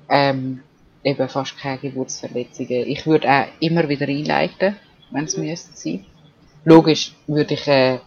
Ähm, 0.09 0.59
eben 1.03 1.29
fast 1.29 1.57
keine 1.57 1.79
Geburtsverletzungen. 1.79 2.87
Ich 2.87 3.05
würde 3.07 3.29
auch 3.29 3.45
immer 3.59 3.87
wieder 3.89 4.07
einleiten, 4.07 4.75
wenn 5.11 5.25
es 5.25 5.37
müsste 5.37 5.71
sein. 5.75 6.05
Logisch 6.65 7.13
würde 7.27 7.53
ich, 7.53 7.67
äh, 7.67 7.99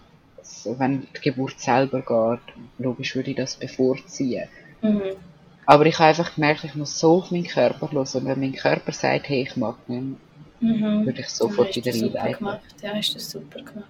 wenn 0.65 1.07
die 1.17 1.21
Geburt 1.21 1.59
selber 1.59 2.01
geht, 2.01 2.55
logisch 2.79 3.17
würde 3.17 3.31
ich 3.31 3.37
das 3.37 3.57
bevorziehen. 3.57 4.49
Mhm. 4.83 5.03
Aber 5.65 5.87
ich 5.87 5.99
habe 5.99 6.09
einfach 6.09 6.35
gemerkt, 6.35 6.65
ich 6.65 6.75
muss 6.75 6.99
so 6.99 7.19
auf 7.19 7.31
meinen 7.31 7.47
Körper 7.47 7.89
los 7.93 8.15
und 8.15 8.27
wenn 8.27 8.41
mein 8.41 8.53
Körper 8.53 8.93
sagt, 8.93 9.29
hey, 9.29 9.43
ich 9.43 9.57
mag 9.57 9.77
nicht 9.89 10.03
mehr, 10.03 10.17
Mhm. 10.61 11.07
würde 11.07 11.21
ich 11.21 11.29
sofort 11.29 11.75
wieder 11.75 11.93
einleiten. 11.93 12.39
gemacht. 12.39 12.61
Ja, 12.83 12.95
hast 12.95 13.15
du 13.15 13.19
super 13.19 13.59
gemacht. 13.63 13.89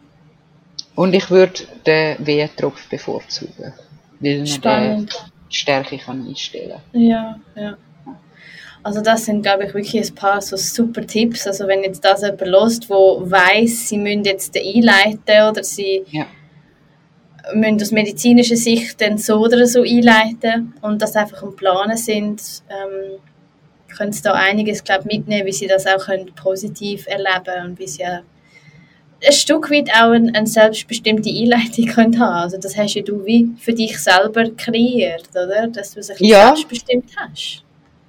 Und 0.95 1.15
ich 1.15 1.31
würde 1.31 1.55
den 1.87 2.27
Wehentropf 2.27 2.89
bevorzugen, 2.89 3.73
weil 4.21 4.39
man 4.39 4.47
Spannend. 4.47 5.31
die 5.51 5.57
Stärke 5.57 5.99
kann 5.99 6.27
einstellen 6.27 6.79
Ja, 6.93 7.39
ja. 7.57 7.77
Also 8.85 9.01
das 9.01 9.25
sind, 9.27 9.43
glaube 9.43 9.65
ich, 9.67 9.75
wirklich 9.75 9.95
ein 10.11 10.15
paar 10.15 10.41
so 10.43 10.57
super 10.57 11.07
Tipps. 11.07 11.47
Also 11.47 11.69
wenn 11.69 11.85
jetzt 11.85 12.05
das 12.05 12.23
jemand 12.23 12.41
hört, 12.43 12.91
der 12.91 12.97
weiss, 13.31 13.89
sie 13.89 13.97
müssen 13.97 14.25
jetzt 14.25 14.55
den 14.57 14.75
einleiten 14.77 15.49
oder 15.51 15.63
sie 15.63 16.03
Ja. 16.11 16.27
müssen 17.55 17.81
aus 17.81 17.93
medizinischer 17.93 18.57
Sicht 18.57 19.01
dann 19.01 19.19
so 19.19 19.39
oder 19.39 19.67
so 19.67 19.83
einleiten 19.83 20.75
und 20.83 21.01
das 21.01 21.15
einfach 21.15 21.43
am 21.45 21.55
Planen 21.55 21.97
sind, 21.97 22.43
ähm, 22.69 23.19
können 23.97 24.11
sie 24.13 24.23
da 24.23 24.33
einiges, 24.33 24.83
glaube 24.83 25.03
ich, 25.09 25.17
mitnehmen, 25.19 25.47
wie 25.47 25.53
sie 25.53 25.69
das 25.69 25.87
auch 25.87 26.05
können 26.07 26.33
positiv 26.35 27.07
erleben 27.07 27.67
und 27.67 27.79
wie 27.79 27.87
sie 27.87 28.05
ein 29.27 29.33
Stück 29.33 29.71
weit 29.71 29.91
auch 29.91 30.11
eine, 30.11 30.35
eine 30.35 30.47
selbstbestimmte 30.47 31.31
Einleitung 31.31 31.87
können 31.95 32.19
haben. 32.21 32.35
Also 32.43 32.59
das 32.59 32.77
hast 32.77 32.95
ja 32.95 33.03
du 33.03 33.25
wie 33.25 33.51
für 33.59 33.73
dich 33.73 33.99
selber 33.99 34.51
kreiert, 34.57 35.29
oder? 35.31 35.69
Dass 35.69 35.95
du 35.95 36.01
es 36.01 36.11
ein 36.11 36.17
bisschen 36.17 36.31
Ja. 36.31 36.47
selbstbestimmt 36.49 37.11
hast. 37.17 37.63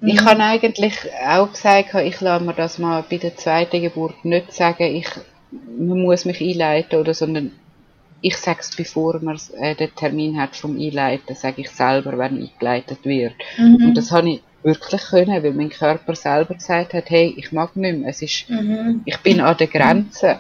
Ich 0.06 0.22
Mhm. 0.22 0.26
habe 0.26 0.44
eigentlich 0.44 0.96
auch 1.26 1.52
gesagt, 1.52 1.94
ich 2.04 2.20
lasse 2.20 2.44
mir 2.44 2.54
das 2.54 2.78
mal 2.78 3.06
bei 3.10 3.18
der 3.18 3.36
zweiten 3.38 3.82
Geburt 3.82 4.26
nicht 4.26 4.52
sagen, 4.52 4.84
ich, 4.96 5.08
man 5.78 6.02
muss 6.02 6.26
mich 6.26 6.42
einleiten 6.42 7.00
oder, 7.00 7.14
sondern 7.14 7.52
ich 8.22 8.36
sage 8.38 8.60
es, 8.62 8.76
bevor 8.76 9.20
man 9.22 9.38
äh, 9.60 9.76
den 9.76 9.94
Termin 9.96 10.40
hat 10.42 10.56
vom 10.56 10.78
Einleiten, 10.80 11.36
sage 11.36 11.62
ich 11.62 11.70
selber, 11.70 12.18
wenn 12.18 12.38
eingeleitet 12.42 13.00
wird. 13.06 13.34
Mhm. 13.58 13.76
Und 13.88 13.94
das 13.98 14.12
habe 14.12 14.30
ich 14.30 14.42
wirklich 14.64 15.02
können, 15.04 15.44
weil 15.44 15.54
mein 15.54 15.70
Körper 15.70 16.16
selber 16.16 16.54
gesagt 16.56 16.94
hat, 16.94 17.10
hey, 17.10 17.34
ich 17.38 17.52
mag 17.52 17.76
nicht 17.76 17.98
mehr, 18.00 18.10
es 18.10 18.22
ist, 18.22 18.50
Mhm. 18.50 19.02
ich 19.06 19.18
bin 19.20 19.40
an 19.42 19.56
der 19.58 19.68
Grenze. 19.68 20.40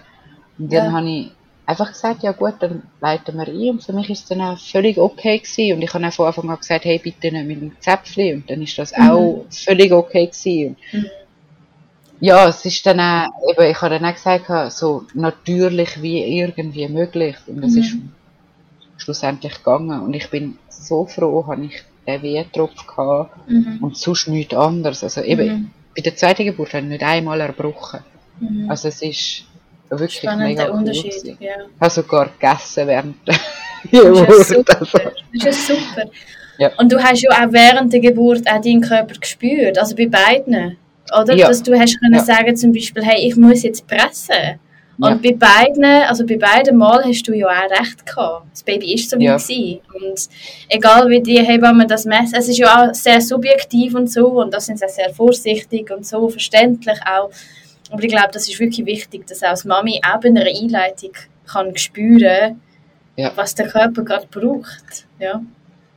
Und 0.57 0.71
dann 0.71 0.85
Ja. 0.85 0.91
habe 0.91 1.09
ich 1.09 1.31
einfach 1.65 1.87
gesagt, 1.91 2.23
ja 2.23 2.31
gut, 2.33 2.55
dann 2.59 2.83
leiten 3.01 3.37
wir 3.37 3.47
ein. 3.47 3.69
Und 3.71 3.83
für 3.83 3.93
mich 3.93 4.09
ist 4.09 4.23
es 4.23 4.25
dann 4.29 4.41
auch 4.41 4.57
völlig 4.59 4.97
okay 4.97 5.39
gewesen. 5.39 5.77
Und 5.77 5.81
ich 5.81 5.93
habe 5.93 6.07
auch 6.07 6.13
von 6.13 6.27
Anfang 6.27 6.49
an 6.49 6.57
gesagt, 6.57 6.85
hey, 6.85 6.99
bitte 6.99 7.31
nicht 7.31 7.47
mit 7.47 7.61
dem 7.61 7.71
Zäpfchen. 7.79 8.35
Und 8.37 8.49
dann 8.49 8.61
ist 8.61 8.77
das 8.77 8.91
Mhm. 8.97 9.09
auch 9.09 9.45
völlig 9.49 9.91
okay 9.91 10.27
gewesen. 10.27 10.75
Mhm. 10.91 11.05
ja, 12.19 12.47
es 12.47 12.63
ist 12.63 12.85
dann 12.85 12.99
auch, 13.01 13.27
eben, 13.49 13.69
ich 13.69 13.81
habe 13.81 13.99
dann 13.99 14.05
auch 14.05 14.13
gesagt, 14.13 14.71
so 14.71 15.03
natürlich 15.13 16.01
wie 16.01 16.39
irgendwie 16.39 16.87
möglich. 16.87 17.35
Und 17.47 17.61
das 17.61 17.71
Mhm. 17.73 17.77
ist 17.79 17.97
schlussendlich 18.97 19.55
gegangen. 19.55 20.01
Und 20.01 20.13
ich 20.13 20.29
bin 20.29 20.57
so 20.69 21.05
froh, 21.05 21.45
habe 21.47 21.65
ich 21.65 21.81
den 22.07 22.21
Wehentropf 22.21 22.85
gehabt 22.87 23.49
Mhm. 23.49 23.79
und 23.81 23.97
sonst 23.97 24.27
nichts 24.27 24.53
anderes. 24.55 25.03
Also 25.03 25.21
eben, 25.21 25.47
Mhm. 25.47 25.71
bei 25.95 26.01
der 26.01 26.15
zweiten 26.15 26.45
Geburt 26.45 26.73
habe 26.73 26.83
ich 26.83 26.89
nicht 26.89 27.03
einmal 27.03 27.41
erbrochen. 27.41 28.01
Mhm. 28.39 28.69
Also 28.69 28.87
es 28.87 29.01
ist 29.01 29.43
wirklich 29.99 30.23
mega 30.23 30.33
Spannender 30.33 30.69
cool 30.71 30.77
Unterschied. 30.79 31.11
gewesen. 31.11 31.37
Ja. 31.39 31.51
Ich 31.75 31.81
habe 31.81 31.89
sogar 31.91 32.29
gegessen 32.39 32.87
während 32.87 33.15
der 33.27 33.35
Das 33.91 33.91
ist 33.91 34.01
ja 34.01 34.09
Geburt. 34.25 34.45
super. 34.47 34.77
Also, 34.79 34.97
Das 35.43 35.57
ist 35.57 35.69
ja 35.69 35.75
super. 35.75 36.09
Ja. 36.57 36.71
Und 36.77 36.91
du 36.91 37.03
hast 37.03 37.21
ja 37.21 37.29
auch 37.31 37.51
während 37.51 37.91
der 37.91 37.99
Geburt 37.99 38.47
auch 38.47 38.61
deinen 38.61 38.81
Körper 38.81 39.15
gespürt, 39.19 39.77
also 39.77 39.95
bei 39.95 40.07
beiden. 40.07 40.77
Oder? 41.19 41.35
Ja. 41.35 41.47
Dass 41.47 41.61
du 41.63 41.77
hast 41.77 41.99
können 41.99 42.13
Ja. 42.15 42.23
sagen 42.23 42.55
zum 42.55 42.71
Beispiel, 42.71 43.03
hey, 43.03 43.27
ich 43.27 43.35
muss 43.35 43.63
jetzt 43.63 43.85
pressen. 43.87 44.59
Ja. 44.99 45.07
Und 45.09 45.23
bei 45.23 45.33
beiden, 45.33 45.83
also 45.83 46.23
bei 46.25 46.37
beiden 46.37 46.77
Mal 46.77 47.03
hast 47.03 47.23
du 47.27 47.33
ja 47.33 47.47
auch 47.47 47.69
recht 47.79 48.05
gehabt. 48.05 48.45
Das 48.51 48.61
Baby 48.63 48.93
ist 48.93 49.09
so 49.09 49.17
wie 49.17 49.25
Ja. 49.25 49.37
gewesen. 49.37 49.79
Und 49.95 50.29
egal 50.69 51.09
wie 51.09 51.19
die 51.21 51.39
Hebamme 51.43 51.87
das 51.87 52.05
messen, 52.05 52.35
es 52.37 52.47
ist 52.47 52.59
ja 52.59 52.85
auch 52.89 52.93
sehr 52.93 53.19
subjektiv 53.19 53.95
und 53.95 54.09
so 54.11 54.27
und 54.39 54.53
da 54.53 54.59
sind 54.59 54.77
sie 54.79 54.87
sehr 54.87 55.09
vorsichtig 55.13 55.89
und 55.91 56.05
so 56.05 56.29
verständlich 56.29 56.99
auch. 57.05 57.31
Aber 57.93 58.03
ich 58.03 58.09
glaube, 58.09 58.29
das 58.33 58.49
ist 58.49 58.59
wirklich 58.59 58.85
wichtig, 58.87 59.27
dass 59.27 59.43
auch 59.43 59.49
als 59.49 59.65
Mami 59.65 60.01
auch 60.03 60.19
bei 60.19 60.29
einer 60.29 60.41
Einleitung 60.45 61.11
kann 61.45 61.77
spüren, 61.77 62.59
Ja. 63.15 63.31
was 63.35 63.53
der 63.53 63.67
Körper 63.67 64.01
gerade 64.03 64.25
braucht. 64.31 65.05
Ja. 65.19 65.37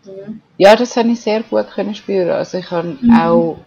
Mhm. 0.05 0.41
ja, 0.59 0.77
das 0.77 0.95
habe 0.97 1.09
ich 1.09 1.21
sehr 1.21 1.43
gut 1.43 1.69
können 1.71 1.95
spüren. 1.95 2.31
Also 2.31 2.59
ich 2.59 2.71
habe 2.71 2.99
Mhm. 3.01 3.11
auch 3.19 3.59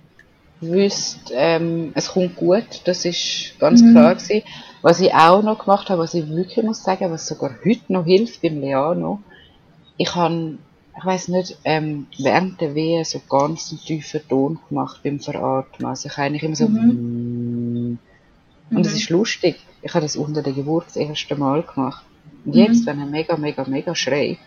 gewusst, 0.61 1.31
ähm, 1.33 1.91
es 1.95 2.09
kommt 2.09 2.35
gut. 2.35 2.81
Das 2.85 3.03
ist 3.03 3.55
ganz 3.59 3.81
Mhm. 3.81 3.91
klar 3.93 4.13
gewesen. 4.15 4.43
Was 4.83 4.99
ich 5.01 5.11
auch 5.13 5.41
noch 5.41 5.59
gemacht 5.65 5.89
habe, 5.89 6.01
was 6.03 6.13
ich 6.13 6.29
wirklich 6.29 6.63
muss 6.63 6.83
sagen, 6.83 7.11
was 7.11 7.27
sogar 7.27 7.55
heute 7.65 7.91
noch 7.91 8.05
hilft 8.05 8.41
beim 8.43 8.61
Leano, 8.61 9.21
ich 9.97 10.13
habe, 10.15 10.57
ich 10.97 11.05
weiß 11.05 11.29
nicht, 11.29 11.57
ähm, 11.65 12.05
während 12.19 12.61
der 12.61 12.75
Wehe 12.75 13.03
so 13.03 13.19
ganz 13.27 13.71
einen 13.71 13.81
tiefen 13.81 14.21
Ton 14.29 14.59
gemacht 14.69 15.01
beim 15.03 15.19
Veratmen. 15.19 15.89
Also 15.89 16.07
ich 16.07 16.15
habe 16.15 16.27
eigentlich 16.27 16.43
immer 16.43 16.55
so 16.55 16.67
Mhm. 16.69 17.97
Und 18.71 18.85
es 18.85 18.91
Mhm. 18.91 18.97
ist 18.97 19.09
lustig. 19.09 19.59
Ich 19.81 19.93
habe 19.93 20.03
das 20.03 20.15
unter 20.15 20.41
der 20.43 20.53
Geburt 20.53 20.87
das 20.87 20.95
erste 20.97 21.35
Mal 21.35 21.63
gemacht. 21.63 22.03
Und 22.45 22.55
Mhm. 22.55 22.61
jetzt, 22.61 22.85
wenn 22.85 22.99
er 22.99 23.05
mega, 23.05 23.37
mega, 23.37 23.63
mega 23.65 23.95
schreit, 23.95 24.39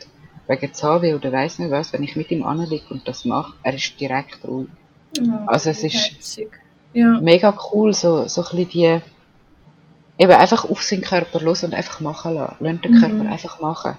wegen 0.48 0.72
Zahnweh 0.74 1.14
oder 1.14 1.32
weiss 1.32 1.58
nicht 1.58 1.70
was, 1.70 1.92
wenn 1.92 2.02
ich 2.02 2.16
mit 2.16 2.30
ihm 2.30 2.44
anliege 2.44 2.84
und 2.90 3.06
das 3.06 3.24
mache, 3.24 3.54
er 3.62 3.74
ist 3.74 3.98
direkt 4.00 4.44
ruhig. 4.46 4.68
Ja, 5.18 5.44
Also 5.46 5.70
es 5.70 5.82
ist-. 5.84 6.40
Ja. 6.94 7.20
Mega 7.20 7.56
cool, 7.72 7.92
so, 7.94 8.26
so 8.28 8.42
ein 8.42 8.56
bisschen 8.56 8.68
die, 8.70 9.00
eben 10.18 10.32
einfach 10.32 10.68
auf 10.68 10.82
seinen 10.82 11.02
Körper 11.02 11.40
los 11.40 11.64
und 11.64 11.74
einfach 11.74 12.00
machen 12.00 12.34
lassen. 12.34 12.56
Lass 12.60 12.80
den 12.80 12.92
Mhm. 12.92 13.00
Körper 13.00 13.30
einfach 13.30 13.60
machen. 13.60 13.96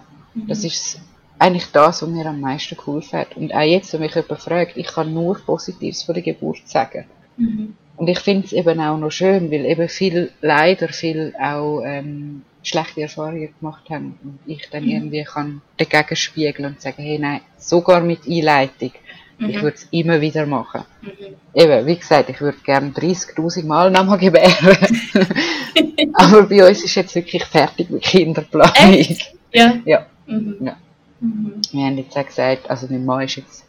Das 0.47 0.59
Mhm. 0.59 0.65
ist 0.67 0.99
eigentlich 1.39 1.71
das, 1.71 2.01
was 2.01 2.09
mir 2.09 2.25
am 2.27 2.39
meisten 2.39 2.77
geholfen 2.77 3.19
hat. 3.19 3.35
Und 3.35 3.53
auch 3.53 3.61
jetzt, 3.61 3.91
wenn 3.93 4.01
mich 4.01 4.15
jemand 4.15 4.41
fragt, 4.41 4.77
ich 4.77 4.87
kann 4.87 5.13
nur 5.13 5.39
Positives 5.39 6.03
von 6.03 6.13
der 6.13 6.23
Geburt 6.23 6.61
sagen. 6.67 7.05
Mhm. 7.37 7.75
Und 7.95 8.07
ich 8.07 8.19
finde 8.19 8.45
es 8.47 8.53
eben 8.53 8.79
auch 8.79 8.97
noch 8.97 9.11
schön, 9.11 9.51
weil 9.51 9.65
eben 9.65 9.87
viel, 9.87 10.31
leider 10.41 10.89
viel 10.89 11.33
auch 11.39 11.81
ähm, 11.85 12.41
schlechte 12.63 13.01
Erfahrungen 13.01 13.53
gemacht 13.59 13.89
haben 13.89 14.17
und 14.23 14.39
ich 14.45 14.69
dann 14.71 14.83
Mhm. 14.83 14.89
irgendwie 14.89 15.23
kann 15.23 15.61
dagegen 15.77 16.15
spiegeln 16.15 16.65
und 16.71 16.81
sagen, 16.81 17.03
hey 17.03 17.19
nein, 17.19 17.41
sogar 17.57 18.01
mit 18.01 18.21
Einleitung, 18.27 18.91
ich 19.39 19.57
Mhm. 19.57 19.61
würde 19.61 19.75
es 19.77 19.87
immer 19.91 20.21
wieder 20.21 20.45
machen. 20.45 20.83
Mhm. 21.01 21.11
Eben, 21.53 21.85
wie 21.85 21.95
gesagt, 21.97 22.29
ich 22.29 22.39
würde 22.41 22.57
gerne 22.63 22.89
30'000 22.91 23.65
Mal 23.65 23.91
nochmal 23.91 24.17
gebären. 24.17 24.77
Aber 26.13 26.43
bei 26.43 26.67
uns 26.67 26.83
ist 26.83 26.95
jetzt 26.95 27.13
wirklich 27.15 27.43
fertig 27.45 27.89
mit 27.89 28.01
Kinderplanung. 28.03 28.73
Echt? 28.93 29.33
Ja. 29.51 29.73
Ja. 29.85 30.05
Mhm. 30.25 30.55
Ja. 30.61 30.77
Mhm. 31.19 31.53
Wir 31.71 31.85
haben 31.85 31.97
jetzt 31.97 32.17
auch 32.17 32.25
gesagt, 32.25 32.69
also 32.69 32.87
mein 32.89 33.05
Mann 33.05 33.23
ist 33.23 33.35
jetzt, 33.35 33.65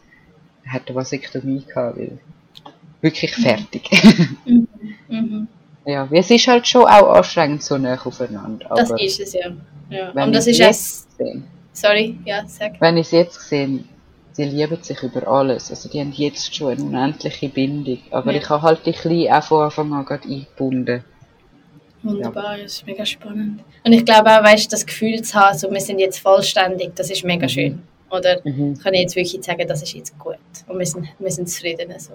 hat 0.67 0.83
eine 0.87 0.95
Vasektomie 0.95 1.63
gehabt, 1.67 1.97
weil 1.97 2.17
wirklich 3.05 3.33
fertig. 3.35 3.83
Mhm. 4.45 4.67
Mhm. 5.09 5.47
Ja, 5.85 6.09
weil 6.09 6.19
es 6.19 6.31
ist 6.31 6.47
halt 6.47 6.67
schon 6.67 6.83
auch 6.85 7.09
anstrengend 7.15 7.61
so 7.63 7.77
nah 7.77 7.93
aufeinander. 8.03 8.67
Das 8.75 8.89
ist 8.99 9.19
es 9.19 9.33
ja. 9.33 9.51
ja. 9.89 10.11
wenn 10.15 10.23
Und 10.27 10.33
das 10.35 10.47
ich 10.47 10.59
ist 10.59 10.67
es 10.69 11.07
sehe, 11.17 11.41
Sorry, 11.73 12.17
ja, 12.25 12.43
sag. 12.47 12.79
wenn 12.81 12.97
ich 12.97 13.05
es 13.07 13.11
jetzt 13.11 13.39
sehe, 13.49 13.83
sie 14.31 14.43
lieben 14.45 14.81
sich 14.81 15.01
über 15.03 15.27
alles. 15.27 15.69
Also 15.69 15.87
die 15.89 15.99
haben 15.99 16.11
jetzt 16.13 16.55
schon 16.55 16.71
eine 16.71 16.83
unendliche 16.83 17.49
Bindung. 17.49 17.99
Aber 18.11 18.31
Ja. 18.31 18.39
ich 18.41 18.49
habe 18.49 18.61
halt 18.63 18.85
die 18.85 18.93
Kleinen 18.93 19.31
auch 19.31 19.43
von 19.43 19.61
Anfang 19.65 19.93
an 19.93 20.05
gerade 20.05 20.27
eingebunden. 20.27 21.03
Wunderbar, 22.03 22.57
das 22.57 22.73
ist 22.73 22.85
mega 22.87 23.05
spannend. 23.05 23.61
Und 23.83 23.91
ich 23.93 24.05
glaube 24.05 24.29
auch, 24.31 24.43
weißt, 24.43 24.71
das 24.73 24.85
Gefühl 24.85 25.21
zu 25.23 25.33
haben, 25.39 25.57
so, 25.57 25.69
wir 25.71 25.81
sind 25.81 25.99
jetzt 25.99 26.19
vollständig, 26.19 26.95
das 26.95 27.09
ist 27.11 27.23
mega 27.23 27.45
Mhm. 27.45 27.49
schön. 27.49 27.81
Oder 28.11 28.39
Mhm. 28.43 28.77
kann 28.79 28.93
ich 28.93 29.01
jetzt 29.01 29.15
wirklich 29.15 29.43
sagen, 29.43 29.67
das 29.67 29.81
ist 29.83 29.93
jetzt 29.93 30.17
gut. 30.17 30.37
Und 30.67 30.77
wir 30.79 30.85
sind, 30.85 31.07
wir 31.19 31.31
sind 31.31 31.47
zufrieden. 31.49 31.91
So. 31.99 32.13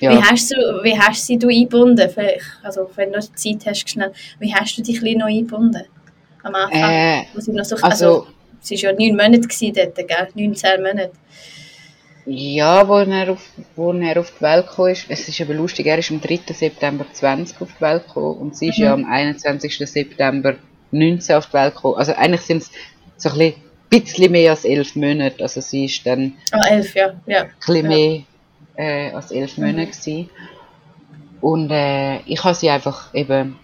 Ja. 0.00 0.12
Wie, 0.12 0.22
hast 0.22 0.50
du, 0.50 0.56
wie 0.82 0.98
hast 0.98 1.26
sie 1.26 1.38
du 1.38 1.48
eingebunden? 1.48 2.08
Vielleicht, 2.10 2.40
also, 2.62 2.90
wenn 2.96 3.12
du 3.12 3.20
Zeit 3.20 3.66
hast, 3.66 3.88
schnell, 3.88 4.12
wie 4.38 4.54
hast 4.54 4.76
du 4.76 4.82
dich 4.82 5.00
noch 5.02 5.26
eingebunden? 5.26 5.82
Am 6.42 6.54
Anfang? 6.54 6.90
Äh, 6.92 7.22
noch 7.52 7.64
so, 7.64 7.76
also, 7.76 7.76
also, 7.76 8.26
es 8.62 8.70
war 8.70 8.78
ja 8.78 8.92
neun 8.92 9.16
Monate 9.16 9.48
dort, 9.72 9.96
gell? 10.08 10.28
Neun, 10.34 10.54
zehn 10.54 10.82
Monate. 10.82 11.10
ja, 12.26 12.86
wo 12.88 12.98
er, 12.98 13.30
auf, 13.32 13.40
wo 13.76 13.92
er 13.92 14.18
auf 14.18 14.32
die 14.36 14.42
Welt 14.42 14.66
gekommen 14.68 14.90
ist, 14.92 15.06
es 15.08 15.28
ist 15.28 15.40
aber 15.40 15.54
lustig, 15.54 15.86
er 15.86 15.98
ist 15.98 16.10
am 16.10 16.20
3. 16.20 16.40
September 16.52 17.06
20 17.12 17.60
auf 17.60 17.68
die 17.76 17.80
Welt 17.80 18.06
gekommen 18.06 18.38
und 18.38 18.56
sie 18.56 18.68
ist 18.68 18.78
Mhm. 18.78 18.84
ja 18.84 18.92
am 18.94 19.04
21. 19.04 19.78
September 19.88 20.56
19 20.90 21.36
auf 21.36 21.46
die 21.46 21.52
Welt 21.54 21.74
gekommen. 21.76 21.94
Also 21.96 22.12
eigentlich 22.14 22.40
sind 22.42 22.62
es 22.62 22.70
so 23.16 23.28
ein 23.30 23.38
bisschen, 23.38 23.62
bisschen 23.88 24.32
mehr 24.32 24.50
als 24.50 24.64
elf 24.64 24.96
Monate. 24.96 25.40
Also 25.42 25.60
sie 25.60 25.84
ist 25.84 26.04
dann 26.04 26.32
Ah, 26.50 26.66
elf, 26.68 26.94
ja. 26.96 27.14
ja. 27.26 27.42
ein 27.42 27.50
bisschen 27.60 27.76
Ja. 27.76 27.82
mehr 27.96 28.22
äh, 28.76 29.10
als 29.12 29.30
elf 29.30 29.56
Mhm. 29.58 29.66
Monate 29.66 29.86
gewesen. 29.90 30.30
Und 31.40 31.70
äh, 31.70 32.20
ich 32.20 32.42
habe 32.44 32.54
sie 32.54 32.70
einfach 32.70 33.12
eben 33.14 33.56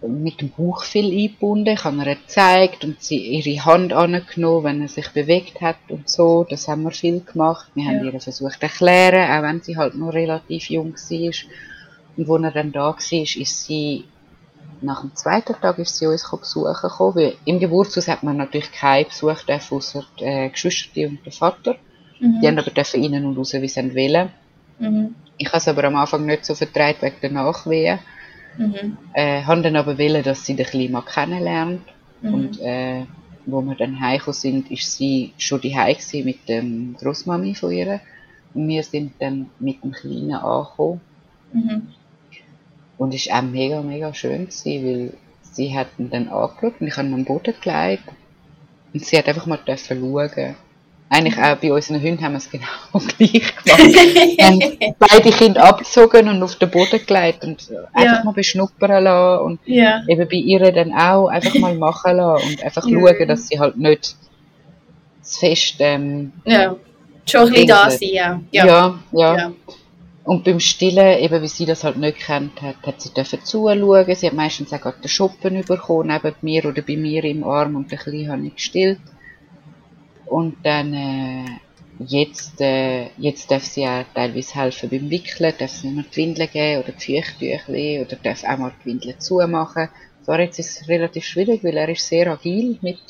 mit 0.00 0.40
dem 0.40 0.50
Bauch 0.50 0.84
viel 0.84 1.10
eingebunden. 1.10 1.74
Ich 1.74 1.82
habe 1.84 1.96
ihr 1.96 2.14
gezeigt 2.14 2.84
und 2.84 3.02
sie 3.02 3.18
ihre 3.18 3.64
Hand 3.64 3.92
angenommen, 3.92 4.64
wenn 4.64 4.82
er 4.82 4.88
sich 4.88 5.08
bewegt 5.10 5.60
hat 5.60 5.76
und 5.88 6.08
so. 6.08 6.46
Das 6.48 6.68
haben 6.68 6.84
wir 6.84 6.92
viel 6.92 7.20
gemacht. 7.20 7.68
Wir 7.74 7.84
Ja. 7.84 7.90
haben 7.98 8.04
ihr 8.04 8.20
versucht 8.20 8.54
zu 8.54 8.62
erklären, 8.62 9.30
auch 9.30 9.42
wenn 9.42 9.60
sie 9.60 9.76
halt 9.76 9.96
noch 9.96 10.12
relativ 10.12 10.70
jung 10.70 10.94
war. 10.94 11.34
Und 12.16 12.30
als 12.30 12.42
er 12.44 12.50
dann 12.52 12.72
da 12.72 12.80
war, 12.90 12.96
ist 12.96 13.64
sie, 13.64 14.04
nach 14.80 15.00
dem 15.00 15.14
zweiten 15.16 15.54
Tag 15.60 15.78
ist 15.78 15.96
sie 15.96 16.06
uns 16.06 16.28
besuchen 16.30 16.74
gekommen, 16.80 17.16
weil 17.16 17.34
im 17.44 17.58
Geburtshaus 17.58 18.06
hat 18.06 18.22
man 18.22 18.36
natürlich 18.36 18.70
keinen 18.70 19.06
Besuch 19.08 19.42
dürfen, 19.42 19.76
ausser 19.78 20.04
die 20.20 20.24
äh, 20.24 20.48
Geschwister 20.48 21.08
und 21.08 21.18
der 21.24 21.32
Vater. 21.32 21.74
Mhm. 22.20 22.40
Die 22.40 22.46
haben 22.46 22.58
aber 22.58 22.70
dürfen 22.70 23.02
rein 23.04 23.24
und 23.24 23.36
raus, 23.36 23.52
wie 23.54 23.68
sie 23.68 23.94
wollen. 23.94 24.30
Mhm. 24.78 25.14
Ich 25.36 25.48
habe 25.48 25.58
es 25.58 25.68
aber 25.68 25.84
am 25.84 25.96
Anfang 25.96 26.26
nicht 26.26 26.44
so 26.44 26.54
vertreibt 26.54 27.02
wegen 27.02 27.20
der 27.20 27.30
Nachwehen. 27.30 27.98
Mhm. 28.56 28.96
Äh, 29.12 29.42
haben 29.42 29.62
dann 29.62 29.76
aber 29.76 29.98
wollen, 29.98 30.22
dass 30.22 30.44
sie 30.44 30.56
den 30.56 30.66
Kleinen 30.66 30.92
mal 30.92 31.02
kennenlernt. 31.02 31.82
Mhm. 32.22 32.34
Und 32.34 32.60
äh, 32.60 33.04
wo 33.46 33.62
wir 33.62 33.76
dann 33.76 34.00
heimgekommen 34.00 34.34
sind, 34.34 34.70
ist 34.70 34.96
sie 34.96 35.32
schon 35.38 35.60
die 35.60 35.72
gewesen 35.72 36.24
mit 36.24 36.48
dem 36.48 36.96
Großmami 36.98 37.54
von 37.54 37.72
ihr. 37.72 38.00
Und 38.54 38.68
wir 38.68 38.82
sind 38.82 39.12
dann 39.20 39.50
mit 39.58 39.82
dem 39.82 39.92
Kleinen 39.92 40.34
angekommen. 40.34 41.00
Mhm. 41.52 41.88
Und 42.98 43.14
es 43.14 43.28
war 43.28 43.38
auch 43.38 43.42
mega, 43.42 43.80
mega 43.80 44.12
schön, 44.12 44.46
gewesen, 44.46 44.84
weil 44.84 45.12
sie 45.42 45.76
hat 45.76 45.88
ihn 45.98 46.10
dann 46.10 46.28
angeschaut 46.28 46.80
und 46.80 46.88
ich 46.88 46.96
habe 46.96 47.08
ihn 47.08 47.14
am 47.14 47.24
Boden 47.24 47.54
gelegt. 47.62 48.04
Und 48.92 49.04
sie 49.04 49.16
hat 49.16 49.28
einfach 49.28 49.46
mal 49.46 49.60
schauen. 49.64 50.56
Eigentlich 51.10 51.38
auch 51.38 51.56
bei 51.56 51.72
unseren 51.72 52.02
Hunden 52.02 52.22
haben 52.22 52.32
wir 52.32 52.38
es 52.38 52.50
genau 52.50 52.66
gleich 53.16 53.32
gemacht. 53.64 54.40
Haben 54.40 54.94
beide 54.98 55.30
Kinder 55.30 55.64
abgezogen 55.64 56.28
und 56.28 56.42
auf 56.42 56.56
den 56.56 56.70
Boden 56.70 57.00
gelegt 57.06 57.44
und 57.44 57.70
einfach 57.94 58.18
Ja. 58.18 58.24
mal 58.24 58.32
beschnuppern 58.32 59.04
lassen 59.04 59.44
und 59.44 59.60
ja. 59.64 60.02
eben 60.06 60.28
bei 60.28 60.36
ihr 60.36 60.70
dann 60.72 60.92
auch 60.92 61.28
einfach 61.28 61.54
mal 61.54 61.74
machen 61.78 62.16
lassen 62.16 62.48
und 62.50 62.62
einfach 62.62 62.86
Ja. 62.86 63.00
schauen, 63.00 63.28
dass 63.28 63.48
sie 63.48 63.58
halt 63.58 63.76
nicht 63.78 64.16
zu 65.22 65.38
fest, 65.40 65.76
ähm, 65.78 66.32
Ja. 66.44 66.76
Schon 67.26 67.42
ein 67.48 67.52
bisschen 67.52 67.66
da 67.68 67.88
ja. 68.00 68.40
ja, 68.50 68.66
Ja. 68.66 68.98
ja, 69.12 69.36
Ja. 69.36 69.52
Und 70.24 70.44
beim 70.44 70.60
Stillen, 70.60 71.18
eben 71.20 71.40
wie 71.42 71.48
sie 71.48 71.64
das 71.64 71.84
halt 71.84 71.96
nicht 71.96 72.18
kennt 72.18 72.60
hat, 72.60 72.76
hat 72.86 73.00
sie 73.00 73.14
dürfen 73.14 73.42
zuschauen. 73.44 74.14
Sie 74.14 74.26
hat 74.26 74.34
meistens 74.34 74.70
auch 74.74 74.80
gerade 74.82 75.00
den 75.00 75.08
Schuppen 75.08 75.62
bekommen, 75.66 76.08
neben 76.08 76.34
mir 76.42 76.66
oder 76.66 76.82
bei 76.82 76.96
mir 76.98 77.24
im 77.24 77.44
Arm 77.44 77.76
und 77.76 77.90
ein 77.90 77.98
bisschen 77.98 78.30
habe 78.30 78.46
ich 78.46 78.54
gestillt. 78.56 79.00
Und 80.28 80.56
dann, 80.62 80.92
äh, 80.94 81.44
jetzt, 81.98 82.60
äh, 82.60 83.08
jetzt 83.16 83.50
darf 83.50 83.64
sie 83.64 83.86
auch 83.86 84.04
teilweise 84.14 84.54
helfen 84.54 84.88
beim 84.88 85.10
Wickeln, 85.10 85.52
darf 85.58 85.70
sie 85.70 85.88
mir 85.90 86.04
die 86.04 86.16
Windeln 86.16 86.48
geben 86.50 86.82
oder 86.82 86.92
die 86.92 87.22
Feuchttücher 87.22 88.06
oder 88.06 88.16
darf 88.22 88.44
auch 88.44 88.58
mal 88.58 88.72
die 88.84 88.90
Windeln 88.90 89.20
zumachen. 89.20 89.88
Zwar 90.22 90.40
jetzt 90.40 90.58
ist 90.58 90.82
es 90.82 90.88
relativ 90.88 91.24
schwierig, 91.24 91.64
weil 91.64 91.76
er 91.76 91.88
ist 91.88 92.06
sehr 92.06 92.30
agil 92.30 92.78
mit 92.82 93.00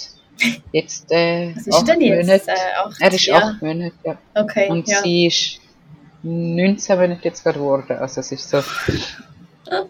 jetzt, 0.72 1.10
äh, 1.10 1.54
Was 1.56 1.66
ist 1.66 1.84
denn 1.84 2.00
jetzt? 2.00 2.48
Äh, 2.48 2.52
acht, 2.76 3.00
Er 3.00 3.12
ist 3.12 3.26
ja. 3.26 3.36
acht 3.36 3.62
Monate, 3.62 3.94
ja. 4.04 4.18
Okay, 4.34 4.68
Und 4.68 4.88
ja. 4.88 5.02
sie 5.02 5.26
ist 5.26 5.60
19 6.22 6.98
Monate 6.98 7.20
jetzt 7.24 7.42
gerade 7.42 7.58
geworden. 7.58 7.96
Also 7.98 8.20
es 8.20 8.32
ist 8.32 8.48
so. 8.48 8.62
Wow. 9.70 9.86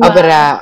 Aber 0.00 0.24
äh, 0.24 0.58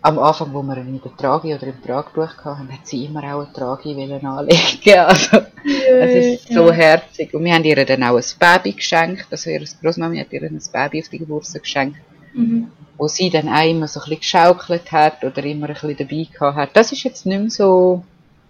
am 0.00 0.18
Anfang, 0.18 0.52
wo 0.54 0.62
wir 0.62 0.76
ihn 0.76 0.94
in 0.94 1.00
der 1.02 1.16
Tragi 1.16 1.54
oder 1.54 1.66
im 1.66 1.82
Tragtuch 1.82 2.36
hatten, 2.44 2.72
hat 2.72 2.86
sie 2.86 3.04
immer 3.06 3.22
auch 3.34 3.44
eine 3.44 3.52
Tragi 3.52 3.90
anlegen. 3.92 4.58
Also 5.64 6.14
es 6.16 6.40
ist 6.40 6.52
so 6.52 6.72
herzig. 6.72 7.34
Und 7.34 7.44
wir 7.44 7.52
haben 7.52 7.64
ihr 7.64 7.84
dann 7.84 8.02
auch 8.04 8.16
ein 8.16 8.24
Baby 8.38 8.72
geschenkt. 8.72 9.26
Also 9.30 9.50
ihre 9.50 9.64
Großmami 9.82 10.18
hat 10.18 10.32
ihr 10.32 10.42
ein 10.42 10.60
Baby 10.72 11.02
auf 11.02 11.08
die 11.08 11.18
Geburtstag 11.18 11.62
geschenkt. 11.62 11.98
Mhm. 12.32 12.68
Wo 12.96 13.08
sie 13.08 13.28
dann 13.28 13.48
auch 13.48 13.68
immer 13.68 13.88
so 13.88 14.00
ein 14.00 14.04
bisschen 14.04 14.20
geschaukelt 14.20 14.92
hat 14.92 15.24
oder 15.24 15.44
immer 15.44 15.66
ein 15.68 15.74
bisschen 15.74 15.96
dabei 15.96 16.26
gehabt 16.32 16.56
hat. 16.56 16.70
Das 16.76 16.92
ist 16.92 17.02
jetzt 17.02 17.26
nicht 17.26 17.38
mehr 17.40 17.50
so, 17.50 18.04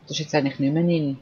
das 0.06 0.12
ist 0.12 0.20
jetzt 0.24 0.34
eigentlich 0.34 0.58
nicht 0.58 0.72
mehr 0.74 0.84
in. 0.84 1.18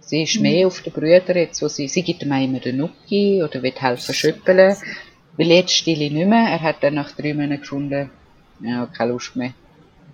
Sie 0.00 0.22
ist 0.22 0.36
Mhm. 0.36 0.42
mehr 0.42 0.66
auf 0.68 0.80
den 0.80 0.92
Brüder 0.92 1.36
jetzt, 1.36 1.60
wo 1.60 1.68
sie, 1.68 1.88
sie 1.88 2.02
gibt 2.02 2.22
ihm 2.22 2.32
auch 2.32 2.42
immer 2.42 2.60
den 2.60 2.76
Nuki 2.78 3.42
oder 3.42 3.62
will 3.62 3.74
helfen 3.76 4.14
schüppeln. 4.14 4.76
Weil 5.36 5.46
jetzt 5.48 5.74
stille 5.74 6.04
ich 6.04 6.12
nicht 6.12 6.28
mehr. 6.28 6.48
Er 6.48 6.60
hat 6.62 6.76
dann 6.82 6.94
nach 6.94 7.12
drei 7.12 7.34
Monaten 7.34 7.60
gefunden, 7.60 8.10
ja, 8.62 8.86
keine 8.86 9.12
Lust 9.12 9.36
mehr. 9.36 9.52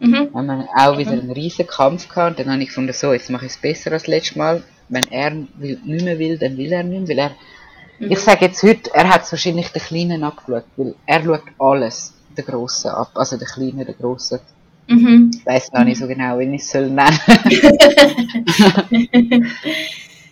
Mhm. 0.00 0.30
Haben 0.34 0.46
wir 0.46 0.68
auch 0.76 0.98
wieder 0.98 1.12
einen 1.12 1.30
riesen 1.30 1.66
Kampf 1.66 2.08
gehabt. 2.08 2.38
Und 2.38 2.46
dann 2.46 2.54
habe 2.54 2.62
ich 2.62 2.68
gefunden, 2.68 2.92
so, 2.92 3.12
jetzt 3.12 3.30
mache 3.30 3.46
ich 3.46 3.52
es 3.52 3.58
besser 3.58 3.92
als 3.92 4.06
letztes 4.06 4.36
Mal. 4.36 4.62
Wenn 4.88 5.04
er 5.10 5.32
will, 5.56 5.80
nicht 5.84 6.04
mehr 6.04 6.18
will, 6.18 6.38
dann 6.38 6.56
will 6.56 6.72
er 6.72 6.82
nicht 6.82 7.08
mehr. 7.08 7.16
Weil 7.16 7.18
er, 7.18 7.30
Mhm. 7.98 8.12
ich 8.12 8.18
sage 8.18 8.44
jetzt 8.44 8.62
heute, 8.62 8.94
er 8.94 9.08
hat 9.08 9.30
wahrscheinlich 9.32 9.68
den 9.68 9.80
Kleinen 9.82 10.22
abgeschaut. 10.22 10.64
Weil 10.76 10.94
er 11.06 11.24
schaut 11.24 11.42
alles, 11.58 12.12
den 12.36 12.44
Grossen 12.44 12.90
ab. 12.90 13.10
Also 13.14 13.38
den 13.38 13.48
Kleinen, 13.48 13.86
den 13.86 13.96
Grossen. 13.96 14.38
Mhm. 14.88 15.30
Ich 15.34 15.46
weiss 15.46 15.70
gar 15.72 15.84
nicht 15.84 15.98
so 15.98 16.06
genau, 16.06 16.38
wie 16.38 16.54
ich 16.54 16.62
es 16.62 16.70
soll 16.70 16.90
nennen. 16.90 17.18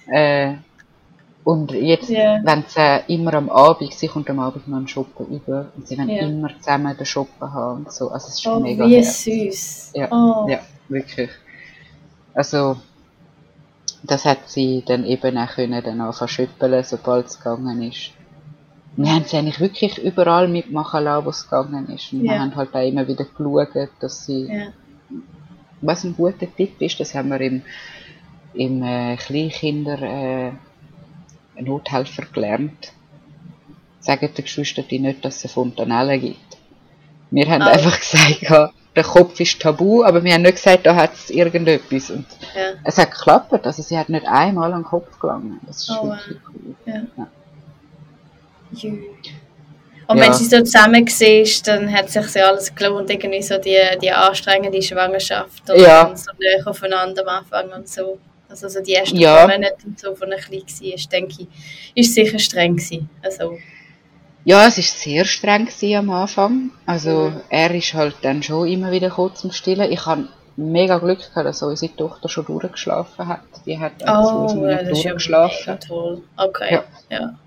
äh, 0.12 0.54
und 1.44 1.70
jetzt, 1.72 2.08
Ja. 2.08 2.40
wenn 2.42 2.64
sie 2.66 3.00
immer 3.14 3.34
am 3.34 3.50
Abend, 3.50 3.92
sie 3.92 4.08
kommt 4.08 4.28
am 4.30 4.40
Abend 4.40 4.66
noch 4.66 4.78
einen 4.78 4.88
Shoppen 4.88 5.26
über 5.26 5.70
und 5.76 5.86
sie 5.86 5.96
wollen 5.98 6.08
Ja. 6.08 6.22
immer 6.26 6.48
zusammen 6.58 6.96
den 6.96 7.06
Shoppen 7.06 7.52
haben 7.52 7.84
und 7.84 7.92
so. 7.92 8.08
Also 8.10 8.28
es 8.28 8.38
ist 8.38 8.46
Oh, 8.46 8.60
mega 8.60 8.86
wie 8.86 8.94
herzig. 8.96 9.52
süß. 9.52 9.92
Ja, 9.94 10.08
Oh. 10.10 10.48
ja, 10.48 10.60
wirklich. 10.88 11.30
Also, 12.34 12.76
das 14.02 14.24
hat 14.24 14.48
sie 14.48 14.82
dann 14.86 15.04
eben 15.04 15.36
auch 15.38 15.48
können, 15.54 15.82
dann 15.84 16.00
anfangen 16.00 16.28
schüppeln, 16.28 16.82
sobald 16.82 17.26
es 17.26 17.38
gegangen 17.38 17.82
ist. 17.82 18.10
Wir 18.96 19.12
haben 19.12 19.24
sie 19.24 19.36
eigentlich 19.36 19.60
wirklich 19.60 19.98
überall 19.98 20.46
mitmachen 20.48 21.04
lassen, 21.04 21.26
wo 21.26 21.30
es 21.30 21.44
gegangen 21.44 21.88
ist. 21.88 22.12
Und 22.12 22.22
wir 22.22 22.32
Ja. 22.32 22.38
haben 22.40 22.54
halt 22.54 22.74
auch 22.74 22.86
immer 22.86 23.06
wieder 23.06 23.24
geschaut, 23.24 23.88
dass 24.00 24.24
sie, 24.24 24.46
Ja. 24.46 24.66
was 25.80 26.04
ein 26.04 26.14
guter 26.16 26.46
Tipp 26.56 26.80
ist, 26.80 27.00
das 27.00 27.14
haben 27.14 27.28
wir 27.30 27.40
im, 27.40 27.62
im 28.54 28.82
äh, 28.82 29.16
Kleinkinder 29.16 30.00
äh, 30.02 30.52
Nothelfer 31.60 32.24
gelernt. 32.32 32.92
Sagen 34.00 34.30
die 34.36 34.42
Geschwister 34.42 34.82
die 34.82 34.98
nicht, 34.98 35.24
dass 35.24 35.36
es 35.36 35.44
eine 35.44 35.52
Fontanelle 35.52 36.18
gibt. 36.18 36.56
Wir 37.30 37.48
haben 37.48 37.62
Oh. 37.62 37.66
einfach 37.66 37.98
gesagt, 37.98 38.72
der 38.96 39.02
Kopf 39.04 39.40
ist 39.40 39.60
tabu, 39.60 40.04
aber 40.04 40.22
wir 40.22 40.34
haben 40.34 40.42
nicht 40.42 40.56
gesagt, 40.56 40.86
da 40.86 40.94
hat 40.94 41.14
es 41.14 41.30
irgendetwas. 41.30 42.10
Und 42.10 42.26
Ja. 42.54 42.72
es 42.84 42.98
hat 42.98 43.10
geklappt, 43.10 43.66
also 43.66 43.82
sie 43.82 43.98
hat 43.98 44.08
nicht 44.08 44.26
einmal 44.26 44.72
an 44.72 44.82
den 44.82 44.86
Kopf 44.86 45.18
gelangen. 45.18 45.58
Das 45.66 45.78
ist 45.78 45.90
Oh, 45.90 46.04
wirklich 46.10 46.38
cool. 46.48 46.74
Ja. 46.86 47.02
Ja. 47.16 47.26
Und 50.06 50.20
wenn 50.20 50.32
sie 50.34 50.44
so 50.44 50.60
zusammen 50.62 51.06
siehst, 51.06 51.66
dann 51.66 51.90
hat 51.90 52.10
sich 52.10 52.34
ja 52.34 52.46
alles 52.48 52.74
gelohnt, 52.74 53.08
irgendwie 53.08 53.40
so 53.42 53.56
die, 53.58 53.78
die 54.02 54.10
anstrengende 54.12 54.82
Schwangerschaft 54.82 55.68
und 55.70 55.78
so 56.18 56.30
näher 56.38 56.66
aufeinander 56.66 57.22
am 57.22 57.28
Anfang 57.38 57.70
und 57.72 57.88
so. 57.88 58.18
Also 58.48 58.68
so 58.68 58.80
die 58.80 58.94
ersten 58.94 59.16
Ja. 59.16 59.46
paar 59.46 59.48
Monate 59.56 59.86
und 59.86 59.98
so, 59.98 60.14
von 60.14 60.30
er 60.30 60.38
klein 60.38 60.60
war, 60.62 61.08
denke 61.12 61.34
ich, 61.42 61.48
ist 61.94 62.14
sicher 62.14 62.38
streng 62.38 62.76
gewesen. 62.76 63.08
Also, 63.22 63.58
Ja, 64.44 64.66
es 64.66 64.76
war 64.76 64.84
sehr 64.84 65.24
streng 65.24 65.64
gewesen 65.66 65.96
am 65.96 66.10
Anfang. 66.10 66.70
Also 66.86 67.30
Mhm. 67.30 67.40
er 67.48 67.74
ist 67.74 67.94
halt 67.94 68.16
dann 68.22 68.42
schon 68.42 68.68
immer 68.68 68.92
wieder 68.92 69.08
kurz 69.10 69.40
zum 69.40 69.50
Stillen. 69.52 69.90
Ich 69.90 70.04
habe 70.04 70.28
mega 70.56 70.98
Glück 70.98 71.18
gehabt, 71.20 71.46
dass 71.46 71.62
unsere 71.62 71.96
Tochter 71.96 72.28
schon 72.28 72.44
durchgeschlafen 72.44 73.26
hat. 73.26 73.40
Die 73.66 73.78
hat 73.78 73.92
oh, 74.02 74.06
also 74.06 74.66
ja, 74.66 74.76
das 74.82 74.82
ist 74.90 75.04
ja 75.04 75.10
durchgeschlafen. 75.12 75.56
mega 75.66 75.76
toll. 75.76 76.22
Okay, 76.36 76.74
Ja. 76.74 76.84
ja. 77.08 77.38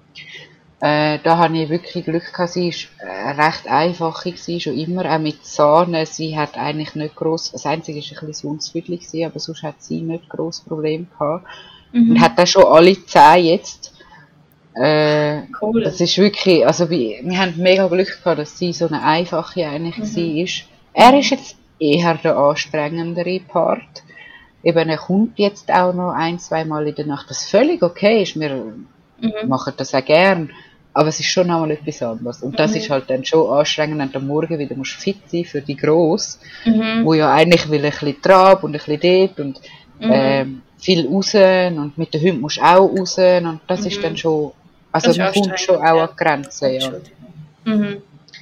Äh, 0.79 1.17
da 1.23 1.37
habe 1.37 1.57
ich 1.57 1.69
wirklich 1.69 2.05
Glück 2.05 2.31
gehabt. 2.31 2.51
Sie 2.51 2.71
war 2.99 3.07
äh, 3.07 3.31
recht 3.41 3.67
einfach, 3.67 4.23
gewesen, 4.23 4.59
schon 4.59 4.77
immer, 4.77 5.11
auch 5.11 5.19
mit 5.19 5.43
Zahnen. 5.43 6.05
Sie 6.05 6.37
hat 6.37 6.55
eigentlich 6.57 6.93
nicht 6.93 7.15
gross, 7.15 7.51
das 7.51 7.65
Einzige 7.65 7.99
war 7.99 8.21
ein 8.21 8.27
bisschen 8.27 8.59
gewesen, 8.73 9.25
aber 9.25 9.39
sonst 9.39 9.63
hat 9.63 9.81
sie 9.81 10.01
nicht 10.01 10.29
gross 10.29 10.61
Problem 10.61 11.07
gehabt. 11.17 11.45
Und 11.93 12.09
Mhm. 12.09 12.21
hat 12.21 12.37
dann 12.37 12.45
schon 12.47 12.65
alle 12.65 12.93
Zähne 13.05 13.37
jetzt. 13.39 13.93
Äh, 14.75 15.43
Cool. 15.59 15.83
das 15.83 15.99
ist 15.99 16.17
wirklich, 16.19 16.65
also 16.65 16.89
wir, 16.91 17.23
wir 17.23 17.39
haben 17.39 17.55
mega 17.57 17.87
Glück 17.87 18.19
gehabt, 18.23 18.37
dass 18.39 18.59
sie 18.59 18.71
so 18.73 18.87
eine 18.87 19.01
einfache 19.01 19.67
eigentlich 19.67 19.97
Mhm. 19.97 20.15
war. 20.15 21.11
Er 21.11 21.19
ist 21.19 21.29
jetzt 21.31 21.55
eher 21.79 22.13
der 22.15 22.37
anstrengendere 22.37 23.39
Part. 23.39 24.03
Eben, 24.63 24.89
er 24.89 24.97
kommt 24.97 25.39
jetzt 25.39 25.71
auch 25.71 25.93
noch 25.93 26.11
ein, 26.11 26.37
zwei 26.39 26.65
Mal 26.65 26.87
in 26.87 26.93
der 26.95 27.07
Nacht, 27.07 27.27
was 27.29 27.49
völlig 27.49 27.81
okay 27.81 28.21
ist. 28.21 28.39
Wir 28.39 28.53
Mhm. 29.19 29.47
machen 29.47 29.73
das 29.77 29.95
auch 29.95 30.05
gern. 30.05 30.51
Aber 30.97 31.09
es 31.09 31.19
ist 31.19 31.27
schon 31.27 31.49
einmal 31.51 31.69
etwas 31.69 32.01
anderes. 32.01 32.41
Und 32.41 32.57
das 32.57 32.71
Mhm. 32.71 32.77
ist 32.77 32.89
halt 32.89 33.07
dann 33.11 33.23
schon 33.23 33.47
anstrengend, 33.55 33.99
wenn 33.99 34.11
du 34.11 34.17
am 34.17 34.25
Morgen 34.27 34.57
wieder 34.57 34.75
musst 34.75 34.93
fit 34.93 35.19
sein 35.29 35.45
für 35.45 35.61
die 35.61 35.75
Gross, 35.75 36.39
Mhm. 36.65 37.05
wo 37.05 37.13
ja 37.13 37.31
eigentlich 37.31 37.69
will 37.69 37.85
ein 37.85 37.91
bisschen 37.91 38.19
Trab 38.21 38.63
und 38.63 38.71
ein 38.75 38.81
bisschen 38.83 38.99
dort 39.27 39.39
und 39.39 39.61
Mhm. 39.99 40.11
ähm, 40.11 40.61
viel 40.79 41.07
raus 41.07 41.35
und 41.35 41.97
mit 41.97 42.13
den 42.13 42.21
Hunden 42.21 42.41
musst 42.41 42.57
du 42.57 42.61
auch 42.61 42.89
raus 42.97 43.15
und 43.19 43.59
das 43.67 43.85
ist 43.85 43.97
Mhm. 43.97 44.01
dann 44.03 44.17
schon, 44.17 44.51
also 44.91 45.07
man 45.21 45.33
kommt 45.33 45.59
schon 45.59 45.75
auch 45.75 45.81
ja. 45.97 46.05
an 46.05 46.09
Grenzen, 46.15 46.73
ja. 46.73 46.91
Mhm. 47.65 47.97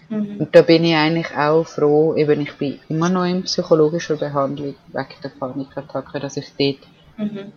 Mhm. 0.09 0.35
Und 0.39 0.49
da 0.55 0.61
bin 0.61 0.83
ich 0.85 0.95
eigentlich 0.95 1.35
auch 1.35 1.65
froh, 1.65 2.15
eben 2.15 2.39
ich 2.39 2.53
bin 2.53 2.79
immer 2.87 3.09
noch 3.09 3.25
in 3.25 3.43
psychologischer 3.43 4.15
Behandlung 4.15 4.75
wegen 4.93 5.07
der 5.23 5.29
Panikattacke, 5.39 6.19
dass 6.21 6.37
ich 6.37 6.45
dort 6.57 6.87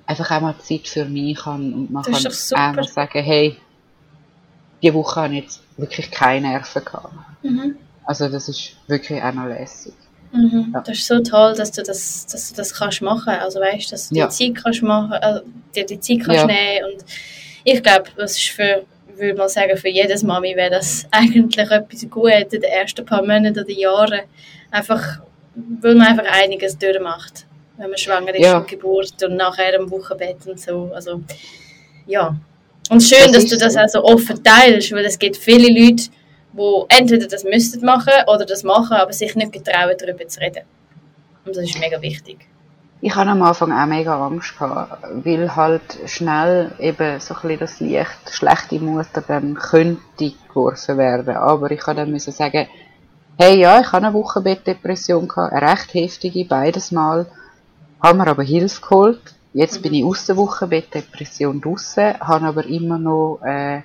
einfach 0.07 0.31
auch 0.33 0.41
mal 0.41 0.55
Zeit 0.59 0.89
für 0.89 1.05
mich 1.05 1.45
habe 1.47 1.63
und 1.63 1.91
man 1.93 2.03
Das 2.05 2.51
kann 2.51 2.75
mal 2.77 2.85
sagen, 2.85 3.23
hey, 3.23 3.57
die 4.83 4.95
Woche 4.95 5.21
habe 5.23 5.35
ich 5.37 5.43
jetzt 5.45 5.61
wirklich 5.77 6.11
keine 6.11 6.49
Nerven 6.49 6.85
gehabt. 6.85 7.13
Mhm. 7.43 7.77
Also 8.05 8.29
das 8.29 8.49
ist 8.49 8.77
wirklich 8.87 9.23
auch 9.23 9.33
noch 9.35 9.47
lässig. 9.47 9.93
Mhm. 10.33 10.71
Ja. 10.75 10.81
Das 10.81 10.99
ist 10.99 11.07
so 11.07 11.21
toll, 11.21 11.55
dass 11.57 11.73
du 11.73 11.83
das, 11.83 12.27
dass 12.27 12.51
du 12.51 12.57
das 12.57 12.75
kannst 12.75 13.03
machen. 13.03 13.31
Also 13.35 13.61
weißt, 13.61 13.93
dass 13.93 14.09
du 14.09 14.15
Ja. 14.17 14.27
die 14.29 14.35
Zeit 14.55 14.63
kannst 14.63 14.83
machen, 14.83 15.13
äh, 15.13 15.41
dir 15.75 15.87
die 15.87 16.01
Zeit 16.01 16.21
kannst 16.25 16.41
Ja. 16.43 16.47
nehmen 16.47 16.93
und 16.93 17.05
ich 17.65 17.83
glaube, 17.83 18.05
das 18.17 18.33
ist 18.37 18.49
für, 18.51 18.85
würde 19.17 19.37
mal 19.37 19.49
sagen, 19.49 19.77
für 19.77 19.89
jedes 19.89 20.23
Mami 20.23 20.55
wäre 20.57 20.71
das 20.71 21.07
eigentlich 21.11 21.71
etwas 21.71 22.09
Gutes 22.11 22.53
in 22.53 22.61
den 22.61 22.71
ersten 22.71 23.05
paar 23.05 23.21
Monaten 23.23 23.59
oder 23.59 23.71
Jahren. 23.71 24.21
Einfach, 24.71 25.21
weil 25.55 25.95
man 25.95 26.07
einfach 26.09 26.31
einiges 26.31 26.79
durchmacht, 26.79 27.47
wenn 27.79 27.89
man 27.91 27.99
schwanger 27.99 28.35
ist 28.35 28.45
Ja. 28.45 28.59
und 28.59 28.69
Geburt 28.69 29.23
und 29.23 29.37
nachher 29.37 29.75
im 29.75 29.91
Wochenbett 29.91 30.47
und 30.47 30.61
so. 30.61 30.91
Also 30.95 31.23
ja. 32.07 32.37
Und 32.91 33.03
schön, 33.03 33.33
Das 33.33 33.45
dass 33.45 33.51
du 33.51 33.59
das 33.59 33.75
so. 33.75 33.81
auch 33.81 33.89
so 33.89 34.05
offen 34.05 34.43
teilst, 34.43 34.93
weil 34.93 35.05
es 35.05 35.19
gibt 35.19 35.37
viele 35.37 35.69
Leute, 35.69 36.05
die 36.53 36.85
entweder 36.89 37.27
das 37.27 37.45
müssten 37.45 37.85
machen 37.85 38.13
oder 38.27 38.47
das 38.47 38.63
machen, 38.63 38.97
aber 38.97 39.13
sich 39.13 39.35
nicht 39.35 39.53
getrauen, 39.53 39.95
darüber 39.99 40.27
zu 40.27 40.41
reden. 40.41 40.63
Und 41.45 41.57
das 41.57 41.65
ist 41.65 41.79
mega 41.79 42.01
wichtig. 42.01 42.47
Ich 43.01 43.15
hatte 43.15 43.31
am 43.31 43.43
Anfang 43.43 43.71
auch 43.71 43.87
mega 43.87 44.27
Angst, 44.27 44.59
gehabt, 44.59 45.05
weil 45.25 45.55
halt 45.55 45.83
schnell 46.07 46.73
eben 46.81 47.21
so 47.21 47.35
ein 47.35 47.41
bisschen 47.43 47.59
das 47.61 47.81
Licht 47.81 48.31
schlechte 48.33 48.81
Mutter 48.81 49.23
dann 49.27 49.55
könnte 49.55 50.33
geworfen 50.49 50.99
werden. 50.99 51.37
Aber 51.37 51.71
ich 51.71 51.79
musste 51.79 51.95
dann 51.95 52.11
müssen 52.11 52.33
sagen, 52.33 52.67
hey 53.39 53.61
ja, 53.61 53.81
ich 53.81 53.93
hatte 53.93 54.07
eine 54.07 54.15
Wochenbettdepression, 54.15 55.29
gehabt, 55.29 55.53
eine 55.53 55.71
recht 55.71 55.95
heftige, 55.95 56.45
beides 56.45 56.91
Mal. 56.91 57.27
Haben 58.03 58.19
mir 58.19 58.27
aber 58.27 58.43
Hilfe 58.43 58.81
geholt. 58.81 59.21
Jetzt 59.55 59.83
bin 59.83 59.95
ich 59.95 60.05
aus 60.05 60.27
der 60.27 60.37
Wochenbettdepression 60.37 61.61
draussen, 61.61 62.19
habe 62.21 62.47
aber 62.47 62.67
immer 62.67 62.99
noch 62.99 63.41
äh, 63.45 63.81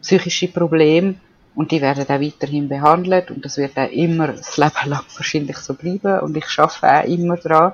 psychische 0.00 0.48
Probleme 0.48 1.14
und 1.54 1.72
die 1.72 1.80
werden 1.80 2.04
auch 2.04 2.20
weiterhin 2.20 2.68
behandelt 2.68 3.30
und 3.30 3.44
das 3.44 3.56
wird 3.56 3.76
auch 3.76 3.90
immer 3.90 4.28
das 4.28 4.56
Leben 4.56 4.90
lang 4.90 5.02
wahrscheinlich 5.16 5.56
so 5.58 5.74
bleiben 5.74 6.20
und 6.20 6.36
ich 6.36 6.44
arbeite 6.56 7.00
auch 7.00 7.04
immer 7.12 7.36
dran. 7.36 7.72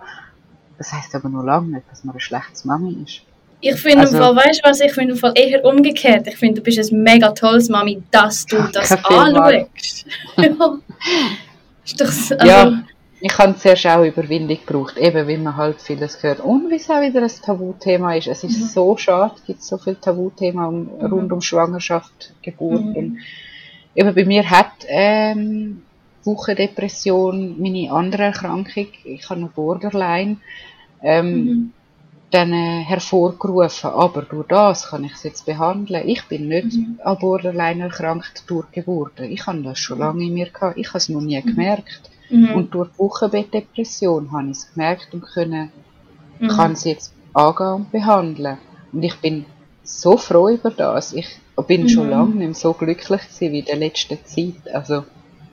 Das 0.79 0.93
heisst 0.93 1.15
aber 1.15 1.29
noch 1.29 1.45
lange 1.45 1.69
nicht, 1.69 1.91
dass 1.91 2.03
man 2.03 2.16
ein 2.16 2.21
schlechtes 2.21 2.65
Mami 2.65 2.97
ist. 3.05 3.21
Ich 3.61 3.81
finde 3.81 4.01
Also- 4.01 4.16
im 4.16 4.23
Fall, 4.23 4.37
weißt 4.37 4.61
du 4.65 4.69
was, 4.69 4.81
ich 4.81 4.93
finde 4.93 5.12
im 5.12 5.19
Fall 5.19 5.33
eher 5.35 5.65
umgekehrt. 5.65 6.27
Ich 6.27 6.37
finde, 6.37 6.61
du 6.61 6.62
bist 6.62 6.93
ein 6.93 7.03
mega 7.03 7.31
tolles 7.31 7.69
Mami, 7.69 8.03
dass 8.11 8.45
du 8.47 8.57
das 8.73 8.93
anschaust. 8.93 10.07
ja. 10.37 10.79
Ist 11.85 12.01
doch 12.01 12.07
so, 12.07 12.35
also, 12.37 12.47
Ja, 12.47 12.83
ich 13.27 13.39
habe 13.39 13.57
zuerst 13.57 13.87
auch 13.87 14.05
Überwindung 14.05 14.59
gebraucht, 14.59 14.99
eben 14.99 15.27
weil 15.27 15.39
man 15.39 15.57
halt 15.57 15.81
vieles 15.81 16.23
hört. 16.23 16.41
Und 16.41 16.69
wie 16.71 16.75
es 16.75 16.91
auch 16.91 17.01
wieder 17.01 17.23
ein 17.23 17.31
Tabuthema 17.43 18.15
ist. 18.17 18.27
Es 18.27 18.45
ist 18.45 18.75
so 18.75 18.99
schade, 18.99 19.33
es 19.37 19.45
gibt 19.47 19.63
so 19.63 19.79
viele 19.79 19.99
Tabuthemen 19.99 20.63
um, 20.63 20.89
rund 21.11 21.33
um 21.33 21.41
Schwangerschaft, 21.41 22.35
Geburt. 22.43 22.85
Mhm. 22.85 22.97
Und 22.97 23.19
eben 23.95 24.15
bei 24.15 24.27
mir 24.27 24.51
hat 24.51 24.73
ähm, 24.89 25.81
Wochendepression 26.25 27.59
meine 27.59 27.91
andere 27.91 28.25
Erkrankung, 28.25 28.89
ich 29.05 29.25
habe 29.31 29.41
eine 29.41 29.49
Borderline, 29.49 30.37
ähm, 31.03 31.45
Mhm. 31.45 31.73
dann 32.31 32.53
äh, 32.53 32.83
hervorgerufen. 32.85 33.89
Aber 33.89 34.21
durch 34.21 34.49
das 34.49 34.89
kann 34.91 35.03
ich 35.05 35.15
es 35.15 35.23
jetzt 35.23 35.47
behandeln. 35.47 36.07
Ich 36.07 36.25
bin 36.29 36.49
nicht 36.49 36.75
Mhm. 36.77 37.01
an 37.03 37.19
Borderline 37.19 37.85
erkrankt 37.85 38.45
durch 38.49 38.71
Geburten. 38.71 39.31
Ich 39.33 39.47
habe 39.47 39.63
das 39.63 39.79
schon 39.79 40.01
lange 40.01 40.25
in 40.27 40.35
mir 40.35 40.51
gehabt. 40.51 40.77
Ich 40.77 40.89
habe 40.89 40.99
es 40.99 41.09
noch 41.09 41.23
nie 41.23 41.41
gemerkt. 41.41 42.11
Mhm. 42.35 42.55
Und 42.55 42.74
durch 42.74 42.90
die 42.93 42.98
Wochenbettdepression 42.98 44.32
habe 44.32 44.44
ich 44.51 44.59
es 44.59 44.73
gemerkt 44.73 45.09
und 45.12 45.23
können, 45.23 45.70
Mhm. 46.40 46.48
kann 46.48 46.73
es 46.73 46.85
jetzt 46.85 47.12
angehen 47.32 47.73
und 47.74 47.93
behandeln. 47.93 48.59
Und 48.93 49.02
ich 49.02 49.16
bin 49.20 49.44
so 49.85 50.16
froh 50.16 50.48
über 50.48 50.70
das. 50.70 51.12
Ich 51.12 51.28
bin 51.69 51.89
schon 51.89 52.05
Mhm. 52.06 52.11
lange 52.11 52.35
nicht 52.35 52.39
mehr 52.47 52.55
so 52.55 52.73
glücklich 52.73 53.23
gewesen 53.23 53.52
wie 53.52 53.59
in 53.61 53.65
der 53.66 53.77
letzten 53.77 54.19
Zeit. 54.24 54.74
Also, 54.74 55.05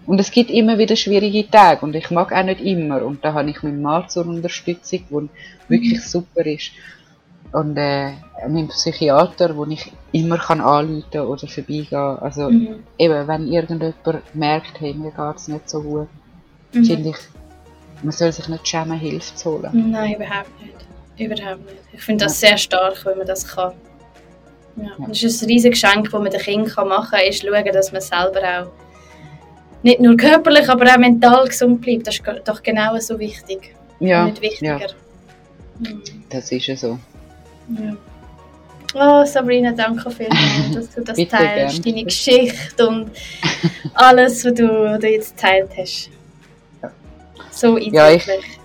und 0.07 0.19
es 0.19 0.31
gibt 0.31 0.49
immer 0.49 0.77
wieder 0.79 0.95
schwierige 0.95 1.49
Tage 1.49 1.85
und 1.85 1.95
ich 1.95 2.09
mag 2.11 2.31
auch 2.33 2.43
nicht 2.43 2.61
immer. 2.61 3.03
Und 3.03 3.23
da 3.23 3.33
habe 3.33 3.49
ich 3.51 3.61
meinen 3.61 3.81
Mann 3.81 4.09
zur 4.09 4.25
Unterstützung, 4.25 5.01
der 5.11 5.27
wirklich 5.67 5.99
Mhm. 5.99 6.03
super 6.03 6.45
ist. 6.45 6.71
Und 7.51 7.75
äh, 7.77 8.11
meinen 8.47 8.69
Psychiater, 8.69 9.55
wo 9.57 9.65
ich 9.65 9.91
immer 10.13 10.37
kann 10.37 10.61
anrufen 10.61 11.19
oder 11.21 11.47
vorbeigehen. 11.47 12.17
Also 12.19 12.49
Mhm. 12.49 12.83
eben, 12.97 13.27
wenn 13.27 13.47
irgendjemand 13.47 13.95
merkt, 14.33 14.79
hey, 14.79 14.93
mir 14.93 15.11
geht 15.11 15.35
es 15.35 15.47
nicht 15.49 15.69
so 15.69 15.81
gut, 15.83 16.07
Mhm. 16.73 16.85
finde 16.85 17.09
ich, 17.09 17.15
man 18.03 18.11
soll 18.11 18.31
sich 18.31 18.47
nicht 18.47 18.67
schämen, 18.67 18.97
Hilfe 18.99 19.35
zu 19.35 19.51
holen. 19.51 19.91
Nein, 19.91 20.15
überhaupt 20.15 20.49
nicht. 20.61 20.73
Überhaupt 21.17 21.65
nicht. 21.65 21.77
Ich 21.93 22.01
finde 22.01 22.25
das 22.25 22.39
sehr 22.39 22.57
stark, 22.57 23.05
wenn 23.05 23.17
man 23.17 23.27
das 23.27 23.47
kann. 23.47 23.73
Ja. 24.77 24.83
Ja. 24.97 25.05
Das 25.07 25.21
ist 25.21 25.41
ein 25.41 25.47
riesiges 25.49 25.81
Geschenk, 25.81 26.09
das 26.09 26.21
man 26.21 26.31
den 26.31 26.39
Kindern 26.41 26.87
machen 26.87 27.09
kann, 27.11 27.27
ist 27.27 27.41
schauen, 27.41 27.65
dass 27.73 27.91
man 27.91 28.01
selber 28.01 28.39
auch 28.63 28.71
nicht 29.83 29.99
nur 29.99 30.15
körperlich, 30.15 30.69
aber 30.69 30.85
auch 30.93 30.97
mental 30.97 31.47
gesund 31.47 31.81
bleibt. 31.81 32.07
Das 32.07 32.15
ist 32.15 32.23
doch 32.45 32.61
genau 32.63 32.97
so 32.99 33.19
wichtig. 33.19 33.75
Ja, 33.99 34.25
nicht 34.25 34.41
wichtiger. 34.41 34.79
ja, 34.79 34.87
Mhm. 35.79 36.01
das 36.29 36.51
ist 36.51 36.67
ja 36.67 36.75
so. 36.75 36.99
Ja. 37.69 37.95
Oh, 38.93 39.25
Sabrina, 39.25 39.71
danke 39.71 40.11
vielmals, 40.11 40.71
dass 40.73 40.89
du 40.93 41.01
das 41.01 41.17
teilst. 41.29 41.81
gern. 41.83 41.95
Deine 41.95 42.03
Geschichte 42.05 42.87
und 42.87 43.11
alles, 43.93 44.43
was 44.45 44.53
du, 44.53 44.67
was 44.67 44.99
du 44.99 45.07
jetzt 45.09 45.35
geteilt 45.35 45.69
hast. 45.77 46.09
So 47.61 47.77
Ja, 47.77 48.09
ich- 48.09 48.27
eindrücklich. 48.27 48.57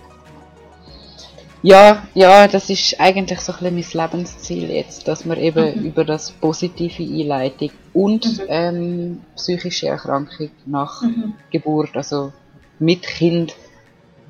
Ja, 1.63 2.03
ja, 2.13 2.47
das 2.47 2.69
ist 2.69 2.99
eigentlich 2.99 3.39
so 3.41 3.51
ein 3.51 3.75
bisschen 3.75 3.99
mein 3.99 4.11
Lebensziel 4.11 4.69
jetzt, 4.69 5.07
dass 5.07 5.25
man 5.25 5.37
eben 5.39 5.79
Mhm. 5.79 5.85
über 5.87 6.05
das 6.05 6.31
positive 6.31 7.03
Einleitung 7.03 7.71
und 7.93 8.25
Mhm. 8.25 8.45
ähm, 8.47 9.21
psychische 9.35 9.87
Erkrankung 9.87 10.49
nach 10.65 11.01
Mhm. 11.01 11.33
Geburt, 11.51 11.95
also 11.95 12.31
mit 12.79 13.01
Kind, 13.03 13.55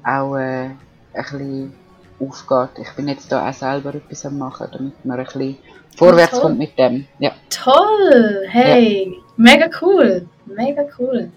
auch 0.04 0.36
äh, 0.38 0.70
ein 0.70 0.78
bisschen 1.14 1.74
aufgeht. 2.20 2.70
Ich 2.82 2.92
bin 2.96 3.08
jetzt 3.10 3.32
da 3.32 3.48
auch 3.50 3.54
selber 3.54 3.94
etwas 3.94 4.26
am 4.26 4.38
machen, 4.38 4.68
damit 4.72 5.06
man 5.06 5.20
ein 5.20 5.26
bisschen 5.26 5.58
vorwärts 5.98 6.32
toll. 6.32 6.42
kommt 6.42 6.60
mit 6.60 6.80
dem. 6.80 7.06
Ja. 7.20 7.32
Toll! 7.50 8.46
Hey! 8.48 9.14
Mega 9.36 9.70
cool! 9.82 10.28
Mega 10.46 10.86
cool! 10.98 11.30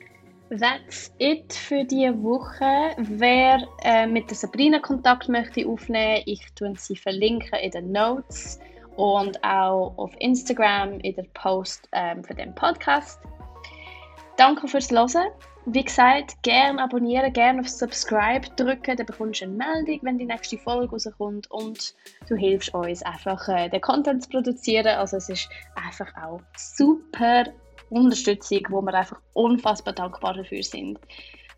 That's 0.58 1.12
it 1.18 1.52
für 1.52 1.84
diese 1.84 2.20
Woche. 2.24 2.96
Wer 2.98 3.68
äh, 3.84 4.04
mit 4.08 4.30
der 4.30 4.36
Sabrina 4.36 4.80
Kontakt 4.80 5.28
möchte 5.28 5.64
aufnehmen, 5.64 6.22
ich 6.26 6.44
tue 6.56 6.74
sie 6.76 6.96
verlinken 6.96 7.56
in 7.60 7.70
den 7.70 7.92
Notes 7.92 8.58
und 8.96 9.42
auch 9.44 9.94
auf 9.96 10.12
Instagram 10.18 10.98
in 11.00 11.14
der 11.14 11.26
Post 11.34 11.88
ähm, 11.92 12.24
für 12.24 12.34
den 12.34 12.52
Podcast. 12.52 13.20
Danke 14.36 14.66
fürs 14.66 14.90
Hören. 14.90 15.28
Wie 15.66 15.84
gesagt, 15.84 16.42
gerne 16.42 16.82
abonnieren, 16.82 17.32
gerne 17.32 17.60
auf 17.60 17.68
Subscribe 17.68 18.48
drücken, 18.56 18.96
dann 18.96 19.06
bekommst 19.06 19.42
du 19.42 19.44
eine 19.44 19.54
Meldung, 19.54 20.00
wenn 20.02 20.18
die 20.18 20.24
nächste 20.24 20.58
Folge 20.58 20.90
rauskommt 20.90 21.48
und 21.52 21.94
du 22.28 22.34
hilfst 22.34 22.74
uns 22.74 23.02
einfach, 23.04 23.46
äh, 23.48 23.68
den 23.68 23.80
Content 23.80 24.24
zu 24.24 24.30
produzieren. 24.30 24.88
Also 24.88 25.18
es 25.18 25.28
ist 25.28 25.48
einfach 25.76 26.12
auch 26.16 26.40
super 26.56 27.44
Unterstützung, 27.90 28.60
wo 28.70 28.80
wir 28.80 28.94
einfach 28.94 29.20
unfassbar 29.34 29.94
dankbar 29.94 30.34
dafür 30.34 30.62
sind. 30.62 30.98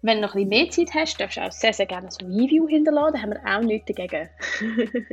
Wenn 0.03 0.21
du 0.21 0.27
noch 0.27 0.35
ein 0.35 0.49
mehr 0.49 0.69
Zeit 0.71 0.93
hast, 0.95 1.21
darfst 1.21 1.37
du 1.37 1.43
auch 1.43 1.53
sehr, 1.53 1.73
sehr 1.73 1.87
gerne 1.87 2.09
ein 2.09 2.27
Review 2.27 2.67
hinterlassen, 2.67 3.15
da 3.15 3.23
haben 3.23 3.31
wir 3.31 3.57
auch 3.57 3.63
nichts 3.63 3.87
dagegen. 3.87 4.29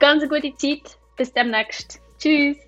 Ganz 0.00 0.22
eine 0.22 0.28
gute 0.28 0.56
Zeit, 0.56 0.98
bis 1.16 1.32
demnächst. 1.32 2.00
Tschüss! 2.18 2.65